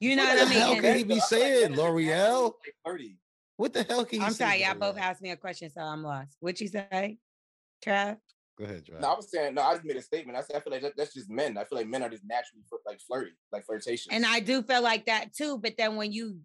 You 0.00 0.16
know 0.16 0.24
What 0.24 0.36
what, 0.36 0.46
I 0.46 0.50
mean? 0.50 0.60
How 0.60 0.74
can 0.74 0.96
he 0.96 1.02
be 1.04 1.14
I 1.14 1.16
feel 1.16 1.16
like 1.16 1.28
saying, 1.28 1.62
that 1.62 1.72
is 1.72 1.78
Lore'l? 1.78 2.42
like 2.44 2.74
flirty. 2.84 3.18
What 3.56 3.72
the 3.72 3.82
hell 3.84 4.04
can 4.04 4.18
you 4.20 4.26
I'm 4.26 4.32
say? 4.32 4.44
sorry, 4.44 4.62
y'all 4.64 4.78
both 4.78 4.98
asked 4.98 5.22
me 5.22 5.30
a 5.30 5.36
question, 5.36 5.70
so 5.70 5.80
I'm 5.80 6.02
lost. 6.02 6.36
What'd 6.40 6.60
you 6.60 6.68
say, 6.68 7.18
Trav? 7.84 8.18
Go 8.56 8.64
ahead, 8.64 8.84
Trav. 8.84 9.00
No, 9.00 9.12
I 9.12 9.16
was 9.16 9.30
saying 9.30 9.54
no. 9.54 9.62
I 9.62 9.74
just 9.74 9.84
made 9.84 9.96
a 9.96 10.02
statement. 10.02 10.38
I 10.38 10.42
said 10.42 10.56
I 10.56 10.60
feel 10.60 10.72
like 10.72 10.82
that, 10.82 10.96
that's 10.96 11.14
just 11.14 11.28
men. 11.28 11.58
I 11.58 11.64
feel 11.64 11.78
like 11.78 11.88
men 11.88 12.02
are 12.02 12.08
just 12.08 12.24
naturally 12.24 12.62
like 12.86 13.00
flirty, 13.00 13.32
like 13.52 13.64
flirtatious. 13.64 14.08
And 14.10 14.24
I 14.24 14.40
do 14.40 14.62
feel 14.62 14.82
like 14.82 15.06
that 15.06 15.34
too. 15.34 15.58
But 15.58 15.74
then 15.76 15.96
when 15.96 16.12
you 16.12 16.38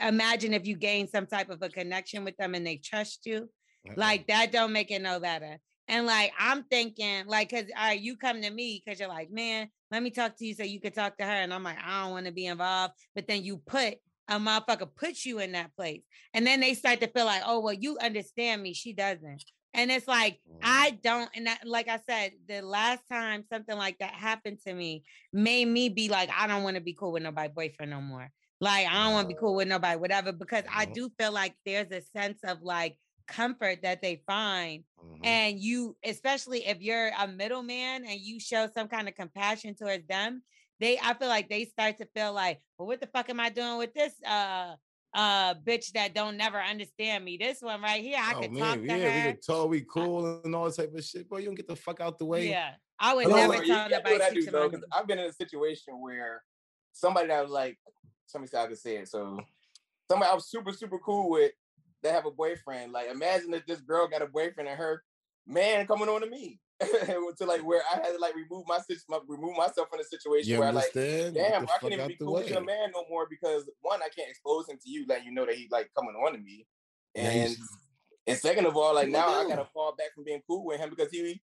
imagine 0.00 0.54
if 0.54 0.66
you 0.66 0.76
gain 0.76 1.08
some 1.08 1.26
type 1.26 1.50
of 1.50 1.62
a 1.62 1.68
connection 1.68 2.24
with 2.24 2.36
them 2.36 2.54
and 2.54 2.66
they 2.66 2.76
trust 2.76 3.26
you, 3.26 3.48
Uh-uh. 3.86 3.94
like 3.96 4.26
that 4.26 4.50
don't 4.50 4.72
make 4.72 4.90
it 4.90 5.02
no 5.02 5.20
better. 5.20 5.58
And 5.86 6.06
like 6.06 6.32
I'm 6.38 6.64
thinking, 6.64 7.26
like, 7.26 7.50
cause 7.50 7.64
all 7.76 7.88
right, 7.88 8.00
you 8.00 8.16
come 8.16 8.42
to 8.42 8.50
me 8.50 8.82
because 8.84 8.98
you're 8.98 9.08
like, 9.08 9.30
man, 9.30 9.68
let 9.92 10.02
me 10.02 10.10
talk 10.10 10.36
to 10.38 10.46
you 10.46 10.54
so 10.54 10.64
you 10.64 10.80
could 10.80 10.94
talk 10.94 11.16
to 11.18 11.24
her. 11.24 11.30
And 11.30 11.54
I'm 11.54 11.62
like, 11.62 11.78
I 11.84 12.02
don't 12.02 12.12
want 12.12 12.26
to 12.26 12.32
be 12.32 12.46
involved. 12.46 12.94
But 13.14 13.28
then 13.28 13.44
you 13.44 13.58
put 13.58 13.98
a 14.28 14.38
motherfucker 14.38 14.88
put 14.96 15.24
you 15.24 15.38
in 15.38 15.52
that 15.52 15.74
place. 15.76 16.02
And 16.34 16.46
then 16.46 16.60
they 16.60 16.74
start 16.74 17.00
to 17.00 17.08
feel 17.08 17.24
like, 17.24 17.42
oh, 17.44 17.60
well, 17.60 17.74
you 17.74 17.98
understand 17.98 18.62
me. 18.62 18.72
She 18.72 18.92
doesn't. 18.92 19.44
And 19.74 19.90
it's 19.90 20.06
like, 20.08 20.40
Mm. 20.48 20.62
I 20.64 20.92
don't, 21.02 21.30
and 21.34 21.46
that, 21.46 21.66
like 21.66 21.88
I 21.88 21.98
said, 21.98 22.34
the 22.46 22.62
last 22.62 23.02
time 23.08 23.44
something 23.52 23.76
like 23.76 23.98
that 23.98 24.14
happened 24.14 24.60
to 24.66 24.74
me 24.74 25.04
made 25.32 25.66
me 25.66 25.88
be 25.88 26.08
like, 26.08 26.30
I 26.30 26.46
don't 26.46 26.62
want 26.62 26.76
to 26.76 26.80
be 26.82 26.94
cool 26.94 27.12
with 27.12 27.22
nobody 27.22 27.52
boyfriend 27.52 27.90
no 27.90 28.00
more. 28.00 28.30
Like, 28.60 28.86
I 28.86 29.04
don't 29.04 29.12
want 29.14 29.24
to 29.28 29.34
be 29.34 29.38
cool 29.38 29.56
with 29.56 29.66
nobody, 29.66 29.98
whatever, 29.98 30.30
because 30.32 30.64
I 30.72 30.84
Mhm. 30.84 30.94
do 30.94 31.10
feel 31.18 31.32
like 31.32 31.56
there's 31.66 31.90
a 31.90 32.00
sense 32.00 32.38
of 32.44 32.62
like 32.62 32.98
comfort 33.26 33.82
that 33.82 34.02
they 34.02 34.22
find. 34.26 34.84
Mhm. 34.96 35.24
And 35.24 35.58
you, 35.60 35.96
especially 36.04 36.64
if 36.66 36.80
you're 36.80 37.10
a 37.18 37.26
middleman 37.28 38.04
and 38.04 38.20
you 38.20 38.40
show 38.40 38.68
some 38.68 38.88
kind 38.88 39.08
of 39.08 39.14
compassion 39.14 39.74
towards 39.74 40.06
them, 40.06 40.42
they, 40.80 40.98
I 40.98 41.14
feel 41.14 41.28
like 41.28 41.48
they 41.48 41.64
start 41.64 41.98
to 41.98 42.06
feel 42.06 42.32
like, 42.32 42.60
well, 42.78 42.88
what 42.88 43.00
the 43.00 43.06
fuck 43.06 43.28
am 43.30 43.38
I 43.40 43.48
doing 43.50 43.78
with 43.78 43.94
this 43.94 44.14
uh 44.24 44.76
uh 45.14 45.54
bitch 45.54 45.92
that 45.92 46.14
don't 46.14 46.36
never 46.36 46.60
understand 46.60 47.24
me? 47.24 47.36
This 47.36 47.60
one 47.60 47.82
right 47.82 48.02
here, 48.02 48.18
I 48.18 48.34
oh, 48.34 48.40
could 48.40 48.52
man, 48.52 48.62
talk 48.62 48.76
to 48.78 48.84
yeah, 48.86 49.10
her. 49.10 49.28
we 49.28 49.32
could 49.34 49.46
talk, 49.46 49.68
we 49.70 49.80
cool 49.82 50.40
and 50.44 50.54
all 50.54 50.64
that 50.64 50.76
type 50.76 50.92
of 50.94 51.04
shit. 51.04 51.28
Boy, 51.28 51.38
you 51.38 51.46
don't 51.46 51.54
get 51.54 51.68
the 51.68 51.76
fuck 51.76 52.00
out 52.00 52.18
the 52.18 52.24
way. 52.24 52.48
Yeah, 52.48 52.70
I 52.98 53.14
would 53.14 53.28
No, 53.28 53.36
never 53.36 53.54
you 53.56 53.66
tell 53.66 53.88
can't 53.88 53.90
nobody 53.90 54.14
what 54.14 54.22
I 54.22 54.30
do 54.34 54.44
to 54.44 54.50
though, 54.50 54.64
my 54.68 54.70
'cause. 54.70 54.84
I've 54.92 55.06
been 55.06 55.18
in 55.18 55.26
a 55.26 55.32
situation 55.32 56.00
where 56.00 56.42
somebody 56.92 57.28
that 57.28 57.42
was 57.42 57.50
like, 57.50 57.78
somebody 58.26 58.50
said 58.50 58.64
I 58.64 58.66
could 58.68 58.78
say 58.78 58.96
it. 58.96 59.08
So 59.08 59.38
somebody 60.10 60.30
I 60.30 60.34
was 60.34 60.48
super 60.48 60.72
super 60.72 60.98
cool 60.98 61.30
with 61.30 61.52
that 62.02 62.14
have 62.14 62.26
a 62.26 62.30
boyfriend. 62.30 62.92
Like 62.92 63.08
imagine 63.10 63.52
if 63.54 63.66
this 63.66 63.80
girl 63.80 64.08
got 64.08 64.22
a 64.22 64.26
boyfriend 64.26 64.68
and 64.68 64.78
her 64.78 65.02
man 65.46 65.86
coming 65.86 66.08
on 66.08 66.20
to 66.22 66.26
me 66.28 66.58
to 67.38 67.46
like 67.46 67.64
where 67.64 67.82
I 67.92 67.96
had 67.96 68.12
to 68.12 68.18
like 68.18 68.34
remove 68.34 68.64
my, 68.66 68.78
my 69.08 69.18
remove 69.26 69.56
myself 69.56 69.88
from 69.88 69.98
the 69.98 70.04
situation 70.04 70.50
You 70.52 70.58
where 70.60 70.68
I 70.68 70.72
like. 70.72 70.94
understand? 70.96 71.34
Get 71.34 71.50
Damn, 71.52 71.62
I 71.64 71.78
can't 71.80 71.92
even 71.92 72.08
be 72.08 72.16
cool 72.16 72.34
with 72.34 72.50
your 72.50 72.60
way. 72.60 72.66
man 72.66 72.90
no 72.94 73.04
more 73.08 73.26
because 73.28 73.68
one, 73.80 74.00
I 74.02 74.08
can't 74.08 74.28
expose 74.30 74.68
him 74.68 74.78
to 74.82 74.90
you, 74.90 75.06
letting 75.08 75.26
you 75.26 75.32
know 75.32 75.46
that 75.46 75.54
he 75.54 75.68
like 75.70 75.90
coming 75.96 76.14
on 76.14 76.32
to 76.32 76.38
me, 76.38 76.66
and 77.14 77.50
s- 77.50 77.58
and 78.26 78.38
second 78.38 78.66
of 78.66 78.76
all, 78.76 78.94
like 78.94 79.08
What 79.08 79.12
now 79.12 79.28
I 79.28 79.42
do? 79.42 79.48
gotta 79.50 79.68
fall 79.72 79.94
back 79.96 80.14
from 80.14 80.24
being 80.24 80.42
cool 80.46 80.64
with 80.64 80.78
him 80.78 80.90
because 80.90 81.10
he 81.10 81.40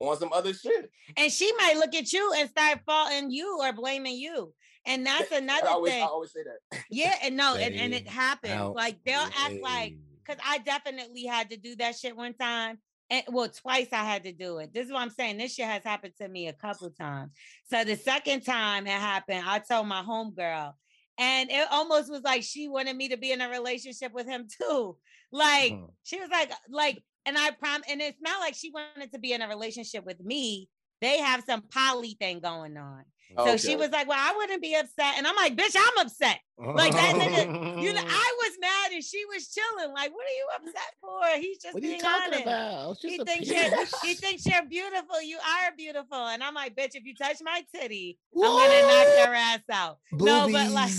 on 0.00 0.16
some 0.18 0.32
other 0.32 0.52
shit. 0.52 0.90
And 1.16 1.30
she 1.30 1.52
might 1.56 1.76
look 1.76 1.94
at 1.94 2.12
you 2.12 2.32
and 2.36 2.48
start 2.50 2.80
faulting 2.84 3.30
you 3.30 3.58
or 3.60 3.72
blaming 3.72 4.16
you. 4.16 4.52
And 4.84 5.06
that's 5.06 5.30
I 5.30 5.36
another 5.36 5.68
always, 5.68 5.92
I 5.92 5.96
thing. 5.96 6.02
always 6.08 6.32
say 6.32 6.40
that. 6.42 6.82
Yeah, 6.90 7.14
and 7.22 7.36
no, 7.36 7.54
and, 7.56 7.74
and 7.74 7.94
it 7.94 8.02
Stay 8.02 8.10
happens. 8.14 8.52
out 8.52 8.74
Like 8.74 8.98
they'll 9.04 9.24
the 9.26 9.32
act 9.38 9.62
like 9.62 9.94
because 10.24 10.42
I 10.44 10.58
definitely 10.58 11.24
had 11.24 11.50
to 11.50 11.56
do 11.56 11.76
that 11.76 11.96
shit 11.96 12.16
one 12.16 12.34
time. 12.34 12.78
And 13.12 13.22
well, 13.28 13.48
twice 13.48 13.88
I 13.92 14.04
had 14.04 14.24
to 14.24 14.32
do 14.32 14.56
it. 14.58 14.72
This 14.72 14.86
is 14.86 14.92
what 14.92 15.02
I'm 15.02 15.10
saying. 15.10 15.36
This 15.36 15.54
shit 15.54 15.66
has 15.66 15.84
happened 15.84 16.14
to 16.20 16.26
me 16.26 16.48
a 16.48 16.52
couple 16.54 16.88
times. 16.90 17.30
So 17.70 17.84
the 17.84 17.96
second 17.96 18.40
time 18.40 18.86
it 18.86 18.90
happened, 18.90 19.44
I 19.46 19.58
told 19.58 19.86
my 19.86 20.02
homegirl, 20.02 20.72
and 21.18 21.50
it 21.50 21.68
almost 21.70 22.10
was 22.10 22.22
like 22.22 22.42
she 22.42 22.68
wanted 22.68 22.96
me 22.96 23.10
to 23.10 23.18
be 23.18 23.32
in 23.32 23.42
a 23.42 23.50
relationship 23.50 24.12
with 24.14 24.26
him 24.26 24.48
too. 24.60 24.96
Like 25.30 25.72
Huh. 25.72 25.88
she 26.04 26.20
was 26.20 26.30
like, 26.30 26.50
like, 26.70 27.04
and 27.26 27.36
I 27.36 27.50
prom, 27.50 27.82
and 27.86 28.00
it's 28.00 28.20
not 28.22 28.40
like 28.40 28.54
she 28.54 28.70
wanted 28.70 29.12
to 29.12 29.18
be 29.18 29.34
in 29.34 29.42
a 29.42 29.48
relationship 29.48 30.06
with 30.06 30.20
me 30.20 30.68
they 31.02 31.18
have 31.18 31.42
some 31.44 31.62
poly 31.62 32.16
thing 32.18 32.38
going 32.38 32.76
on. 32.78 33.02
So 33.38 33.56
she 33.56 33.76
was 33.76 33.90
like, 33.90 34.08
Well, 34.08 34.18
I 34.20 34.34
wouldn't 34.36 34.62
be 34.62 34.74
upset. 34.74 35.14
And 35.16 35.26
I'm 35.26 35.36
like, 35.36 35.56
Bitch, 35.56 35.76
I'm 35.76 36.06
upset. 36.06 36.38
Like 36.58 36.92
that 36.92 37.14
nigga, 37.14 37.82
you 37.82 37.92
know, 37.92 38.00
I 38.06 38.36
was 38.42 38.52
mad 38.60 38.92
and 38.92 39.02
she 39.02 39.24
was 39.26 39.48
chilling. 39.48 39.92
Like, 39.92 40.12
what 40.14 40.24
are 40.24 40.36
you 40.36 40.46
upset 40.56 40.94
for? 41.00 41.40
He's 41.40 41.58
just 41.58 41.74
What 41.74 41.82
are 41.82 41.86
you 41.86 41.92
being 41.92 42.00
talking 42.00 42.34
honest. 42.34 42.42
about? 42.42 42.96
He 43.00 43.18
thinks 43.18 43.48
you're 43.48 43.86
he 44.02 44.14
thinks 44.14 44.46
you're 44.46 44.64
beautiful. 44.66 45.20
You 45.22 45.38
are 45.38 45.76
beautiful. 45.76 46.18
And 46.18 46.42
I'm 46.42 46.54
like, 46.54 46.76
bitch, 46.76 46.94
if 46.94 47.04
you 47.04 47.14
touch 47.14 47.36
my 47.42 47.64
titty, 47.74 48.18
I'm 48.36 48.42
gonna 48.42 48.82
knock 48.82 49.26
your 49.26 49.34
ass 49.34 49.60
out. 49.70 49.98
No, 50.12 50.48
but 50.52 50.70
like 50.70 50.90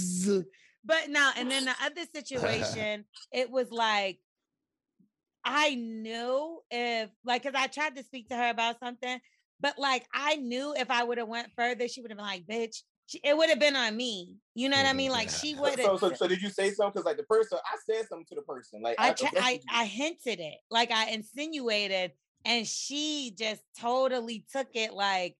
but 0.85 1.09
no, 1.09 1.31
and 1.37 1.49
then 1.49 1.65
the 1.65 1.75
other 1.81 2.01
situation, 2.13 3.05
it 3.31 3.49
was 3.49 3.71
like 3.71 4.19
I 5.45 5.75
knew 5.75 6.59
if 6.71 7.09
like 7.25 7.43
because 7.43 7.59
I 7.59 7.67
tried 7.67 7.95
to 7.95 8.03
speak 8.03 8.29
to 8.29 8.35
her 8.35 8.49
about 8.49 8.79
something, 8.79 9.19
but 9.63 9.79
like 9.79 10.05
I 10.13 10.35
knew 10.35 10.75
if 10.77 10.91
I 10.91 11.03
would 11.03 11.17
have 11.17 11.29
went 11.29 11.47
further, 11.55 11.87
she 11.87 12.01
would 12.01 12.11
have 12.11 12.17
been 12.17 12.27
like, 12.27 12.45
bitch, 12.45 12.83
she, 13.07 13.19
it 13.23 13.35
would 13.35 13.49
have 13.49 13.59
been 13.59 13.77
on 13.77 13.95
me. 13.95 14.35
You 14.55 14.67
know 14.67 14.75
what 14.75 14.85
I 14.85 14.89
mm-hmm, 14.89 14.97
mean? 14.97 15.11
Like 15.11 15.29
she 15.41 15.55
would 15.55 15.79
So, 15.79 15.91
have. 15.91 15.99
so, 15.99 16.13
so 16.13 16.27
did 16.27 16.41
you 16.41 16.49
say 16.49 16.69
something? 16.69 16.91
Because 16.91 17.05
like 17.05 17.17
the 17.17 17.23
person, 17.23 17.57
I 17.65 17.77
said 17.89 18.07
something 18.09 18.25
to 18.29 18.35
the 18.35 18.41
person. 18.41 18.81
Like 18.81 18.95
I, 18.99 19.15
I, 19.21 19.25
I 19.37 19.59
I 19.71 19.85
hinted 19.85 20.39
it, 20.41 20.57
like 20.69 20.91
I 20.91 21.11
insinuated, 21.11 22.11
and 22.45 22.67
she 22.67 23.33
just 23.37 23.63
totally 23.79 24.45
took 24.51 24.67
it 24.73 24.93
like, 24.93 25.37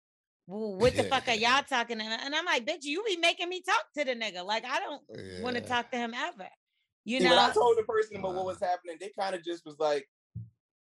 well, 0.47 0.75
what 0.77 0.95
the 0.95 1.03
fuck 1.03 1.27
are 1.27 1.35
y'all 1.35 1.63
talking? 1.63 1.99
And, 1.99 2.09
and 2.09 2.33
I'm 2.33 2.45
like, 2.45 2.65
bitch, 2.65 2.83
you 2.83 3.03
be 3.03 3.17
making 3.17 3.49
me 3.49 3.61
talk 3.61 3.85
to 3.97 4.05
the 4.05 4.15
nigga. 4.15 4.45
Like 4.45 4.63
I 4.65 4.79
don't 4.79 5.01
want 5.41 5.57
to 5.57 5.61
talk 5.61 5.91
to 5.91 5.97
him 5.97 6.13
ever. 6.13 6.47
You 7.03 7.19
See, 7.19 7.27
when 7.27 7.37
I 7.37 7.51
told 7.51 7.77
the 7.77 7.83
person 7.83 8.15
about 8.15 8.29
what 8.29 8.37
uh-huh. 8.37 8.45
was 8.45 8.59
happening, 8.61 8.95
they 9.01 9.11
kind 9.19 9.35
of 9.35 9.43
just 9.43 9.65
was 9.65 9.77
like, 9.77 10.07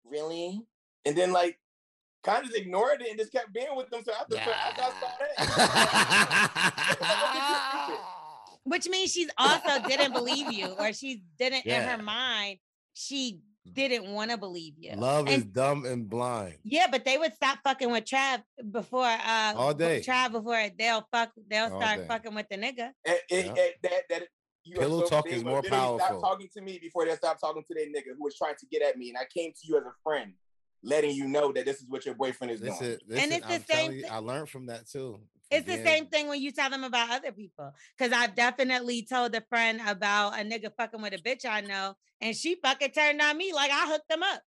"Really?" 0.05 0.61
And 1.05 1.17
then 1.17 1.33
like, 1.33 1.59
kind 2.23 2.45
of 2.45 2.51
ignored 2.55 3.01
it 3.01 3.09
and 3.09 3.19
just 3.19 3.31
kept 3.31 3.53
being 3.53 3.75
with 3.75 3.89
them. 3.89 4.01
So 4.05 4.11
after, 4.19 4.37
after 4.37 4.81
I 4.81 4.89
saw 4.99 5.11
that, 7.89 7.99
Which 8.65 8.87
means 8.87 9.11
she's 9.11 9.29
also 9.37 9.87
didn't 9.87 10.13
believe 10.13 10.51
you, 10.51 10.67
or 10.79 10.93
she 10.93 11.21
didn't 11.37 11.65
in 11.65 11.81
her 11.83 12.01
mind, 12.01 12.59
she 12.93 13.39
didn't 13.73 14.05
want 14.13 14.31
to 14.31 14.37
believe 14.37 14.75
you. 14.77 14.93
Love 14.95 15.27
is 15.29 15.43
dumb 15.43 15.83
and 15.85 16.09
blind. 16.09 16.55
Yeah, 16.63 16.87
but 16.89 17.03
they 17.05 17.17
would 17.17 17.33
stop 17.33 17.59
fucking 17.63 17.91
with 17.91 18.05
Trav 18.05 18.41
before 18.71 19.03
uh 19.05 19.53
All 19.55 19.73
b- 19.73 19.83
day. 19.83 19.99
Trav 20.01 20.31
before 20.31 20.65
they'll 20.79 21.05
fuck 21.11 21.31
they'll 21.49 21.73
All 21.73 21.81
start 21.81 21.99
day. 22.01 22.05
fucking 22.07 22.33
with 22.35 22.47
the 22.49 22.55
nigga. 22.57 22.91
it, 23.05 23.21
it, 23.29 23.45
Yeah. 23.47 23.53
it- 23.57 23.75
that 23.83 24.03
that 24.09 24.23
you 24.65 24.77
are 24.77 24.79
Pillow 24.83 25.01
so- 25.03 25.07
talk 25.09 25.25
they 25.25 25.31
is 25.31 25.43
more 25.43 25.61
powerful. 25.61 25.99
Stop 25.99 26.21
talking 26.21 26.47
to 26.55 26.61
me 26.61 26.79
before 26.81 27.05
they 27.05 27.15
stop 27.15 27.39
talking 27.41 27.63
to 27.67 27.73
their 27.73 27.87
nigga 27.87 28.15
who 28.17 28.23
was 28.23 28.37
trying 28.37 28.55
to 28.59 28.65
get 28.71 28.81
at 28.81 28.97
me, 28.97 29.09
and 29.09 29.17
I 29.17 29.25
came 29.37 29.51
to 29.51 29.59
you 29.67 29.77
as 29.77 29.83
a 29.83 29.91
friend, 30.03 30.33
letting 30.83 31.15
you 31.15 31.27
know 31.27 31.51
that 31.53 31.65
this 31.65 31.81
is 31.81 31.87
what 31.87 32.05
your 32.05 32.15
boyfriend 32.15 32.51
is 32.51 32.61
Listen, 32.61 32.85
doing. 32.85 32.99
listen, 33.07 33.31
it's 33.33 33.47
the 33.47 33.53
I'm 33.53 33.63
same 33.65 33.91
you, 33.93 34.05
I 34.09 34.17
learned 34.17 34.49
from 34.49 34.67
that 34.67 34.87
too. 34.87 35.19
It's 35.49 35.65
the 35.67 35.73
Again, 35.73 35.85
same 35.85 36.05
thing 36.07 36.27
when 36.27 36.41
you 36.41 36.51
tell 36.51 36.69
them 36.69 36.83
about 36.83 37.11
other 37.11 37.31
people. 37.31 37.73
Cause 37.99 38.11
I've 38.11 38.35
definitely 38.35 39.03
told 39.03 39.35
a 39.35 39.41
friend 39.49 39.81
about 39.87 40.39
a 40.39 40.43
nigga 40.43 40.71
fucking 40.75 41.01
with 41.01 41.13
a 41.13 41.17
bitch 41.17 41.45
I 41.45 41.61
know, 41.61 41.95
and 42.21 42.35
she 42.35 42.55
fucking 42.55 42.91
turned 42.91 43.21
on 43.21 43.37
me 43.37 43.53
like 43.53 43.71
I 43.71 43.87
hooked 43.87 44.09
them 44.09 44.23
up. 44.23 44.41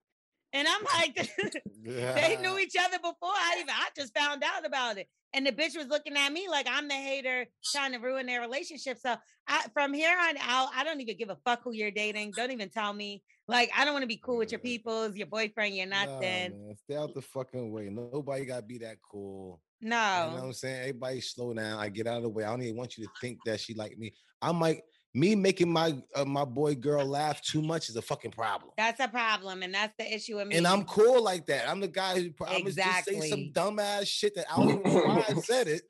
And 0.53 0.67
I'm 0.67 0.83
like, 0.83 1.15
they 1.83 2.37
knew 2.39 2.59
each 2.59 2.75
other 2.79 2.97
before 2.97 3.15
I 3.23 3.57
even 3.59 3.73
I 3.73 3.89
just 3.97 4.15
found 4.15 4.43
out 4.43 4.65
about 4.65 4.97
it. 4.97 5.07
And 5.33 5.47
the 5.47 5.51
bitch 5.51 5.75
was 5.75 5.87
looking 5.87 6.15
at 6.15 6.31
me 6.31 6.47
like 6.47 6.67
I'm 6.69 6.87
the 6.87 6.93
hater 6.93 7.47
trying 7.71 7.93
to 7.93 7.97
ruin 7.97 8.27
their 8.27 8.39
relationship. 8.39 8.99
So 8.99 9.15
I, 9.47 9.65
from 9.73 9.93
here 9.93 10.15
on 10.15 10.37
out, 10.37 10.69
I 10.75 10.83
don't 10.83 11.01
even 11.01 11.17
give 11.17 11.31
a 11.31 11.37
fuck 11.43 11.61
who 11.63 11.73
you're 11.73 11.89
dating. 11.89 12.33
Don't 12.35 12.51
even 12.51 12.69
tell 12.69 12.93
me. 12.93 13.23
Like 13.47 13.71
I 13.75 13.83
don't 13.83 13.93
want 13.93 14.03
to 14.03 14.07
be 14.07 14.21
cool 14.23 14.37
with 14.37 14.51
your 14.51 14.59
peoples, 14.59 15.15
your 15.15 15.27
boyfriend, 15.27 15.75
you're 15.75 15.87
Nah, 15.87 16.19
man, 16.19 16.75
stay 16.77 16.95
out 16.95 17.13
the 17.13 17.21
fucking 17.21 17.71
way. 17.71 17.89
Nobody 17.89 18.45
gotta 18.45 18.61
be 18.61 18.77
that 18.77 18.97
cool. 19.11 19.59
No. 19.81 20.27
You 20.29 20.35
know 20.35 20.37
what 20.37 20.45
I'm 20.45 20.53
saying? 20.53 20.79
Everybody 20.79 21.19
slow 21.19 21.53
down. 21.53 21.77
I 21.79 21.89
get 21.89 22.07
out 22.07 22.17
of 22.17 22.23
the 22.23 22.29
way. 22.29 22.45
I 22.45 22.51
don't 22.51 22.61
even 22.61 22.77
want 22.77 22.97
you 22.97 23.05
to 23.05 23.11
think 23.19 23.39
that 23.45 23.59
she 23.59 23.73
like 23.73 23.97
me. 23.97 24.13
I 24.41 24.51
might 24.53 24.81
me 25.13 25.35
making 25.35 25.71
my 25.71 25.95
uh, 26.15 26.25
my 26.25 26.43
boy 26.45 26.73
girl 26.75 27.05
laugh 27.05 27.41
too 27.41 27.61
much 27.61 27.89
is 27.89 27.95
a 27.95 28.01
fucking 28.01 28.31
problem. 28.31 28.71
That's 28.77 28.99
a 28.99 29.07
problem, 29.07 29.61
and 29.61 29.73
that's 29.73 29.93
the 29.97 30.11
issue 30.11 30.37
with 30.37 30.47
me. 30.47 30.57
And 30.57 30.65
I'm 30.67 30.83
cool 30.85 31.21
like 31.23 31.45
that. 31.47 31.69
I'm 31.69 31.79
the 31.79 31.87
guy 31.87 32.19
who 32.19 32.31
promised 32.31 32.77
to 32.77 32.83
say 32.83 33.01
some 33.03 33.13
Exactly. 33.15 33.51
dumbass 33.53 34.07
shit 34.07 34.35
that 34.35 34.45
I 34.51 34.55
don't 34.57 34.69
even 34.79 34.83
know 34.93 35.05
why 35.05 35.25
I 35.29 35.33
said 35.41 35.67
it. 35.67 35.83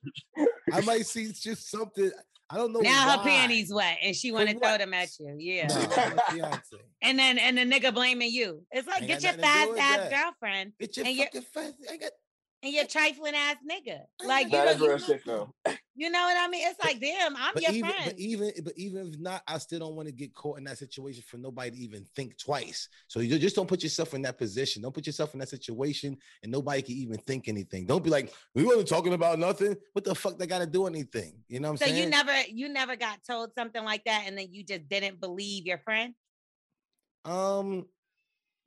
I 0.74 0.82
might 0.86 1.06
see 1.06 1.32
just 1.32 1.70
something. 1.70 2.12
I 2.50 2.58
don't 2.58 2.74
know. 2.74 2.82
now 2.82 3.18
her 3.18 3.24
panties 3.24 3.74
wet 3.74 3.98
and 4.04 4.16
she 4.16 4.32
want 4.32 4.50
to 4.50 4.60
throw 4.60 4.78
them 4.78 4.94
at 4.94 5.10
you. 5.20 5.36
Yeah. 5.40 5.68
Nah. 6.38 6.58
And 7.02 7.18
then 7.20 7.38
and 7.38 7.58
the 7.58 7.62
nigga 7.64 7.94
blaming 7.94 8.32
you. 8.32 8.64
It's 8.72 8.88
like 8.88 9.02
Ain't 9.02 9.08
get 9.08 9.24
your 9.24 9.32
nothing 9.38 9.42
to 9.42 9.48
fast 9.48 9.66
do 9.66 9.72
with 9.72 9.80
ass 9.82 10.24
girlfriend 10.24 10.72
Get 10.80 10.98
your 10.98 11.06
And 11.06 11.16
you're- 11.16 11.26
fucking 11.34 11.48
fast. 11.54 11.74
I 11.92 11.98
got 11.98 12.12
and 12.64 12.74
your 12.74 12.86
trifling 12.86 13.36
ass 13.36 13.58
nigga. 13.70 14.00
Like 14.26 14.46
you 14.46 14.52
That 14.54 14.66
know, 14.66 14.72
is 14.72 14.80
real 14.80 14.92
you, 14.94 15.00
shit 15.00 15.26
though. 15.26 15.54
you 15.96 16.10
know 16.10 16.22
what 16.22 16.38
I 16.40 16.48
mean? 16.48 16.66
It's 16.66 16.80
like, 16.84 17.00
damn, 17.00 17.36
I'm 17.36 17.54
but 17.54 17.64
your 17.64 17.72
even, 17.74 17.92
friend. 17.92 18.06
but 18.06 18.20
even 18.20 18.52
but 18.64 18.74
even 18.78 19.08
if 19.08 19.20
not, 19.20 19.44
I 19.48 19.58
still 19.58 19.80
don't 19.80 19.96
want 19.96 20.08
to 20.08 20.14
get 20.14 20.34
caught 20.34 20.58
in 20.58 20.64
that 20.64 20.78
situation 20.78 21.24
for 21.28 21.38
nobody 21.38 21.72
to 21.72 21.78
even 21.78 22.06
think 22.16 22.38
twice. 22.38 22.88
So 23.08 23.20
you 23.20 23.38
just 23.38 23.56
don't 23.56 23.68
put 23.68 23.84
yourself 23.84 24.14
in 24.14 24.22
that 24.24 24.38
position. 24.38 24.82
Don't 24.82 24.94
put 24.94 25.06
yourself 25.06 25.34
in 25.34 25.40
that 25.42 25.50
situation, 25.50 26.18
and 26.42 26.52
nobody 26.52 26.82
can 26.82 26.96
even 26.96 27.18
think 27.20 27.48
anything. 27.48 27.86
Don't 27.86 28.04
be 28.04 28.10
like, 28.10 28.34
we 28.56 28.64
wasn't 28.64 28.88
talking 28.88 29.14
about 29.14 29.38
nothing. 29.38 29.76
What 29.92 30.06
the 30.06 30.16
fuck 30.16 30.38
they 30.38 30.48
got 30.48 30.60
to 30.60 30.68
do 30.68 30.88
anything? 30.88 31.36
You 31.50 31.60
know 31.60 31.68
what 31.68 31.82
I'm 31.82 31.88
saying? 31.88 31.96
So 31.96 32.02
you 32.04 32.10
never 32.10 32.34
you 32.50 32.70
never 32.70 32.96
got 32.96 33.20
told 33.30 33.52
something 33.58 33.84
like 33.84 34.06
that 34.06 34.24
and 34.26 34.38
then 34.38 34.48
you 34.52 34.64
just 34.64 34.88
didn't 34.88 35.20
believe 35.20 35.66
your 35.66 35.80
friend? 35.80 36.14
um, 37.26 37.86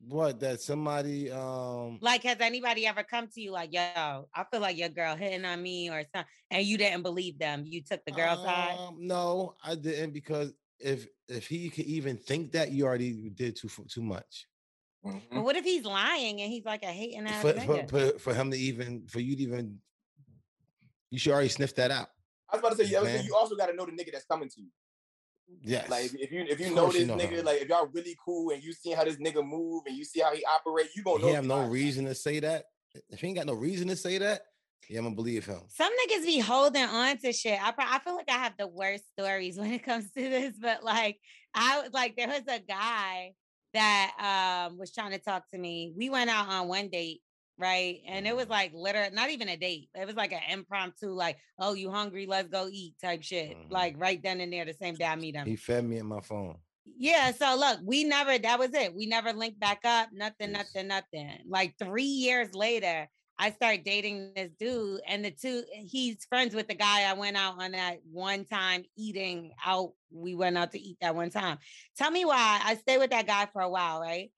what 0.01 0.41
that 0.41 0.61
somebody 0.61 1.31
um. 1.31 1.99
Like, 2.01 2.23
has 2.25 2.39
anybody 2.41 2.87
ever 2.87 3.03
come 3.03 3.29
to 3.29 3.41
you 3.41 3.53
like, 3.53 3.73
yo, 3.73 4.29
I 4.35 4.45
feel 4.51 4.61
like 4.61 4.77
your 4.77 4.89
girl 4.89 5.17
hitting 5.17 5.45
on 5.45 5.63
me 5.63 5.91
or 5.91 6.05
something, 6.15 6.31
and 6.51 6.65
you 6.65 6.79
didn't 6.79 7.03
believe 7.03 7.39
them? 7.39 7.65
You 7.67 7.83
took 7.83 8.05
the 8.05 8.13
girl 8.13 8.37
side? 8.45 8.77
Um, 8.79 8.97
no, 9.01 9.55
I 9.65 9.75
didn't 9.75 10.13
because 10.13 10.53
if 10.79 11.07
if 11.29 11.47
he 11.47 11.69
could 11.71 11.87
even 11.87 12.17
think 12.17 12.53
that, 12.53 12.71
you 12.71 12.85
already 12.87 13.31
did 13.31 13.57
too 13.57 13.69
too 13.89 14.03
much. 14.03 14.47
Mhm. 15.05 15.23
But 15.31 15.45
what 15.45 15.57
if 15.57 15.65
he's 15.65 15.85
lying 15.85 16.41
and 16.41 16.51
he's 16.51 16.65
like 16.65 16.83
a 16.83 16.87
hating 16.87 17.27
ass 17.27 17.43
For, 17.43 17.53
for, 17.53 17.87
for, 17.87 18.19
for 18.19 18.35
him 18.35 18.51
to 18.51 18.59
even 18.59 19.07
for 19.07 19.21
you 19.21 19.37
to 19.37 19.43
even 19.43 19.79
you 21.11 21.19
should 21.19 21.33
already 21.33 21.49
sniff 21.49 21.75
that 21.77 21.91
out. 21.91 22.09
I 22.51 22.57
was 22.57 22.61
about 22.61 22.77
to 22.77 22.87
say, 22.87 22.97
I 22.97 23.03
Man. 23.03 23.25
you 23.25 23.35
also 23.35 23.57
got 23.57 23.67
to 23.67 23.75
know 23.75 23.87
the 23.87 23.93
nigga 23.93 24.13
that's 24.13 24.25
coming 24.25 24.49
to 24.49 24.61
you. 24.61 24.69
Yes. 25.63 25.89
Like 25.89 26.07
if, 26.07 26.15
if 26.15 26.33
you 26.33 26.45
if 26.49 26.61
you 26.61 26.75
know 26.75 26.87
this 26.87 27.01
you 27.01 27.07
know 27.07 27.17
nigga, 27.17 27.39
him. 27.39 27.45
like 27.45 27.63
if 27.63 27.69
y'all 27.69 27.89
really 27.93 28.17
cool 28.25 28.51
and 28.51 28.63
you 28.63 28.73
see 28.73 28.93
how 28.93 29.05
this 29.05 29.17
nigga 29.17 29.47
move 29.47 29.85
and 29.87 29.97
you 29.97 30.05
see 30.05 30.21
how 30.21 30.35
he 30.35 30.45
operate, 30.45 30.89
you 30.95 31.03
gonna 31.03 31.21
know. 31.21 31.29
he 31.29 31.35
have 31.35 31.45
no 31.45 31.67
reason 31.67 32.05
to 32.07 32.15
say 32.15 32.41
that. 32.41 32.65
If 33.11 33.21
he 33.21 33.29
ain't 33.29 33.37
got 33.37 33.47
no 33.47 33.55
reason 33.55 33.89
to 33.89 33.97
say 33.97 34.19
that, 34.19 34.43
yeah, 34.89 34.99
I'm 34.99 35.05
gonna 35.05 35.17
believe 35.17 35.47
him. 35.47 35.61
Some 35.69 35.93
niggas 35.93 36.25
be 36.25 36.39
holding 36.39 36.85
on 36.85 37.19
to 37.19 37.33
shit. 37.33 37.61
I 37.61 37.73
I 37.79 37.99
feel 37.99 38.15
like 38.15 38.31
I 38.31 38.39
have 38.39 38.55
the 38.59 38.69
worst 38.69 39.05
stories 39.19 39.59
when 39.59 39.73
it 39.73 39.85
comes 39.85 40.11
to 40.13 40.21
this, 40.21 40.55
but 40.61 40.85
like 40.85 41.19
I 41.55 41.81
was 41.81 41.93
like 41.93 42.17
there 42.17 42.29
was 42.29 42.43
a 42.49 42.61
guy 42.61 43.33
that 43.75 44.67
um 44.71 44.79
was 44.79 44.93
trying 44.93 45.13
to 45.13 45.19
talk 45.19 45.49
to 45.51 45.59
me. 45.59 45.93
We 45.97 46.11
went 46.11 46.31
out 46.31 46.49
on 46.49 46.69
one 46.69 46.89
date, 46.89 47.21
right? 47.59 48.01
And 48.07 48.27
it 48.27 48.37
was 48.37 48.49
like 48.49 48.73
literally 48.75 49.15
not 49.15 49.31
even 49.31 49.49
a 49.49 49.57
date. 49.57 49.89
It 49.95 50.07
was 50.07 50.17
like 50.17 50.33
an 50.33 50.41
impromptu, 50.51 51.09
like, 51.11 51.39
oh, 51.59 51.75
you 51.75 51.91
hungry? 51.91 52.27
Let's 52.27 52.49
go 52.49 52.69
eat 52.71 52.95
type 53.01 53.23
shit. 53.23 53.57
Mhm. 53.57 53.71
Like 53.71 53.95
right 53.99 54.23
then 54.23 54.41
and 54.41 54.53
there, 54.53 54.65
the 54.65 54.75
same 54.75 54.95
day 54.95 55.07
I 55.07 55.17
meet 55.17 55.37
him. 55.37 55.47
He 55.47 55.57
fed 55.57 55.85
me 55.85 55.99
in 55.99 56.07
my 56.07 56.21
phone. 56.21 56.59
Yeah, 56.99 57.33
so 57.33 57.57
look, 57.57 57.81
we 57.85 58.05
never 58.05 58.39
that 58.39 58.59
was 58.59 58.73
it. 58.73 58.95
We 58.95 59.07
never 59.07 59.33
linked 59.33 59.59
back 59.59 59.81
up, 59.85 60.11
nothing, 60.13 60.53
Yes. 60.53 60.73
nothing, 60.75 60.89
nothing. 60.89 61.39
Like 61.49 61.75
three 61.79 62.05
years 62.05 62.55
later, 62.55 63.09
I 63.39 63.51
started 63.51 63.85
dating 63.85 64.33
this 64.35 64.51
dude, 64.59 65.01
and 65.07 65.23
the 65.25 65.31
two 65.31 65.63
he's 65.73 66.25
friends 66.25 66.55
with 66.55 66.69
the 66.69 66.75
guy 66.75 67.03
I 67.03 67.13
went 67.13 67.37
out 67.37 67.61
on 67.61 67.73
that 67.73 67.99
one 68.11 68.45
time 68.47 68.85
eating 68.97 69.53
out. 69.65 69.93
We 70.11 70.35
went 70.35 70.57
out 70.57 70.73
to 70.73 70.81
eat 70.81 70.97
that 71.03 71.15
one 71.15 71.29
time. 71.31 71.59
Tell 71.99 72.11
me 72.11 72.25
why 72.25 72.61
I 72.65 72.77
stayed 72.77 72.99
with 72.99 73.11
that 73.11 73.27
guy 73.27 73.47
for 73.53 73.61
a 73.61 73.69
while, 73.69 74.01
right? 74.01 74.31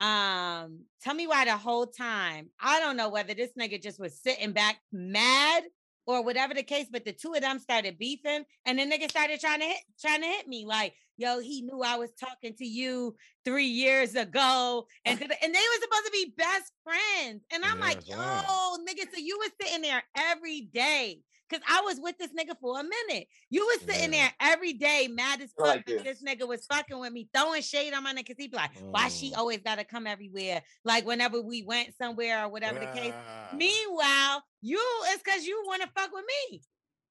Um, 0.00 0.80
tell 1.02 1.14
me 1.14 1.26
why 1.26 1.44
the 1.44 1.56
whole 1.56 1.86
time. 1.86 2.50
I 2.60 2.80
don't 2.80 2.96
know 2.96 3.08
whether 3.08 3.34
this 3.34 3.50
nigga 3.58 3.82
just 3.82 4.00
was 4.00 4.18
sitting 4.20 4.52
back 4.52 4.78
mad 4.92 5.64
or 6.06 6.22
whatever 6.22 6.54
the 6.54 6.62
case, 6.62 6.86
but 6.90 7.04
the 7.04 7.12
two 7.12 7.32
of 7.32 7.40
them 7.40 7.58
started 7.58 7.98
beefing, 7.98 8.44
and 8.66 8.78
the 8.78 8.82
nigga 8.82 9.08
started 9.08 9.40
trying 9.40 9.60
to 9.60 9.66
hit, 9.66 9.78
trying 10.00 10.20
to 10.20 10.26
hit 10.26 10.46
me. 10.46 10.66
Like, 10.66 10.94
yo, 11.16 11.40
he 11.40 11.62
knew 11.62 11.82
I 11.82 11.96
was 11.96 12.10
talking 12.12 12.54
to 12.56 12.64
you 12.66 13.16
three 13.44 13.66
years 13.66 14.14
ago, 14.14 14.86
and 15.04 15.20
and 15.20 15.30
they 15.30 15.32
were 15.32 15.82
supposed 15.82 16.06
to 16.06 16.12
be 16.12 16.34
best 16.36 16.72
friends. 16.82 17.44
And 17.52 17.64
I'm 17.64 17.80
like, 17.80 18.06
yo, 18.08 18.16
wow. 18.16 18.76
nigga, 18.86 19.10
so 19.12 19.18
you 19.18 19.38
was 19.38 19.50
sitting 19.60 19.82
there 19.82 20.02
every 20.16 20.62
day. 20.62 21.20
Cause 21.50 21.60
I 21.68 21.82
was 21.82 22.00
with 22.00 22.16
this 22.18 22.30
nigga 22.32 22.54
for 22.60 22.80
a 22.80 22.82
minute. 22.82 23.28
You 23.50 23.66
was 23.66 23.80
sitting 23.82 24.12
Yeah. 24.14 24.28
there 24.40 24.52
every 24.52 24.72
day, 24.72 25.08
mad 25.10 25.40
as 25.42 25.52
fuck. 25.56 25.66
like 25.66 25.86
that 25.86 26.02
this. 26.04 26.20
this 26.20 26.22
nigga 26.22 26.48
was 26.48 26.64
fucking 26.66 26.98
with 26.98 27.12
me, 27.12 27.28
throwing 27.34 27.60
shade 27.62 27.92
on 27.92 28.02
my 28.02 28.14
nigga. 28.14 28.26
Cause 28.28 28.36
he 28.38 28.48
be 28.48 28.56
like, 28.56 28.70
why 28.90 29.08
she 29.08 29.30
Mm. 29.32 29.36
always 29.38 29.58
gotta 29.58 29.84
come 29.84 30.06
everywhere? 30.06 30.62
Like 30.84 31.04
whenever 31.06 31.40
we 31.42 31.62
went 31.62 31.94
somewhere 31.96 32.44
or 32.44 32.48
whatever 32.48 32.78
the 32.78 32.86
case. 32.86 33.12
Meanwhile, 33.54 34.42
you 34.62 34.80
it's 35.08 35.22
cause 35.22 35.44
you 35.44 35.62
want 35.66 35.82
to 35.82 35.88
fuck 35.94 36.10
with 36.12 36.24
me. 36.50 36.62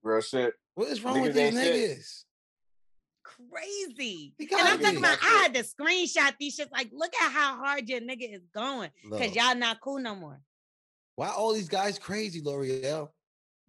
Real 0.01 0.21
shit. 0.21 0.53
What 0.75 0.89
is 0.89 1.03
wrong 1.03 1.21
with 1.21 1.31
Niggas 1.31 1.51
these 1.51 1.57
ain't 1.57 1.75
shit. 1.75 1.97
niggas? 1.99 2.23
Crazy. 3.23 4.34
And 4.39 4.49
I'm 4.51 4.57
gotta 4.59 4.84
talking 4.84 4.99
be. 4.99 5.05
about 5.05 5.17
I 5.21 5.25
had 5.43 5.53
to 5.53 5.63
screenshot 5.63 6.34
these 6.39 6.57
shits. 6.57 6.71
Like, 6.71 6.89
look 6.91 7.13
at 7.15 7.31
how 7.31 7.55
hard 7.57 7.88
your 7.88 8.01
nigga 8.01 8.34
is 8.36 8.43
going. 8.53 8.89
Cause 9.09 9.36
y'all 9.36 9.55
not 9.55 9.79
cool 9.81 9.99
no 9.99 10.15
more. 10.15 10.41
Why 11.15 11.29
all 11.29 11.53
these 11.53 11.69
guys 11.69 11.99
crazy, 11.99 12.41
Lore'l? 12.41 13.09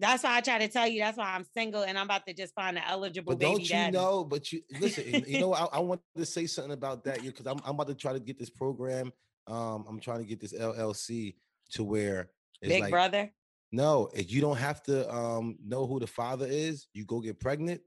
That's 0.07 0.23
why 0.23 0.37
I 0.37 0.41
try 0.41 0.59
to 0.59 0.69
tell 0.69 0.87
you. 0.89 1.01
That's 1.01 1.17
why 1.19 1.35
I'm 1.35 1.45
single 1.57 1.83
and 1.83 1.99
I'm 1.99 2.05
about 2.07 2.27
to 2.27 2.35
just 2.35 2.55
find 2.55 2.77
an 2.77 2.85
eligible 2.87 3.33
But 3.33 3.39
baby 3.41 3.53
don't 3.53 3.63
you 3.63 3.69
daddy. 3.69 3.93
know? 3.97 4.25
But 4.25 4.53
you 4.53 4.63
listen. 4.81 5.05
you- 5.07 5.25
you 5.27 5.41
know, 5.41 5.53
I, 5.55 5.65
I 5.73 5.79
want 5.81 6.01
to 6.17 6.25
say 6.27 6.47
something 6.47 6.73
about 6.73 7.05
that 7.05 7.23
because 7.23 7.47
I'm 7.47 7.59
I'm 7.65 7.75
about 7.75 7.89
to 7.89 7.95
try 7.95 8.13
to 8.13 8.21
get 8.21 8.39
this 8.39 8.51
program. 8.51 9.13
Um, 9.47 9.85
I'm 9.89 10.01
trying 10.01 10.19
to 10.21 10.25
get 10.25 10.41
this 10.41 10.53
LLC 10.53 11.35
to 11.73 11.85
where 11.85 12.31
it's 12.63 12.73
Big 12.73 12.83
like 12.83 12.91
brother. 12.91 13.31
no, 13.73 14.09
if 14.15 14.31
you 14.33 14.41
don't 14.41 14.57
have 14.59 14.83
to 14.85 15.13
um 15.15 15.57
know 15.65 15.87
who 15.87 15.99
the 16.01 16.07
father 16.07 16.47
is. 16.49 16.87
You 16.95 17.05
go 17.05 17.21
get 17.21 17.39
pregnant, 17.41 17.81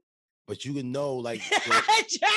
but 0.46 0.64
you 0.64 0.74
can 0.74 0.92
know 0.92 1.14
like 1.16 1.40
the- 1.48 2.28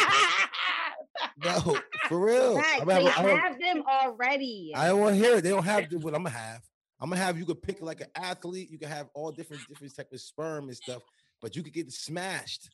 no 1.44 1.78
for 2.08 2.20
real. 2.26 2.56
Right, 2.58 2.82
I'm 2.82 2.88
they 2.88 2.94
have 2.96 3.04
a- 3.06 3.20
I'm 3.20 3.26
gonna- 3.26 3.40
have 3.42 3.60
them 3.60 3.84
already. 3.88 4.72
I 4.76 4.88
don't 4.88 5.00
want 5.00 5.16
to 5.16 5.22
hear 5.24 5.38
it. 5.38 5.42
They 5.44 5.50
don't 5.50 5.64
have 5.64 5.90
to, 5.90 5.98
what 5.98 6.14
I'm 6.16 6.24
gonna 6.24 6.36
have. 6.36 6.62
I'm 7.02 7.10
gonna 7.10 7.22
have 7.22 7.38
you 7.40 7.46
could 7.46 7.62
pick 7.62 7.82
like 7.82 8.02
an 8.02 8.08
athlete. 8.16 8.70
You 8.70 8.78
can 8.78 8.90
have 8.90 9.08
all 9.16 9.32
different 9.32 9.64
different 9.68 9.96
type 9.96 10.12
of 10.14 10.22
sperm 10.22 10.68
and 10.68 10.78
stuff, 10.78 11.02
but 11.42 11.56
you 11.56 11.64
could 11.64 11.74
get 11.74 11.92
smashed. 11.92 12.70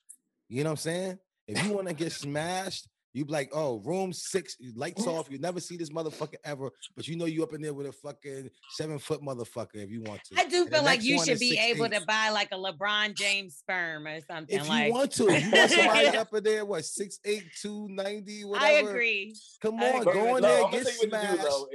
You 0.49 0.63
know 0.63 0.69
what 0.69 0.73
I'm 0.73 0.77
saying? 0.77 1.17
If 1.47 1.65
you 1.65 1.71
want 1.73 1.87
to 1.87 1.93
get 1.93 2.11
smashed, 2.11 2.87
you 3.13 3.23
be 3.25 3.31
like, 3.31 3.49
oh, 3.53 3.81
room 3.85 4.11
six, 4.11 4.57
lights 4.75 5.07
off. 5.07 5.31
You 5.31 5.39
never 5.39 5.59
see 5.61 5.77
this 5.77 5.89
motherfucker 5.89 6.35
ever, 6.43 6.69
but 6.95 7.07
you 7.07 7.15
know 7.15 7.23
you 7.25 7.41
up 7.41 7.53
in 7.53 7.61
there 7.61 7.73
with 7.73 7.87
a 7.87 7.91
fucking 7.93 8.49
seven 8.71 8.99
foot 8.99 9.21
motherfucker 9.21 9.75
if 9.75 9.89
you 9.89 10.01
want 10.03 10.21
to. 10.25 10.39
I 10.39 10.45
do 10.45 10.63
And 10.63 10.69
feel 10.69 10.83
like 10.83 11.03
you 11.03 11.23
should 11.23 11.39
be 11.39 11.57
able 11.57 11.85
6'8". 11.87 11.99
to 11.99 12.05
buy 12.05 12.29
like 12.31 12.49
a 12.51 12.55
LeBron 12.55 13.15
James 13.15 13.55
sperm 13.55 14.05
or 14.07 14.19
something. 14.29 14.59
If 14.59 14.67
like 14.69 14.87
you 14.87 14.93
want 14.93 15.11
to, 15.13 15.27
if 15.29 15.45
you 15.45 15.51
want 15.51 15.71
somebody 15.71 16.07
up 16.17 16.33
in 16.33 16.43
there, 16.43 16.65
what 16.65 16.83
six 16.85 17.19
eight, 17.25 17.45
two 17.61 17.87
ninety, 17.89 18.43
whatever. 18.43 18.67
I 18.67 18.71
agree. 18.91 19.35
Come 19.61 19.75
on, 19.81 20.01
agree. 20.01 20.13
go 20.13 20.35
in 20.35 20.41
No, 20.43 20.47
there, 20.49 20.65
I'm 20.65 20.71
get 20.71 20.83
tell 20.83 20.91
you 20.93 21.09
what 21.09 21.21
to 21.21 21.27
do 21.27 21.33
smashed. 21.37 21.43
though. 21.49 21.67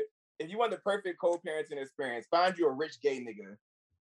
If, 0.45 0.51
you 0.51 0.59
want 0.59 0.73
the 0.73 0.79
perfect 0.79 1.21
co-parenting 1.21 1.81
experience, 1.81 2.27
find 2.31 2.57
you 2.59 2.69
a 2.69 2.73
rich 2.73 3.01
gay 3.03 3.19
nigga 3.21 3.57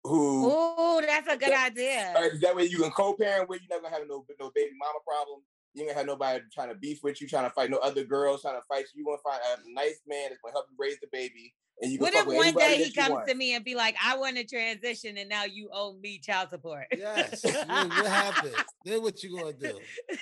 who 0.05 0.51
Oh, 0.51 1.03
that's 1.05 1.29
a 1.29 1.37
good 1.37 1.53
idea. 1.53 2.15
uh, 2.17 2.29
that 2.43 2.55
way 2.55 2.65
you 2.65 2.79
can 2.79 2.91
co-parent 2.91 3.49
with. 3.49 3.61
You're 3.63 3.77
not 3.77 3.83
gonna 3.83 3.97
have 3.97 4.09
no 4.09 4.25
no 4.39 4.51
baby 4.55 4.73
mama 4.79 4.99
problem. 5.07 5.41
You 5.79 5.85
ain't 5.85 5.91
gonna 5.91 5.99
have 6.01 6.07
nobody 6.07 6.41
trying 6.53 6.71
to 6.71 6.75
beef 6.75 7.05
with 7.05 7.21
you, 7.21 7.29
trying 7.29 7.45
to 7.45 7.51
fight 7.51 7.71
no 7.71 7.77
other 7.79 8.03
girls, 8.03 8.43
trying 8.43 8.57
to 8.57 8.67
fight 8.67 8.87
you. 8.95 9.01
You 9.01 9.05
gonna 9.05 9.19
find 9.23 9.41
a 9.65 9.73
nice 9.73 10.01
man 10.09 10.31
that's 10.31 10.41
gonna 10.43 10.53
help 10.53 10.67
you 10.71 10.77
raise 10.77 10.99
the 11.01 11.07
baby, 11.13 11.55
and 11.81 11.93
you 11.93 11.99
can 11.99 12.05
What 12.07 12.15
if 12.15 12.27
one 12.27 12.55
day 12.55 12.83
he 12.83 12.91
comes 12.91 13.11
want. 13.11 13.29
to 13.29 13.35
me 13.37 13.55
and 13.55 13.65
be 13.65 13.77
like, 13.77 13.95
I 14.05 14.17
want 14.17 14.37
to 14.39 14.45
transition 14.45 15.17
and 15.19 15.29
now 15.29 15.45
you 15.45 15.71
owe 15.73 15.93
me 15.95 16.19
child 16.19 16.51
support? 16.51 16.87
Yes, 16.97 17.45
what, 17.45 17.69
what 17.69 18.07
happened? 18.07 18.55
Then 18.85 19.03
what 19.03 19.23
you 19.23 19.39
gonna 19.39 19.53
do? 19.53 19.79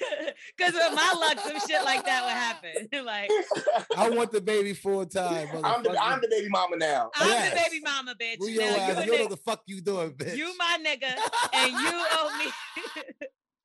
Because 0.56 0.74
with 0.74 0.94
my 0.94 1.14
luck, 1.18 1.38
some 1.40 1.58
shit 1.68 1.82
like 1.84 2.04
that 2.04 2.24
would 2.24 2.32
happen. 2.92 3.04
like, 3.06 3.30
I 3.96 4.10
want 4.10 4.32
the 4.32 4.40
baby 4.40 4.74
full 4.74 5.06
time. 5.06 5.48
I'm 5.64 5.82
the. 5.82 5.98
I'm 6.02 6.20
the 6.20 6.28
baby 6.28 6.48
mama 6.50 6.76
now. 6.76 7.10
I'm 7.14 7.28
Yes. 7.28 7.50
the 7.50 7.56
baby 7.70 7.82
mama, 7.82 8.14
bitch. 8.20 8.36
Who 8.38 8.48
your 8.48 8.62
Now, 8.64 9.00
you, 9.00 9.04
You 9.04 9.18
know 9.18 9.24
nigga- 9.26 9.30
the 9.30 9.36
fuck 9.38 9.62
you 9.66 9.80
doing, 9.80 10.10
bitch. 10.12 10.36
you 10.36 10.52
my 10.58 10.78
nigga, 10.84 11.14
and 11.54 11.72
you 11.72 11.90
owe 11.90 12.38
me. 12.38 12.52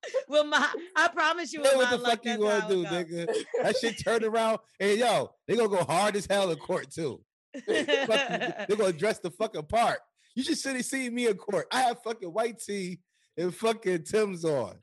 well, 0.27 0.43
my, 0.45 0.67
I 0.95 1.07
promise 1.09 1.53
you, 1.53 1.61
Know 1.61 1.75
what 1.77 1.89
the 1.91 1.99
fuck 1.99 2.25
you 2.25 2.37
gonna 2.37 2.65
do, 2.67 2.81
it 2.81 2.89
go. 2.89 2.89
nigga? 2.89 3.35
That 3.63 3.77
shit 3.77 4.03
turn 4.03 4.23
around. 4.23 4.59
And 4.79 4.97
yo, 4.99 5.31
they 5.47 5.55
gonna 5.55 5.69
go 5.69 5.83
hard 5.83 6.15
as 6.15 6.25
hell 6.25 6.49
in 6.51 6.57
court 6.57 6.91
too. 6.91 7.21
They're 7.67 8.65
gonna 8.67 8.93
dress 8.93 9.19
the 9.19 9.31
fucking 9.31 9.63
part. 9.63 9.99
You 10.35 10.43
should 10.43 10.57
see 10.57 10.81
see 10.81 11.09
me 11.09 11.27
in 11.27 11.35
court. 11.35 11.67
I 11.71 11.81
have 11.81 12.01
fucking 12.03 12.29
white 12.29 12.59
tee 12.59 12.99
and 13.37 13.53
fucking 13.53 14.03
Tim's 14.03 14.45
on. 14.45 14.75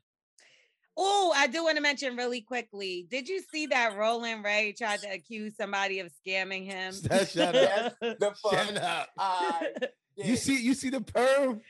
Oh, 1.01 1.33
I 1.35 1.47
do 1.47 1.63
want 1.63 1.77
to 1.77 1.81
mention 1.81 2.17
really 2.17 2.41
quickly. 2.41 3.07
Did 3.09 3.29
you 3.29 3.41
see 3.51 3.67
that 3.67 3.97
Roland 3.97 4.43
Ray 4.43 4.73
tried 4.77 4.99
to 5.01 5.07
accuse 5.07 5.55
somebody 5.55 5.99
of 6.01 6.11
scamming 6.25 6.65
him? 6.65 6.93
Shut 6.93 7.29
shut 7.29 7.55
Yes, 7.55 7.85
up. 8.01 8.19
the 8.19 8.33
fuck 8.41 8.53
Shut 8.53 8.77
up. 8.77 9.09
I 9.17 9.69
You 10.17 10.35
see, 10.35 10.61
you 10.61 10.73
see 10.73 10.89
the 10.89 10.99
perm? 11.01 11.61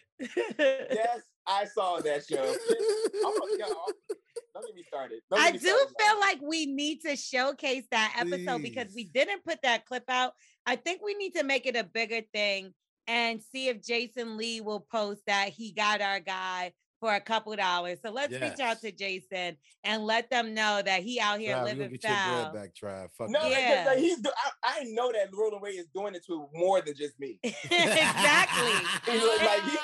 Yes, 0.57 1.19
I 1.49 1.65
saw 1.65 1.99
that 1.99 2.25
show. 2.25 2.37
I'm, 3.25 3.33
don't 4.53 4.65
get 4.65 4.75
me 4.75 4.83
started. 4.87 5.19
Don't 5.31 5.39
I 5.41 5.51
me 5.51 5.57
do 5.57 5.67
started, 5.67 5.93
feel 5.99 6.13
man. 6.13 6.19
like 6.19 6.39
we 6.41 6.65
need 6.65 7.01
to 7.01 7.15
showcase 7.15 7.85
that 7.91 8.15
episode 8.19 8.61
because 8.61 8.93
we 8.95 9.05
didn't 9.05 9.43
put 9.43 9.59
that 9.63 9.85
clip 9.85 10.03
out. 10.09 10.33
I 10.65 10.75
think 10.75 11.01
we 11.03 11.15
need 11.15 11.33
to 11.35 11.43
make 11.43 11.65
it 11.65 11.75
a 11.75 11.83
bigger 11.83 12.21
thing 12.33 12.73
and 13.07 13.41
see 13.41 13.69
if 13.69 13.81
Jason 13.81 14.37
Lee 14.37 14.61
will 14.61 14.85
post 14.91 15.21
that 15.27 15.49
he 15.49 15.71
got 15.71 16.01
our 16.01 16.19
guy 16.19 16.73
for 16.99 17.15
a 17.15 17.21
couple 17.21 17.55
dollars. 17.55 17.97
So 18.05 18.11
let's 18.11 18.33
reach 18.33 18.59
out 18.59 18.81
to 18.81 18.91
Jason 18.91 19.55
and 19.85 20.03
let 20.05 20.29
them 20.29 20.53
know 20.53 20.81
that 20.83 21.01
he 21.01 21.17
out 21.19 21.39
here 21.39 21.53
Tribe, 21.53 21.61
you 21.61 21.65
living 21.73 21.87
gonna 21.87 21.97
get 21.97 22.03
your 22.03 22.11
foul. 22.13 22.51
bread 22.51 22.61
back, 22.63 22.75
try. 22.75 23.07
Fuck 23.17 23.29
No, 23.29 23.47
Yeah. 23.47 23.85
like, 23.87 23.99
he's. 23.99 24.19
Do- 24.19 24.29
I, 24.63 24.79
I 24.81 24.83
know 24.83 25.09
that 25.13 25.29
Roland 25.33 25.63
Ray 25.63 25.71
is 25.71 25.87
doing 25.95 26.13
it 26.13 26.25
to 26.27 26.47
more 26.53 26.81
than 26.81 26.95
just 26.95 27.17
me. 27.17 27.39
exactly. 27.43 29.13
He's 29.13 29.23
like, 29.23 29.41
like, 29.41 29.63
he, 29.63 29.77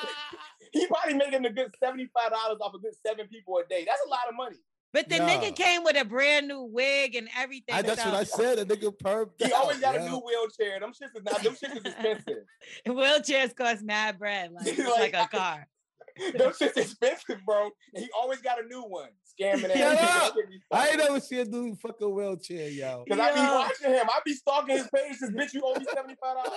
he 0.80 0.86
probably 0.88 1.14
making 1.16 1.46
a 1.46 1.50
good 1.50 1.72
seventy 1.80 2.08
five 2.14 2.32
dollars 2.32 2.58
off 2.62 2.74
a 2.74 2.80
good 2.80 2.94
seven 3.06 3.28
people 3.28 3.58
a 3.58 3.68
day. 3.68 3.84
That's 3.86 4.02
a 4.06 4.10
lot 4.10 4.28
of 4.30 4.36
money. 4.36 4.58
But 4.94 5.10
the 5.10 5.18
Nah. 5.20 5.28
nigga 5.28 5.54
came 5.56 5.84
with 5.84 5.98
a 6.00 6.06
brand 6.06 6.48
new 6.48 6.62
wig 6.64 7.16
and 7.16 7.28
everything. 7.38 7.76
I, 7.76 7.82
that's 7.82 8.02
so 8.02 8.10
what 8.12 8.18
I 8.20 8.24
said. 8.24 8.60
A 8.60 8.66
nigga 8.66 8.98
perm. 8.98 9.30
He 9.38 9.52
always 9.52 9.80
got 9.80 9.96
a 9.98 10.10
new 10.10 10.18
wheelchair. 10.20 10.80
Them 10.80 10.92
shits 10.92 11.18
is 11.18 11.24
not. 11.24 11.44
Them 11.44 11.54
shits 11.54 11.78
is 11.78 11.84
expensive. 11.86 12.44
Wheelchairs 12.88 13.56
cost 13.56 13.84
mad 13.84 14.18
bread, 14.18 14.52
like, 14.54 14.78
Like, 14.78 15.14
like 15.14 15.14
a 15.14 15.28
car. 15.28 15.68
Them 16.38 16.52
shits 16.54 16.78
expensive, 16.78 17.40
bro. 17.46 17.70
And 17.94 18.04
he 18.06 18.10
always 18.18 18.40
got 18.40 18.64
a 18.64 18.68
new 18.68 18.84
one. 18.84 19.10
Scamming 19.38 19.64
Shut 19.64 19.98
ass. 19.98 20.30
up. 20.30 20.36
I 20.72 20.88
ain't 20.90 20.98
never 20.98 21.20
seen 21.20 21.40
a 21.40 21.46
dude 21.46 21.78
fucking 21.78 22.16
wheelchair, 22.16 22.70
yo. 22.70 23.04
Because 23.06 23.20
I 23.20 23.34
be 23.34 23.40
watching 23.42 23.90
him. 24.00 24.08
I 24.10 24.20
be 24.24 24.34
stalking 24.34 24.78
his 24.78 24.88
page. 24.96 25.18
This 25.20 25.30
bitch, 25.32 25.54
you 25.54 25.62
owe 25.66 25.78
me 25.78 25.86
seventy 25.94 26.16
five 26.24 26.36
dollars. 26.38 26.52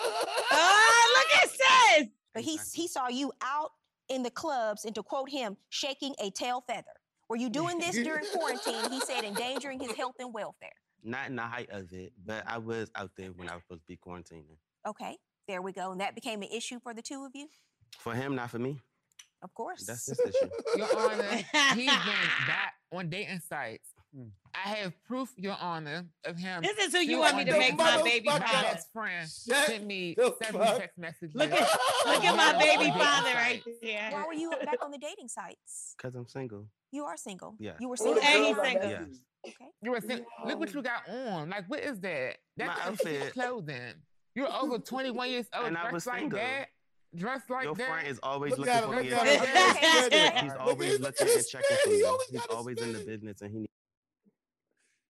Oh, 0.52 1.14
look 1.16 1.42
at 1.42 1.50
sis. 1.50 2.08
But 2.34 2.44
he, 2.44 2.56
he 2.72 2.86
saw 2.86 3.08
you 3.08 3.32
out 3.42 3.72
in 4.08 4.22
the 4.22 4.30
clubs 4.30 4.84
and 4.84 4.94
to 4.94 5.02
quote 5.02 5.30
him, 5.30 5.56
shaking 5.70 6.14
a 6.20 6.30
tail 6.30 6.62
feather. 6.66 6.84
Were 7.28 7.36
you 7.36 7.50
doing 7.50 7.78
this 7.78 7.94
during 7.94 8.24
quarantine? 8.32 8.90
He 8.90 9.00
said 9.00 9.24
endangering 9.24 9.80
his 9.80 9.92
health 9.92 10.14
and 10.18 10.32
welfare. 10.32 10.72
Not 11.04 11.28
in 11.28 11.36
the 11.36 11.42
height 11.42 11.68
of 11.70 11.92
it, 11.92 12.12
but 12.24 12.42
I 12.46 12.58
was 12.58 12.90
out 12.94 13.10
there 13.16 13.28
when 13.28 13.48
I 13.48 13.54
was 13.54 13.62
supposed 13.62 13.82
to 13.82 13.86
be 13.86 13.96
quarantining. 13.96 14.56
Okay, 14.86 15.16
there 15.46 15.62
we 15.62 15.72
go. 15.72 15.92
And 15.92 16.00
that 16.00 16.14
became 16.14 16.42
an 16.42 16.48
issue 16.52 16.80
for 16.82 16.94
the 16.94 17.02
two 17.02 17.24
of 17.24 17.32
you? 17.34 17.48
For 17.98 18.14
him, 18.14 18.34
not 18.34 18.50
for 18.50 18.58
me. 18.58 18.80
Of 19.42 19.54
course. 19.54 19.84
That's 19.86 20.06
this 20.06 20.18
issue. 20.18 20.50
Your 20.76 20.98
Honor, 20.98 21.22
he's 21.74 21.90
been 21.90 22.28
back 22.46 22.74
on 22.92 23.08
dating 23.08 23.40
sites. 23.48 23.88
Mm. 24.16 24.30
I 24.54 24.68
have 24.70 24.92
proof, 25.04 25.30
Your 25.36 25.56
Honor, 25.60 26.06
of 26.24 26.36
him. 26.38 26.62
This 26.62 26.78
is 26.78 26.92
who 26.94 27.00
you 27.00 27.18
want 27.18 27.36
me 27.36 27.44
to 27.44 27.52
make 27.52 27.76
my 27.76 28.02
baby 28.02 28.26
My 28.26 28.38
father. 28.38 28.62
best 28.74 28.92
friend 28.92 29.28
Shut 29.28 29.66
sent 29.66 29.84
me 29.86 30.14
the 30.16 30.34
several 30.42 30.64
text 30.78 30.96
messages. 30.98 31.34
Look 31.34 31.52
at 31.52 31.60
look 32.06 32.24
at 32.24 32.34
my 32.36 32.58
baby 32.58 32.90
father 32.90 33.30
right 33.34 33.62
there. 33.82 34.10
Why 34.10 34.24
were 34.26 34.32
you 34.32 34.50
back 34.64 34.82
on 34.82 34.90
the 34.90 34.98
dating 34.98 35.28
sites? 35.28 35.94
Because 35.96 36.14
I'm 36.14 36.26
single. 36.26 36.66
You 36.90 37.04
are 37.04 37.16
single. 37.18 37.54
Yeah. 37.58 37.72
You 37.78 37.88
were 37.90 37.96
single. 37.98 38.22
And 38.22 38.44
he's 38.44 38.54
girls 38.56 38.58
are 38.58 38.64
single. 38.70 38.88
messy? 38.88 39.04
Yes. 39.10 39.18
Okay. 39.54 39.70
You 39.82 39.90
were 39.92 40.00
saying, 40.00 40.24
look 40.46 40.58
what 40.58 40.72
you 40.74 40.82
got 40.82 41.08
on. 41.08 41.50
Like, 41.50 41.64
what 41.68 41.80
is 41.80 42.00
that? 42.00 42.36
That's 42.56 42.78
My 42.80 42.86
outfit 42.86 43.16
outfit. 43.20 43.32
clothing. 43.34 43.94
You're 44.34 44.52
over 44.52 44.78
21 44.78 45.30
years 45.30 45.46
old, 45.56 45.66
And 45.66 45.76
I 45.76 45.82
dressed 45.82 45.94
was 45.94 46.06
like 46.06 46.18
single. 46.20 46.38
that. 46.38 46.66
Dressed 47.14 47.48
like 47.50 47.64
Your 47.64 47.74
that. 47.74 47.88
friend 47.88 48.08
is 48.08 48.20
always 48.22 48.50
Look 48.58 48.66
looking 48.66 48.72
at 48.74 48.82
him, 48.84 48.90
for 48.90 48.96
look 48.96 49.04
me. 49.04 49.12
at 49.12 49.20
and 49.20 49.28
him. 49.28 49.44
checking- 49.44 50.02
look 50.02 50.12
at 50.12 50.32
him. 50.34 50.44
He's 50.44 50.52
He's 50.52 50.60
always 50.60 51.00
looking 51.00 51.26
his 51.26 51.36
and 51.36 51.46
checking 51.46 51.76
for 51.84 51.90
He 51.90 51.96
me. 51.96 52.02
always 52.04 52.28
He's 52.28 52.40
got 52.40 52.48
his 52.50 52.56
always 52.56 52.78
in 52.82 52.92
the 52.92 52.98
business 53.04 53.40
and 53.42 53.50
he 53.52 53.68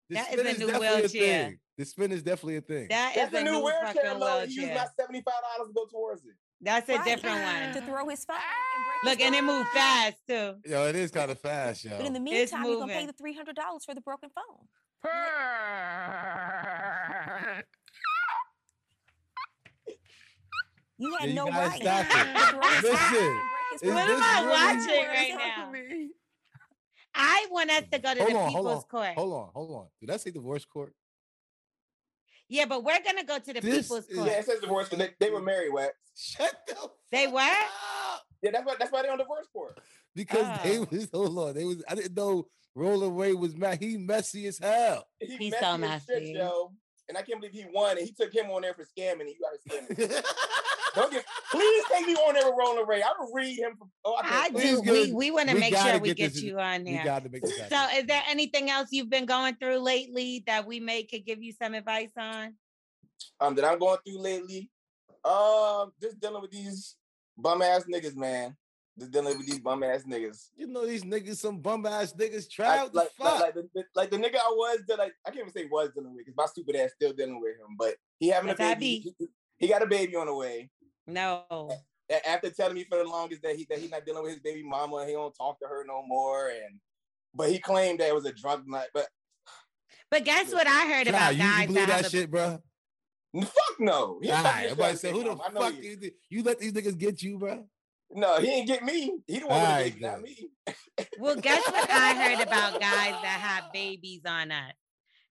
The 0.08 0.14
That 0.14 0.28
is 0.32 0.40
spin 0.40 0.46
a 0.46 0.52
new 0.58 0.66
definitely 0.66 0.86
a 0.88 0.90
wheelchair. 0.96 1.44
thing. 1.48 1.58
The 1.76 1.84
spin 1.84 2.12
is 2.12 2.22
definitely 2.22 2.56
a 2.56 2.60
thing. 2.62 2.88
That 2.88 3.10
is 3.16 3.22
That's 3.22 3.34
a 3.34 3.38
a 3.38 3.42
new 3.44 3.50
new 3.52 3.64
wheelchair, 3.64 3.92
fucking 3.94 4.18
low. 4.18 4.38
He 4.40 4.44
used 4.46 4.58
wheelchair. 4.58 4.74
my 4.76 4.86
seventy 4.98 5.20
five 5.22 5.34
dollars 5.56 5.68
to 5.68 5.74
go 5.74 5.86
towards 5.86 6.24
it. 6.24 6.32
That's 6.60 6.88
a 6.88 6.96
Right. 6.96 7.04
different 7.04 7.42
one. 7.42 7.72
To 7.74 7.80
throw 7.82 8.08
his 8.08 8.24
phone 8.24 8.36
and 8.36 8.44
Look, 9.10 9.18
his 9.18 9.26
and 9.26 9.34
it 9.36 9.44
moved 9.44 9.68
fast 9.68 10.16
too. 10.26 10.56
Yo, 10.64 10.86
it 10.88 10.96
is 10.96 11.10
kind 11.12 11.30
of 11.30 11.38
fast, 11.38 11.84
yo. 11.84 11.96
But 11.98 12.06
in 12.06 12.14
the 12.14 12.20
meantime, 12.20 12.64
you're 12.64 12.78
gonna 12.80 12.92
pay 12.92 13.06
the 13.06 13.12
three 13.12 13.34
hundred 13.34 13.54
dollars 13.56 13.84
for 13.84 13.94
the 13.94 14.00
broken 14.00 14.30
phone. 14.30 14.66
Purr. 15.02 15.12
You 21.00 21.14
had 21.16 21.28
Yeah, 21.30 21.44
you 21.44 21.50
no 21.50 21.56
right. 21.58 21.80
stop 21.80 22.06
it. 22.08 22.10
throw 22.10 22.60
his 22.60 22.80
phone 22.80 22.82
Listen, 22.82 23.22
and 23.22 23.38
break 23.38 23.70
his 23.70 23.82
is 23.82 23.88
phone. 23.88 23.94
What 23.94 24.10
am 24.10 24.22
I 24.22 24.74
watching 24.74 25.06
right 25.06 25.34
now? 25.38 25.70
Me. 27.18 27.24
I 27.26 27.46
want 27.50 27.70
us 27.70 27.82
to 27.92 27.98
go 27.98 28.14
to 28.14 28.20
Hold 28.20 28.30
the 28.32 28.36
on, 28.36 28.42
hold 28.52 28.54
people's 28.66 28.84
on, 28.84 28.88
court. 28.90 29.14
hold 29.16 29.32
on, 29.32 29.48
hold 29.54 29.76
on. 29.80 29.86
Did 30.00 30.10
I 30.10 30.16
say 30.16 30.30
divorce 30.30 30.64
court? 30.64 30.94
Yeah, 32.48 32.64
but 32.66 32.82
we're 32.82 32.98
gonna 33.04 33.24
go 33.24 33.38
to 33.38 33.52
the 33.52 33.60
This 33.60 33.82
people's 33.88 34.06
is- 34.08 34.16
court. 34.16 34.28
Yeah, 34.28 34.38
it 34.38 34.46
says 34.46 34.60
divorce. 34.60 34.88
They, 34.88 35.10
they 35.20 35.30
were 35.30 35.42
married, 35.42 35.72
wax. 35.72 35.94
Shut 36.16 36.52
the 36.66 36.74
They 37.12 37.24
fuck 37.26 37.34
what? 37.34 37.52
up. 37.52 38.22
Yeah, 38.42 38.50
that's 38.52 38.64
why 38.66 38.74
that's 38.78 38.92
why 38.92 39.02
they 39.02 39.08
on 39.08 39.18
divorce 39.18 39.46
court. 39.52 39.78
Because 40.14 40.46
they 40.62 40.78
Oh. 40.78 40.86
was 40.90 41.08
hold 41.12 41.38
on. 41.38 41.54
They 41.54 41.64
was 41.64 41.82
I 41.88 41.94
didn't 41.94 42.16
know 42.16 42.46
Roland 42.74 43.18
Ray 43.18 43.34
was 43.34 43.54
mad. 43.56 43.78
He 43.80 43.96
messy 43.98 44.46
as 44.46 44.58
hell. 44.58 45.04
He 45.20 45.36
He's 45.36 45.50
messy 45.52 45.64
so 45.64 45.66
as 45.84 46.04
shit, 46.06 46.22
messy. 46.22 46.32
yo. 46.32 46.72
And 47.08 47.16
I 47.18 47.22
can't 47.22 47.40
believe 47.40 47.54
he 47.54 47.64
won, 47.72 47.96
and 47.96 48.06
he 48.06 48.12
took 48.12 48.32
him 48.34 48.50
on 48.50 48.62
there 48.62 48.74
for 48.74 48.84
scamming. 48.84 49.22
And 49.22 49.30
you 49.30 49.36
got 49.40 49.52
to 49.54 49.96
scam 49.96 49.98
him. 50.16 50.22
Don't 50.94 51.12
get, 51.12 51.24
please 51.50 51.84
take 51.92 52.06
me 52.06 52.14
on 52.14 52.34
there 52.34 52.44
with 52.46 52.54
Roland 52.58 52.88
Ray. 52.88 53.02
I 53.02 53.12
would 53.18 53.28
read 53.32 53.58
him. 53.58 53.76
From, 53.78 53.90
oh, 54.04 54.18
I, 54.22 54.44
I 54.46 54.48
do. 54.50 54.82
get 54.82 54.92
We 54.92 55.12
we 55.12 55.30
want 55.30 55.48
to 55.48 55.54
make 55.56 55.76
sure 55.76 55.98
we 55.98 56.08
get 56.08 56.16
get 56.16 56.32
this- 56.34 56.42
you 56.42 56.58
on 56.58 56.84
we 56.84 56.92
there. 56.94 57.04
got 57.04 57.24
to 57.24 57.28
make 57.30 57.42
this 57.42 57.56
So, 57.68 57.86
is 57.96 58.06
there 58.06 58.22
anything 58.28 58.70
else 58.70 58.88
you've 58.90 59.10
been 59.10 59.26
going 59.26 59.54
through 59.56 59.78
lately 59.78 60.42
that 60.46 60.66
we 60.66 60.80
may 60.80 61.04
could 61.04 61.24
give 61.24 61.42
you 61.42 61.52
some 61.52 61.74
advice 61.74 62.12
on? 62.18 62.54
um, 63.40 63.54
that 63.56 63.64
I'm 63.64 63.78
going 63.78 63.98
through 64.06 64.18
lately. 64.20 64.70
Um, 65.24 65.92
just 66.00 66.20
dealing 66.20 66.40
with 66.42 66.50
these 66.52 66.96
bum 67.36 67.62
ass 67.62 67.84
niggas, 67.92 68.16
man. 68.16 68.56
Just 68.98 69.12
dealing 69.12 69.36
with 69.36 69.46
these 69.46 69.58
bum 69.60 69.82
ass 69.82 70.02
niggas. 70.04 70.48
You 70.56 70.66
know 70.68 70.86
these 70.86 71.04
niggas, 71.04 71.36
some 71.36 71.58
bum 71.58 71.84
ass 71.86 72.12
niggas. 72.14 72.34
Like, 72.34 72.50
Try 72.50 72.88
the 72.88 72.96
like, 72.96 73.08
fuck. 73.18 73.32
like, 73.34 73.40
like, 73.42 73.54
the, 73.54 73.68
the- 73.74 73.84
like 73.94 74.10
the 74.10 74.16
nigga 74.16 74.36
I 74.36 74.48
was, 74.50 74.80
deal- 74.86 74.96
like 74.98 75.12
I 75.26 75.30
can't 75.30 75.40
even 75.42 75.52
say 75.52 75.66
was 75.70 75.90
dealing 75.94 76.14
with 76.14 76.24
because 76.24 76.36
my 76.36 76.46
stupid 76.46 76.76
ass 76.76 76.92
still 76.94 77.12
dealing 77.12 77.40
with 77.40 77.52
him. 77.56 77.76
But 77.78 77.94
he 78.18 78.28
having 78.28 78.50
a 78.50 78.54
baby. 78.56 79.12
He, 79.18 79.26
he 79.58 79.66
got 79.68 79.82
a 79.82 79.86
baby 79.86 80.14
on 80.16 80.26
the 80.26 80.34
way. 80.34 80.70
No. 81.08 81.70
After 82.26 82.50
telling 82.50 82.74
me 82.74 82.84
for 82.84 82.98
the 82.98 83.04
longest 83.04 83.42
that 83.42 83.56
he 83.56 83.66
that 83.70 83.78
he 83.78 83.88
not 83.88 84.04
dealing 84.04 84.22
with 84.22 84.32
his 84.32 84.40
baby 84.40 84.62
mama, 84.62 85.04
he 85.06 85.12
don't 85.12 85.34
talk 85.34 85.58
to 85.60 85.66
her 85.66 85.84
no 85.86 86.02
more, 86.06 86.48
and 86.48 86.78
but 87.34 87.50
he 87.50 87.58
claimed 87.58 88.00
that 88.00 88.08
it 88.08 88.14
was 88.14 88.24
a 88.26 88.32
drug 88.32 88.66
night. 88.66 88.88
But 88.94 89.08
But 90.10 90.24
guess 90.24 90.52
what 90.52 90.66
I 90.66 90.86
heard 90.86 91.06
Try, 91.06 91.16
about 91.16 91.36
you, 91.36 91.42
you 91.42 91.50
guys 91.50 91.66
believe 91.66 91.86
that 91.86 92.02
that 92.02 92.10
shit, 92.10 92.30
bro? 92.30 92.62
fuck 93.42 93.80
no. 93.80 94.18
He 94.22 94.30
All 94.30 94.42
right, 94.42 94.64
everybody 94.64 94.92
ass 94.92 95.00
say, 95.00 95.10
who 95.12 95.22
the 95.22 95.30
mama. 95.30 95.42
I 95.46 95.52
know 95.52 95.60
fuck 95.60 95.74
he 95.74 95.88
is. 95.88 96.02
you, 96.02 96.10
you 96.30 96.42
let 96.42 96.58
these 96.58 96.72
niggas 96.72 96.96
get 96.96 97.22
you, 97.22 97.38
bro? 97.38 97.64
No, 98.10 98.38
he 98.38 98.48
ain't 98.48 98.66
get 98.66 98.82
me. 98.84 99.18
He 99.26 99.38
the 99.38 99.46
one 99.46 99.60
with 99.60 99.68
the 99.68 99.68
Alright, 99.68 99.92
baby, 99.92 100.04
not 100.04 100.22
me. 100.22 100.50
Well, 101.20 101.36
guess 101.36 101.64
what 101.66 101.90
I 101.90 102.14
heard 102.14 102.40
about 102.40 102.80
guys 102.80 103.14
that 103.22 103.40
have 103.40 103.72
babies 103.72 104.22
on 104.26 104.50
us? 104.50 104.72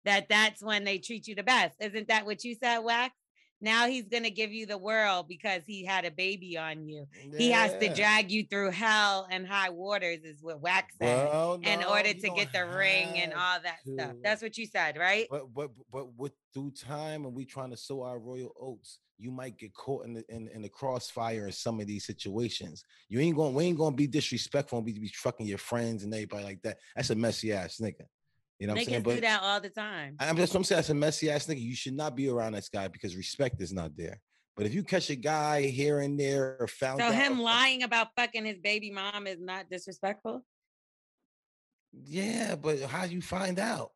That 0.05 0.29
that's 0.29 0.61
when 0.61 0.83
they 0.83 0.99
treat 0.99 1.27
you 1.27 1.35
the 1.35 1.43
best. 1.43 1.75
Isn't 1.81 2.07
that 2.07 2.25
what 2.25 2.43
you 2.43 2.55
said, 2.55 2.79
Wax? 2.79 3.13
Now 3.59 3.87
he's 3.87 4.07
gonna 4.07 4.29
give 4.29 4.51
you 4.51 4.67
the 4.67 4.77
world 4.77 5.27
because 5.27 5.63
he 5.65 5.83
had 5.83 6.05
a 6.05 6.11
baby 6.11 6.57
on 6.57 6.87
you. 6.87 7.07
He 7.35 7.49
has 7.51 7.73
to 7.79 7.93
drag 7.93 8.31
you 8.31 8.45
through 8.45 8.71
hell 8.71 9.27
and 9.31 9.47
high 9.47 9.69
waters, 9.69 10.19
is 10.23 10.43
what 10.43 10.61
Wax 10.61 10.93
said, 11.01 11.27
Well, 11.27 11.59
in 11.63 11.83
order 11.83 12.13
to 12.13 12.29
get 12.29 12.53
the 12.53 12.65
ring 12.67 13.17
and 13.17 13.33
all 13.33 13.59
that 13.63 13.77
stuff. 13.81 14.15
That's 14.23 14.41
what 14.41 14.57
you 14.57 14.67
said, 14.67 14.97
right? 14.97 15.27
But 15.31 15.53
but 15.53 15.71
but 15.91 16.13
with 16.15 16.33
through 16.53 16.71
time 16.71 17.25
and 17.25 17.33
we 17.33 17.45
trying 17.45 17.71
to 17.71 17.77
sow 17.77 18.03
our 18.03 18.19
royal 18.19 18.53
oats, 18.59 18.99
you 19.17 19.31
might 19.31 19.57
get 19.57 19.73
caught 19.73 20.05
in 20.05 20.13
the 20.13 20.23
in, 20.29 20.47
in 20.49 20.61
the 20.61 20.69
crossfire 20.69 21.47
in 21.47 21.51
some 21.51 21.79
of 21.79 21.87
these 21.87 22.05
situations. 22.05 22.83
You 23.09 23.19
ain't 23.19 23.35
going 23.35 23.55
we 23.55 23.65
ain't 23.65 23.77
gonna 23.77 23.95
be 23.95 24.07
disrespectful 24.07 24.77
and 24.77 24.85
be, 24.85 24.93
be 24.93 25.09
trucking 25.09 25.47
your 25.47 25.57
friends 25.57 26.03
and 26.03 26.13
everybody 26.13 26.43
like 26.43 26.61
that. 26.61 26.77
That's 26.95 27.09
a 27.09 27.15
messy 27.15 27.53
ass 27.53 27.77
nigga. 27.81 28.05
You 28.59 28.67
know 28.67 28.73
what 28.73 28.79
I'm 28.79 28.85
saying? 28.85 29.03
Niggas 29.03 29.15
do 29.15 29.21
that 29.21 29.41
all 29.43 29.61
the 29.61 29.69
time. 29.69 30.15
I'm 30.19 30.35
just 30.35 30.55
I'm 30.55 30.63
saying 30.63 30.77
that's 30.77 30.89
a 30.89 30.93
messy 30.95 31.29
ass 31.29 31.45
nigga. 31.47 31.61
You 31.61 31.75
should 31.75 31.93
not 31.93 32.15
be 32.15 32.27
around 32.29 32.53
this 32.53 32.69
guy 32.69 32.87
because 32.87 33.15
respect 33.15 33.61
is 33.61 33.71
not 33.71 33.95
there. 33.95 34.19
But 34.55 34.65
if 34.65 34.73
you 34.73 34.83
catch 34.83 35.11
a 35.11 35.15
guy 35.15 35.61
here 35.63 35.99
and 35.99 36.19
there 36.19 36.57
or 36.59 36.67
found 36.67 36.99
So 36.99 37.05
out, 37.05 37.13
him 37.13 37.39
lying 37.39 37.83
about 37.83 38.07
fucking 38.15 38.45
his 38.45 38.57
baby 38.57 38.89
mom 38.89 39.27
is 39.27 39.39
not 39.39 39.69
disrespectful. 39.69 40.43
yeah, 41.93 42.55
but 42.55 42.81
how 42.81 43.05
do 43.05 43.13
you 43.13 43.21
find 43.21 43.59
out? 43.59 43.91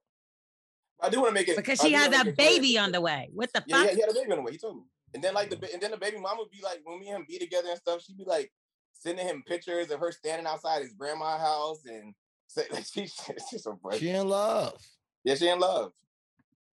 I 1.01 1.09
do 1.09 1.17
want 1.19 1.29
to 1.29 1.33
make 1.33 1.47
it 1.47 1.55
Because 1.55 1.81
she 1.81 1.89
do 1.89 1.95
has 1.95 2.07
a 2.07 2.25
make 2.25 2.35
clear. 2.35 2.49
baby 2.49 2.77
on 2.77 2.91
the 2.91 3.01
way. 3.01 3.29
What 3.33 3.51
the 3.53 3.63
Yeah, 3.65 3.77
fuck? 3.77 3.87
yeah, 3.87 3.95
he 3.95 4.01
had 4.01 4.11
a 4.11 4.13
baby 4.13 4.31
on 4.31 4.37
the 4.37 4.43
way. 4.43 4.51
He 4.51 4.57
told 4.59 4.77
me. 4.77 4.83
And 5.13 5.23
then 5.23 5.33
like 5.33 5.49
the 5.49 5.57
and 5.73 5.81
then 5.81 5.91
the 5.91 5.97
baby 5.97 6.17
mom 6.19 6.37
would 6.37 6.51
be 6.51 6.61
like, 6.63 6.79
when 6.83 6.99
me 6.99 7.07
and 7.09 7.17
him 7.17 7.25
be 7.27 7.37
together 7.39 7.69
and 7.69 7.77
stuff, 7.79 8.03
she'd 8.03 8.17
be 8.17 8.23
like 8.23 8.51
sending 8.93 9.25
him 9.27 9.43
pictures 9.47 9.89
of 9.89 9.99
her 9.99 10.11
standing 10.11 10.45
outside 10.45 10.83
his 10.83 10.93
grandma's 10.93 11.41
house 11.41 11.81
and 11.85 12.13
say 12.13 12.13
like 12.13 12.20
she, 12.91 13.07
she's 13.49 13.63
so 13.63 13.79
funny. 13.81 13.99
She 13.99 14.09
in 14.09 14.27
love. 14.27 14.81
Yeah, 15.23 15.35
she 15.35 15.47
in 15.49 15.59
love. 15.59 15.91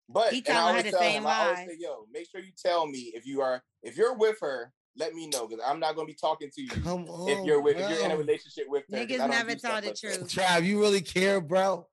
But 0.10 0.32
He 0.32 0.38
and 0.40 0.46
telling 0.48 0.62
her 0.64 0.70
always 0.70 0.84
the 0.84 0.92
tell 0.92 1.00
same 1.02 1.18
him, 1.22 1.28
I 1.28 1.36
always 1.40 1.58
lie. 1.60 1.66
say, 1.68 1.78
yo, 1.80 2.06
make 2.12 2.30
sure 2.30 2.42
you 2.42 2.52
tell 2.62 2.86
me 2.88 3.12
if 3.16 3.26
you 3.26 3.42
are 3.42 3.64
if 3.84 3.96
you're 3.98 4.16
with 4.16 4.38
her, 4.42 4.74
let 4.98 5.14
me 5.14 5.28
know 5.28 5.48
because 5.48 5.64
I'm 5.66 5.80
not 5.80 5.96
gonna 5.96 6.08
be 6.08 6.14
talking 6.14 6.50
to 6.54 6.62
you 6.62 6.70
Come 6.70 7.06
on, 7.08 7.30
if 7.30 7.40
you're 7.46 7.62
with 7.62 7.78
if 7.78 7.90
you're 7.90 8.04
in 8.04 8.12
a 8.12 8.18
relationship 8.18 8.66
with 8.68 8.84
her. 8.92 9.06
'cause 9.06 9.20
I 9.20 9.28
Niggas 9.28 9.30
never 9.30 9.54
do 9.54 9.60
tell 9.60 9.82
the 9.82 9.88
like 9.88 9.96
truth. 9.96 10.28
Trav, 10.28 10.66
you 10.66 10.82
really 10.82 11.02
care, 11.02 11.40
bro? 11.40 11.88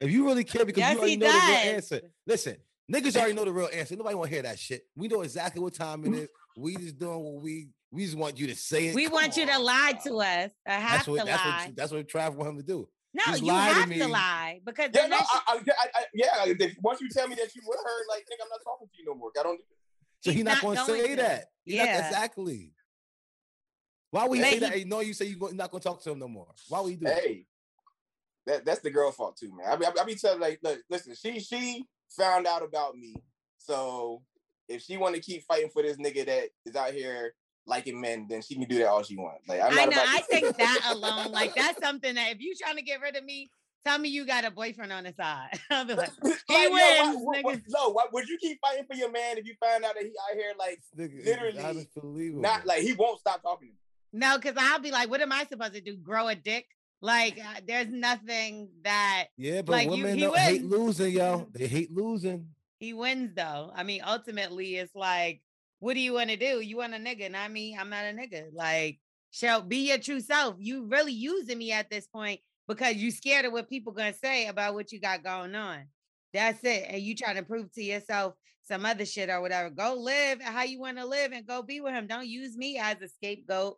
If 0.00 0.10
you 0.10 0.26
really 0.26 0.44
care, 0.44 0.64
because 0.64 0.80
Yes, 0.80 0.92
you 0.94 0.98
already 0.98 1.12
he 1.12 1.16
know 1.18 1.32
the 1.32 1.46
real 1.46 1.74
answer. 1.74 2.00
Listen, 2.26 2.56
niggas 2.90 3.16
already 3.16 3.34
know 3.34 3.44
the 3.44 3.52
real 3.52 3.68
answer. 3.72 3.94
Nobody 3.96 4.14
want 4.14 4.30
to 4.30 4.34
hear 4.34 4.42
that 4.42 4.58
shit. 4.58 4.86
We 4.96 5.08
know 5.08 5.20
exactly 5.22 5.60
what 5.62 5.74
time 5.74 6.04
it 6.06 6.14
is. 6.14 6.28
We 6.56 6.76
just 6.76 6.98
doing 6.98 7.20
what 7.20 7.42
we 7.42 7.68
we 7.90 8.04
just 8.06 8.16
want 8.16 8.38
you 8.38 8.46
to 8.48 8.56
say 8.56 8.86
it. 8.88 8.94
We 8.94 9.04
Come 9.04 9.12
want 9.14 9.36
you 9.36 9.46
to 9.46 9.58
lie 9.58 9.92
bro. 10.04 10.18
to 10.20 10.26
us 10.26 10.50
or 10.66 10.72
have 10.72 10.90
That's 10.92 11.04
to 11.04 11.10
what 11.12 11.26
that's 11.26 11.44
lie. 11.44 11.64
what 11.66 11.76
that's 11.76 11.92
what 11.92 12.08
Trav 12.08 12.34
want 12.34 12.50
him 12.50 12.56
to 12.56 12.62
do. 12.62 12.88
No, 13.14 13.22
just 13.26 13.42
you 13.42 13.48
lie 13.48 13.68
to 13.68 13.74
have 13.74 13.88
to, 13.90 14.06
lie 14.08 14.60
because 14.64 14.90
Yeah, 14.92 15.00
then 15.02 15.10
no, 15.10 15.16
I, 15.18 15.40
I, 15.48 15.52
I, 15.54 15.86
I, 15.94 16.04
yeah. 16.14 16.28
if- 16.46 16.76
Once 16.82 17.00
you 17.00 17.08
tell 17.08 17.28
me 17.28 17.34
that 17.36 17.54
you 17.54 17.62
with 17.66 17.78
her, 17.78 17.98
like, 18.08 18.22
nigga, 18.22 18.42
I'm 18.42 18.48
not 18.50 18.60
talking 18.64 18.88
to 18.88 18.92
you 18.98 19.04
no 19.06 19.14
more. 19.14 19.30
I 19.38 19.42
don't. 19.42 19.60
So 20.20 20.30
He's 20.30 20.38
he 20.38 20.42
not, 20.42 20.62
not 20.62 20.62
gonna 20.62 20.84
say 20.86 21.08
to. 21.08 21.16
that. 21.22 21.44
He 21.64 21.76
not- 21.78 21.86
Yeah. 21.86 22.06
exactly. 22.08 22.72
Why 24.10 24.26
would 24.28 24.38
he 24.38 24.44
say 24.44 24.50
he- 24.54 24.58
that? 24.60 24.72
And 24.74 24.90
know 24.90 25.00
you 25.00 25.14
say 25.14 25.26
you're 25.26 25.52
not 25.54 25.70
gonna 25.70 25.82
talk 25.82 26.02
to 26.02 26.10
him 26.10 26.18
no 26.18 26.28
more. 26.28 26.48
Why 26.68 26.80
would 26.80 26.90
he 26.90 26.96
do 26.96 27.06
that? 27.06 27.18
Hey, 27.22 27.46
that 28.46 28.64
that's 28.64 28.80
the 28.80 28.90
girl 28.90 29.10
fault 29.12 29.36
too, 29.36 29.54
man. 29.56 29.66
I 29.68 29.76
be, 29.76 29.86
I 29.86 30.04
be 30.04 30.14
telling 30.14 30.40
like, 30.40 30.60
look, 30.62 30.80
listen, 30.90 31.14
she 31.14 31.40
she 31.40 31.84
found 32.16 32.46
out 32.46 32.62
about 32.62 32.96
me, 32.96 33.14
so 33.58 34.22
if 34.68 34.82
she 34.82 34.96
want 34.96 35.14
to 35.14 35.20
keep 35.20 35.42
fighting 35.44 35.68
for 35.70 35.82
this 35.82 35.96
nigga 35.96 36.24
that 36.26 36.48
is 36.64 36.76
out 36.76 36.92
here 36.92 37.34
liking 37.66 38.00
men, 38.00 38.26
then 38.28 38.42
she 38.42 38.54
can 38.54 38.64
do 38.64 38.78
that 38.78 38.88
all 38.88 39.02
she 39.02 39.16
wants. 39.16 39.48
Like 39.48 39.60
I'm 39.62 39.72
I 39.72 39.84
know. 39.84 39.88
about 39.92 40.06
I 40.08 40.18
to- 40.18 40.24
think 40.26 40.56
that 40.58 40.80
alone, 40.92 41.32
like 41.32 41.54
that's 41.54 41.80
something 41.80 42.14
that 42.14 42.32
if 42.32 42.40
you 42.40 42.54
trying 42.60 42.76
to 42.76 42.82
get 42.82 43.00
rid 43.00 43.16
of 43.16 43.24
me, 43.24 43.50
tell 43.86 43.98
me 43.98 44.08
you 44.08 44.26
got 44.26 44.44
a 44.44 44.50
boyfriend 44.50 44.92
on 44.92 45.04
the 45.04 45.12
side. 45.14 45.58
I'll 45.70 45.84
be 45.84 45.94
like, 45.94 46.10
Like, 46.22 46.38
he 46.48 46.62
yo, 46.64 46.70
why- 46.70 47.02
wins, 47.12 47.18
why- 47.22 47.40
why- 47.42 47.54
nigga. 47.56 47.62
no, 47.68 47.90
why, 47.90 48.04
would 48.12 48.28
you 48.28 48.38
keep 48.38 48.58
fighting 48.60 48.84
for 48.90 48.94
your 48.96 49.10
man 49.10 49.38
if 49.38 49.46
you 49.46 49.54
find 49.60 49.84
out 49.84 49.94
that 49.94 50.02
he 50.04 50.08
out 50.10 50.36
here 50.36 50.52
like 50.58 50.80
Nigga, 50.96 51.24
literally 51.24 52.30
not 52.34 52.66
like 52.66 52.82
he 52.82 52.92
won't 52.92 53.20
stop 53.20 53.42
talking 53.42 53.68
to 53.68 53.72
me? 53.74 53.78
No, 54.12 54.36
because 54.38 54.54
I'll 54.56 54.78
be 54.80 54.90
like, 54.92 55.10
what 55.10 55.20
am 55.20 55.32
I 55.32 55.44
supposed 55.44 55.74
to 55.74 55.80
do? 55.80 55.96
Grow 55.96 56.28
a 56.28 56.34
dick? 56.34 56.66
Like, 57.02 57.38
uh, 57.38 57.60
there's 57.66 57.88
nothing 57.88 58.68
that 58.84 59.26
Yeah, 59.36 59.62
but 59.62 59.72
like, 59.72 59.84
you- 59.86 59.90
women 60.04 60.14
he 60.14 60.20
don't 60.22 60.38
hate 60.38 60.62
wins. 60.62 60.70
losing, 60.72 61.12
yo. 61.14 61.48
They 61.52 61.66
hate 61.66 61.92
losing. 61.92 62.48
he 62.78 62.92
wins, 62.94 63.32
though. 63.34 63.72
I 63.74 63.82
mean, 63.82 64.02
ultimately, 64.06 64.76
it's 64.76 64.94
like, 64.94 65.42
what 65.80 65.94
do 65.94 66.00
you 66.00 66.14
want 66.14 66.30
to 66.30 66.36
do? 66.36 66.60
You 66.60 66.76
want 66.78 66.94
a 66.94 66.98
nigga, 66.98 67.30
not 67.30 67.50
me. 67.50 67.76
I'm 67.78 67.90
not 67.90 68.04
a 68.04 68.12
nigga. 68.12 68.46
Like, 68.54 68.98
shall 69.30 69.60
be 69.60 69.88
your 69.88 69.98
true 69.98 70.20
self. 70.20 70.56
You 70.58 70.86
really 70.86 71.12
using 71.12 71.58
me 71.58 71.72
at 71.72 71.90
this 71.90 72.06
point 72.06 72.40
because 72.68 72.96
you 72.96 73.10
scared 73.10 73.44
of 73.44 73.52
what 73.52 73.68
people 73.68 73.92
gonna 73.92 74.14
say 74.14 74.46
about 74.46 74.74
what 74.74 74.92
you 74.92 75.00
got 75.00 75.24
going 75.24 75.54
on. 75.54 75.84
That's 76.32 76.62
it. 76.64 76.86
And 76.88 77.02
you 77.02 77.14
trying 77.14 77.36
to 77.36 77.42
prove 77.42 77.72
to 77.72 77.82
yourself 77.82 78.34
some 78.66 78.86
other 78.86 79.04
shit 79.04 79.30
or 79.30 79.40
whatever. 79.40 79.70
Go 79.70 79.94
live 79.94 80.40
how 80.40 80.62
you 80.62 80.80
want 80.80 80.98
to 80.98 81.06
live 81.06 81.32
and 81.32 81.46
go 81.46 81.62
be 81.62 81.80
with 81.80 81.92
him. 81.92 82.06
Don't 82.06 82.26
use 82.26 82.56
me 82.56 82.78
as 82.78 82.96
a 83.02 83.08
scapegoat 83.08 83.76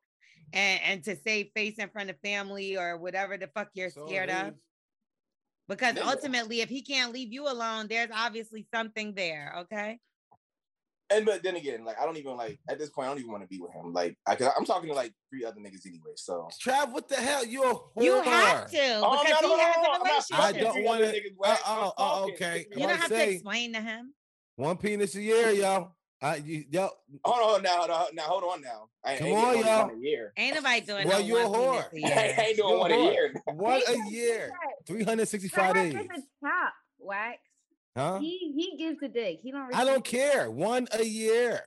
and, 0.53 0.81
and 0.85 1.05
to 1.05 1.17
save 1.17 1.49
face 1.55 1.75
in 1.79 1.89
front 1.89 2.11
of 2.11 2.17
family 2.23 2.77
or 2.77 2.97
whatever 2.97 3.37
the 3.37 3.49
fuck 3.49 3.69
you're 3.75 3.91
all 3.97 4.07
scared 4.07 4.31
of. 4.31 4.55
Because 5.69 5.97
ultimately, 5.99 6.61
if 6.61 6.69
he 6.69 6.83
can't 6.83 7.13
leave 7.13 7.33
you 7.33 7.49
alone, 7.49 7.89
there's 7.89 8.11
obviously 8.15 8.67
something 8.73 9.15
there. 9.15 9.55
Okay. 9.63 9.99
And 11.09 11.25
but 11.25 11.43
then 11.45 11.55
again, 11.55 11.85
like 11.85 12.01
I 12.01 12.05
don't 12.05 12.17
even 12.17 12.37
like 12.37 12.59
at 12.69 12.79
this 12.81 12.91
point, 12.91 13.07
I 13.07 13.11
don't 13.11 13.19
even 13.21 13.31
want 13.31 13.45
to 13.45 13.49
be 13.49 13.61
with 13.61 13.73
him. 13.73 13.93
Like 13.93 14.17
I, 14.27 14.35
cause 14.35 14.51
I'm 14.59 14.65
talking 14.65 14.89
to 14.89 14.95
like 14.95 15.13
three 15.31 15.45
other 15.45 15.61
niggas 15.61 15.87
anyway. 15.87 16.13
So 16.17 16.49
Trav, 16.67 16.91
what 16.93 17.09
the 17.09 17.15
hell? 17.17 17.45
You're 17.47 17.71
a 17.71 17.75
whore. 17.75 18.03
You 18.03 18.21
have 18.23 18.71
to 18.71 18.79
Oh, 18.97 19.11
I'm 19.19 19.25
because 19.25 19.43
not- 19.43 19.45
he 19.45 19.61
has 19.61 19.75
hold 19.77 19.87
on, 19.87 19.95
a 19.95 19.95
I'm 19.95 20.03
not 20.03 20.03
relationship. 20.03 20.39
I 20.41 20.53
don't 20.53 20.85
want 20.85 21.03
other 21.03 21.13
to. 21.13 21.19
niggas, 21.21 21.37
Wax. 21.39 21.63
I'm 21.65 21.79
Oh, 21.85 21.93
oh, 21.97 22.31
okay. 22.33 22.67
You 22.73 22.79
don't 22.81 22.89
have 22.91 23.11
about 23.11 23.17
to 23.19 23.31
explain 23.31 23.73
to 23.75 23.81
him. 23.81 24.15
One 24.57 24.77
penis 24.79 25.15
a 25.15 25.23
year, 25.23 25.51
y'all. 25.51 25.93
I, 26.23 26.37
you, 26.37 26.65
yo. 26.71 26.89
Hold 27.25 27.57
on 27.57 27.63
now, 27.63 27.77
hold 27.77 27.91
on, 27.91 28.07
now 28.15 28.23
hold 28.23 28.45
on 28.45 28.63
now. 28.63 28.89
I 29.05 29.17
Come 29.19 29.27
ain't 29.29 29.39
on, 29.39 29.59
y'all. 29.59 29.91
a 29.91 29.99
year. 29.99 30.33
Ain't 30.37 30.55
nobody 30.57 30.81
doing 30.81 31.07
Well, 31.07 31.21
no 31.21 31.27
you're 31.27 31.41
a 31.41 31.45
whore. 31.45 31.93
a 31.93 31.95
I 31.95 31.99
year. 31.99 32.35
ain't 32.39 32.57
doing 32.57 32.79
one 32.79 32.91
a 32.91 32.97
year. 33.13 33.35
One 33.55 33.83
a 33.87 34.11
year. 34.11 34.51
365 34.87 35.75
days. 35.75 35.95
is 35.95 36.01
a 36.01 36.47
top, 36.47 36.73
Wax. 36.99 37.39
Huh? 37.97 38.19
He 38.21 38.53
he 38.55 38.77
gives 38.77 39.01
the 39.01 39.09
dick. 39.09 39.41
He 39.43 39.51
don't. 39.51 39.75
I 39.75 39.85
don't 39.85 40.05
receive 40.07 40.21
it. 40.21 40.33
care. 40.33 40.51
One 40.51 40.87
a 40.93 41.03
year. 41.05 41.61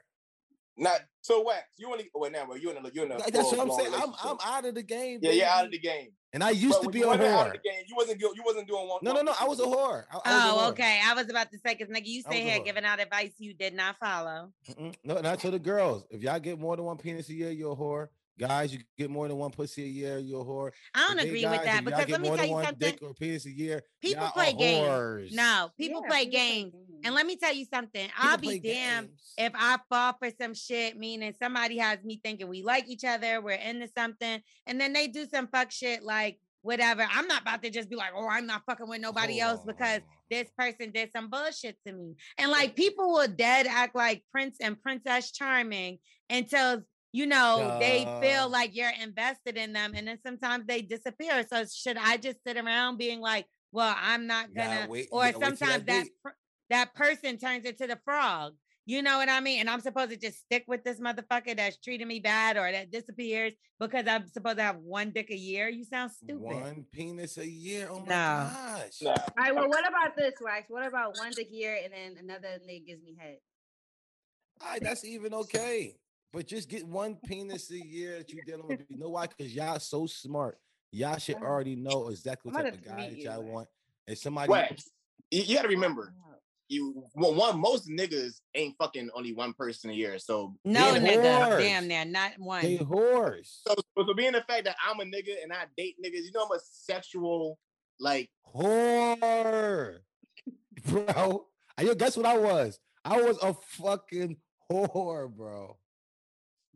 Not 0.77 1.01
so 1.21 1.43
wax. 1.43 1.63
You 1.77 1.91
only 1.91 2.09
well 2.13 2.31
now, 2.31 2.45
but 2.47 2.61
you 2.61 2.69
in 2.69 2.77
a 2.77 2.89
you 2.93 3.03
in 3.03 3.11
a 3.11 3.17
Like, 3.17 3.33
That's 3.33 3.51
what 3.51 3.59
I'm 3.59 3.71
saying. 3.71 3.93
I'm 3.93 4.13
I'm 4.23 4.37
out 4.45 4.63
of 4.65 4.75
the 4.75 4.83
game. 4.83 5.19
Yeah, 5.21 5.31
you're 5.31 5.45
out 5.47 5.65
of 5.65 5.71
the 5.71 5.79
game. 5.79 6.09
And 6.31 6.43
I 6.43 6.51
used 6.51 6.75
But 6.75 6.83
to 6.83 6.89
be 6.91 6.99
you 6.99 7.05
a 7.05 7.07
wasn't 7.07 7.25
out 7.27 7.47
of 7.47 7.53
the 7.53 7.57
game. 7.59 7.83
You 7.87 7.95
wasn't 7.97 8.21
you 8.21 8.43
wasn't 8.45 8.67
doing 8.67 8.87
one. 8.87 8.99
No, 9.01 9.11
no, 9.13 9.21
no. 9.23 9.33
I 9.41 9.45
was 9.45 9.59
a 9.59 9.63
whore. 9.63 10.05
I, 10.13 10.17
I 10.17 10.17
was 10.17 10.23
a 10.25 10.29
Oh, 10.29 10.57
whore. 10.67 10.69
okay. 10.69 11.01
I 11.03 11.13
was 11.15 11.29
about 11.29 11.51
to 11.51 11.57
say, 11.57 11.73
because 11.75 11.89
nigga, 11.93 12.05
you 12.05 12.21
I 12.27 12.29
was 12.29 12.37
here 12.37 12.59
giving 12.59 12.85
out 12.85 13.01
advice 13.01 13.33
you 13.39 13.53
did 13.55 13.73
not 13.73 13.97
follow. 13.97 14.51
Mm-mm. 14.69 14.95
No, 15.03 15.19
not 15.19 15.39
to 15.39 15.49
the 15.51 15.59
girls. 15.59 16.05
If 16.11 16.21
y'all 16.21 16.39
get 16.39 16.59
more 16.59 16.75
than 16.77 16.85
one 16.85 16.97
penis 16.97 17.27
a 17.29 17.33
year, 17.33 17.49
you're 17.51 17.73
a 17.73 17.75
whore. 17.75 18.09
Guys, 18.39 18.73
you 18.73 18.79
get 18.97 19.09
more 19.09 19.27
than 19.27 19.37
one 19.37 19.51
pussy 19.51 19.83
a 19.83 19.87
year, 19.87 20.17
you're 20.17 20.41
a 20.41 20.45
whore. 20.45 20.71
I 20.95 21.07
don't 21.07 21.19
agree 21.19 21.41
guys, 21.41 21.57
with 21.57 21.65
that 21.65 21.83
because 21.83 22.05
get 22.05 22.11
let 22.13 22.21
me 22.21 22.27
more 22.29 22.37
tell 22.37 22.45
you 22.45 22.51
one 22.53 22.65
something. 22.65 22.89
Dick 22.91 22.99
or 23.01 23.13
penis 23.13 23.45
a 23.45 23.51
year. 23.51 23.81
People 24.01 24.23
y'all 24.23 24.31
play 24.31 24.49
are 24.51 24.57
games. 24.57 24.87
whores. 24.87 25.35
No, 25.35 25.69
people 25.77 26.01
Yeah, 26.03 26.09
play 26.09 26.25
people 26.25 26.39
games. 26.39 26.73
And 27.03 27.15
let 27.15 27.25
me 27.25 27.35
tell 27.35 27.53
you 27.53 27.65
something. 27.65 28.07
People 28.07 28.29
I'll 28.29 28.37
be 28.37 28.47
play 28.47 28.59
damned 28.59 29.07
games. 29.09 29.33
if 29.37 29.51
I 29.55 29.77
fall 29.89 30.13
for 30.17 30.29
some 30.41 30.53
shit, 30.53 30.97
meaning 30.97 31.33
somebody 31.41 31.77
has 31.79 32.01
me 32.03 32.21
thinking 32.23 32.47
we 32.47 32.63
like 32.63 32.87
each 32.87 33.03
other, 33.03 33.41
we're 33.41 33.51
into 33.51 33.89
something, 33.97 34.39
and 34.65 34.79
then 34.79 34.93
they 34.93 35.07
do 35.07 35.25
some 35.27 35.47
fuck 35.47 35.71
shit 35.71 36.03
like 36.03 36.39
whatever. 36.61 37.05
I'm 37.09 37.27
not 37.27 37.41
about 37.41 37.61
to 37.63 37.69
just 37.69 37.89
be 37.89 37.95
like, 37.95 38.11
oh, 38.15 38.27
I'm 38.29 38.45
not 38.45 38.63
fucking 38.65 38.87
with 38.87 39.01
nobody 39.01 39.39
else 39.39 39.61
because 39.65 40.01
this 40.29 40.49
person 40.57 40.91
did 40.91 41.11
some 41.11 41.29
bullshit 41.29 41.77
to 41.85 41.93
me. 41.93 42.15
And 42.37 42.51
like 42.51 42.75
people 42.75 43.11
will 43.11 43.27
dead 43.27 43.67
act 43.67 43.95
like 43.95 44.23
Prince 44.31 44.57
and 44.61 44.81
Princess 44.81 45.31
Charming 45.31 45.99
until 46.29 46.83
you 47.11 47.25
know 47.25 47.77
they 47.79 48.05
feel 48.21 48.49
like 48.49 48.75
you're 48.75 48.91
invested 49.01 49.57
in 49.57 49.73
them, 49.73 49.93
and 49.95 50.07
then 50.07 50.19
sometimes 50.25 50.65
they 50.67 50.81
disappear. 50.81 51.45
So 51.51 51.63
should 51.65 51.97
I 51.97 52.17
just 52.17 52.37
sit 52.45 52.57
around 52.57 52.97
being 52.97 53.19
like, 53.19 53.45
well, 53.71 53.95
I'm 53.99 54.27
not 54.27 54.49
You 54.49 54.55
gotta 54.55 54.75
gonna, 54.75 54.89
wait- 54.89 55.09
or 55.11 55.23
gotta 55.23 55.39
wait 55.39 55.39
till 55.39 55.47
sometimes 55.57 55.85
that 55.85 56.03
that 56.03 56.07
per- 56.23 56.35
that 56.69 56.93
person 56.93 57.37
turns 57.37 57.65
into 57.65 57.87
the 57.87 57.99
frog. 58.05 58.53
You 58.85 59.03
know 59.03 59.17
what 59.17 59.29
I 59.29 59.39
mean? 59.39 59.59
And 59.59 59.69
I'm 59.69 59.81
supposed 59.81 60.09
to 60.09 60.17
just 60.17 60.39
stick 60.39 60.63
with 60.67 60.83
this 60.83 60.99
motherfucker 60.99 61.55
that's 61.55 61.77
treating 61.77 62.07
me 62.07 62.19
bad 62.19 62.57
or 62.57 62.71
that 62.71 62.89
disappears 62.89 63.53
because 63.79 64.05
I'm 64.07 64.25
supposed 64.27 64.57
to 64.57 64.63
have 64.63 64.77
one 64.77 65.11
dick 65.11 65.29
a 65.29 65.35
year. 65.35 65.69
You 65.69 65.83
sound 65.83 66.11
stupid. 66.11 66.41
One 66.41 66.85
penis 66.91 67.37
a 67.37 67.47
year. 67.47 67.87
Oh 67.91 67.99
my 67.99 68.05
No. 68.07 68.49
gosh. 68.51 69.01
All 69.05 69.13
right. 69.37 69.53
Well, 69.53 69.69
what 69.69 69.87
about 69.87 70.15
this, 70.17 70.33
Wax? 70.41 70.65
What 70.69 70.87
about 70.87 71.15
one 71.19 71.29
dick 71.35 71.49
year 71.51 71.77
and 71.83 71.93
then 71.93 72.17
another 72.17 72.59
nigga 72.67 72.87
gives 72.87 73.03
me 73.03 73.15
head? 73.19 73.37
All 74.61 74.71
right, 74.71 74.81
that's 74.81 75.05
even 75.05 75.35
okay. 75.35 75.95
But 76.31 76.47
just 76.47 76.69
get 76.69 76.85
one 76.85 77.17
penis 77.25 77.71
a 77.71 77.79
year 77.79 78.19
that 78.19 78.31
you're 78.31 78.43
dealing 78.45 78.67
with. 78.67 78.81
You 78.87 78.97
know 78.97 79.09
why? 79.09 79.27
Because 79.27 79.53
y'all 79.53 79.79
so 79.79 80.05
smart. 80.05 80.57
Y'all 80.91 81.17
should 81.17 81.37
already 81.37 81.75
know 81.75 82.09
exactly 82.09 82.51
what 82.51 82.57
gonna 82.57 82.71
type 82.71 82.79
of 82.79 82.85
guy 82.85 83.09
that 83.09 83.17
you, 83.17 83.23
y'all 83.25 83.43
want. 83.43 83.67
And 84.07 84.17
somebody 84.17 84.49
Wax. 84.49 84.89
You, 85.31 85.43
you 85.43 85.55
got 85.55 85.63
to 85.63 85.67
remember, 85.67 86.13
you 86.67 87.03
well, 87.15 87.33
one 87.33 87.59
most 87.59 87.89
niggas 87.89 88.41
ain't 88.55 88.75
fucking 88.77 89.09
only 89.15 89.33
one 89.33 89.53
person 89.53 89.89
a 89.89 89.93
year. 89.93 90.19
So 90.19 90.55
No, 90.65 90.93
They 90.93 90.99
nigga. 90.99 91.23
whores. 91.23 91.59
Damn, 91.59 91.87
there, 91.87 92.05
not 92.05 92.31
one. 92.37 92.61
they 92.63 92.77
whores. 92.77 93.61
so, 93.67 93.75
so 93.97 94.13
being 94.15 94.33
the 94.33 94.43
fact 94.47 94.65
that 94.65 94.75
I'm 94.87 94.99
a 94.99 95.03
nigga 95.03 95.33
and 95.43 95.51
I 95.51 95.65
date 95.77 95.95
niggas, 96.03 96.23
you 96.23 96.31
know 96.33 96.45
I'm 96.45 96.51
a 96.57 96.59
sexual 96.63 97.57
like 97.99 98.29
Whore. 98.55 99.97
Bro. 100.85 101.45
I 101.77 101.81
yo, 101.83 101.93
guess 101.95 102.17
what 102.17 102.25
I 102.25 102.37
was? 102.37 102.79
I 103.05 103.21
was 103.21 103.37
a 103.41 103.53
fucking 103.53 104.37
whore, 104.71 105.29
bro. 105.29 105.77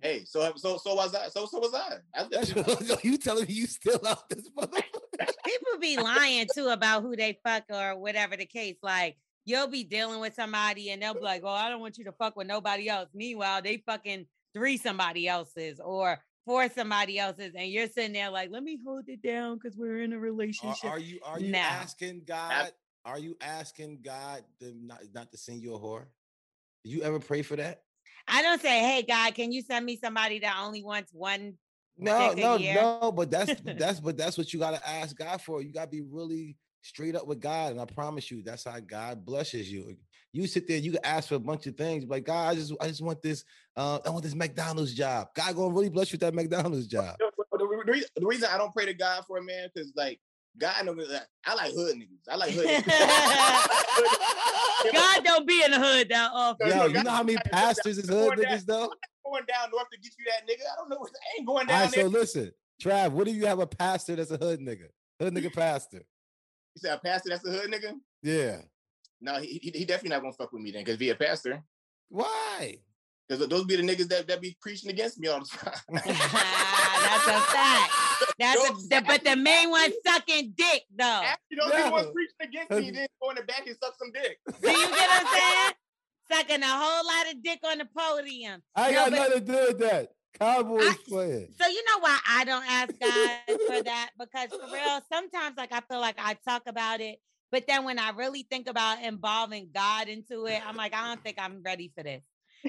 Hey, 0.04 0.24
so 0.26 0.54
so 0.56 0.78
so 0.78 0.94
was 0.96 1.16
I. 1.16 1.30
So 1.30 1.46
so 1.48 1.60
was 1.60 1.74
I. 1.74 1.98
I 2.14 2.98
you 3.04 3.18
telling 3.18 3.48
me 3.48 3.54
you 3.54 3.66
still 3.66 4.00
out 4.08 4.30
this 4.30 4.48
motherfucker? 4.50 4.84
People 5.46 5.80
be 5.80 5.98
lying 5.98 6.48
too 6.54 6.68
about 6.68 7.02
who 7.02 7.16
they 7.16 7.40
fuck 7.44 7.64
or 7.70 7.98
whatever 7.98 8.36
the 8.36 8.46
case. 8.46 8.76
Like 8.84 9.18
you'll 9.46 9.68
be 9.68 9.84
dealing 9.84 10.20
with 10.20 10.36
somebody 10.36 10.92
and 10.92 11.02
they'll 11.02 11.14
be 11.14 11.22
like, 11.22 11.44
"Well, 11.44 11.54
I 11.54 11.70
don't 11.70 11.82
want 11.82 11.98
you 11.98 12.06
to 12.06 12.12
fuck 12.12 12.36
with 12.36 12.48
nobody 12.48 12.90
else." 12.90 13.10
Meanwhile, 13.14 13.62
they 13.62 13.84
fucking 13.86 14.28
three 14.54 14.78
somebody 14.78 15.28
else's 15.28 15.80
or 15.80 16.20
four 16.46 16.70
somebody 16.70 17.18
else's, 17.18 17.54
and 17.56 17.70
you're 17.70 17.88
sitting 17.88 18.14
there 18.14 18.30
like, 18.30 18.52
"Let 18.52 18.64
me 18.64 18.78
hold 18.86 19.06
it 19.08 19.22
down 19.24 19.58
because 19.58 19.78
we're 19.78 20.02
in 20.02 20.14
a 20.14 20.20
relationship." 20.20 20.92
are 20.92 21.00
you 21.00 21.20
are 21.24 21.40
you 21.40 21.52
No. 21.52 21.60
asking 21.60 22.24
God? 22.26 22.72
Are 23.06 23.20
you 23.20 23.36
asking 23.42 24.00
God 24.02 24.44
to 24.62 24.74
not, 24.74 25.02
not 25.14 25.32
to 25.32 25.38
send 25.38 25.62
you 25.62 25.76
a 25.76 25.80
whore? 25.80 26.06
Do 26.86 26.92
you 26.92 27.04
ever 27.04 27.20
pray 27.20 27.42
for 27.42 27.58
that? 27.58 27.84
I 28.28 28.42
don't 28.42 28.62
say, 28.62 28.80
"Hey, 28.80 29.04
God, 29.08 29.34
can 29.36 29.52
you 29.52 29.62
send 29.62 29.86
me 29.86 29.98
somebody 29.98 30.40
that 30.40 30.58
only 30.62 30.84
wants 30.84 31.12
one?" 31.14 31.58
No, 31.98 32.34
no, 32.34 32.58
no. 33.02 33.12
But 33.12 33.30
that's 33.32 33.54
that's 33.64 34.00
but 34.00 34.18
that's 34.18 34.38
what 34.38 34.54
you 34.54 34.60
gotta 34.60 34.86
ask 34.88 35.16
God 35.16 35.42
for. 35.42 35.62
You 35.62 35.74
gotta 35.74 35.90
be 35.90 36.02
really 36.02 36.58
straight 36.82 37.16
up 37.16 37.28
with 37.28 37.40
God, 37.40 37.72
and 37.72 37.82
I 37.82 37.86
promise 37.86 38.30
you, 38.32 38.42
that's 38.44 38.66
how 38.66 38.80
God 38.80 39.26
blesses 39.26 39.72
you. 39.72 39.96
You 40.32 40.48
sit 40.48 40.68
there, 40.68 40.78
you 40.78 40.92
can 40.92 41.06
ask 41.06 41.30
for 41.30 41.36
a 41.36 41.40
bunch 41.40 41.68
of 41.68 41.76
things, 41.78 42.06
like 42.06 42.26
God, 42.26 42.50
I 42.50 42.56
just 42.56 42.74
I 42.82 42.88
just 42.88 43.02
want 43.02 43.22
this, 43.22 43.44
uh, 43.76 44.00
I 44.06 44.10
want 44.10 44.24
this 44.24 44.36
McDonald's 44.36 44.94
job. 44.94 45.28
God 45.36 45.56
gonna 45.56 45.74
really 45.74 45.90
bless 45.90 46.12
you 46.12 46.16
with 46.16 46.22
that 46.22 46.34
McDonald's 46.34 46.88
job. 46.88 47.16
the, 47.20 47.30
the- 47.52 47.84
the 47.86 47.92
reason, 47.92 48.10
the 48.16 48.26
reason 48.26 48.50
I 48.52 48.58
don't 48.58 48.74
pray 48.74 48.86
to 48.86 48.94
God 48.94 49.26
for 49.28 49.38
a 49.38 49.44
man, 49.44 49.70
because 49.74 49.92
like 49.96 50.20
God 50.58 50.86
knows 50.86 51.08
that 51.10 51.28
I 51.46 51.56
like 51.56 51.74
hood 51.74 51.96
niggas. 51.96 52.30
I 52.30 52.36
like 52.36 52.52
hood. 52.52 52.68
niggas. 52.68 52.86
God 54.94 55.24
don't 55.24 55.48
be 55.48 55.64
in 55.64 55.72
the 55.72 55.80
hood 55.80 56.10
that 56.10 56.32
often. 56.34 56.68
Yo, 56.68 56.76
no, 56.76 56.86
you 56.86 56.94
God- 56.94 57.06
know 57.06 57.12
how 57.12 57.24
many 57.24 57.38
pastors 57.52 57.98
is 57.98 58.10
going 58.10 58.38
hood 58.38 58.46
down- 58.46 58.58
niggas 58.58 58.66
though? 58.66 58.92
going 59.26 59.44
down 59.48 59.72
north 59.72 59.90
to 59.92 59.98
get 60.00 60.12
you 60.20 60.26
that 60.26 60.48
nigga. 60.48 60.62
I 60.72 60.76
don't 60.78 60.90
know. 60.90 60.98
what- 60.98 61.10
I 61.12 61.38
ain't 61.40 61.48
going 61.48 61.68
down 61.68 61.82
right, 61.82 61.92
there. 61.92 62.04
so 62.04 62.10
listen, 62.10 62.52
Trav, 62.82 63.12
what 63.12 63.26
do 63.26 63.32
you 63.32 63.46
have 63.48 63.60
a 63.60 63.68
pastor 63.68 64.16
that's 64.16 64.32
a 64.32 64.38
hood 64.38 64.60
nigga? 64.60 64.88
Hood 65.20 65.34
nigga 65.34 65.54
pastor. 65.54 65.98
You 66.76 66.80
said 66.80 66.94
a 66.96 67.00
pastor 67.00 67.30
that's 67.30 67.46
a 67.48 67.52
hood 67.52 67.72
nigga? 67.72 67.94
Yeah. 68.22 68.58
No, 69.22 69.40
he, 69.40 69.60
he, 69.62 69.72
he 69.72 69.86
definitely 69.86 70.10
not 70.10 70.22
gonna 70.22 70.34
fuck 70.34 70.52
with 70.52 70.62
me 70.62 70.72
then, 70.72 70.84
because 70.84 70.98
be 70.98 71.10
a 71.10 71.16
pastor. 71.16 71.64
Why? 72.10 72.78
Because 73.28 73.48
those 73.48 73.64
be 73.64 73.78
the 73.78 73.84
niggas 73.84 74.10
that, 74.10 74.28
that 74.28 74.42
be 74.42 74.58
preaching 74.62 74.90
against 74.90 75.18
me 75.20 75.30
all 75.30 75.40
the 75.40 75.46
time. 75.58 75.74
That's 75.94 77.28
a 77.28 77.42
fact. 77.42 77.94
That's 78.44 78.70
a, 78.70 78.88
the, 78.90 79.04
but 79.08 79.24
the 79.24 79.36
main 79.36 79.70
one 79.70 79.92
sucking 80.06 80.54
dick 80.56 80.84
though. 80.96 81.04
After 81.06 81.56
those 81.60 81.72
people 81.74 81.92
was 81.92 82.06
No. 82.06 82.12
preaching 82.12 82.36
against 82.42 82.72
me, 82.72 82.92
then 82.92 83.08
go 83.22 83.30
in 83.32 83.36
the 83.38 83.44
back 83.44 83.66
and 83.68 83.76
suck 83.82 83.96
some 83.98 84.12
dick. 84.12 84.38
Do 84.62 84.70
you 84.72 84.78
get 84.78 84.92
what 84.92 85.26
I'm 85.26 85.28
saying? 85.28 85.74
Sucking 86.32 86.64
a 86.64 86.68
whole 86.68 87.06
lot 87.06 87.34
of 87.34 87.44
dick 87.44 87.60
on 87.66 87.78
the 87.80 87.88
podium. 87.98 88.62
I 88.76 88.92
No, 88.92 88.98
got 88.98 89.12
but- 89.12 89.18
nothing 89.18 89.34
to 89.34 89.40
do 89.46 89.54
with 89.70 89.80
that. 89.80 90.10
Cowboys 90.40 90.88
I- 90.88 90.96
playing. 91.08 91.54
So 91.62 91.68
you 91.68 91.84
know 91.86 92.00
why 92.00 92.18
I 92.28 92.44
don't 92.44 92.66
ask 92.68 92.92
God 93.00 93.60
for 93.68 93.84
that? 93.84 94.10
Because 94.20 94.50
for 94.50 94.74
real, 94.74 95.00
sometimes 95.12 95.56
like 95.58 95.72
I 95.72 95.82
feel 95.90 96.00
like 96.02 96.16
I 96.18 96.36
talk 96.48 96.64
about 96.68 97.02
it, 97.02 97.20
but 97.52 97.66
then 97.68 97.86
when 97.86 98.00
I 98.00 98.10
really 98.12 98.48
think 98.50 98.68
about 98.68 99.04
involving 99.04 99.70
God 99.74 100.08
into 100.08 100.46
it, 100.48 100.60
I'm 100.68 100.76
like, 100.76 100.96
I 100.96 101.08
don't 101.08 101.24
think 101.24 101.38
I'm 101.40 101.62
ready 101.64 101.92
for 101.96 102.04
this. 102.04 102.24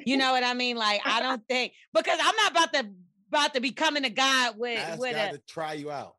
You 0.05 0.17
know 0.19 0.33
what 0.33 0.45
I 0.45 0.53
mean? 0.55 0.77
Like 0.77 1.01
I 1.07 1.21
don't 1.21 1.41
think 1.49 1.73
because 1.95 2.19
I'm 2.23 2.37
not 2.37 2.51
about 2.51 2.73
to 2.75 2.87
about 3.35 3.55
to 3.55 3.61
be 3.61 3.73
coming 3.73 4.05
to 4.05 4.11
God 4.11 4.55
with 4.59 4.79
Ask 4.79 5.01
with 5.01 5.13
God 5.13 5.35
a 5.35 5.39
to 5.39 5.43
try 5.49 5.73
you 5.75 5.91
out. 5.91 6.15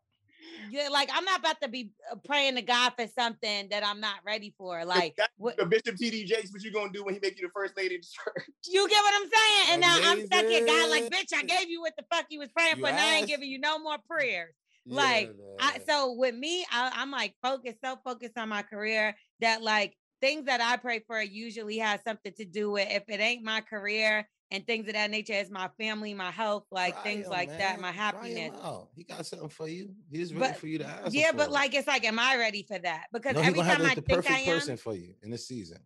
yeah, 0.69 0.89
like 0.89 1.09
I'm 1.13 1.23
not 1.23 1.39
about 1.39 1.61
to 1.61 1.69
be 1.69 1.91
uh, 2.11 2.15
praying 2.25 2.55
to 2.55 2.61
God 2.61 2.93
for 2.97 3.07
something 3.17 3.69
that 3.69 3.85
I'm 3.85 4.01
not 4.01 4.17
ready 4.25 4.53
for. 4.57 4.83
Like 4.83 5.17
what 5.37 5.57
the 5.57 5.65
Bishop 5.65 5.95
TD 5.95 6.25
Jakes, 6.25 6.51
what 6.51 6.61
you 6.61 6.71
gonna 6.71 6.91
do 6.91 7.03
when 7.03 7.13
he 7.13 7.19
make 7.21 7.39
you 7.39 7.47
the 7.47 7.53
first 7.53 7.77
lady 7.77 7.97
church? 7.99 8.49
you 8.65 8.87
get 8.89 9.01
what 9.01 9.13
I'm 9.15 9.29
saying? 9.29 9.67
And 9.71 9.81
now 9.81 9.97
I'm 10.03 10.25
stuck 10.25 10.45
here, 10.45 10.65
God. 10.65 10.89
Like, 10.89 11.09
bitch, 11.09 11.33
I 11.35 11.43
gave 11.43 11.69
you 11.69 11.81
what 11.81 11.93
the 11.97 12.03
fuck 12.11 12.25
you 12.29 12.39
was 12.39 12.49
praying 12.49 12.77
You 12.77 12.83
for. 12.83 12.91
Now 12.91 12.97
I 12.97 13.15
ain't 13.17 13.27
giving 13.27 13.49
you 13.49 13.59
no 13.59 13.79
more 13.79 13.97
prayers. 14.09 14.53
Yeah, 14.85 15.01
Like, 15.01 15.31
I, 15.59 15.79
so 15.87 16.13
with 16.13 16.35
me, 16.35 16.65
I, 16.71 16.91
I'm 16.95 17.11
like 17.11 17.33
focused, 17.41 17.77
so 17.83 17.97
focused 18.03 18.37
on 18.37 18.49
my 18.49 18.61
career 18.61 19.15
that 19.39 19.63
like 19.63 19.95
things 20.21 20.45
that 20.45 20.61
I 20.61 20.77
pray 20.77 21.03
for 21.07 21.21
usually 21.21 21.77
has 21.77 22.01
something 22.03 22.33
to 22.37 22.45
do 22.45 22.71
with 22.71 22.87
if 22.89 23.03
it 23.07 23.19
ain't 23.19 23.43
my 23.43 23.61
career 23.61 24.27
and 24.51 24.65
things 24.67 24.88
of 24.88 24.93
that 24.93 25.09
nature, 25.09 25.34
as 25.34 25.49
my 25.49 25.69
family, 25.80 26.13
my 26.13 26.31
health, 26.31 26.65
like 26.72 26.93
Try 26.93 27.03
things 27.03 27.26
him, 27.26 27.31
like 27.31 27.49
that, 27.57 27.80
my 27.81 27.91
happiness. 27.91 28.51
out. 28.63 28.89
He 28.95 29.03
got 29.03 29.26
something 29.26 29.49
for 29.49 29.67
you. 29.67 29.89
He's 30.11 30.34
ready 30.34 30.51
But- 30.53 30.59
for 30.59 30.67
you 30.67 30.77
to 30.80 30.85
ask. 30.85 31.13
Yeah, 31.13 31.31
for 31.31 31.38
but 31.38 31.47
it. 31.47 31.51
like 31.51 31.73
it's 31.73 31.88
like, 31.88 32.05
am 32.05 32.19
I 32.19 32.38
ready 32.38 32.63
for 32.67 32.77
that? 32.80 33.05
Because 33.11 33.34
no, 33.35 33.41
every 33.41 33.53
gonna 33.53 33.63
have 33.69 33.77
time 33.77 33.85
the, 33.85 33.91
I 33.91 33.95
the 33.95 34.01
think 34.01 34.17
perfect 34.23 34.35
I 34.35 34.39
am, 34.41 34.59
person 34.59 34.77
for 34.77 34.93
you 34.95 35.15
in 35.23 35.31
this 35.31 35.47
season. 35.47 35.80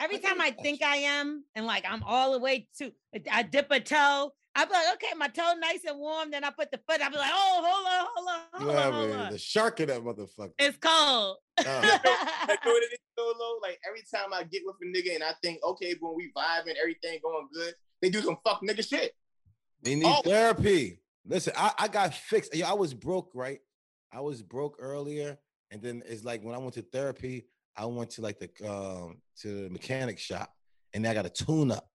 every 0.00 0.16
I 0.16 0.20
think 0.20 0.32
time 0.32 0.40
I 0.40 0.50
think 0.50 0.82
I 0.82 0.96
am, 0.96 1.44
and 1.54 1.66
like 1.66 1.84
I'm 1.88 2.02
all 2.02 2.32
the 2.32 2.40
way 2.40 2.68
to, 2.78 2.92
I 3.30 3.42
dip 3.42 3.70
a 3.70 3.80
toe. 3.80 4.32
I 4.56 4.64
be 4.66 4.70
like, 4.72 4.94
okay, 4.94 5.08
my 5.16 5.26
toe 5.26 5.52
nice 5.58 5.80
and 5.84 5.98
warm. 5.98 6.30
Then 6.30 6.44
I 6.44 6.50
put 6.50 6.70
the 6.70 6.78
foot. 6.88 7.00
I 7.04 7.08
be 7.08 7.16
like, 7.16 7.28
oh, 7.32 7.60
hold 7.66 7.86
on, 7.88 8.06
hold 8.14 8.28
on, 8.28 8.60
You 8.60 8.66
hold 8.66 8.76
on, 8.78 8.82
have 8.84 8.94
hold 9.10 9.26
on. 9.26 9.32
the 9.32 9.38
shark 9.38 9.80
in 9.80 9.88
that 9.88 10.00
motherfucker. 10.00 10.52
It's 10.60 10.76
cold. 10.78 11.38
Uh. 11.58 11.64
Oh. 11.66 12.46
Like, 12.48 12.64
know 12.64 12.70
what 12.72 12.82
it 12.84 12.86
is, 12.92 12.98
though, 13.16 13.32
Lo? 13.36 13.58
Like 13.62 13.80
every 13.88 14.02
time 14.14 14.32
I 14.32 14.44
get 14.44 14.62
with 14.64 14.76
a 14.80 14.86
nigga 14.96 15.14
and 15.16 15.24
I 15.24 15.32
think, 15.42 15.58
okay, 15.64 15.96
when 15.98 16.14
we 16.14 16.30
vibing, 16.36 16.74
everything 16.80 17.18
going 17.20 17.48
good, 17.52 17.74
they 18.04 18.10
do 18.10 18.20
some 18.20 18.36
fuck 18.44 18.60
nigga 18.62 18.86
shit. 18.86 19.12
They 19.82 19.94
need 19.94 20.04
Oh. 20.06 20.20
therapy. 20.22 21.00
Listen, 21.26 21.54
I, 21.56 21.72
I 21.78 21.88
got 21.88 22.12
fixed. 22.12 22.54
Yo, 22.54 22.66
I 22.66 22.74
was 22.74 22.92
broke, 22.92 23.30
right? 23.34 23.60
I 24.12 24.20
was 24.20 24.42
broke 24.42 24.76
earlier, 24.78 25.38
and 25.70 25.80
then 25.80 26.02
it's 26.06 26.22
like 26.22 26.42
when 26.44 26.54
I 26.54 26.58
went 26.58 26.74
to 26.74 26.82
therapy, 26.82 27.46
I 27.76 27.86
went 27.86 28.10
to 28.10 28.20
like 28.20 28.38
the 28.38 28.50
um 28.70 29.22
to 29.40 29.64
the 29.64 29.70
mechanic 29.70 30.18
shop, 30.18 30.54
and 30.92 31.06
I 31.06 31.14
got 31.14 31.24
a 31.24 31.30
tune 31.30 31.70
up, 31.72 31.88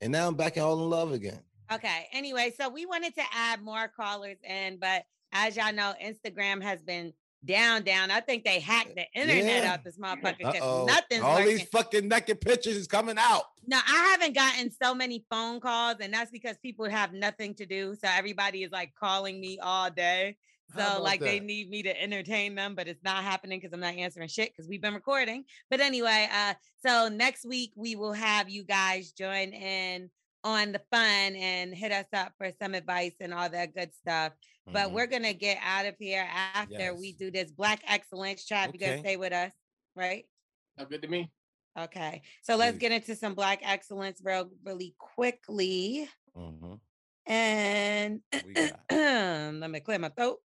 and 0.00 0.12
now 0.12 0.28
I'm 0.28 0.36
back 0.36 0.56
in 0.56 0.62
all 0.62 0.80
in 0.84 0.88
love 0.88 1.10
again. 1.12 1.40
Okay. 1.72 2.06
Anyway, 2.12 2.52
so 2.56 2.68
we 2.68 2.86
wanted 2.86 3.12
to 3.16 3.22
add 3.32 3.60
more 3.60 3.88
callers 3.88 4.36
in, 4.48 4.78
but 4.78 5.02
as 5.32 5.56
y'all 5.56 5.72
know, 5.74 5.94
Instagram 6.00 6.62
has 6.62 6.80
been 6.80 7.12
down, 7.46 7.82
down. 7.82 8.10
I 8.10 8.20
think 8.20 8.44
they 8.44 8.60
hacked 8.60 8.94
the 8.96 9.06
internet 9.14 9.62
Yeah. 9.64 9.72
out 9.72 9.84
this 9.84 9.98
motherfucker 9.98 10.38
because 10.38 10.86
nothing's 10.86 11.22
all 11.22 11.36
working. 11.36 11.56
these 11.56 11.68
fucking 11.68 12.08
naked 12.08 12.40
pictures 12.40 12.76
is 12.76 12.86
coming 12.86 13.16
out. 13.18 13.44
No, 13.66 13.78
I 13.78 14.08
haven't 14.12 14.34
gotten 14.34 14.70
so 14.70 14.94
many 14.94 15.24
phone 15.30 15.60
calls, 15.60 15.96
and 16.00 16.12
that's 16.12 16.30
because 16.30 16.56
people 16.58 16.88
have 16.88 17.12
nothing 17.12 17.54
to 17.54 17.66
do. 17.66 17.94
So 17.94 18.08
everybody 18.10 18.62
is 18.62 18.70
like 18.70 18.92
calling 18.94 19.40
me 19.40 19.58
all 19.58 19.90
day. 19.90 20.36
So 20.76 21.00
like 21.00 21.20
they 21.20 21.38
need 21.38 21.70
me 21.70 21.82
to 21.84 22.02
entertain 22.02 22.54
them, 22.56 22.74
but 22.74 22.88
it's 22.88 23.02
not 23.04 23.22
happening 23.22 23.60
because 23.60 23.72
I'm 23.72 23.80
not 23.80 23.94
answering 23.94 24.28
shit 24.28 24.50
because 24.52 24.68
we've 24.68 24.82
been 24.82 24.94
recording. 24.94 25.44
But 25.70 25.80
anyway, 25.80 26.28
uh, 26.32 26.54
so 26.84 27.08
next 27.08 27.46
week 27.46 27.72
we 27.76 27.94
will 27.94 28.12
have 28.12 28.50
you 28.50 28.64
guys 28.64 29.12
join 29.12 29.52
in 29.52 30.10
on 30.42 30.72
the 30.72 30.80
fun 30.90 31.36
and 31.36 31.72
hit 31.74 31.92
us 31.92 32.06
up 32.12 32.32
for 32.36 32.50
some 32.60 32.74
advice 32.74 33.14
and 33.20 33.32
all 33.32 33.48
that 33.48 33.74
good 33.74 33.94
stuff. 33.94 34.32
But 34.66 34.88
Mhm. 34.88 34.92
we're 34.92 35.06
gonna 35.06 35.32
get 35.34 35.58
out 35.60 35.86
of 35.86 35.96
here 35.98 36.26
after 36.28 36.94
we 36.94 37.12
do 37.12 37.30
this 37.30 37.50
black 37.52 37.82
excellence. 37.86 38.44
Chad, 38.44 38.72
you 38.72 38.80
gonna 38.80 38.98
stay 38.98 39.16
with 39.16 39.32
us, 39.32 39.52
right? 39.94 40.28
Not 40.76 40.90
good 40.90 41.02
to 41.02 41.08
me. 41.08 41.30
Okay, 41.78 42.22
so 42.42 42.56
let's 42.56 42.78
get 42.78 42.90
into 42.90 43.14
some 43.14 43.34
black 43.34 43.60
excellence 43.62 44.20
real 44.24 44.50
really 44.64 44.94
quickly. 44.98 46.08
Mhm. 46.34 46.80
And 47.26 48.22
What 48.30 48.44
we 48.46 48.54
got? 48.54 48.80
let 49.60 49.70
me 49.70 49.80
clear 49.80 49.98
my 49.98 50.08
throat. 50.08 50.42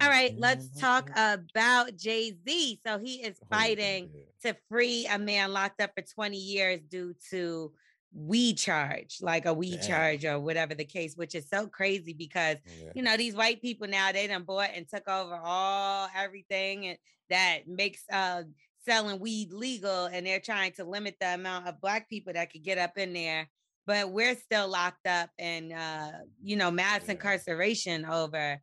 All 0.00 0.08
right, 0.08 0.34
let's 0.38 0.68
talk 0.78 1.10
about 1.16 1.96
Jay 1.96 2.32
Z. 2.46 2.80
So 2.86 2.98
he 2.98 3.22
is 3.22 3.38
Hold 3.38 3.52
on 3.52 3.58
fighting 3.58 4.10
to 4.42 4.56
free 4.68 5.06
a 5.06 5.18
man 5.18 5.52
locked 5.52 5.80
up 5.80 5.92
for 5.96 6.02
20 6.02 6.36
years 6.36 6.80
due 6.82 7.14
to 7.30 7.72
weed 8.14 8.54
charge, 8.56 9.18
like 9.20 9.44
a 9.44 9.52
we 9.52 9.76
Damn. 9.76 9.86
charge 9.88 10.24
or 10.24 10.38
whatever 10.38 10.74
the 10.74 10.84
case, 10.84 11.16
which 11.16 11.34
is 11.34 11.48
so 11.48 11.66
crazy 11.66 12.12
because 12.12 12.58
Yeah. 12.64 12.90
you 12.94 13.02
know 13.02 13.16
these 13.16 13.34
white 13.34 13.60
people 13.60 13.88
now 13.88 14.12
they 14.12 14.26
done 14.26 14.44
bought 14.44 14.70
and 14.74 14.88
took 14.88 15.08
over 15.08 15.38
all 15.42 16.08
everything 16.14 16.86
and 16.86 16.98
that 17.30 17.66
makes 17.66 18.04
uh 18.12 18.42
selling 18.86 19.18
weed 19.18 19.50
legal 19.52 20.06
and 20.06 20.26
they're 20.26 20.40
trying 20.40 20.70
to 20.72 20.84
limit 20.84 21.16
the 21.20 21.34
amount 21.34 21.66
of 21.66 21.80
black 21.80 22.08
people 22.08 22.32
that 22.32 22.52
could 22.52 22.62
get 22.62 22.78
up 22.78 22.96
in 22.98 23.12
there 23.14 23.48
but 23.86 24.10
we're 24.10 24.34
still 24.36 24.68
locked 24.68 25.06
up 25.06 25.30
and 25.38 25.72
uh 25.72 26.12
you 26.42 26.54
know 26.56 26.70
mass 26.70 27.02
Yeah. 27.06 27.12
incarceration 27.12 28.04
over 28.04 28.60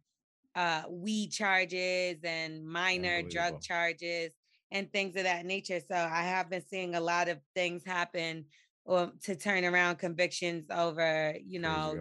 uh 0.56 0.84
weed 0.90 1.32
charges 1.32 2.18
and 2.24 2.64
minor 2.66 3.22
drug 3.24 3.62
charges 3.62 4.32
and 4.72 4.92
things 4.94 5.16
of 5.16 5.24
that 5.24 5.46
nature 5.46 5.80
so 5.80 5.96
i 5.96 6.22
have 6.22 6.50
been 6.50 6.64
seeing 6.66 6.96
a 6.96 7.02
lot 7.02 7.28
of 7.28 7.40
things 7.56 7.84
happen 7.86 8.46
or 8.86 9.12
to 9.24 9.36
turn 9.36 9.64
around 9.66 9.98
convictions 9.98 10.66
over 10.72 11.36
you 11.46 11.60
know 11.60 11.94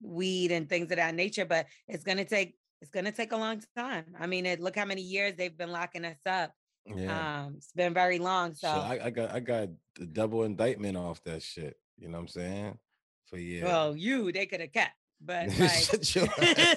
weed 0.00 0.52
and 0.52 0.68
things 0.68 0.90
of 0.90 0.96
that 0.96 1.14
nature 1.14 1.44
but 1.44 1.66
it's 1.88 2.04
going 2.04 2.18
to 2.18 2.24
take 2.24 2.54
it's 2.80 2.90
going 2.90 3.04
to 3.04 3.12
take 3.12 3.32
a 3.32 3.36
long 3.36 3.60
time 3.76 4.04
i 4.20 4.26
mean 4.26 4.46
it, 4.46 4.60
look 4.60 4.76
how 4.76 4.84
many 4.84 5.02
years 5.02 5.34
they've 5.36 5.56
been 5.56 5.72
locking 5.72 6.04
us 6.04 6.18
up 6.26 6.52
Yeah. 6.86 7.44
um 7.46 7.54
it's 7.56 7.72
been 7.72 7.94
very 7.94 8.18
long 8.18 8.54
so, 8.54 8.68
So 8.68 8.74
I, 8.80 9.06
I 9.06 9.10
got 9.10 9.32
I 9.32 9.40
got 9.40 9.68
the 9.96 10.06
double 10.06 10.44
indictment 10.44 10.96
off 10.96 11.22
that 11.24 11.42
shit. 11.42 11.76
You 11.98 12.08
know 12.08 12.18
what 12.18 12.22
I'm 12.22 12.28
saying? 12.28 12.78
For 13.26 13.38
yeah. 13.38 13.64
well 13.64 13.96
you 13.96 14.30
they 14.30 14.46
could 14.46 14.60
have 14.60 14.72
kept 14.72 14.94
but 15.20 15.48
like 15.58 15.70
Shut 15.72 16.14
your 16.14 16.26
ass. 16.38 16.76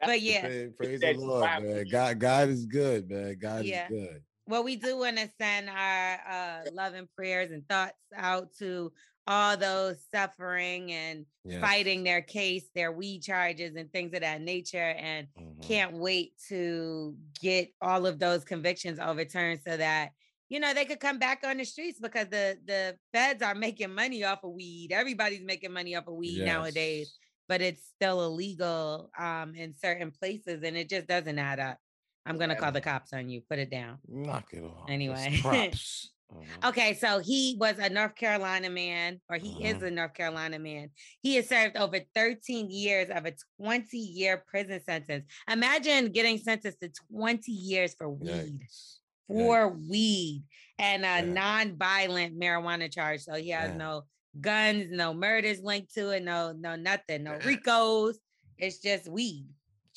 but 0.00 0.20
yeah 0.22 0.40
Praise, 0.42 0.70
praise 0.76 1.00
the 1.00 1.12
Lord, 1.14 1.42
man. 1.62 1.86
God, 1.90 2.18
God 2.20 2.48
is 2.50 2.66
good, 2.66 3.10
man. 3.10 3.36
God 3.40 3.64
Yeah. 3.64 3.86
is 3.86 3.90
good. 3.90 4.22
Well 4.48 4.64
we 4.64 4.76
do 4.76 4.98
want 4.98 5.18
to 5.18 5.30
send 5.40 5.70
our 5.70 6.20
uh 6.28 6.64
love 6.72 6.94
and 6.94 7.08
prayers 7.16 7.50
and 7.52 7.68
thoughts 7.68 7.94
out 8.16 8.52
to 8.58 8.92
all 9.26 9.56
those 9.56 10.04
suffering 10.14 10.92
and 10.92 11.26
Yes. 11.44 11.60
fighting 11.60 12.04
their 12.04 12.22
case 12.22 12.70
their 12.74 12.92
weed 12.92 13.22
charges 13.22 13.76
and 13.76 13.92
things 13.92 14.14
of 14.14 14.20
that 14.22 14.40
nature 14.40 14.78
and 14.78 15.28
Mhm. 15.36 15.62
can't 15.62 15.94
wait 15.94 16.32
to 16.48 17.16
get 17.40 17.70
all 17.80 18.06
of 18.06 18.18
those 18.18 18.44
convictions 18.44 18.98
overturned 18.98 19.60
so 19.66 19.76
that 19.76 20.12
you 20.48 20.60
know 20.60 20.72
they 20.74 20.84
could 20.84 21.00
come 21.00 21.18
back 21.18 21.44
on 21.44 21.58
the 21.58 21.64
streets 21.64 22.00
because 22.00 22.28
the 22.28 22.58
the 22.66 22.98
feds 23.12 23.42
are 23.42 23.54
making 23.54 23.94
money 23.94 24.24
off 24.24 24.44
of 24.44 24.52
weed 24.52 24.92
everybody's 24.92 25.44
making 25.44 25.72
money 25.72 25.94
off 25.94 26.06
of 26.06 26.14
weed 26.14 26.42
nowadays 26.42 27.12
but 27.48 27.60
it's 27.62 27.86
still 27.86 28.24
illegal 28.24 29.10
um 29.18 29.54
in 29.54 29.74
certain 29.74 30.10
places 30.10 30.62
and 30.62 30.76
it 30.76 30.88
just 30.88 31.06
doesn't 31.06 31.38
add 31.38 31.58
up 31.60 31.78
i'm 32.26 32.38
gonna 32.38 32.56
call 32.56 32.72
the 32.72 32.80
cops 32.80 33.12
on 33.12 33.28
you 33.28 33.40
put 33.48 33.58
it 33.58 33.70
down 33.70 33.98
Knock 34.08 34.46
it 34.52 34.62
off. 34.62 34.88
Anyway. 34.88 35.38
props. 35.42 36.10
Mhm. 36.30 36.68
Okay, 36.68 36.92
so 36.92 37.20
he 37.20 37.56
was 37.58 37.78
a 37.78 37.88
North 37.88 38.14
Carolina 38.14 38.68
man, 38.68 39.18
or 39.30 39.38
he 39.38 39.64
is 39.64 39.76
Mhm. 39.78 39.86
a 39.86 39.90
North 39.90 40.12
Carolina 40.12 40.58
man. 40.58 40.90
He 41.22 41.36
has 41.36 41.48
served 41.48 41.78
over 41.78 42.00
13 42.14 42.70
years 42.70 43.08
of 43.08 43.24
a 43.24 43.32
20 43.56 43.96
year 43.96 44.44
prison 44.46 44.78
sentence. 44.84 45.24
Imagine 45.50 46.12
getting 46.12 46.36
sentenced 46.36 46.80
to 46.80 46.90
20 47.10 47.50
years 47.50 47.94
for 47.94 48.10
weed, 48.10 48.60
Yikes. 48.60 48.98
for 49.26 49.70
weed, 49.70 50.44
and 50.78 51.02
a 51.02 51.24
Yeah. 51.26 51.32
non-violent 51.32 52.38
marijuana 52.38 52.92
charge. 52.92 53.22
So 53.22 53.32
he 53.36 53.48
has 53.48 53.70
Yeah. 53.70 53.76
no 53.78 54.02
guns, 54.38 54.88
no 54.90 55.14
murders 55.14 55.62
linked 55.62 55.94
to 55.94 56.10
it, 56.10 56.22
no, 56.22 56.52
no 56.52 56.76
nothing, 56.76 57.22
no 57.22 57.38
Ricos. 57.38 58.18
It's 58.58 58.80
just 58.80 59.08
weed. 59.08 59.46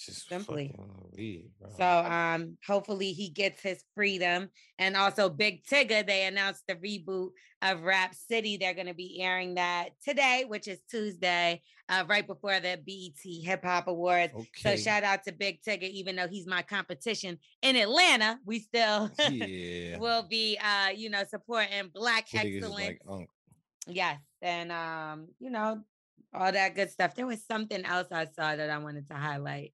Just 0.05 0.27
simply. 0.27 0.73
bro. 1.59 1.69
So 1.77 1.85
um 1.85 2.57
hopefully 2.65 3.13
he 3.13 3.29
gets 3.29 3.61
his 3.61 3.83
freedom. 3.95 4.49
And 4.79 4.95
also 4.95 5.29
Big 5.29 5.63
Tigger, 5.65 6.05
they 6.05 6.25
announced 6.25 6.63
the 6.67 6.75
reboot 6.75 7.29
of 7.61 7.83
Rap 7.83 8.15
City. 8.15 8.57
They're 8.57 8.73
gonna 8.73 8.93
be 8.93 9.21
airing 9.21 9.55
that 9.55 9.89
today, 10.03 10.45
which 10.47 10.67
is 10.67 10.79
Tuesday, 10.89 11.61
uh, 11.89 12.03
right 12.07 12.25
before 12.25 12.59
the 12.59 12.79
BET 12.85 13.45
Hip 13.45 13.63
Hop 13.63 13.87
Awards. 13.87 14.33
So 14.57 14.75
shout 14.75 15.03
out 15.03 15.23
to 15.25 15.31
Big 15.31 15.61
Tigger, 15.61 15.89
even 15.89 16.15
though 16.15 16.27
he's 16.27 16.47
my 16.47 16.61
competition 16.61 17.37
in 17.61 17.75
Atlanta, 17.75 18.39
we 18.45 18.59
still 18.59 19.11
yeah. 19.29 19.97
will 19.97 20.23
be 20.23 20.57
uh, 20.57 20.89
you 20.89 21.09
know, 21.09 21.23
supporting 21.29 21.89
black 21.93 22.27
Niggas 22.27 22.45
is 22.45 22.63
excellence. 22.63 22.99
like 23.07 23.27
Yes, 23.87 24.19
and 24.41 24.71
um, 24.71 25.27
you 25.39 25.49
know, 25.49 25.81
all 26.33 26.51
that 26.51 26.75
good 26.75 26.89
stuff. 26.89 27.15
There 27.15 27.25
was 27.25 27.43
something 27.45 27.83
else 27.85 28.07
I 28.11 28.25
saw 28.25 28.55
that 28.55 28.69
I 28.69 28.77
wanted 28.77 29.07
to 29.07 29.15
highlight, 29.15 29.73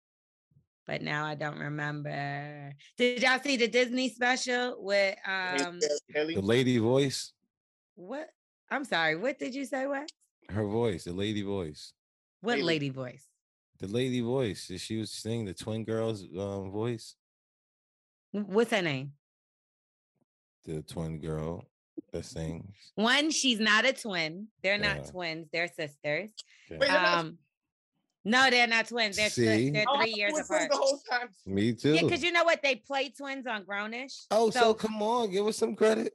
but 0.87 1.01
now 1.01 1.25
I 1.25 1.35
don't 1.35 1.59
remember. 1.59 2.73
Did 2.97 3.21
y'all 3.21 3.39
see 3.43 3.57
the 3.57 3.67
Disney 3.67 4.09
special 4.09 4.77
with 4.79 5.15
um 5.27 5.79
The 6.33 6.41
lady 6.41 6.77
voice, 6.77 7.33
what? 7.95 8.29
I'm 8.71 8.85
sorry, 8.85 9.15
what 9.15 9.37
did 9.37 9.53
you 9.53 9.65
say? 9.65 9.85
What? 9.85 10.09
her 10.49 10.65
voice, 10.65 11.03
the 11.03 11.11
lady 11.13 11.41
voice. 11.41 11.91
What 12.41 12.55
Haley. 12.55 12.63
lady 12.67 12.89
voice? 12.89 13.27
The 13.79 13.87
lady 13.87 14.21
voice. 14.21 14.71
She 14.77 14.97
was 14.97 15.11
singing 15.11 15.45
the 15.45 15.53
twin 15.53 15.83
girls 15.83 16.23
um 16.23 16.71
voice. 16.71 17.15
What's 18.31 18.71
her 18.71 18.81
name? 18.81 19.11
The 20.65 20.81
twin 20.83 21.19
girl 21.19 21.65
that 22.13 22.25
sings. 22.25 22.91
One, 22.95 23.29
she's 23.31 23.59
not 23.59 23.85
a 23.85 23.93
twin. 23.93 24.47
They're 24.63 24.77
not 24.77 24.97
Yeah. 24.97 25.11
twins, 25.11 25.47
they're 25.51 25.67
sisters. 25.67 26.31
Okay. 26.71 26.77
Wait, 26.79 26.89
Um 26.91 27.37
no, 28.29 28.49
they're 28.49 28.67
not 28.67 28.87
twins. 28.87 29.15
They're, 29.15 29.29
See? 29.29 29.45
twi- 29.45 29.69
they're 29.71 29.85
Oh, 29.87 29.95
I 29.95 30.03
three 30.03 30.13
years 30.13 30.33
you 30.35 30.39
apart. 30.43 30.69
the 30.69 30.77
whole 30.77 30.99
time. 31.09 31.29
Me 31.45 31.73
too. 31.73 31.93
Yeah, 31.93 32.01
because 32.03 32.23
you 32.23 32.31
know 32.31 32.43
what? 32.43 32.61
They 32.61 32.75
play 32.75 33.09
twins 33.09 33.47
on 33.47 33.63
Grownish. 33.63 34.25
oh, 34.31 34.49
so, 34.49 34.73
come 34.73 35.01
on, 35.01 35.31
give 35.31 35.47
us 35.47 35.57
some 35.57 35.75
credit. 35.75 36.13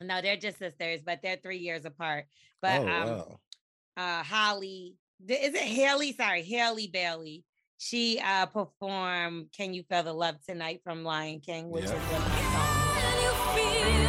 No, 0.00 0.20
they're 0.22 0.36
just 0.36 0.58
sisters, 0.58 1.00
but 1.04 1.20
they're 1.22 1.38
three 1.42 1.58
years 1.58 1.84
apart. 1.84 2.26
But 2.62 2.80
oh 2.82 2.88
um, 2.88 3.08
wow. 3.08 3.40
uh, 3.96 4.22
Holly, 4.22 4.94
is 5.28 5.54
it 5.54 5.60
Haley? 5.60 6.12
Sorry, 6.12 6.42
Haley 6.42 6.86
Bailey. 6.92 7.44
She 7.78 8.20
uh 8.24 8.46
performed 8.46 9.46
"Can 9.56 9.72
You 9.74 9.84
Feel 9.88 10.02
the 10.02 10.12
Love 10.12 10.36
Tonight" 10.48 10.80
from 10.84 11.02
Lion 11.04 11.40
King, 11.40 11.70
which 11.70 11.84
Yeah. 11.84 11.94
is 11.94 12.02
one 12.12 12.22
of 12.22 12.28
my 12.28 12.42
songs. 12.42 14.07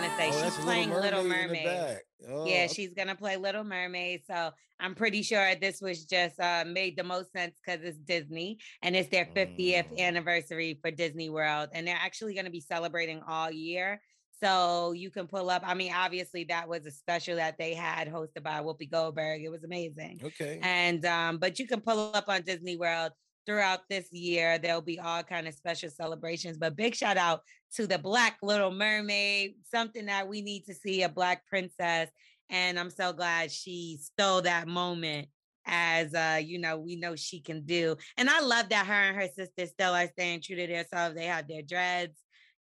Gonna 0.00 0.16
say. 0.16 0.30
Oh, 0.32 0.44
she's 0.44 0.64
playing 0.64 0.90
Little 0.90 1.20
in 1.20 1.28
the 1.28 1.34
Mermaid. 1.34 1.98
Oh, 2.28 2.46
Yeah, 2.46 2.66
she's 2.66 2.92
gonna 2.94 3.14
play 3.14 3.36
Little 3.36 3.64
Mermaid. 3.64 4.22
So 4.26 4.50
I'm 4.80 4.94
pretty 4.94 5.22
sure 5.22 5.54
this 5.56 5.80
was 5.80 6.04
just 6.04 6.38
uh 6.40 6.64
made 6.66 6.96
the 6.96 7.04
most 7.04 7.32
sense 7.32 7.56
because 7.64 7.82
it's 7.82 7.98
Disney 7.98 8.58
and 8.82 8.94
it's 8.96 9.08
their 9.08 9.26
50th 9.26 9.88
Mm. 9.92 9.98
anniversary 9.98 10.78
for 10.80 10.90
Disney 10.90 11.30
World, 11.30 11.70
and 11.72 11.86
they're 11.86 11.98
actually 12.00 12.34
gonna 12.34 12.50
be 12.50 12.60
celebrating 12.60 13.22
all 13.26 13.50
year. 13.50 14.00
So 14.42 14.92
you 14.92 15.10
can 15.10 15.26
pull 15.26 15.50
up. 15.50 15.62
I 15.66 15.74
mean, 15.74 15.92
obviously 15.92 16.44
that 16.44 16.68
was 16.68 16.86
a 16.86 16.92
special 16.92 17.36
that 17.36 17.56
they 17.58 17.74
had 17.74 18.06
hosted 18.08 18.44
by 18.44 18.60
Whoopi 18.60 18.88
Goldberg. 18.88 19.42
It 19.42 19.48
was 19.50 19.64
amazing. 19.64 20.20
okay. 20.24 20.60
And 20.62 21.04
um, 21.04 21.38
but 21.38 21.58
you 21.58 21.66
can 21.66 21.80
pull 21.80 22.12
up 22.14 22.28
on 22.28 22.42
Disney 22.42 22.76
World 22.76 23.12
throughout 23.48 23.80
this 23.88 24.12
year. 24.12 24.58
There'll 24.58 24.82
be 24.82 25.00
all 25.00 25.22
kind 25.22 25.48
of 25.48 25.54
special 25.54 25.88
celebrations. 25.88 26.58
But 26.58 26.76
big 26.76 26.94
shout 26.94 27.16
out 27.16 27.40
to 27.76 27.86
the 27.86 27.98
Black 27.98 28.36
Little 28.42 28.70
Mermaid, 28.70 29.54
something 29.70 30.06
that 30.06 30.28
we 30.28 30.42
need 30.42 30.66
to 30.66 30.74
see 30.74 31.02
a 31.02 31.08
black 31.08 31.46
princess. 31.46 32.10
And 32.50 32.78
I'm 32.78 32.90
so 32.90 33.12
glad 33.12 33.50
she 33.50 33.98
stole 34.00 34.42
that 34.42 34.68
moment 34.68 35.28
as 35.66 36.14
uh, 36.14 36.40
you 36.42 36.58
know, 36.58 36.78
we 36.78 36.96
know 36.96 37.14
she 37.14 37.40
can 37.40 37.62
do. 37.64 37.96
And 38.16 38.28
I 38.28 38.40
love 38.40 38.68
that 38.70 38.86
her 38.86 38.92
and 38.92 39.16
her 39.16 39.28
sister 39.28 39.66
still 39.66 39.94
are 39.94 40.08
staying 40.08 40.42
true 40.42 40.56
to 40.56 40.66
themselves. 40.66 41.14
They 41.14 41.26
have 41.26 41.46
their 41.48 41.62
dreads, 41.62 42.16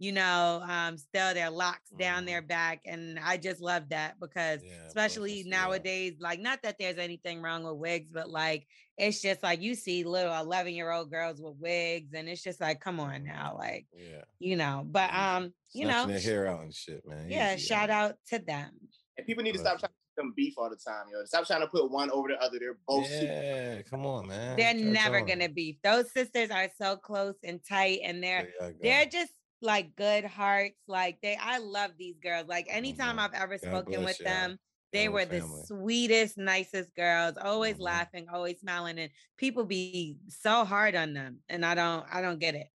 you 0.05 0.13
know, 0.13 0.63
um, 0.69 0.99
still 0.99 1.33
their 1.33 1.49
locks 1.49 1.89
down 1.99 2.27
their 2.27 2.43
back. 2.43 2.83
And 2.85 3.19
I 3.19 3.39
just 3.39 3.63
love 3.63 3.89
that 3.89 4.21
because 4.21 4.61
Yeah, 4.63 4.77
both 4.77 4.87
especially 4.89 5.41
is- 5.41 5.47
yeah. 5.47 5.57
nowadays, 5.57 6.15
like 6.21 6.41
not 6.41 6.61
that 6.63 6.77
there's 6.79 6.99
anything 6.99 7.41
wrong 7.41 7.65
with 7.65 7.77
wigs, 7.77 8.11
but 8.13 8.29
like 8.29 8.67
it's 8.99 9.23
just 9.23 9.43
like 9.43 9.63
you 9.63 9.75
see 9.75 10.05
little 10.05 10.39
11 10.39 10.75
year 10.75 10.91
old 10.93 11.11
girls 11.11 11.41
with 11.41 11.57
wigs, 11.59 12.13
and 12.13 12.29
it's 12.29 12.43
just 12.43 12.61
like, 12.61 12.81
come 12.81 13.01
on 13.01 13.25
now, 13.25 13.57
like, 13.59 13.87
Yeah. 13.93 14.23
you 14.39 14.57
know, 14.57 14.83
but 14.87 15.13
um, 15.15 15.55
you 15.73 15.87
know, 15.87 16.07
their 16.07 16.21
hair 16.21 16.47
out 16.49 16.61
and 16.61 16.75
shit, 16.75 17.01
man. 17.07 17.29
yeah, 17.31 17.55
Easy, 17.55 17.67
shout 17.67 17.89
out 17.89 18.17
to 18.29 18.39
them. 18.39 18.71
And 19.17 19.27
people 19.27 19.43
need 19.43 19.53
to 19.55 19.59
stop 19.59 19.79
trying 19.81 19.89
to 19.91 19.95
put 20.17 20.23
them 20.23 20.33
beef 20.37 20.55
all 20.59 20.69
the 20.71 20.77
time, 20.77 21.07
yo. 21.11 21.25
Stop 21.25 21.47
trying 21.47 21.63
to 21.63 21.67
put 21.67 21.91
one 21.91 22.11
over 22.11 22.29
the 22.29 22.41
other. 22.41 22.59
They're 22.61 22.79
both 22.87 23.07
super. 23.09 23.25
Yeah, 23.25 23.83
come 23.83 24.05
on, 24.07 24.29
man. 24.29 24.57
They're 24.57 24.73
Try 24.75 24.81
never 24.83 25.21
going. 25.23 25.39
gonna 25.41 25.49
beef. 25.49 25.77
Those 25.83 26.13
sisters 26.13 26.51
are 26.51 26.69
so 26.79 26.97
close 26.97 27.35
and 27.43 27.59
tight, 27.69 28.01
and 28.05 28.23
they're 28.23 28.53
There 28.61 28.75
they're 28.81 29.07
just 29.07 29.33
like 29.63 29.97
good 29.97 30.25
hearts. 30.25 30.77
Like 30.89 31.19
they, 31.23 31.37
I 31.41 31.59
love 31.59 31.93
these 31.99 32.17
girls. 32.23 32.47
Like 32.49 32.67
anytime 32.69 33.17
Mhm. 33.17 33.21
I've 33.21 33.35
ever 33.35 33.59
spoken 33.59 34.05
with 34.05 34.21
y'all. 34.21 34.29
them, 34.29 34.59
They 34.93 35.09
were 35.09 35.25
the 35.25 35.41
family. 35.41 35.63
sweetest, 35.67 36.39
nicest 36.39 36.95
girls, 36.95 37.37
always 37.41 37.77
Mhm. 37.77 37.81
laughing, 37.81 38.27
always 38.33 38.61
smiling, 38.61 38.99
and 38.99 39.11
people 39.39 39.65
be 39.65 40.19
so 40.29 40.65
hard 40.65 40.95
on 40.95 41.15
them, 41.15 41.41
and 41.49 41.65
I 41.67 41.75
don't, 41.75 42.07
I 42.13 42.21
don't 42.21 42.39
get 42.39 42.55
it. 42.55 42.69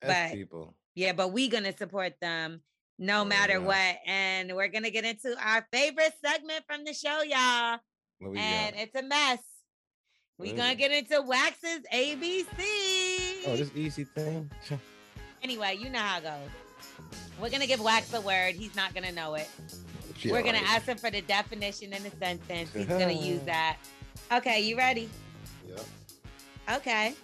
That's 0.00 0.30
but- 0.32 0.36
people. 0.36 0.76
Yeah, 0.94 1.12
but 1.12 1.28
we 1.28 1.48
gonna 1.48 1.76
support 1.76 2.18
them 2.20 2.62
no 2.98 3.22
Word 3.22 3.28
matter 3.28 3.56
up. 3.58 3.64
what, 3.64 3.98
and 4.06 4.54
we're 4.54 4.68
gonna 4.68 4.90
get 4.90 5.04
into 5.04 5.36
our 5.38 5.66
favorite 5.72 6.14
segment 6.24 6.64
from 6.66 6.84
the 6.84 6.94
show, 6.94 7.22
y'all, 7.22 7.80
and 8.20 8.74
got? 8.74 8.74
it's 8.82 8.94
a 8.94 9.02
mess. 9.02 9.40
We 10.38 10.48
What 10.48 10.54
is 10.54 10.60
gonna 10.60 10.74
get 10.76 10.92
into 10.92 11.20
Wax's 11.22 11.82
ABC. 11.92 13.44
Oh, 13.46 13.56
this 13.56 13.70
easy 13.74 14.04
thing. 14.04 14.50
Anyway, 15.42 15.76
you 15.80 15.90
know 15.90 15.98
how 15.98 16.18
it 16.18 16.24
goes. 16.24 16.50
We're 17.40 17.50
gonna 17.50 17.66
give 17.66 17.80
Wax 17.80 18.12
a 18.14 18.20
word. 18.20 18.54
He's 18.54 18.74
not 18.74 18.94
gonna 18.94 19.12
know 19.12 19.34
it. 19.34 19.48
Yeah, 20.22 20.32
We're 20.32 20.42
gonna 20.42 20.58
ask 20.58 20.86
him 20.86 20.96
for 20.96 21.10
the 21.10 21.20
definition 21.20 21.92
in 21.92 22.04
a 22.06 22.10
sentence. 22.18 22.72
He's 22.72 22.86
gonna 22.86 23.12
use 23.12 23.42
that. 23.42 23.76
Okay, 24.32 24.60
you 24.62 24.76
ready? 24.76 25.08
Yeah. 25.68 26.76
Okay. 26.76 27.14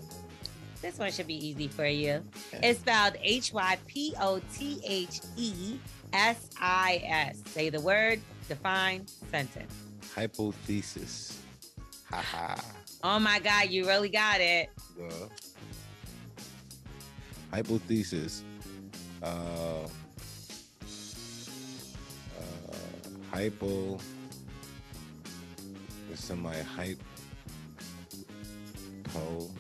This 0.83 0.99
one 0.99 1.11
should 1.13 1.27
be 1.29 1.47
easy 1.47 1.69
for 1.69 1.87
you. 1.87 2.23
It's 2.55 2.81
spelled 2.81 3.15
H 3.23 3.53
Y 3.53 3.79
P 3.87 4.15
O 4.21 4.41
T 4.55 4.81
H 4.85 5.21
E 5.37 5.79
S 6.13 6.51
I 6.61 7.01
S. 7.05 7.41
Say 7.47 7.71
the 7.71 7.81
word, 7.81 8.21
define 8.49 9.07
sentence. 9.31 9.73
Hypothesis. 10.15 11.41
Haha. 12.11 12.61
Oh 13.05 13.19
my 13.19 13.39
God, 13.39 13.71
you 13.71 13.87
really 13.87 14.09
got 14.11 14.41
it. 14.41 14.71
Duh. 14.99 15.29
Hypothesis. 17.53 18.43
Uh, 19.23 19.87
uh, 22.39 22.75
hypo. 23.31 23.99
With 26.09 26.19
somebody 26.19 26.63
hype. 26.63 27.03
Po. 29.05 29.51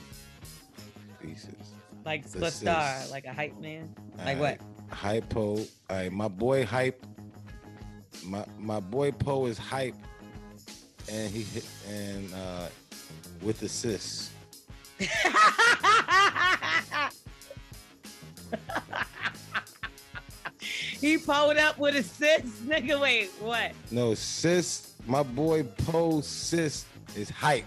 Thesis. 1.20 1.54
Like 2.04 2.28
The 2.28 2.50
star, 2.50 2.98
like 3.10 3.26
a 3.26 3.32
hype 3.32 3.60
man. 3.60 3.94
Like 4.24 4.38
what? 4.38 4.58
Hypo. 4.90 5.58
Right, 5.90 6.10
my 6.10 6.28
boy 6.28 6.64
hype. 6.64 7.04
My 8.24 8.44
my 8.58 8.80
boy 8.80 9.12
Poe 9.12 9.46
is 9.46 9.58
hype, 9.58 9.96
and 11.10 11.30
he 11.30 11.42
hit 11.42 11.66
and 11.88 12.32
uh 12.32 12.68
with 13.42 13.62
assists. 13.62 14.30
he 21.00 21.18
pulled 21.18 21.56
up 21.56 21.78
with 21.78 21.96
a 21.96 22.02
sis. 22.02 22.42
Nigga, 22.64 23.00
wait, 23.00 23.30
what? 23.40 23.72
No, 23.90 24.14
sis. 24.14 24.94
My 25.06 25.22
boy 25.22 25.64
Poe 25.64 26.20
sis 26.20 26.84
is 27.16 27.28
hype. 27.28 27.64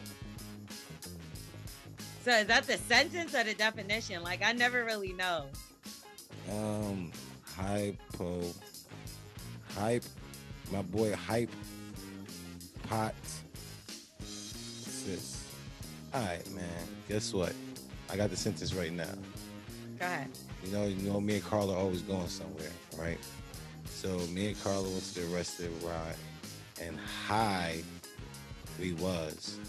So 2.23 2.31
is 2.31 2.47
that 2.47 2.65
the 2.65 2.77
sentence 2.77 3.35
or 3.35 3.43
the 3.43 3.53
definition? 3.53 4.23
Like 4.23 4.43
I 4.43 4.51
never 4.53 4.83
really 4.83 5.13
know. 5.13 5.45
Um, 6.51 7.11
hype, 7.55 7.99
hypo. 8.11 8.41
Hype. 9.75 10.03
My 10.71 10.81
boy 10.81 11.13
hype. 11.13 11.51
Pot. 12.89 13.13
Sis. 14.23 15.43
All 16.13 16.21
right, 16.21 16.51
man. 16.51 16.65
Guess 17.09 17.33
what? 17.33 17.53
I 18.09 18.15
got 18.15 18.29
the 18.29 18.37
sentence 18.37 18.73
right 18.73 18.93
now. 18.93 19.03
Go 19.99 20.05
ahead. 20.05 20.29
You 20.65 20.71
know, 20.71 20.85
you 20.85 21.09
know, 21.09 21.21
me 21.21 21.35
and 21.35 21.43
Carla 21.43 21.77
always 21.77 22.01
going 22.01 22.27
somewhere, 22.27 22.71
right? 22.97 23.19
So 23.85 24.17
me 24.33 24.47
and 24.47 24.63
Carla 24.63 24.89
went 24.89 25.03
to 25.13 25.19
the 25.19 25.27
rest 25.35 25.59
of 25.59 25.81
the 25.81 25.87
ride, 25.87 26.15
and 26.81 26.97
high 26.97 27.83
we 28.79 28.93
was. 28.93 29.59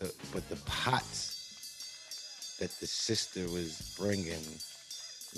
So, 0.00 0.08
but 0.32 0.48
the 0.48 0.56
pots 0.66 2.56
that 2.58 2.70
the 2.80 2.86
sister 2.86 3.42
was 3.52 3.94
bringing 3.98 4.44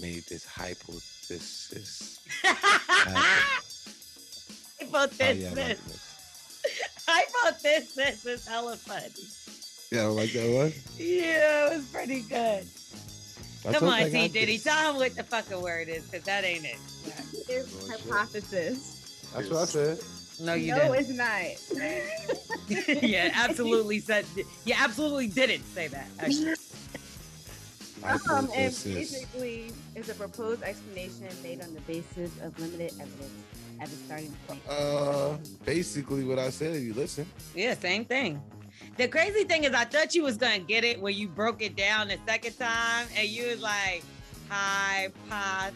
made 0.00 0.24
this 0.24 0.46
hypothesis. 0.46 2.18
Hypothesis. 4.80 6.08
Hypothesis 7.06 8.26
is 8.26 8.46
hella 8.46 8.76
funny. 8.76 9.10
Yeah, 9.90 10.04
I 10.04 10.06
like 10.06 10.32
that 10.32 10.50
one. 10.50 10.72
Yeah, 10.98 11.66
it 11.66 11.76
was 11.76 11.86
pretty 11.86 12.22
good. 12.22 12.66
I 13.66 13.72
Come 13.72 13.88
on, 13.88 14.00
you 14.00 14.06
I 14.06 14.10
T 14.10 14.12
got 14.12 14.32
Diddy. 14.32 14.58
Tell 14.58 14.90
him 14.90 14.96
what 14.96 15.14
the 15.14 15.22
fucking 15.22 15.60
word 15.60 15.88
is, 15.88 16.04
because 16.04 16.24
that 16.26 16.44
ain't 16.44 16.64
it. 16.64 16.78
It's 17.48 17.88
hypothesis. 17.88 19.30
That's 19.34 19.48
what 19.48 19.60
I 19.60 19.64
said. 19.66 19.98
No, 20.40 20.54
you 20.54 20.72
no, 20.72 20.92
didn't. 20.92 21.16
No, 21.16 21.26
it's 21.68 21.70
not. 22.68 23.02
yeah, 23.02 23.30
absolutely 23.34 24.00
said. 24.00 24.24
You 24.64 24.74
absolutely 24.76 25.28
didn't 25.28 25.64
say 25.64 25.88
that. 25.88 26.06
Actually. 26.18 26.54
Um, 28.04 28.10
and 28.10 28.20
Hypothesis. 28.20 28.94
basically, 28.94 29.72
it's 29.94 30.08
a 30.08 30.14
proposed 30.14 30.64
explanation 30.64 31.28
made 31.44 31.62
on 31.62 31.72
the 31.72 31.80
basis 31.82 32.32
of 32.42 32.58
limited 32.58 32.92
evidence 33.00 33.30
as 33.80 33.92
a 33.92 33.96
starting 33.96 34.36
point. 34.48 34.60
Uh, 34.68 35.36
basically 35.64 36.24
what 36.24 36.38
I 36.40 36.50
said. 36.50 36.82
You 36.82 36.94
listen. 36.94 37.26
Yeah, 37.54 37.74
same 37.74 38.04
thing. 38.04 38.42
The 38.96 39.08
crazy 39.08 39.44
thing 39.44 39.64
is, 39.64 39.72
I 39.72 39.84
thought 39.84 40.14
you 40.14 40.22
was 40.22 40.36
gonna 40.36 40.58
get 40.58 40.84
it 40.84 41.00
when 41.00 41.14
you 41.14 41.28
broke 41.28 41.62
it 41.62 41.76
down 41.76 42.08
the 42.08 42.18
second 42.26 42.58
time, 42.58 43.06
and 43.16 43.26
you 43.28 43.48
was 43.48 43.60
like, 43.60 44.02
"Hi, 44.48 45.08
pod," 45.28 45.72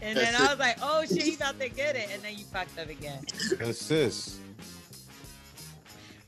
and 0.00 0.16
then 0.16 0.34
I 0.34 0.50
was 0.50 0.58
like, 0.58 0.78
"Oh 0.80 1.04
shit, 1.04 1.22
he 1.22 1.34
about 1.34 1.58
to 1.60 1.68
get 1.68 1.96
it," 1.96 2.08
and 2.12 2.22
then 2.22 2.36
you 2.38 2.44
fucked 2.44 2.78
up 2.78 2.88
again. 2.88 3.24
Assist. 3.60 4.36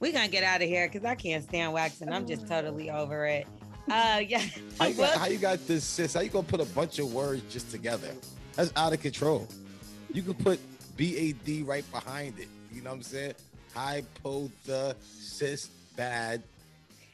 We 0.01 0.13
gonna 0.13 0.29
get 0.29 0.45
out 0.45 0.63
of 0.63 0.69
here 0.69 0.89
because 0.89 1.05
I 1.05 1.15
can't 1.15 1.45
stand 1.45 1.73
waxing. 1.73 2.13
I'm 2.13 2.27
just 2.27 2.49
totally 2.49 2.91
over 2.91 3.27
it. 3.27 3.47
Uh, 3.91 4.21
yeah. 4.27 4.43
How 4.79 4.87
you, 4.87 4.95
got, 4.95 5.19
how 5.19 5.27
you 5.27 5.39
got 5.39 5.67
this, 5.67 5.85
sis? 5.85 6.15
How 6.15 6.21
you 6.21 6.31
gonna 6.31 6.47
put 6.47 6.61
a 6.61 6.67
bunch 6.67 6.99
of 6.99 7.13
words 7.13 7.43
just 7.53 7.71
together? 7.71 8.13
That's 8.55 8.73
out 8.77 8.93
of 8.93 9.01
control. 9.01 9.49
You 10.13 10.23
can 10.23 10.35
put 10.35 10.59
BAD 10.97 11.67
right 11.67 11.89
behind 11.93 12.39
it. 12.39 12.49
You 12.73 12.83
know 12.83 12.91
what 12.91 12.97
I'm 12.97 13.03
saying? 13.03 13.35
Hypothesis 13.75 15.71
bad. 15.99 16.43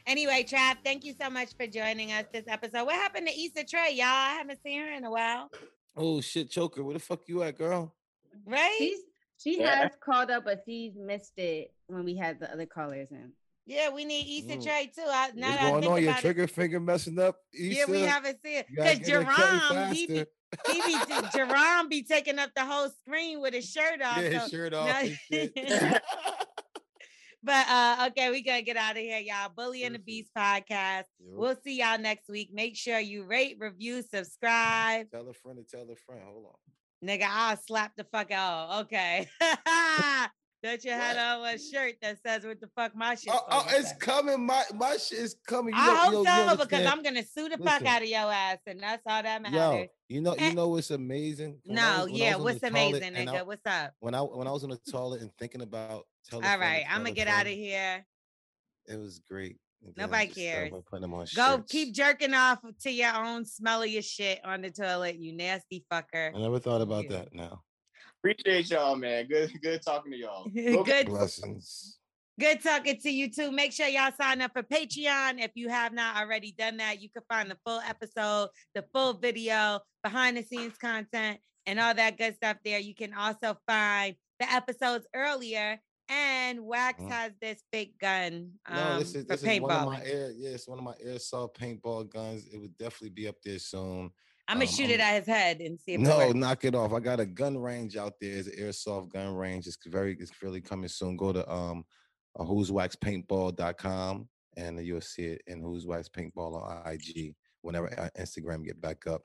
Anyway, 0.06 0.44
Trav, 0.48 0.76
thank 0.84 1.02
you 1.04 1.14
so 1.18 1.30
much 1.30 1.56
for 1.56 1.66
joining 1.66 2.12
us 2.12 2.26
this 2.32 2.44
episode. 2.46 2.84
What 2.84 2.94
happened 2.96 3.26
to 3.26 3.32
Issa 3.32 3.64
Trey, 3.64 3.92
y'all? 3.94 4.04
I 4.06 4.34
haven't 4.38 4.60
seen 4.62 4.80
her 4.82 4.92
in 4.92 5.04
a 5.04 5.10
while, 5.10 5.50
Oh 5.96 6.20
shit, 6.20 6.50
choker. 6.50 6.84
Where 6.84 6.92
the 6.94 7.00
fuck 7.00 7.20
you 7.26 7.42
at, 7.42 7.56
girl? 7.56 7.94
right? 8.46 8.74
She's 8.78 8.98
she 9.38 9.60
Yeah. 9.60 9.82
has 9.84 9.92
called 10.04 10.30
up, 10.30 10.44
but 10.44 10.62
she's 10.66 10.92
missed 10.96 11.38
it 11.38 11.72
when 11.86 12.04
we 12.04 12.16
had 12.16 12.38
the 12.40 12.52
other 12.52 12.66
callers 12.66 13.08
in. 13.10 13.32
yeah, 13.66 13.88
we 13.90 14.04
need 14.04 14.44
Issa 14.44 14.58
Mm. 14.58 14.62
Trey 14.64 14.90
too. 14.94 15.02
I, 15.06 15.30
now 15.34 15.48
What's 15.48 15.60
that 15.60 15.66
I 15.66 15.70
going 15.70 15.84
on? 15.86 16.02
Your 16.02 16.10
about 16.10 16.18
it, 16.18 16.20
trigger 16.20 16.46
finger 16.46 16.80
messing 16.80 17.18
up? 17.18 17.36
yeah, 17.54 17.84
we 17.88 18.02
haven't 18.02 18.38
seen 18.44 18.56
it 18.58 18.66
because 18.68 18.98
get 18.98 19.06
Jerome, 19.06 19.92
he 19.94 20.06
be, 20.06 20.16
faster. 20.16 20.26
he 20.72 20.82
be 20.82 21.28
Jerome 21.34 21.88
be 21.88 22.02
taking 22.02 22.38
up 22.38 22.50
the 22.54 22.64
whole 22.64 22.90
screen 22.90 23.40
with 23.40 23.54
his 23.54 23.70
shirt 23.70 24.02
off. 24.02 24.18
Yeah, 24.18 24.28
his 24.28 24.42
so 24.42 24.48
shirt 24.48 24.74
off 24.74 24.86
now- 24.86 25.00
and 25.00 25.18
shit. 25.30 25.52
but 27.44 27.68
uh, 27.68 28.06
okay, 28.08 28.30
we 28.30 28.42
gotta 28.42 28.62
get 28.62 28.76
out 28.76 28.92
of 28.92 29.02
here, 29.02 29.18
y'all. 29.18 29.50
Bully 29.54 29.84
and 29.84 29.94
the 29.94 29.98
Beast 29.98 30.30
podcast. 30.36 31.04
Yo. 31.20 31.36
We'll 31.36 31.56
see 31.62 31.78
y'all 31.78 31.98
next 31.98 32.28
week. 32.28 32.50
Make 32.52 32.76
sure 32.76 32.98
you 32.98 33.24
rate, 33.24 33.56
review, 33.60 34.02
subscribe. 34.02 35.10
Tell 35.10 35.28
a 35.28 35.34
friend 35.34 35.58
to 35.58 35.64
tell 35.76 35.82
a 35.90 35.96
friend. 35.96 36.22
Hold 36.24 36.46
on. 36.46 37.08
Nigga, 37.08 37.26
I'll 37.28 37.56
slap 37.58 37.92
the 37.96 38.04
fuck 38.04 38.30
out. 38.30 38.82
Okay. 38.84 39.28
Don't 40.62 40.82
you 40.82 40.92
have 40.92 41.18
on 41.18 41.46
a 41.54 41.58
shirt 41.58 41.96
that 42.00 42.16
says 42.26 42.42
what 42.46 42.58
the 42.58 42.68
fuck 42.74 42.96
my 42.96 43.14
shit? 43.16 43.34
Oh, 43.34 43.40
oh, 43.50 43.66
it's 43.72 43.92
coming. 43.98 44.46
My 44.46 44.62
my 44.74 44.96
shit 44.96 45.18
is 45.18 45.36
coming. 45.46 45.74
You 45.74 45.80
I 45.82 46.08
know- 46.10 46.24
hope 46.24 46.48
so 46.48 46.56
because? 46.64 46.86
I'm 46.86 47.02
gonna 47.02 47.22
sue 47.22 47.50
the 47.50 47.58
fuck 47.58 47.84
out 47.84 48.00
of 48.00 48.08
your 48.08 48.32
ass, 48.32 48.56
and 48.66 48.80
that's 48.80 49.02
all 49.06 49.22
that 49.22 49.42
matters. 49.42 49.58
Yo, 49.58 49.86
you 50.08 50.22
know, 50.22 50.32
Eh. 50.32 50.48
you 50.48 50.54
know 50.54 50.68
what's 50.68 50.90
amazing? 50.90 51.58
When 51.66 51.76
no, 51.76 52.04
was- 52.04 52.12
yeah, 52.12 52.36
what's 52.36 52.62
amazing, 52.62 53.12
nigga? 53.12 53.40
I- 53.40 53.42
what's 53.42 53.60
up? 53.66 53.92
when 54.00 54.14
I 54.14 54.20
when 54.20 54.48
I 54.48 54.52
was 54.52 54.64
in 54.64 54.70
the 54.70 54.78
toilet 54.90 55.20
and 55.20 55.30
thinking 55.38 55.60
about. 55.60 56.06
All 56.32 56.40
right, 56.40 56.84
I'm 56.88 56.98
gonna 56.98 57.12
get 57.12 57.28
out 57.28 57.46
of 57.46 57.52
here. 57.52 58.04
It 58.86 58.96
was 58.98 59.20
great. 59.20 59.58
And 59.84 59.94
then 59.94 60.04
I 60.04 60.06
Nobody 60.06 60.26
just 60.28 60.38
cares. 60.38 60.72
Putting 60.88 61.02
them 61.02 61.14
on 61.14 61.26
Go 61.36 61.56
shirts. 61.56 61.72
keep 61.72 61.94
jerking 61.94 62.34
off 62.34 62.60
to 62.82 62.90
your 62.90 63.14
own 63.14 63.44
smelly 63.44 63.96
as 63.98 64.06
shit 64.06 64.40
on 64.44 64.62
the 64.62 64.70
toilet, 64.70 65.16
you 65.16 65.36
nasty 65.36 65.84
fucker. 65.92 66.34
I 66.34 66.38
never 66.38 66.58
thought 66.58 66.80
about 66.80 67.04
Yeah. 67.04 67.18
that. 67.18 67.34
Now, 67.34 67.62
Appreciate 68.24 68.70
y'all, 68.70 68.96
man. 68.96 69.26
Good, 69.26 69.52
good 69.60 69.82
talking 69.82 70.10
to 70.12 70.16
y'all. 70.16 70.48
Good 70.84 71.06
blessings. 71.06 71.98
Good 72.40 72.62
talking 72.62 72.98
to 73.00 73.10
you 73.10 73.30
too. 73.30 73.52
Make 73.52 73.72
sure 73.72 73.86
y'all 73.86 74.12
sign 74.18 74.40
up 74.40 74.52
for 74.54 74.62
Patreon 74.62 75.44
if 75.44 75.50
you 75.54 75.68
have 75.68 75.92
not 75.92 76.16
already 76.16 76.54
done 76.56 76.78
that. 76.78 77.02
You 77.02 77.10
can 77.10 77.22
find 77.28 77.50
the 77.50 77.58
full 77.66 77.80
episode, 77.80 78.48
the 78.74 78.82
full 78.94 79.12
video, 79.18 79.80
behind 80.02 80.38
the 80.38 80.42
scenes 80.42 80.78
content, 80.78 81.38
and 81.66 81.78
all 81.78 81.94
that 81.94 82.16
good 82.16 82.34
stuff 82.36 82.56
there. 82.64 82.78
You 82.78 82.94
can 82.94 83.12
also 83.12 83.58
find 83.68 84.14
the 84.40 84.50
episodes 84.50 85.06
earlier. 85.14 85.78
And 86.08 86.66
Wax 86.66 87.00
Mhm. 87.02 87.10
has 87.10 87.32
this 87.40 87.62
big 87.72 87.98
gun 87.98 88.52
um, 88.66 88.76
No, 88.76 88.98
this 88.98 89.14
is 89.14 89.22
for 89.24 89.36
this 89.36 89.42
is 89.42 89.60
one 89.60 89.70
of 89.72 89.86
my 89.86 90.04
air. 90.04 90.30
Yeah, 90.32 90.50
it's 90.50 90.68
one 90.68 90.78
of 90.78 90.84
my 90.84 90.94
airsoft 91.04 91.54
paintball 91.54 92.08
guns. 92.10 92.46
It 92.52 92.58
would 92.58 92.76
definitely 92.76 93.10
be 93.10 93.26
up 93.28 93.36
there 93.42 93.58
soon. 93.58 94.10
I'm 94.46 94.58
gonna 94.58 94.68
Um, 94.68 94.74
shoot 94.76 94.90
it 94.90 95.00
at 95.00 95.16
his 95.18 95.26
head 95.26 95.60
and 95.62 95.80
see 95.80 95.94
if 95.94 96.00
No, 96.00 96.18
works. 96.18 96.34
knock 96.34 96.64
it 96.66 96.74
off. 96.74 96.92
I 96.92 97.00
got 97.00 97.20
a 97.20 97.24
gun 97.26 97.56
range 97.56 97.96
out 97.96 98.20
there. 98.20 98.36
It's 98.36 98.48
an 98.48 98.58
airsoft 98.58 99.08
gun 99.08 99.34
range. 99.34 99.66
It's 99.66 99.78
very, 99.86 100.14
it's 100.20 100.42
really 100.42 100.60
coming 100.60 100.88
soon. 100.88 101.16
Go 101.16 101.32
to 101.32 101.50
um, 101.50 101.86
uh, 102.38 102.44
who'swaxpaintball.com 102.44 104.28
and 104.56 104.86
you'll 104.86 105.00
see 105.00 105.24
it 105.24 105.42
in 105.46 105.60
Who's 105.62 105.86
Wax 105.86 106.08
Paintball 106.08 106.62
on 106.62 106.92
IG 106.92 107.34
whenever 107.62 107.88
uh, 107.98 108.10
Instagram 108.18 108.64
get 108.64 108.80
back 108.80 109.06
up. 109.06 109.22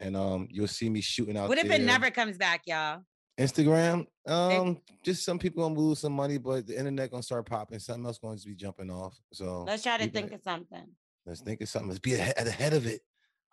And 0.00 0.16
um, 0.16 0.46
you'll 0.50 0.68
see 0.68 0.88
me 0.88 1.00
shooting 1.00 1.36
out 1.36 1.48
What 1.48 1.58
if 1.58 1.66
there. 1.68 1.80
it 1.80 1.84
never 1.84 2.10
comes 2.10 2.36
back, 2.38 2.62
y'all? 2.66 3.02
Instagram, 3.38 4.06
um, 4.26 4.80
just 5.02 5.24
some 5.24 5.38
people 5.38 5.62
gonna 5.62 5.78
lose 5.78 5.98
some 6.00 6.12
money, 6.12 6.38
but 6.38 6.66
the 6.66 6.78
internet 6.78 7.10
gonna 7.10 7.22
start 7.22 7.46
popping. 7.46 7.78
Something 7.78 8.06
else 8.06 8.18
going 8.18 8.38
to 8.38 8.46
be 8.46 8.54
jumping 8.54 8.90
off. 8.90 9.18
So 9.32 9.64
Let's 9.64 9.82
try 9.82 9.98
to 9.98 10.08
think 10.08 10.32
it- 10.32 10.34
of 10.34 10.42
something. 10.42 10.86
Let's 11.26 11.40
think 11.40 11.60
of 11.62 11.68
something. 11.68 11.88
Let's 11.88 12.00
be 12.00 12.14
ahead, 12.14 12.34
at 12.36 12.44
the 12.44 12.50
head 12.50 12.74
of 12.74 12.86
it. 12.86 13.00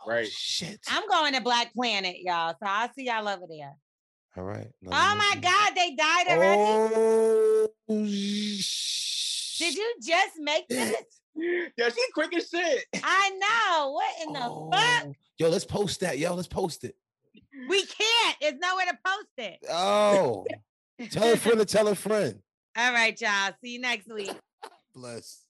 Right. 0.05 0.27
Shit. 0.27 0.79
I'm 0.89 1.07
going 1.07 1.33
to 1.35 1.41
Black 1.41 1.73
Planet, 1.73 2.17
y'all. 2.19 2.51
So 2.59 2.65
I'll 2.67 2.91
see 2.93 3.05
y'all 3.05 3.27
over 3.29 3.45
there. 3.47 3.75
All 4.35 4.43
right. 4.43 4.67
Oh 4.85 4.89
my. 4.89 5.37
God, 5.41 5.73
they 5.75 5.95
died 5.95 6.27
already. 6.27 6.61
Oh, 6.61 7.67
Did 7.87 9.75
you 9.75 9.95
just 10.01 10.37
make 10.39 10.67
this? 10.67 10.95
Yeah, 11.33 11.89
she 11.89 12.03
quick 12.13 12.35
as 12.35 12.49
shit. 12.49 12.83
I 13.01 13.29
know. 13.29 13.91
What 13.91 14.27
in 14.27 14.33
the 14.33 14.39
fuck? 14.39 15.05
Oh. 15.07 15.13
Yo, 15.37 15.49
let's 15.49 15.65
post 15.65 16.01
that. 16.01 16.19
Yo, 16.19 16.33
let's 16.35 16.47
post 16.47 16.83
it. 16.83 16.95
We 17.69 17.85
can't. 17.85 18.37
There's 18.41 18.59
nowhere 18.59 18.85
to 18.85 18.97
post 19.05 19.27
it. 19.37 19.59
Oh, 19.69 20.45
tell 21.09 21.33
a 21.33 21.37
friend 21.37 21.59
to 21.59 21.65
tell 21.65 21.87
a 21.87 21.95
friend. 21.95 22.39
All 22.77 22.93
right, 22.93 23.19
y'all. 23.19 23.51
See 23.63 23.73
you 23.73 23.79
next 23.79 24.07
week. 24.07 24.31
Bless. 24.95 25.41